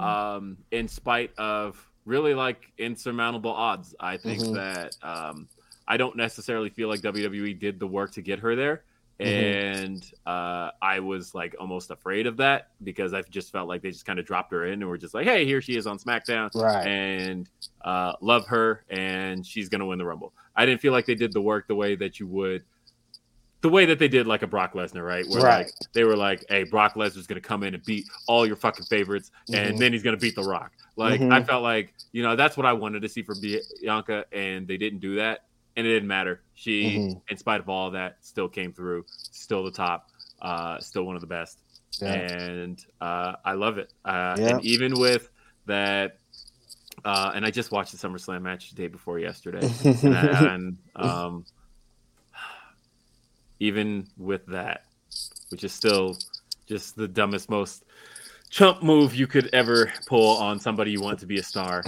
[0.00, 3.94] um in spite of really like insurmountable odds.
[3.98, 4.54] I think Mhm.
[4.54, 5.48] that um
[5.88, 8.82] I don't necessarily feel like WWE did the work to get her there.
[9.20, 9.26] Mhm.
[9.26, 13.90] And uh, I was like almost afraid of that because I just felt like they
[13.90, 15.98] just kind of dropped her in and were just like, "Hey, here she is on
[15.98, 16.86] SmackDown." Right.
[16.86, 17.48] and
[17.84, 20.32] uh, love her, and she's gonna win the Rumble.
[20.56, 22.64] I didn't feel like they did the work the way that you would,
[23.60, 25.26] the way that they did like a Brock Lesnar, right?
[25.28, 25.66] Where Right.
[25.66, 28.86] like they were like, "Hey, Brock Lesnar's gonna come in and beat all your fucking
[28.86, 29.78] favorites, and Mhm.
[29.78, 31.32] then he's gonna beat The Rock." Like Mhm.
[31.32, 34.76] I felt like you know that's what I wanted to see for Bianca, and they
[34.78, 35.44] didn't do that,
[35.76, 36.40] and it didn't matter.
[36.54, 37.22] She, Mhm.
[37.28, 40.10] in spite of all of that, still came through, still the top,
[40.40, 41.58] uh, still one of the best
[42.00, 42.12] Yeah.
[42.12, 43.92] and uh, I love it.
[44.04, 44.48] Uh, Yeah.
[44.56, 45.30] And even with
[45.66, 46.18] that,
[47.04, 50.78] uh, and I just watched the SummerSlam match the day before yesterday, and, I- and
[50.96, 51.44] um,
[53.60, 54.84] even with that,
[55.50, 56.16] which is still
[56.66, 57.84] just the dumbest, most
[58.50, 61.82] chump move you could ever pull on somebody you want to be a star.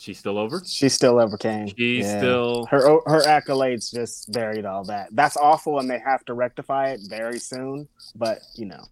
[0.00, 0.62] She's still over.
[0.66, 1.68] She still overcame.
[1.76, 2.18] She's Yeah.
[2.18, 5.08] still her her accolades just buried all that.
[5.12, 7.86] That's awful, and they have to rectify it very soon.
[8.16, 8.82] But you know,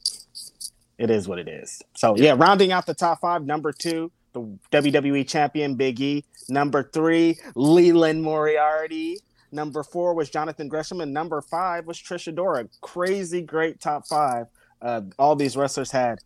[0.99, 1.81] it is what it is.
[1.97, 3.45] So yeah, rounding out the top five.
[3.47, 6.25] Number two, the WWE champion Big E.
[6.51, 9.19] Number three, Leland Moriarty.
[9.51, 12.69] Number four was Jonathan Gresham, and number five was Trish Adora.
[12.83, 14.47] Crazy, great top five.
[14.83, 16.19] Uh, all these wrestlers had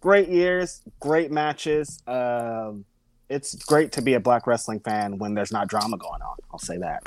[0.00, 2.00] great years, great matches.
[2.06, 2.84] Um,
[3.32, 6.36] it's great to be a black wrestling fan when there's not drama going on.
[6.52, 7.02] I'll say that.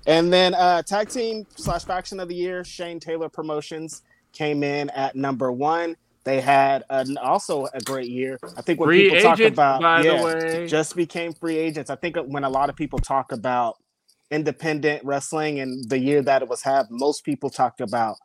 [0.06, 4.90] and then uh, tag team slash faction of the year, Shane Taylor Promotions came in
[4.90, 5.96] at number one.
[6.24, 8.38] They had an, also a great year.
[8.56, 10.66] I think when Free people talk about by yeah, the way.
[10.66, 11.90] just became free agents.
[11.90, 13.78] I think when a lot of people talk about
[14.30, 18.18] independent wrestling and the year that it was had, most people talked about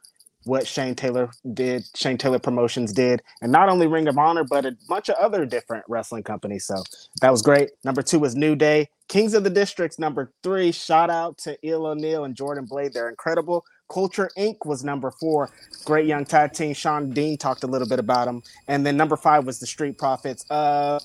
[0.46, 4.66] what Shane Taylor did, Shane Taylor Promotions did, and not only Ring of Honor, but
[4.66, 6.66] a bunch of other different wrestling companies.
[6.66, 6.84] So
[7.22, 7.72] that was great.
[7.84, 8.90] Number two was New Day.
[9.08, 10.72] Kings of the Districts, number three.
[10.72, 12.94] Shout out to Il O'Neill and Jordan Blade.
[12.94, 13.66] They're incredible.
[13.92, 14.66] Culture Inc.
[14.66, 15.52] was number four.
[15.84, 16.74] Great young tag team.
[16.74, 18.42] Shawn Dean talked a little bit about them.
[18.68, 20.50] And then number five was the Street Profits.
[20.50, 21.00] Uh,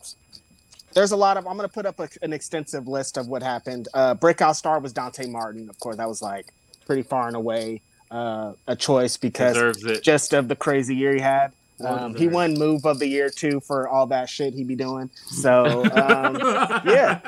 [0.95, 3.43] there's a lot of, I'm going to put up a, an extensive list of what
[3.43, 3.89] happened.
[3.93, 5.69] Uh, breakout star was Dante Martin.
[5.69, 6.53] Of course, that was like
[6.87, 11.53] pretty far and away uh, a choice because just of the crazy year he had.
[11.85, 15.09] Um, he won move of the year too for all that shit he'd be doing.
[15.15, 16.37] So um,
[16.87, 17.21] yeah,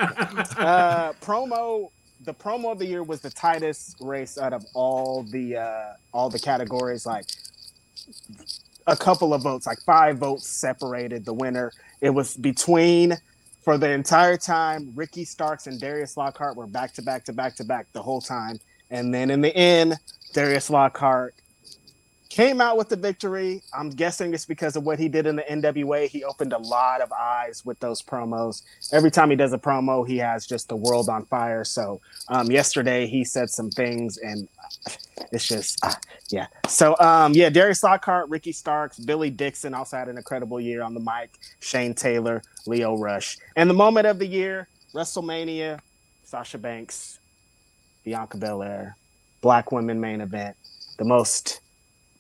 [0.58, 1.90] uh, promo.
[2.24, 6.30] The promo of the year was the tightest race out of all the uh, all
[6.30, 7.04] the categories.
[7.06, 7.24] Like
[8.86, 11.72] a couple of votes, like five votes separated the winner.
[12.00, 13.16] It was between
[13.62, 14.92] for the entire time.
[14.94, 18.20] Ricky Starks and Darius Lockhart were back to back to back to back the whole
[18.20, 19.98] time, and then in the end,
[20.32, 21.34] Darius Lockhart
[22.32, 23.62] came out with the victory.
[23.74, 26.08] I'm guessing it's because of what he did in the NWA.
[26.08, 28.62] He opened a lot of eyes with those promos.
[28.90, 31.62] Every time he does a promo, he has just the world on fire.
[31.62, 34.48] So um, yesterday he said some things, and
[35.30, 35.98] it's just ah,
[36.30, 36.46] yeah.
[36.66, 40.94] So um, yeah, Darius Lockhart, Ricky Starks, Billy Dixon also had an incredible year on
[40.94, 41.38] the mic.
[41.60, 45.80] Shane Taylor, Lio Rush, and the moment of the year, WrestleMania,
[46.24, 47.18] Sasha Banks,
[48.04, 48.96] Bianca Belair,
[49.42, 50.56] Black Women main event,
[50.98, 51.60] the most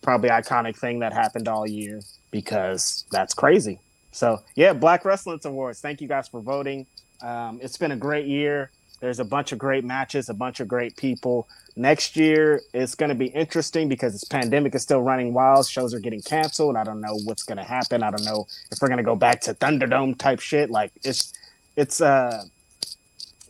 [0.02, 3.80] probably iconic thing that happened all year because that's crazy.
[4.10, 5.80] So yeah, Black Wrestling Awards.
[5.80, 6.86] Thank you guys for voting.
[7.22, 8.70] Um, it's been a great year.
[9.00, 11.48] There's a bunch of great matches, a bunch of great people.
[11.76, 15.66] Next year it's going to be interesting because this pandemic is still running wild.
[15.68, 16.76] Shows are getting canceled.
[16.76, 18.02] I don't know what's going to happen.
[18.02, 20.70] I don't know if we're going to go back to Thunderdome type shit.
[20.70, 21.32] Like it's
[21.76, 22.44] it's uh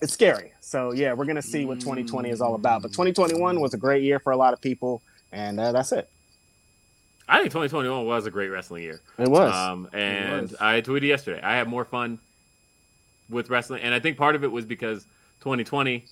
[0.01, 0.53] it's scary.
[0.73, 2.81] So yeah, we're gonna see what 2020 is all about.
[2.81, 6.09] But 2021 was a great year for a lot of people, and uh, that's it.
[7.29, 9.03] I think 2021 was a great wrestling year.
[9.19, 9.53] It was.
[9.53, 10.57] Um, and was.
[10.59, 11.43] I tweeted yesterday.
[11.43, 12.21] I had more fun
[13.29, 15.05] with wrestling, and I think part of it was because
[15.41, 16.07] 2020,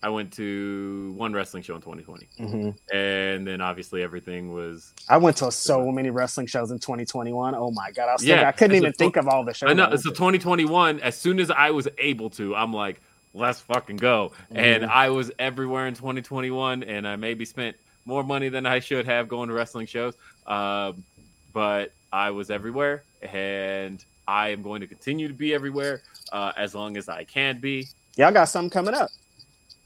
[0.00, 4.92] I went to one wrestling show in 2020, hmm and then obviously everything was.
[5.08, 7.56] I went to so many wrestling shows in 2021.
[7.56, 9.54] Oh my god, I was Yeah, thinking, I couldn't even tw- think of all the
[9.54, 9.70] shows.
[9.70, 9.88] I know.
[9.88, 13.00] went So 2021, as soon as I was able to, I'm like,
[13.36, 14.32] let's fucking go.
[14.50, 14.88] And Mhm.
[14.88, 19.28] I was everywhere in 2021, and I maybe spent more money than I should have
[19.28, 20.14] going to wrestling shows.
[20.46, 21.04] Um,
[21.52, 26.74] but I was everywhere, and I am going to continue to be everywhere uh, as
[26.74, 27.86] long as I can be.
[28.16, 29.10] Y'all got something coming up.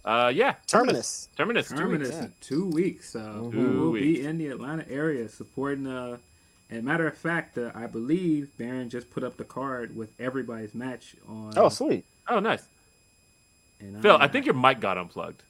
[0.04, 1.28] Uh, yeah, Terminus.
[1.36, 1.68] Terminus.
[1.68, 2.20] two Terminus weeks.
[2.20, 3.10] in two weeks.
[3.10, 4.02] So we will weeks.
[4.20, 5.86] be in the Atlanta area supporting.
[5.86, 6.16] Uh,
[6.70, 10.74] and matter of fact, uh, I believe Baron just put up the card with everybody's
[10.74, 11.52] match on.
[11.56, 12.04] Oh, sweet.
[12.28, 12.62] Oh, nice.
[13.80, 15.42] And Phil, I'm- I think your mic got unplugged.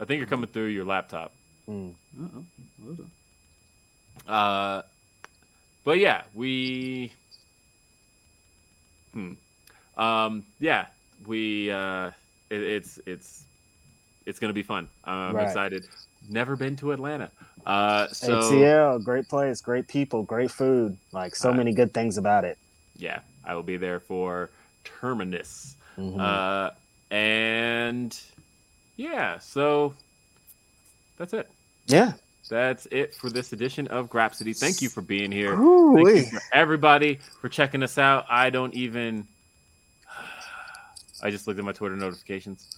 [0.00, 1.32] I think you're coming through your laptop.
[1.68, 1.94] Mm.
[2.20, 3.04] Uh-oh.
[4.32, 4.82] Uh,
[5.84, 7.12] but yeah, we.
[9.12, 9.32] Hmm.
[9.96, 10.44] Um.
[10.58, 10.86] Yeah,
[11.26, 11.70] we.
[11.70, 12.10] Uh.
[12.50, 13.44] It, it's it's
[14.26, 14.88] it's gonna be fun.
[15.04, 15.46] I'm Right.
[15.46, 15.84] excited.
[16.28, 17.30] Never been to Atlanta.
[17.66, 18.08] Uh.
[18.08, 20.96] So ATL, great place, great people, great food.
[21.12, 22.58] Like so Uh, many good things about it.
[22.96, 24.50] yeah, I will be there for
[24.84, 25.76] Terminus.
[25.96, 26.18] Mhm.
[26.20, 26.70] Uh.
[27.10, 28.18] And
[28.96, 29.94] yeah, so
[31.18, 31.50] that's it.
[31.86, 32.12] yeah.
[32.48, 34.58] That's it for this edition of Grapsody.
[34.58, 35.50] Thank you for being here.
[35.50, 36.16] Thank Ooh-wee.
[36.18, 38.26] you for everybody for checking us out.
[38.28, 39.28] I don't even.
[41.22, 42.76] I just looked at my Twitter notifications.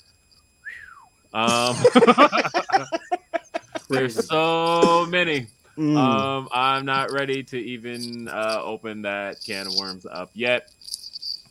[1.32, 1.74] Um,
[3.88, 5.46] there's so many.
[5.78, 5.96] Mm.
[5.96, 10.70] Um, I'm not ready to even uh, open that can of worms up yet.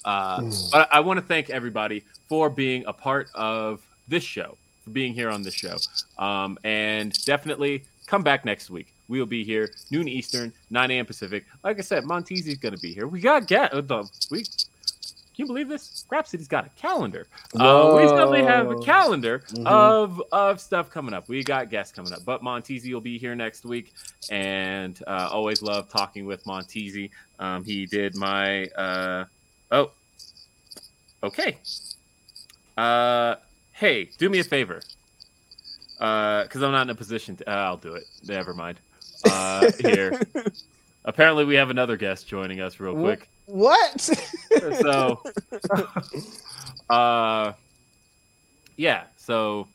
[0.06, 0.72] Uh, Mm.
[0.72, 5.14] but I want to thank everybody for being a part of this show, for being
[5.14, 5.76] here on this show.
[6.18, 8.94] Um, and definitely come back next week.
[9.10, 11.06] We will be here noon Eastern, 9 a.m.
[11.06, 11.44] Pacific.
[11.62, 13.06] Like I said, Monteesy's going to be here.
[13.06, 14.44] We got get uh, the we.
[14.44, 14.48] Can
[15.36, 16.06] you believe this?
[16.10, 17.28] Grapsody's got a calendar.
[17.54, 19.68] Uh, we definitely have a calendar Mhm.
[19.68, 21.28] of of stuff coming up.
[21.28, 23.92] We got guests coming up, but Monteasy will be here next week,
[24.30, 27.12] and uh, always love talking with Monteasy.
[27.40, 29.26] Um, he did my uh,
[29.72, 29.92] oh,
[31.24, 31.58] okay.
[32.82, 33.36] Uh,
[33.74, 34.82] hey, do me a favor.
[36.00, 37.48] Uh, because I'm not in a position to.
[37.48, 38.06] Uh, I'll do it.
[38.28, 38.80] Never mind.
[39.24, 40.20] Uh, here.
[41.06, 43.30] Apparently, we have another guest joining us real quick.
[43.46, 44.02] What?
[44.82, 45.22] So,
[46.90, 47.54] uh,
[48.78, 49.04] yeah.
[49.16, 49.68] So,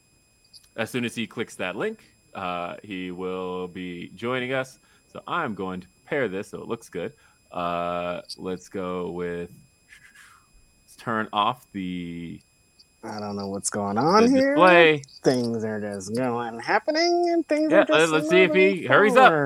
[0.75, 2.03] as soon as he clicks that link,
[2.35, 4.81] uh, he will be joining us.
[5.13, 7.13] So, I'm going to prepare this so it looks good.
[7.53, 9.53] Uh, let's go with.
[10.83, 12.41] Let's turn off the,
[13.05, 14.57] I don't know what's going the on here.
[14.57, 15.03] display.
[15.25, 18.13] Things are just going happening, and things Yeah, are just.
[18.13, 19.43] let's see if he hurries up.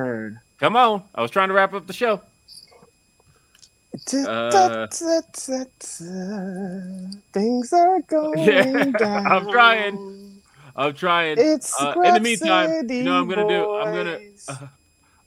[0.59, 1.05] Come on.
[1.15, 2.23] I was trying to wrap up the show.
[4.27, 4.87] Uh.
[7.33, 9.27] Things are going Yeah, down.
[9.27, 10.43] I'm trying.
[10.77, 11.39] I'm trying.
[11.39, 13.71] It's Uh, in the meantime, Rhapsody you know I'm gonna do?
[13.75, 14.21] I'm gonna-.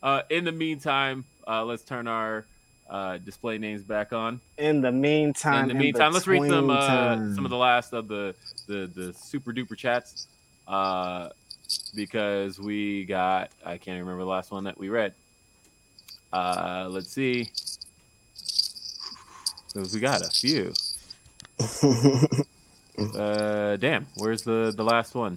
[0.03, 2.45] Uh, in the meantime, uh, let's turn our
[2.93, 4.39] uh, display names back on.
[4.57, 8.07] in the meantime, in the meantime, let's read some uh, some of the last of
[8.07, 8.35] the
[8.67, 10.27] the, the super duper chats
[10.67, 11.29] uh,
[11.95, 15.13] because we got I can't remember the last one that we read.
[16.31, 17.49] Uh, let's see.
[19.75, 20.71] we got a few.
[23.15, 25.35] Uh, damn, where's the the last one?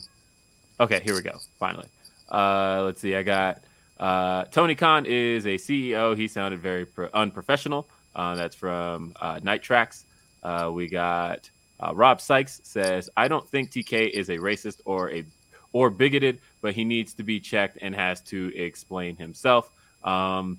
[0.79, 1.39] Okay, here we go.
[1.59, 1.87] Finally.
[2.31, 3.17] Uh, let's see.
[3.17, 3.63] I got
[3.99, 6.17] uh, Tony Khan is a CEO.
[6.17, 7.89] He sounded very pro- unprofessional.
[8.15, 10.05] Uh, that's from uh, Night Tracks.
[10.43, 11.49] Uh, we got
[11.81, 15.25] uh, Rob Sykes says, "I don't think TK is a racist or a
[15.73, 19.71] or bigoted, but he needs to be checked and has to explain himself."
[20.05, 20.59] Um,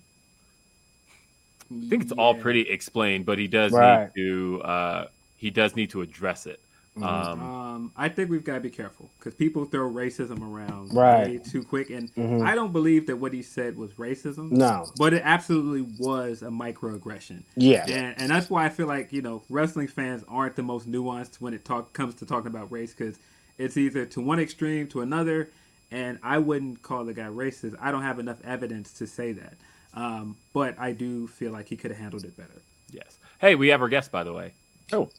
[1.72, 4.10] I think it's all pretty explained, but he does Right.
[4.16, 5.08] need to uh,
[5.38, 6.60] he does need to address it.
[6.98, 7.04] Mhm.
[7.04, 7.42] Um,
[7.78, 11.28] Um, I think we've got to be careful because people throw racism around Right.
[11.28, 12.44] way too quick, and Mhm.
[12.44, 14.52] I don't believe that what he said was racism.
[14.52, 19.14] no, but it absolutely was a microaggression, yeah, and, and that's why I feel like
[19.14, 22.72] you know wrestling fans aren't the most nuanced when it talk comes to talking about
[22.72, 23.18] race because
[23.60, 25.50] it's either to one extreme to another,
[25.92, 27.76] and I wouldn't call the guy racist.
[27.80, 29.54] I don't have enough evidence to say that,
[29.94, 32.62] um, but I do feel like he could have handled it better.
[32.92, 33.18] yes.
[33.40, 34.54] Hey, we have our guest, by the way.
[34.92, 35.10] Oh.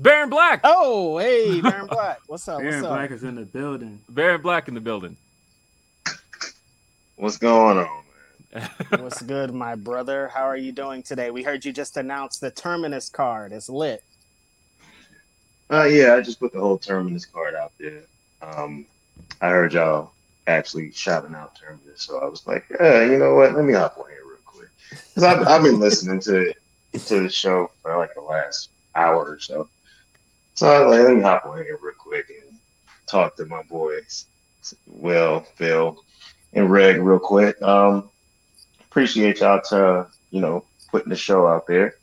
[0.00, 0.60] Baron Black.
[0.64, 2.58] Oh, hey, Baron Black, what's up?
[2.58, 2.92] Baron What's up?
[2.92, 4.00] Black is in the building.
[4.08, 5.16] Baron Black in the building.
[7.16, 8.02] What's going on,
[8.54, 8.70] man?
[8.98, 10.28] What's good, my brother?
[10.28, 11.30] How are you doing today?
[11.30, 13.52] We heard you just announced the Terminus card.
[13.52, 14.02] It's lit.
[15.70, 18.04] Uh, yeah, I just put the whole Terminus card out there.
[18.40, 18.86] Um,
[19.42, 20.12] I heard y'all
[20.46, 23.54] actually shouting out Terminus, so I was like, yeah, you know what?
[23.54, 26.54] Let me hop on here real quick because I've, I've been listening to
[26.92, 29.68] to the show for like the last hour or so.
[30.60, 32.54] So I was like, let me hop on here real quick and
[33.06, 34.26] talk to my boys,
[34.86, 36.04] Will, Phil,
[36.52, 37.56] and Reg real quick.
[37.62, 38.10] Um,
[38.78, 41.94] appreciate y'all to you know putting the show out there.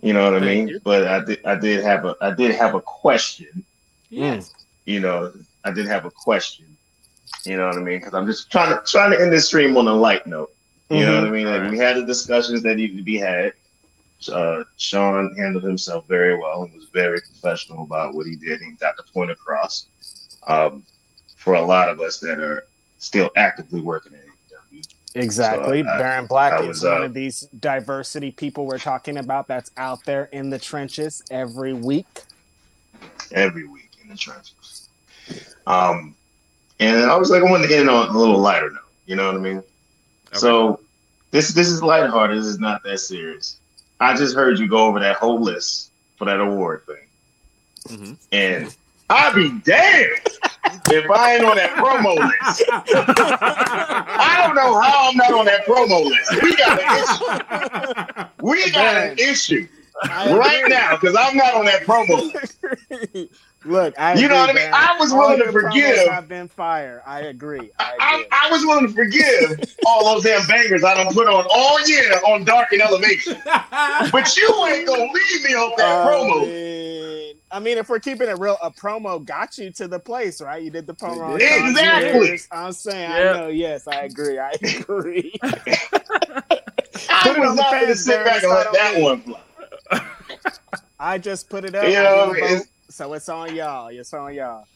[0.00, 0.68] You know what I mean?
[0.68, 0.80] you.
[0.84, 3.62] But I did I did have a I did have a question.
[4.08, 4.54] yes.
[4.86, 6.64] You know, I did have a question.
[7.44, 7.98] You know what I mean?
[7.98, 10.50] Because I'm just trying to trying to end this stream on a light note.
[10.88, 11.44] You know what I mean?
[11.44, 11.72] Like, Alright.
[11.72, 13.52] we had the discussions that needed to be had.
[14.32, 18.60] Uh, Shawn handled himself very well and was very professional about what he did.
[18.60, 19.88] He got the point across.
[20.46, 20.84] Um,
[21.36, 22.66] for a lot of us that are
[22.98, 25.82] still actively working in AEW, Exactly.
[25.82, 29.18] So, I- Baron Black I is was, one uh, of these diversity people we're talking
[29.18, 32.22] about that's out there in the trenches every week.
[33.32, 34.88] every week in the trenches.
[35.66, 36.16] Um,
[36.80, 38.80] and I was like, I wanted to end on a little lighter note.
[39.06, 39.62] You know what I mean?
[40.32, 40.80] So
[41.30, 42.36] this this is lighthearted.
[42.38, 43.58] This is not that serious.
[44.00, 48.16] I just heard you go over that whole list for that award thing, Mhm.
[48.32, 48.74] and
[49.08, 50.20] I'll be damned
[50.90, 52.62] if I ain't on that promo list.
[52.68, 56.42] I don't know how I'm not on that promo list.
[56.42, 58.24] We got an issue.
[58.42, 59.66] We got an issue
[60.04, 62.58] right now because I'm not on that promo list.
[63.66, 64.70] Look, I You know what I mean?
[64.72, 66.08] I was willing to forgive.
[66.08, 67.02] I've been fired.
[67.06, 67.70] I agree.
[67.78, 68.26] I I, agree.
[68.32, 72.12] I was willing to forgive all those damn bangers I don't put on all year
[72.28, 73.36] on Dark and Elevation.
[74.12, 76.40] But you ain't gonna leave me off that I promo.
[76.46, 80.40] mean, I mean, if we're keeping it real, a promo got you to the place,
[80.40, 80.62] right?
[80.62, 81.34] You did the promo.
[81.34, 82.40] on Exactly.
[82.40, 82.46] Concierge.
[82.50, 83.18] I'm saying, Yeah.
[83.18, 83.48] I know.
[83.48, 84.38] Yes, I agree.
[84.38, 85.34] I agree.
[85.42, 89.40] I Put was not gonna sit back and let that on one fly.
[90.98, 91.84] I just put it up.
[91.84, 92.34] You know,
[92.98, 93.88] did a it's- vote, so it's on y'all.
[93.88, 94.66] It's on y'all.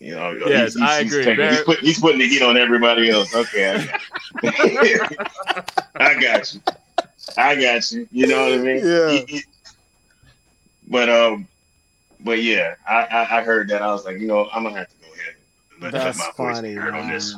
[0.00, 1.24] You know, Yes, I agree.
[1.24, 3.34] taking- he's, put, he's putting the heat on everybody else.
[3.34, 3.88] Okay,
[4.44, 5.16] I got you.
[5.96, 6.60] I got you.
[7.36, 8.08] I got you.
[8.12, 8.84] You know what I mean?
[8.86, 9.10] Yeah.
[9.10, 9.40] You- you-
[10.86, 11.48] But um,
[12.20, 13.82] but yeah, I, I I heard that.
[13.82, 15.34] I was like, you know, I'm gonna have to go ahead
[15.72, 17.08] and let, let That's my voice funny, be on man.
[17.12, 17.34] this.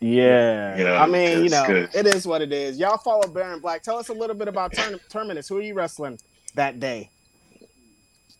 [0.00, 0.76] Yeah.
[0.76, 2.76] You know, I mean, you 'cause- know, 'cause- it is what it is.
[2.78, 3.82] Y'all follow Baron Black.
[3.82, 5.48] Tell us a little bit about Term- Terminus.
[5.48, 6.18] Who are you wrestling
[6.54, 7.08] that day?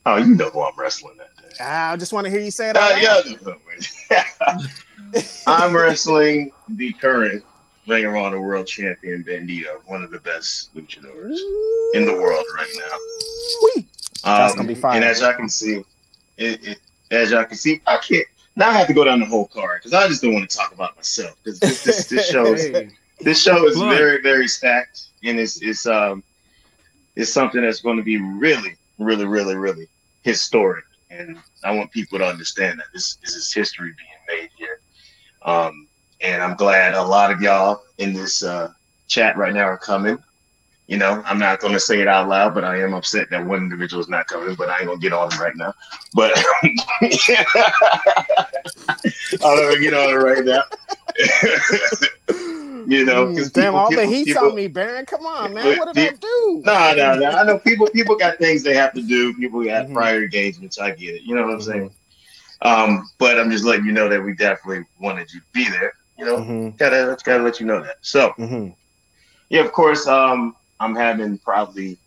[0.06, 1.54] Oh, you know who I'm wrestling that day.
[1.60, 2.76] Ah, I just want to hear you say it.
[2.76, 3.02] Uh, out loud.
[3.02, 5.44] yeah, I know who it is.
[5.46, 7.42] I'm wrestling the current
[7.86, 11.38] Ring of Honor World Champion Bandito, one of the best luchadors
[11.94, 12.98] in the world right now.
[13.76, 13.86] Whee!
[14.24, 14.94] That's Um, gonna be fire.
[14.96, 15.82] And as y'all can see,
[16.36, 16.78] it, it,
[17.10, 18.26] as y'all can see, I can't.
[18.56, 20.56] Now I have to go down the whole card because I just don't want to
[20.56, 23.96] talk about myself because this, this, this show is Hey, this show is Plug.
[23.96, 26.22] very very stacked and it's it's um
[27.16, 29.88] it's something that's going to be really really really really
[30.24, 30.84] historic
[31.18, 34.80] and I want people to understand that this this is history being made here.
[35.42, 35.88] Um,
[36.20, 38.72] and I'm glad a lot of y'all in this uh,
[39.08, 40.18] chat right now are coming.
[40.86, 43.46] You know, I'm not going to say it out loud, but I am upset that
[43.46, 44.54] one individual is not coming.
[44.54, 45.72] But I ain't gonna get on it right now.
[46.14, 46.76] But I'm
[49.40, 50.62] gonna get on it right now.
[52.86, 55.06] you know, because Mm, damn, all the people, heat's people, on me, Baron.
[55.06, 55.78] Come on, man.
[55.78, 56.62] What did I do?
[56.64, 57.30] No, no, no.
[57.30, 57.86] I know people.
[57.88, 59.34] People got things they have to do.
[59.34, 59.94] People got Mhm.
[59.94, 60.78] prior engagements.
[60.78, 61.22] I get it.
[61.22, 61.90] You know what I'm saying?
[61.90, 62.90] Mm-hmm.
[62.92, 65.92] Um, but I'm just letting you know that we definitely wanted you to be there.
[66.16, 67.96] You know, Mhm, gotta gotta let you know that.
[68.00, 68.74] So mhm.
[69.50, 70.06] yeah, of course.
[70.06, 71.98] Um, I'm having probably.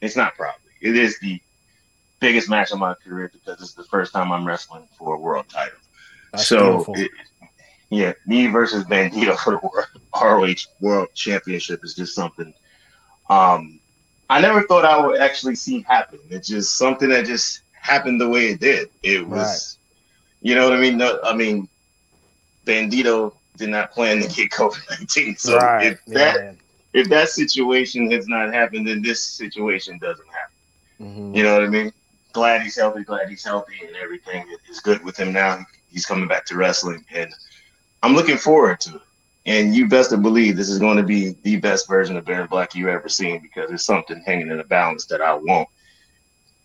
[0.00, 0.72] It's not probably.
[0.80, 1.40] It is the
[2.20, 5.46] biggest match of my career because it's the first time I'm wrestling for a world
[5.48, 5.78] title.
[6.32, 7.10] That's so it,
[7.90, 12.54] yeah, me versus Bandito for the world, ROH World Championship is just something.
[13.28, 13.80] Um,
[14.30, 16.20] I never thought I would actually see happen.
[16.30, 18.90] It's just something that just happened the way it did.
[19.02, 19.78] It was,
[20.40, 20.98] you know what I mean.
[20.98, 21.68] No, I mean,
[22.64, 25.36] Bandito did not plan to get COVID nineteen.
[25.36, 25.86] So right.
[25.88, 26.52] if that yeah.
[26.92, 30.54] if that situation has not happened, then this situation doesn't happen.
[31.32, 31.36] Mhm.
[31.36, 31.92] You know what I mean?
[32.32, 35.58] Glad he's healthy, glad he's healthy, and everything is good with him now.
[35.90, 37.34] He's coming back to wrestling, and
[38.02, 39.02] I'm looking forward to it.
[39.46, 42.46] And you best to believe this is going to be the best version of Baron
[42.46, 45.68] Black you ever seen because there's something hanging in the balance that I want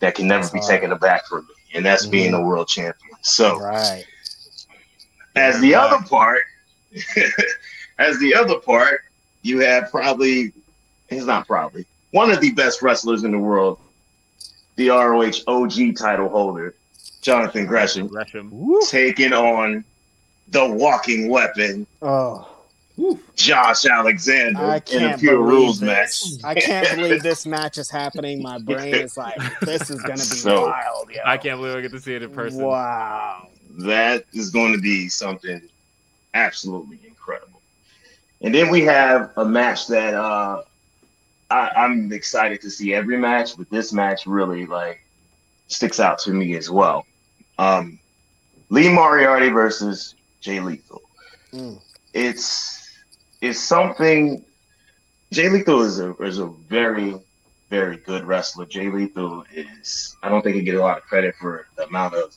[0.00, 0.70] that can never That's be hard.
[0.70, 2.38] taken aback from me, and that's being Mhm.
[2.38, 3.16] a world champion.
[3.22, 4.04] So, Right.
[5.34, 6.42] as the other part,
[7.98, 9.00] as the other part,
[9.42, 10.52] you have probably,
[11.08, 13.78] it's not probably, one of the best wrestlers in the world,
[14.76, 16.74] the ROH OG title holder,
[17.22, 18.52] Jonathan Gresham, Gresham.
[18.88, 19.82] Taking on
[20.48, 22.48] the walking weapon, Oh,
[23.34, 26.40] Josh Alexander, I in a can't pure believe rules this.
[26.42, 26.44] match.
[26.44, 28.42] I can't believe this match is happening.
[28.42, 31.20] My brain is like, this is gonna be So, wild, yo.
[31.24, 32.62] I can't believe I get to see it in person.
[32.62, 33.48] Wow.
[33.80, 35.60] That is going to be something
[36.32, 37.60] absolutely incredible.
[38.40, 40.62] And then we have a match that uh,
[41.50, 45.04] I, I'm excited to see every match, but this match really like
[45.68, 47.04] sticks out to me as well.
[47.58, 47.98] Um,
[48.70, 51.02] Lee Moriarty versus Jay Lethal.
[51.52, 51.80] Mm.
[52.14, 52.88] It's
[53.40, 54.44] it's something.
[55.32, 57.14] Jay Lethal is a is a very
[57.68, 58.64] very good wrestler.
[58.66, 62.14] Jay Lethal is I don't think he get a lot of credit for the amount
[62.14, 62.34] of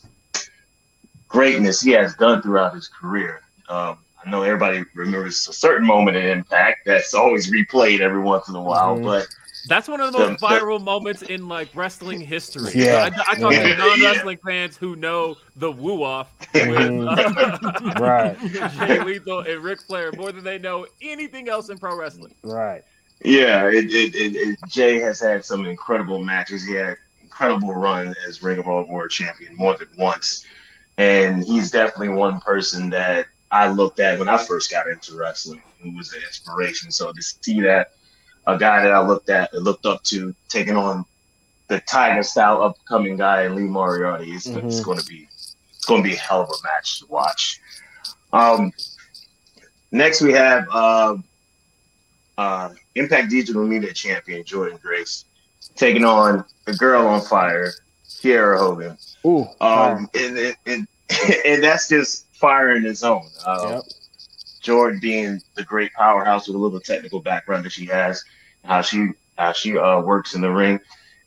[1.28, 3.42] greatness he has done throughout his career.
[3.70, 8.50] Um, I know everybody remembers a certain moment in Impact that's always replayed every once
[8.50, 9.04] in a while, Mhm.
[9.04, 9.28] but
[9.68, 12.72] That's one of the most The- viral moments in like wrestling history.
[12.74, 13.10] Yeah.
[13.28, 13.64] I, I talk Yeah.
[13.76, 17.96] to non-wrestling fans who know the woo off with Mhm.
[17.98, 18.38] uh, Right.
[18.88, 22.34] Jay Lethal and Ric Flair more than they know anything else in pro wrestling.
[22.44, 22.84] Right.
[23.24, 26.64] yeah, it, it, it, it, Jay has had some incredible matches.
[26.66, 30.46] He had incredible run as Ring of Honor World Champion more than once,
[30.98, 35.62] and he's definitely one person that I looked at when I first got into wrestling,
[35.82, 36.92] who was an inspiration.
[36.92, 37.92] So to see that
[38.56, 41.06] a guy that I looked at, looked up to, taking on
[41.68, 44.84] the Tiger style upcoming guy Lee Moriarty, it's, it's Mhm.
[44.86, 47.60] going to be it's going to be a hell of a match to watch.
[48.34, 48.72] Um,
[49.92, 51.16] next we have uh,
[52.38, 55.26] uh, Impact Digital Media Champion Jordynne Grace
[55.76, 57.72] taking on the girl on fire,
[58.08, 58.98] Kiera Hogan.
[59.26, 59.48] Ooh.
[59.62, 60.88] Um, and, and, and,
[61.46, 63.24] and that's just fire in its own.
[63.46, 63.84] Uh, Yep.
[64.62, 68.24] Jordan being the great powerhouse with a little technical background that she has,
[68.66, 70.80] how she how she uh, works in the ring,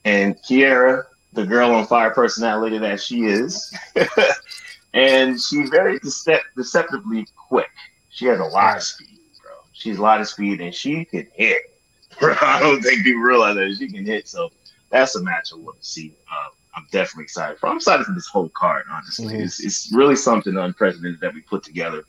[0.05, 1.03] and Kiera,
[1.33, 3.75] the girl on fire personality that she is,
[4.95, 7.71] and she's very decep- deceptively quick.
[8.11, 9.53] She has a lot of speed, bro.
[9.73, 11.63] She's a lot of speed, and she can hit.
[12.21, 14.29] I don't think people realize that she can hit.
[14.29, 14.51] So
[14.91, 16.15] that's a match I want to see.
[16.31, 17.69] Uh, I'm definitely excited for.
[17.69, 18.85] I'm excited for this whole card.
[18.91, 19.45] Honestly, Mhm.
[19.45, 22.05] it's it's really something unprecedented that we put together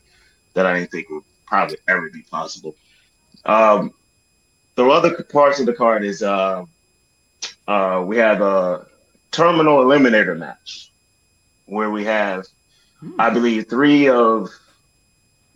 [0.54, 2.76] that I didn't think would probably ever be possible.
[3.46, 3.92] Um,
[4.76, 6.66] the other parts of the card is uh,
[7.68, 8.86] uh, we have a
[9.32, 10.92] terminal eliminator match
[11.66, 12.46] where we have,
[13.20, 14.50] I believe, three of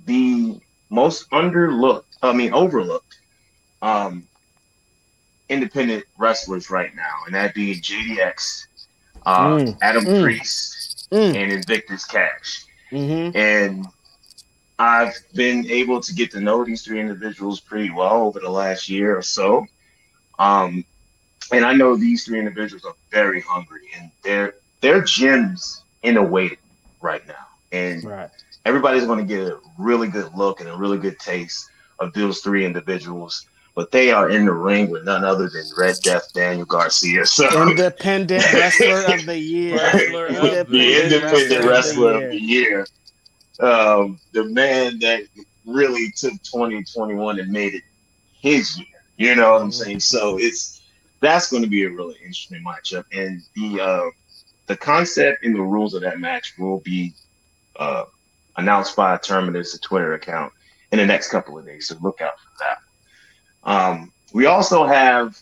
[0.05, 3.19] the most underlooked, I mean, overlooked
[3.81, 4.23] um,
[5.49, 8.67] independent wrestlers right now, and that being JDX,
[9.25, 9.77] uh, Mm.
[9.81, 10.23] Adam Mm.
[10.23, 11.35] Priest, Mm.
[11.35, 12.65] and Invictus Khash.
[12.91, 13.37] Mm-hmm.
[13.37, 13.85] And
[14.79, 18.89] I've been able to get to know these three individuals pretty well over the last
[18.89, 19.65] year or so.
[20.37, 20.85] Um,
[21.51, 26.23] and I know these three individuals are very hungry and they're they're gems in a
[26.23, 26.57] way
[27.01, 27.33] right now.
[27.71, 28.29] And Right.
[28.65, 32.39] everybody's going to get a really good look and a really good taste of those
[32.41, 33.47] three individuals.
[33.75, 37.25] But they are in the ring with none other than Red Death Daniel Garcia.
[37.25, 39.75] So Independent wrestler of the year.
[39.77, 42.85] Wrestler of the the independent wrestler of the year.
[43.59, 45.23] Um, the man that
[45.65, 47.83] really took 2021 and made it
[48.39, 48.87] his year.
[49.17, 49.99] You know what I'm saying?
[49.99, 50.81] So it's
[51.19, 54.09] that's going to be a really interesting matchup, and the uh,
[54.67, 57.13] the concept and the rules of that match will be
[57.77, 58.05] uh,
[58.57, 60.53] announced by Terminus, a Twitter account,
[60.91, 61.87] in the next couple of days.
[61.87, 62.77] So look out for that.
[63.71, 65.37] Um, we also have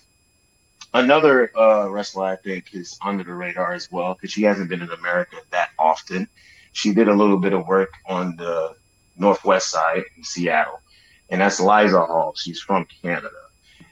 [0.94, 4.82] another uh, wrestler I think is under the radar as well because she hasn't been
[4.82, 6.28] in America that often.
[6.76, 8.76] She did a little bit of work on the
[9.16, 10.82] northwest side in Seattle,
[11.30, 12.34] and that's Liza Hall.
[12.36, 13.30] She's from Canada,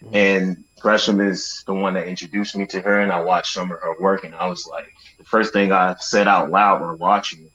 [0.03, 0.14] mm-hmm.
[0.14, 3.80] and Gresham is the one that introduced me to her, and I watched some of
[3.80, 7.50] her work, and I was like, the first thing I said out loud when watching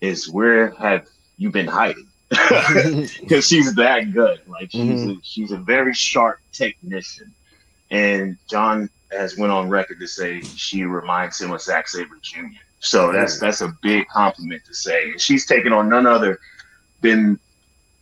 [0.00, 1.08] is, "Where have
[1.38, 4.40] you been hiding?" Because she's that good.
[4.46, 5.10] Like she's mm-hmm.
[5.10, 7.34] a, she's a very sharp technician,
[7.90, 12.62] and John has went on record to say she reminds him of Zack Sabre Jr.
[12.80, 15.10] So that's that's a big compliment to say.
[15.10, 16.38] And she's taken on none other
[17.00, 17.38] than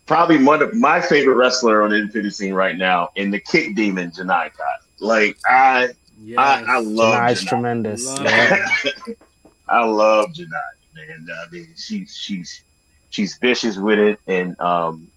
[0.06, 3.74] probably one of my favorite wrestler on the independent scene right now in the kick
[3.74, 4.74] demon Janai Kai.
[5.00, 6.38] Like I Yes.
[6.38, 7.48] I, I love Nice, Janai.
[7.48, 8.04] tremendous.
[8.06, 8.26] Love
[9.68, 11.26] I love Janai, man.
[11.30, 12.62] I mean, she's she's
[13.10, 15.08] she's vicious with it, and um,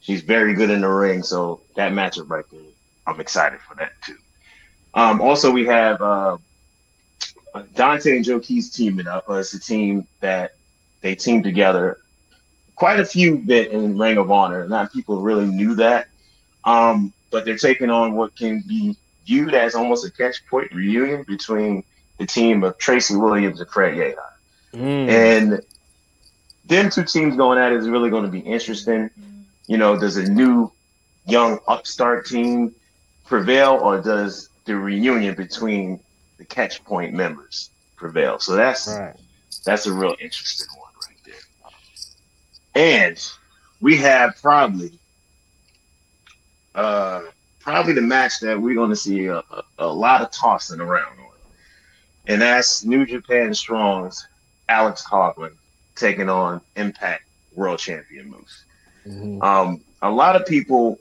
[0.00, 1.22] she's very good in the ring.
[1.22, 2.60] So that matchup right there,
[3.06, 4.16] I'm excited for that too.
[4.94, 6.38] Um, also, we have uh,
[7.74, 9.28] Dante and Joe Keys teaming up.
[9.28, 10.52] Uh, it's a team that
[11.00, 11.98] they team together.
[12.74, 14.68] Quite a few bit in Ring of Honor.
[14.68, 16.08] Not people really knew that,
[16.64, 18.96] um, but they're taking on what can be
[19.26, 21.84] viewed as almost a catch point reunion between
[22.18, 24.14] the team of Tracy Williams and Fred Yehi.
[24.74, 25.08] Mm.
[25.08, 25.62] And
[26.64, 29.10] them two teams going at it is really going to be interesting.
[29.66, 30.72] You know, does a new
[31.26, 32.74] young upstart team
[33.26, 36.00] prevail or does the reunion between
[36.38, 38.38] the catch point members prevail?
[38.38, 39.14] So that's Right.
[39.64, 41.72] that's a real interesting one right there.
[43.08, 43.32] And
[43.80, 44.98] we have probably
[46.74, 47.22] uh
[47.60, 51.18] probably the match that we're going to see a, a, a lot of tossing around
[51.18, 51.26] on.
[52.26, 54.26] And that's New Japan Strong's
[54.68, 55.52] Alex Coughlin
[55.96, 58.64] taking on Impact World Champion Moose.
[59.06, 59.42] Mhm.
[59.42, 60.98] Um, a lot of people,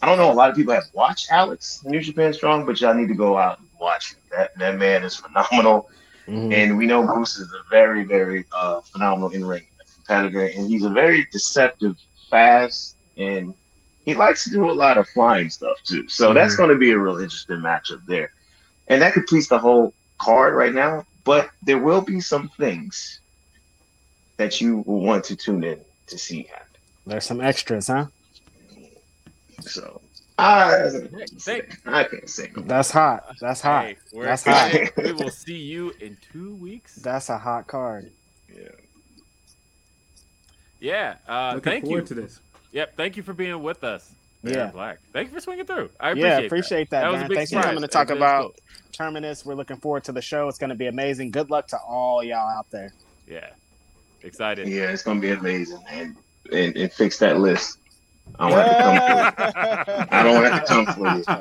[0.00, 2.94] I don't know, a lot of people have watched Alex New Japan Strong, but y'all
[2.94, 4.20] need to go out and watch him.
[4.30, 5.88] That that man is phenomenal,
[6.28, 6.52] Mhm.
[6.52, 10.84] and we know Moose is a very very uh, phenomenal in ring competitor, and he's
[10.84, 11.96] a very deceptive,
[12.30, 13.54] fast, and
[14.04, 16.08] he likes to do a lot of flying stuff too.
[16.08, 16.58] So that's Mhm.
[16.58, 18.30] going to be a real interesting matchup there,
[18.88, 21.04] and that completes the whole card right now.
[21.24, 23.20] But there will be some things
[24.38, 26.66] that you will want to tune in to see happen.
[27.06, 28.06] There's some extras, huh?
[29.60, 30.01] So
[30.42, 30.90] I,
[31.38, 32.62] Thank- I can't say no.
[32.62, 33.24] That's hot.
[33.40, 33.84] That's hot.
[33.84, 34.92] Hey, we're That's excited.
[34.96, 36.96] we will see you in two weeks.
[36.96, 38.10] That's a hot card.
[38.54, 38.68] Yeah.
[40.80, 41.14] Yeah.
[41.28, 42.06] Uh, Looking thank forward you.
[42.06, 42.40] to this.
[42.72, 42.96] Yep.
[42.96, 44.12] Thank you for being with us.
[44.42, 44.70] Baron Yeah.
[44.72, 44.98] Black.
[45.12, 45.90] Thank you for swinging through.
[46.00, 46.46] I appreciate yeah, that.
[46.46, 47.28] appreciate that, was a man.
[47.28, 48.54] big Thanks for coming to talk That was really about
[48.92, 49.44] Terminus.
[49.46, 50.48] We're looking forward to the show.
[50.48, 51.30] It's going to be amazing.
[51.30, 52.92] Good luck to all y'all out there.
[53.28, 53.50] Yeah.
[54.24, 54.68] Excited.
[54.68, 56.16] Yeah, it's gonna be amazing, and
[56.52, 57.78] and, and fix that list.
[58.38, 60.86] I don't have to come.
[60.86, 61.24] For you.
[61.28, 61.32] I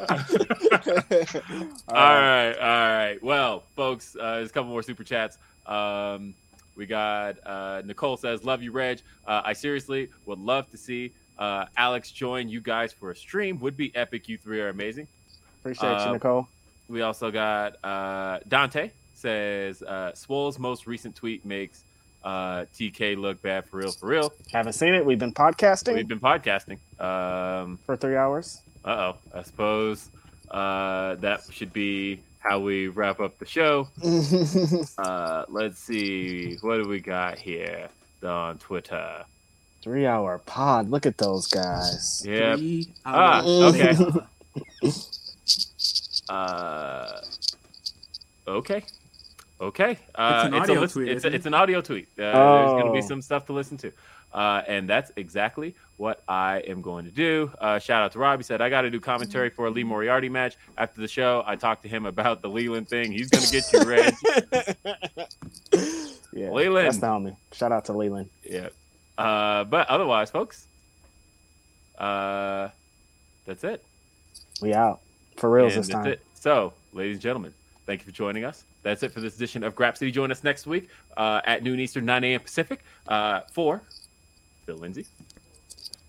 [0.81, 1.71] don't have to come for you.
[1.87, 3.23] All right, all right.
[3.23, 5.37] Well, folks, uh, there's a couple more super chats.
[5.65, 6.33] Um,
[6.75, 9.01] we got uh, Nicole says, "Love you, Reg.
[9.25, 13.59] Uh, I seriously would love to see uh, Alex join you guys for a stream.
[13.59, 14.27] Would be epic.
[14.29, 15.07] You three are amazing."
[15.61, 16.47] Appreciate Uh, you, Nicole.
[16.89, 21.83] We also got uh, Dante says, uh, "Swole's most recent tweet makes
[22.23, 25.05] uh, TK look bad for real, for real." Haven't seen it.
[25.05, 26.77] We've been podcasting We've been podcasting.
[26.99, 28.61] Um, for three hours.
[28.85, 29.17] uh oh.
[29.37, 30.09] I suppose
[30.49, 33.87] uh, that should be how we wrap up the show.
[34.97, 36.57] Uh, let's see.
[36.61, 37.89] What do we got here
[38.23, 39.25] on Twitter?
[39.83, 40.89] three hour pod.
[40.89, 42.23] Look at those guys.
[42.25, 42.55] Yeah.
[43.05, 43.95] Ah, okay.
[46.29, 47.21] Uh,
[48.47, 48.83] okay.
[49.61, 49.97] Okay.
[50.15, 51.35] Uh, an audio tweet, It's, a, isn't it?
[51.35, 52.07] it's an audio tweet.
[52.17, 53.07] Uh, There's going to be Oh.
[53.07, 53.91] some stuff to listen to.
[54.33, 57.51] Uh, and that's exactly what I am going to do.
[57.59, 58.39] Uh, shout out to Rob.
[58.39, 60.55] He said, I got to do commentary for a Lee Moriarty match.
[60.77, 63.11] After the show, I talked to him about the Leland thing.
[63.11, 64.15] He's going to get you ready.
[66.33, 66.87] Yeah, Leland.
[66.87, 67.35] That's the homie.
[67.51, 68.29] Shout out to Leland.
[68.49, 68.69] yeah.
[69.17, 70.65] Uh, but otherwise, folks,
[71.97, 72.69] uh,
[73.45, 73.83] that's it.
[74.61, 75.01] We out
[75.35, 76.07] for reals And this time.
[76.07, 76.21] it.
[76.35, 77.53] So, ladies and gentlemen,
[77.85, 78.63] thank you for joining us.
[78.83, 80.11] That's it for this edition of Grapsody.
[80.11, 82.39] Join us next week uh, at noon Eastern, 9 a.m.
[82.39, 83.81] Pacific uh, for
[84.65, 85.05] Phil Lindsey.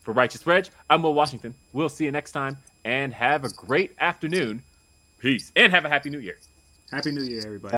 [0.02, 1.54] For Righteous Reg, I'm Will Washington.
[1.72, 4.62] We'll see you next time and have a great afternoon.
[5.18, 5.52] Peace.
[5.54, 6.38] And have a happy new year.
[6.90, 7.70] Happy New Year, everybody.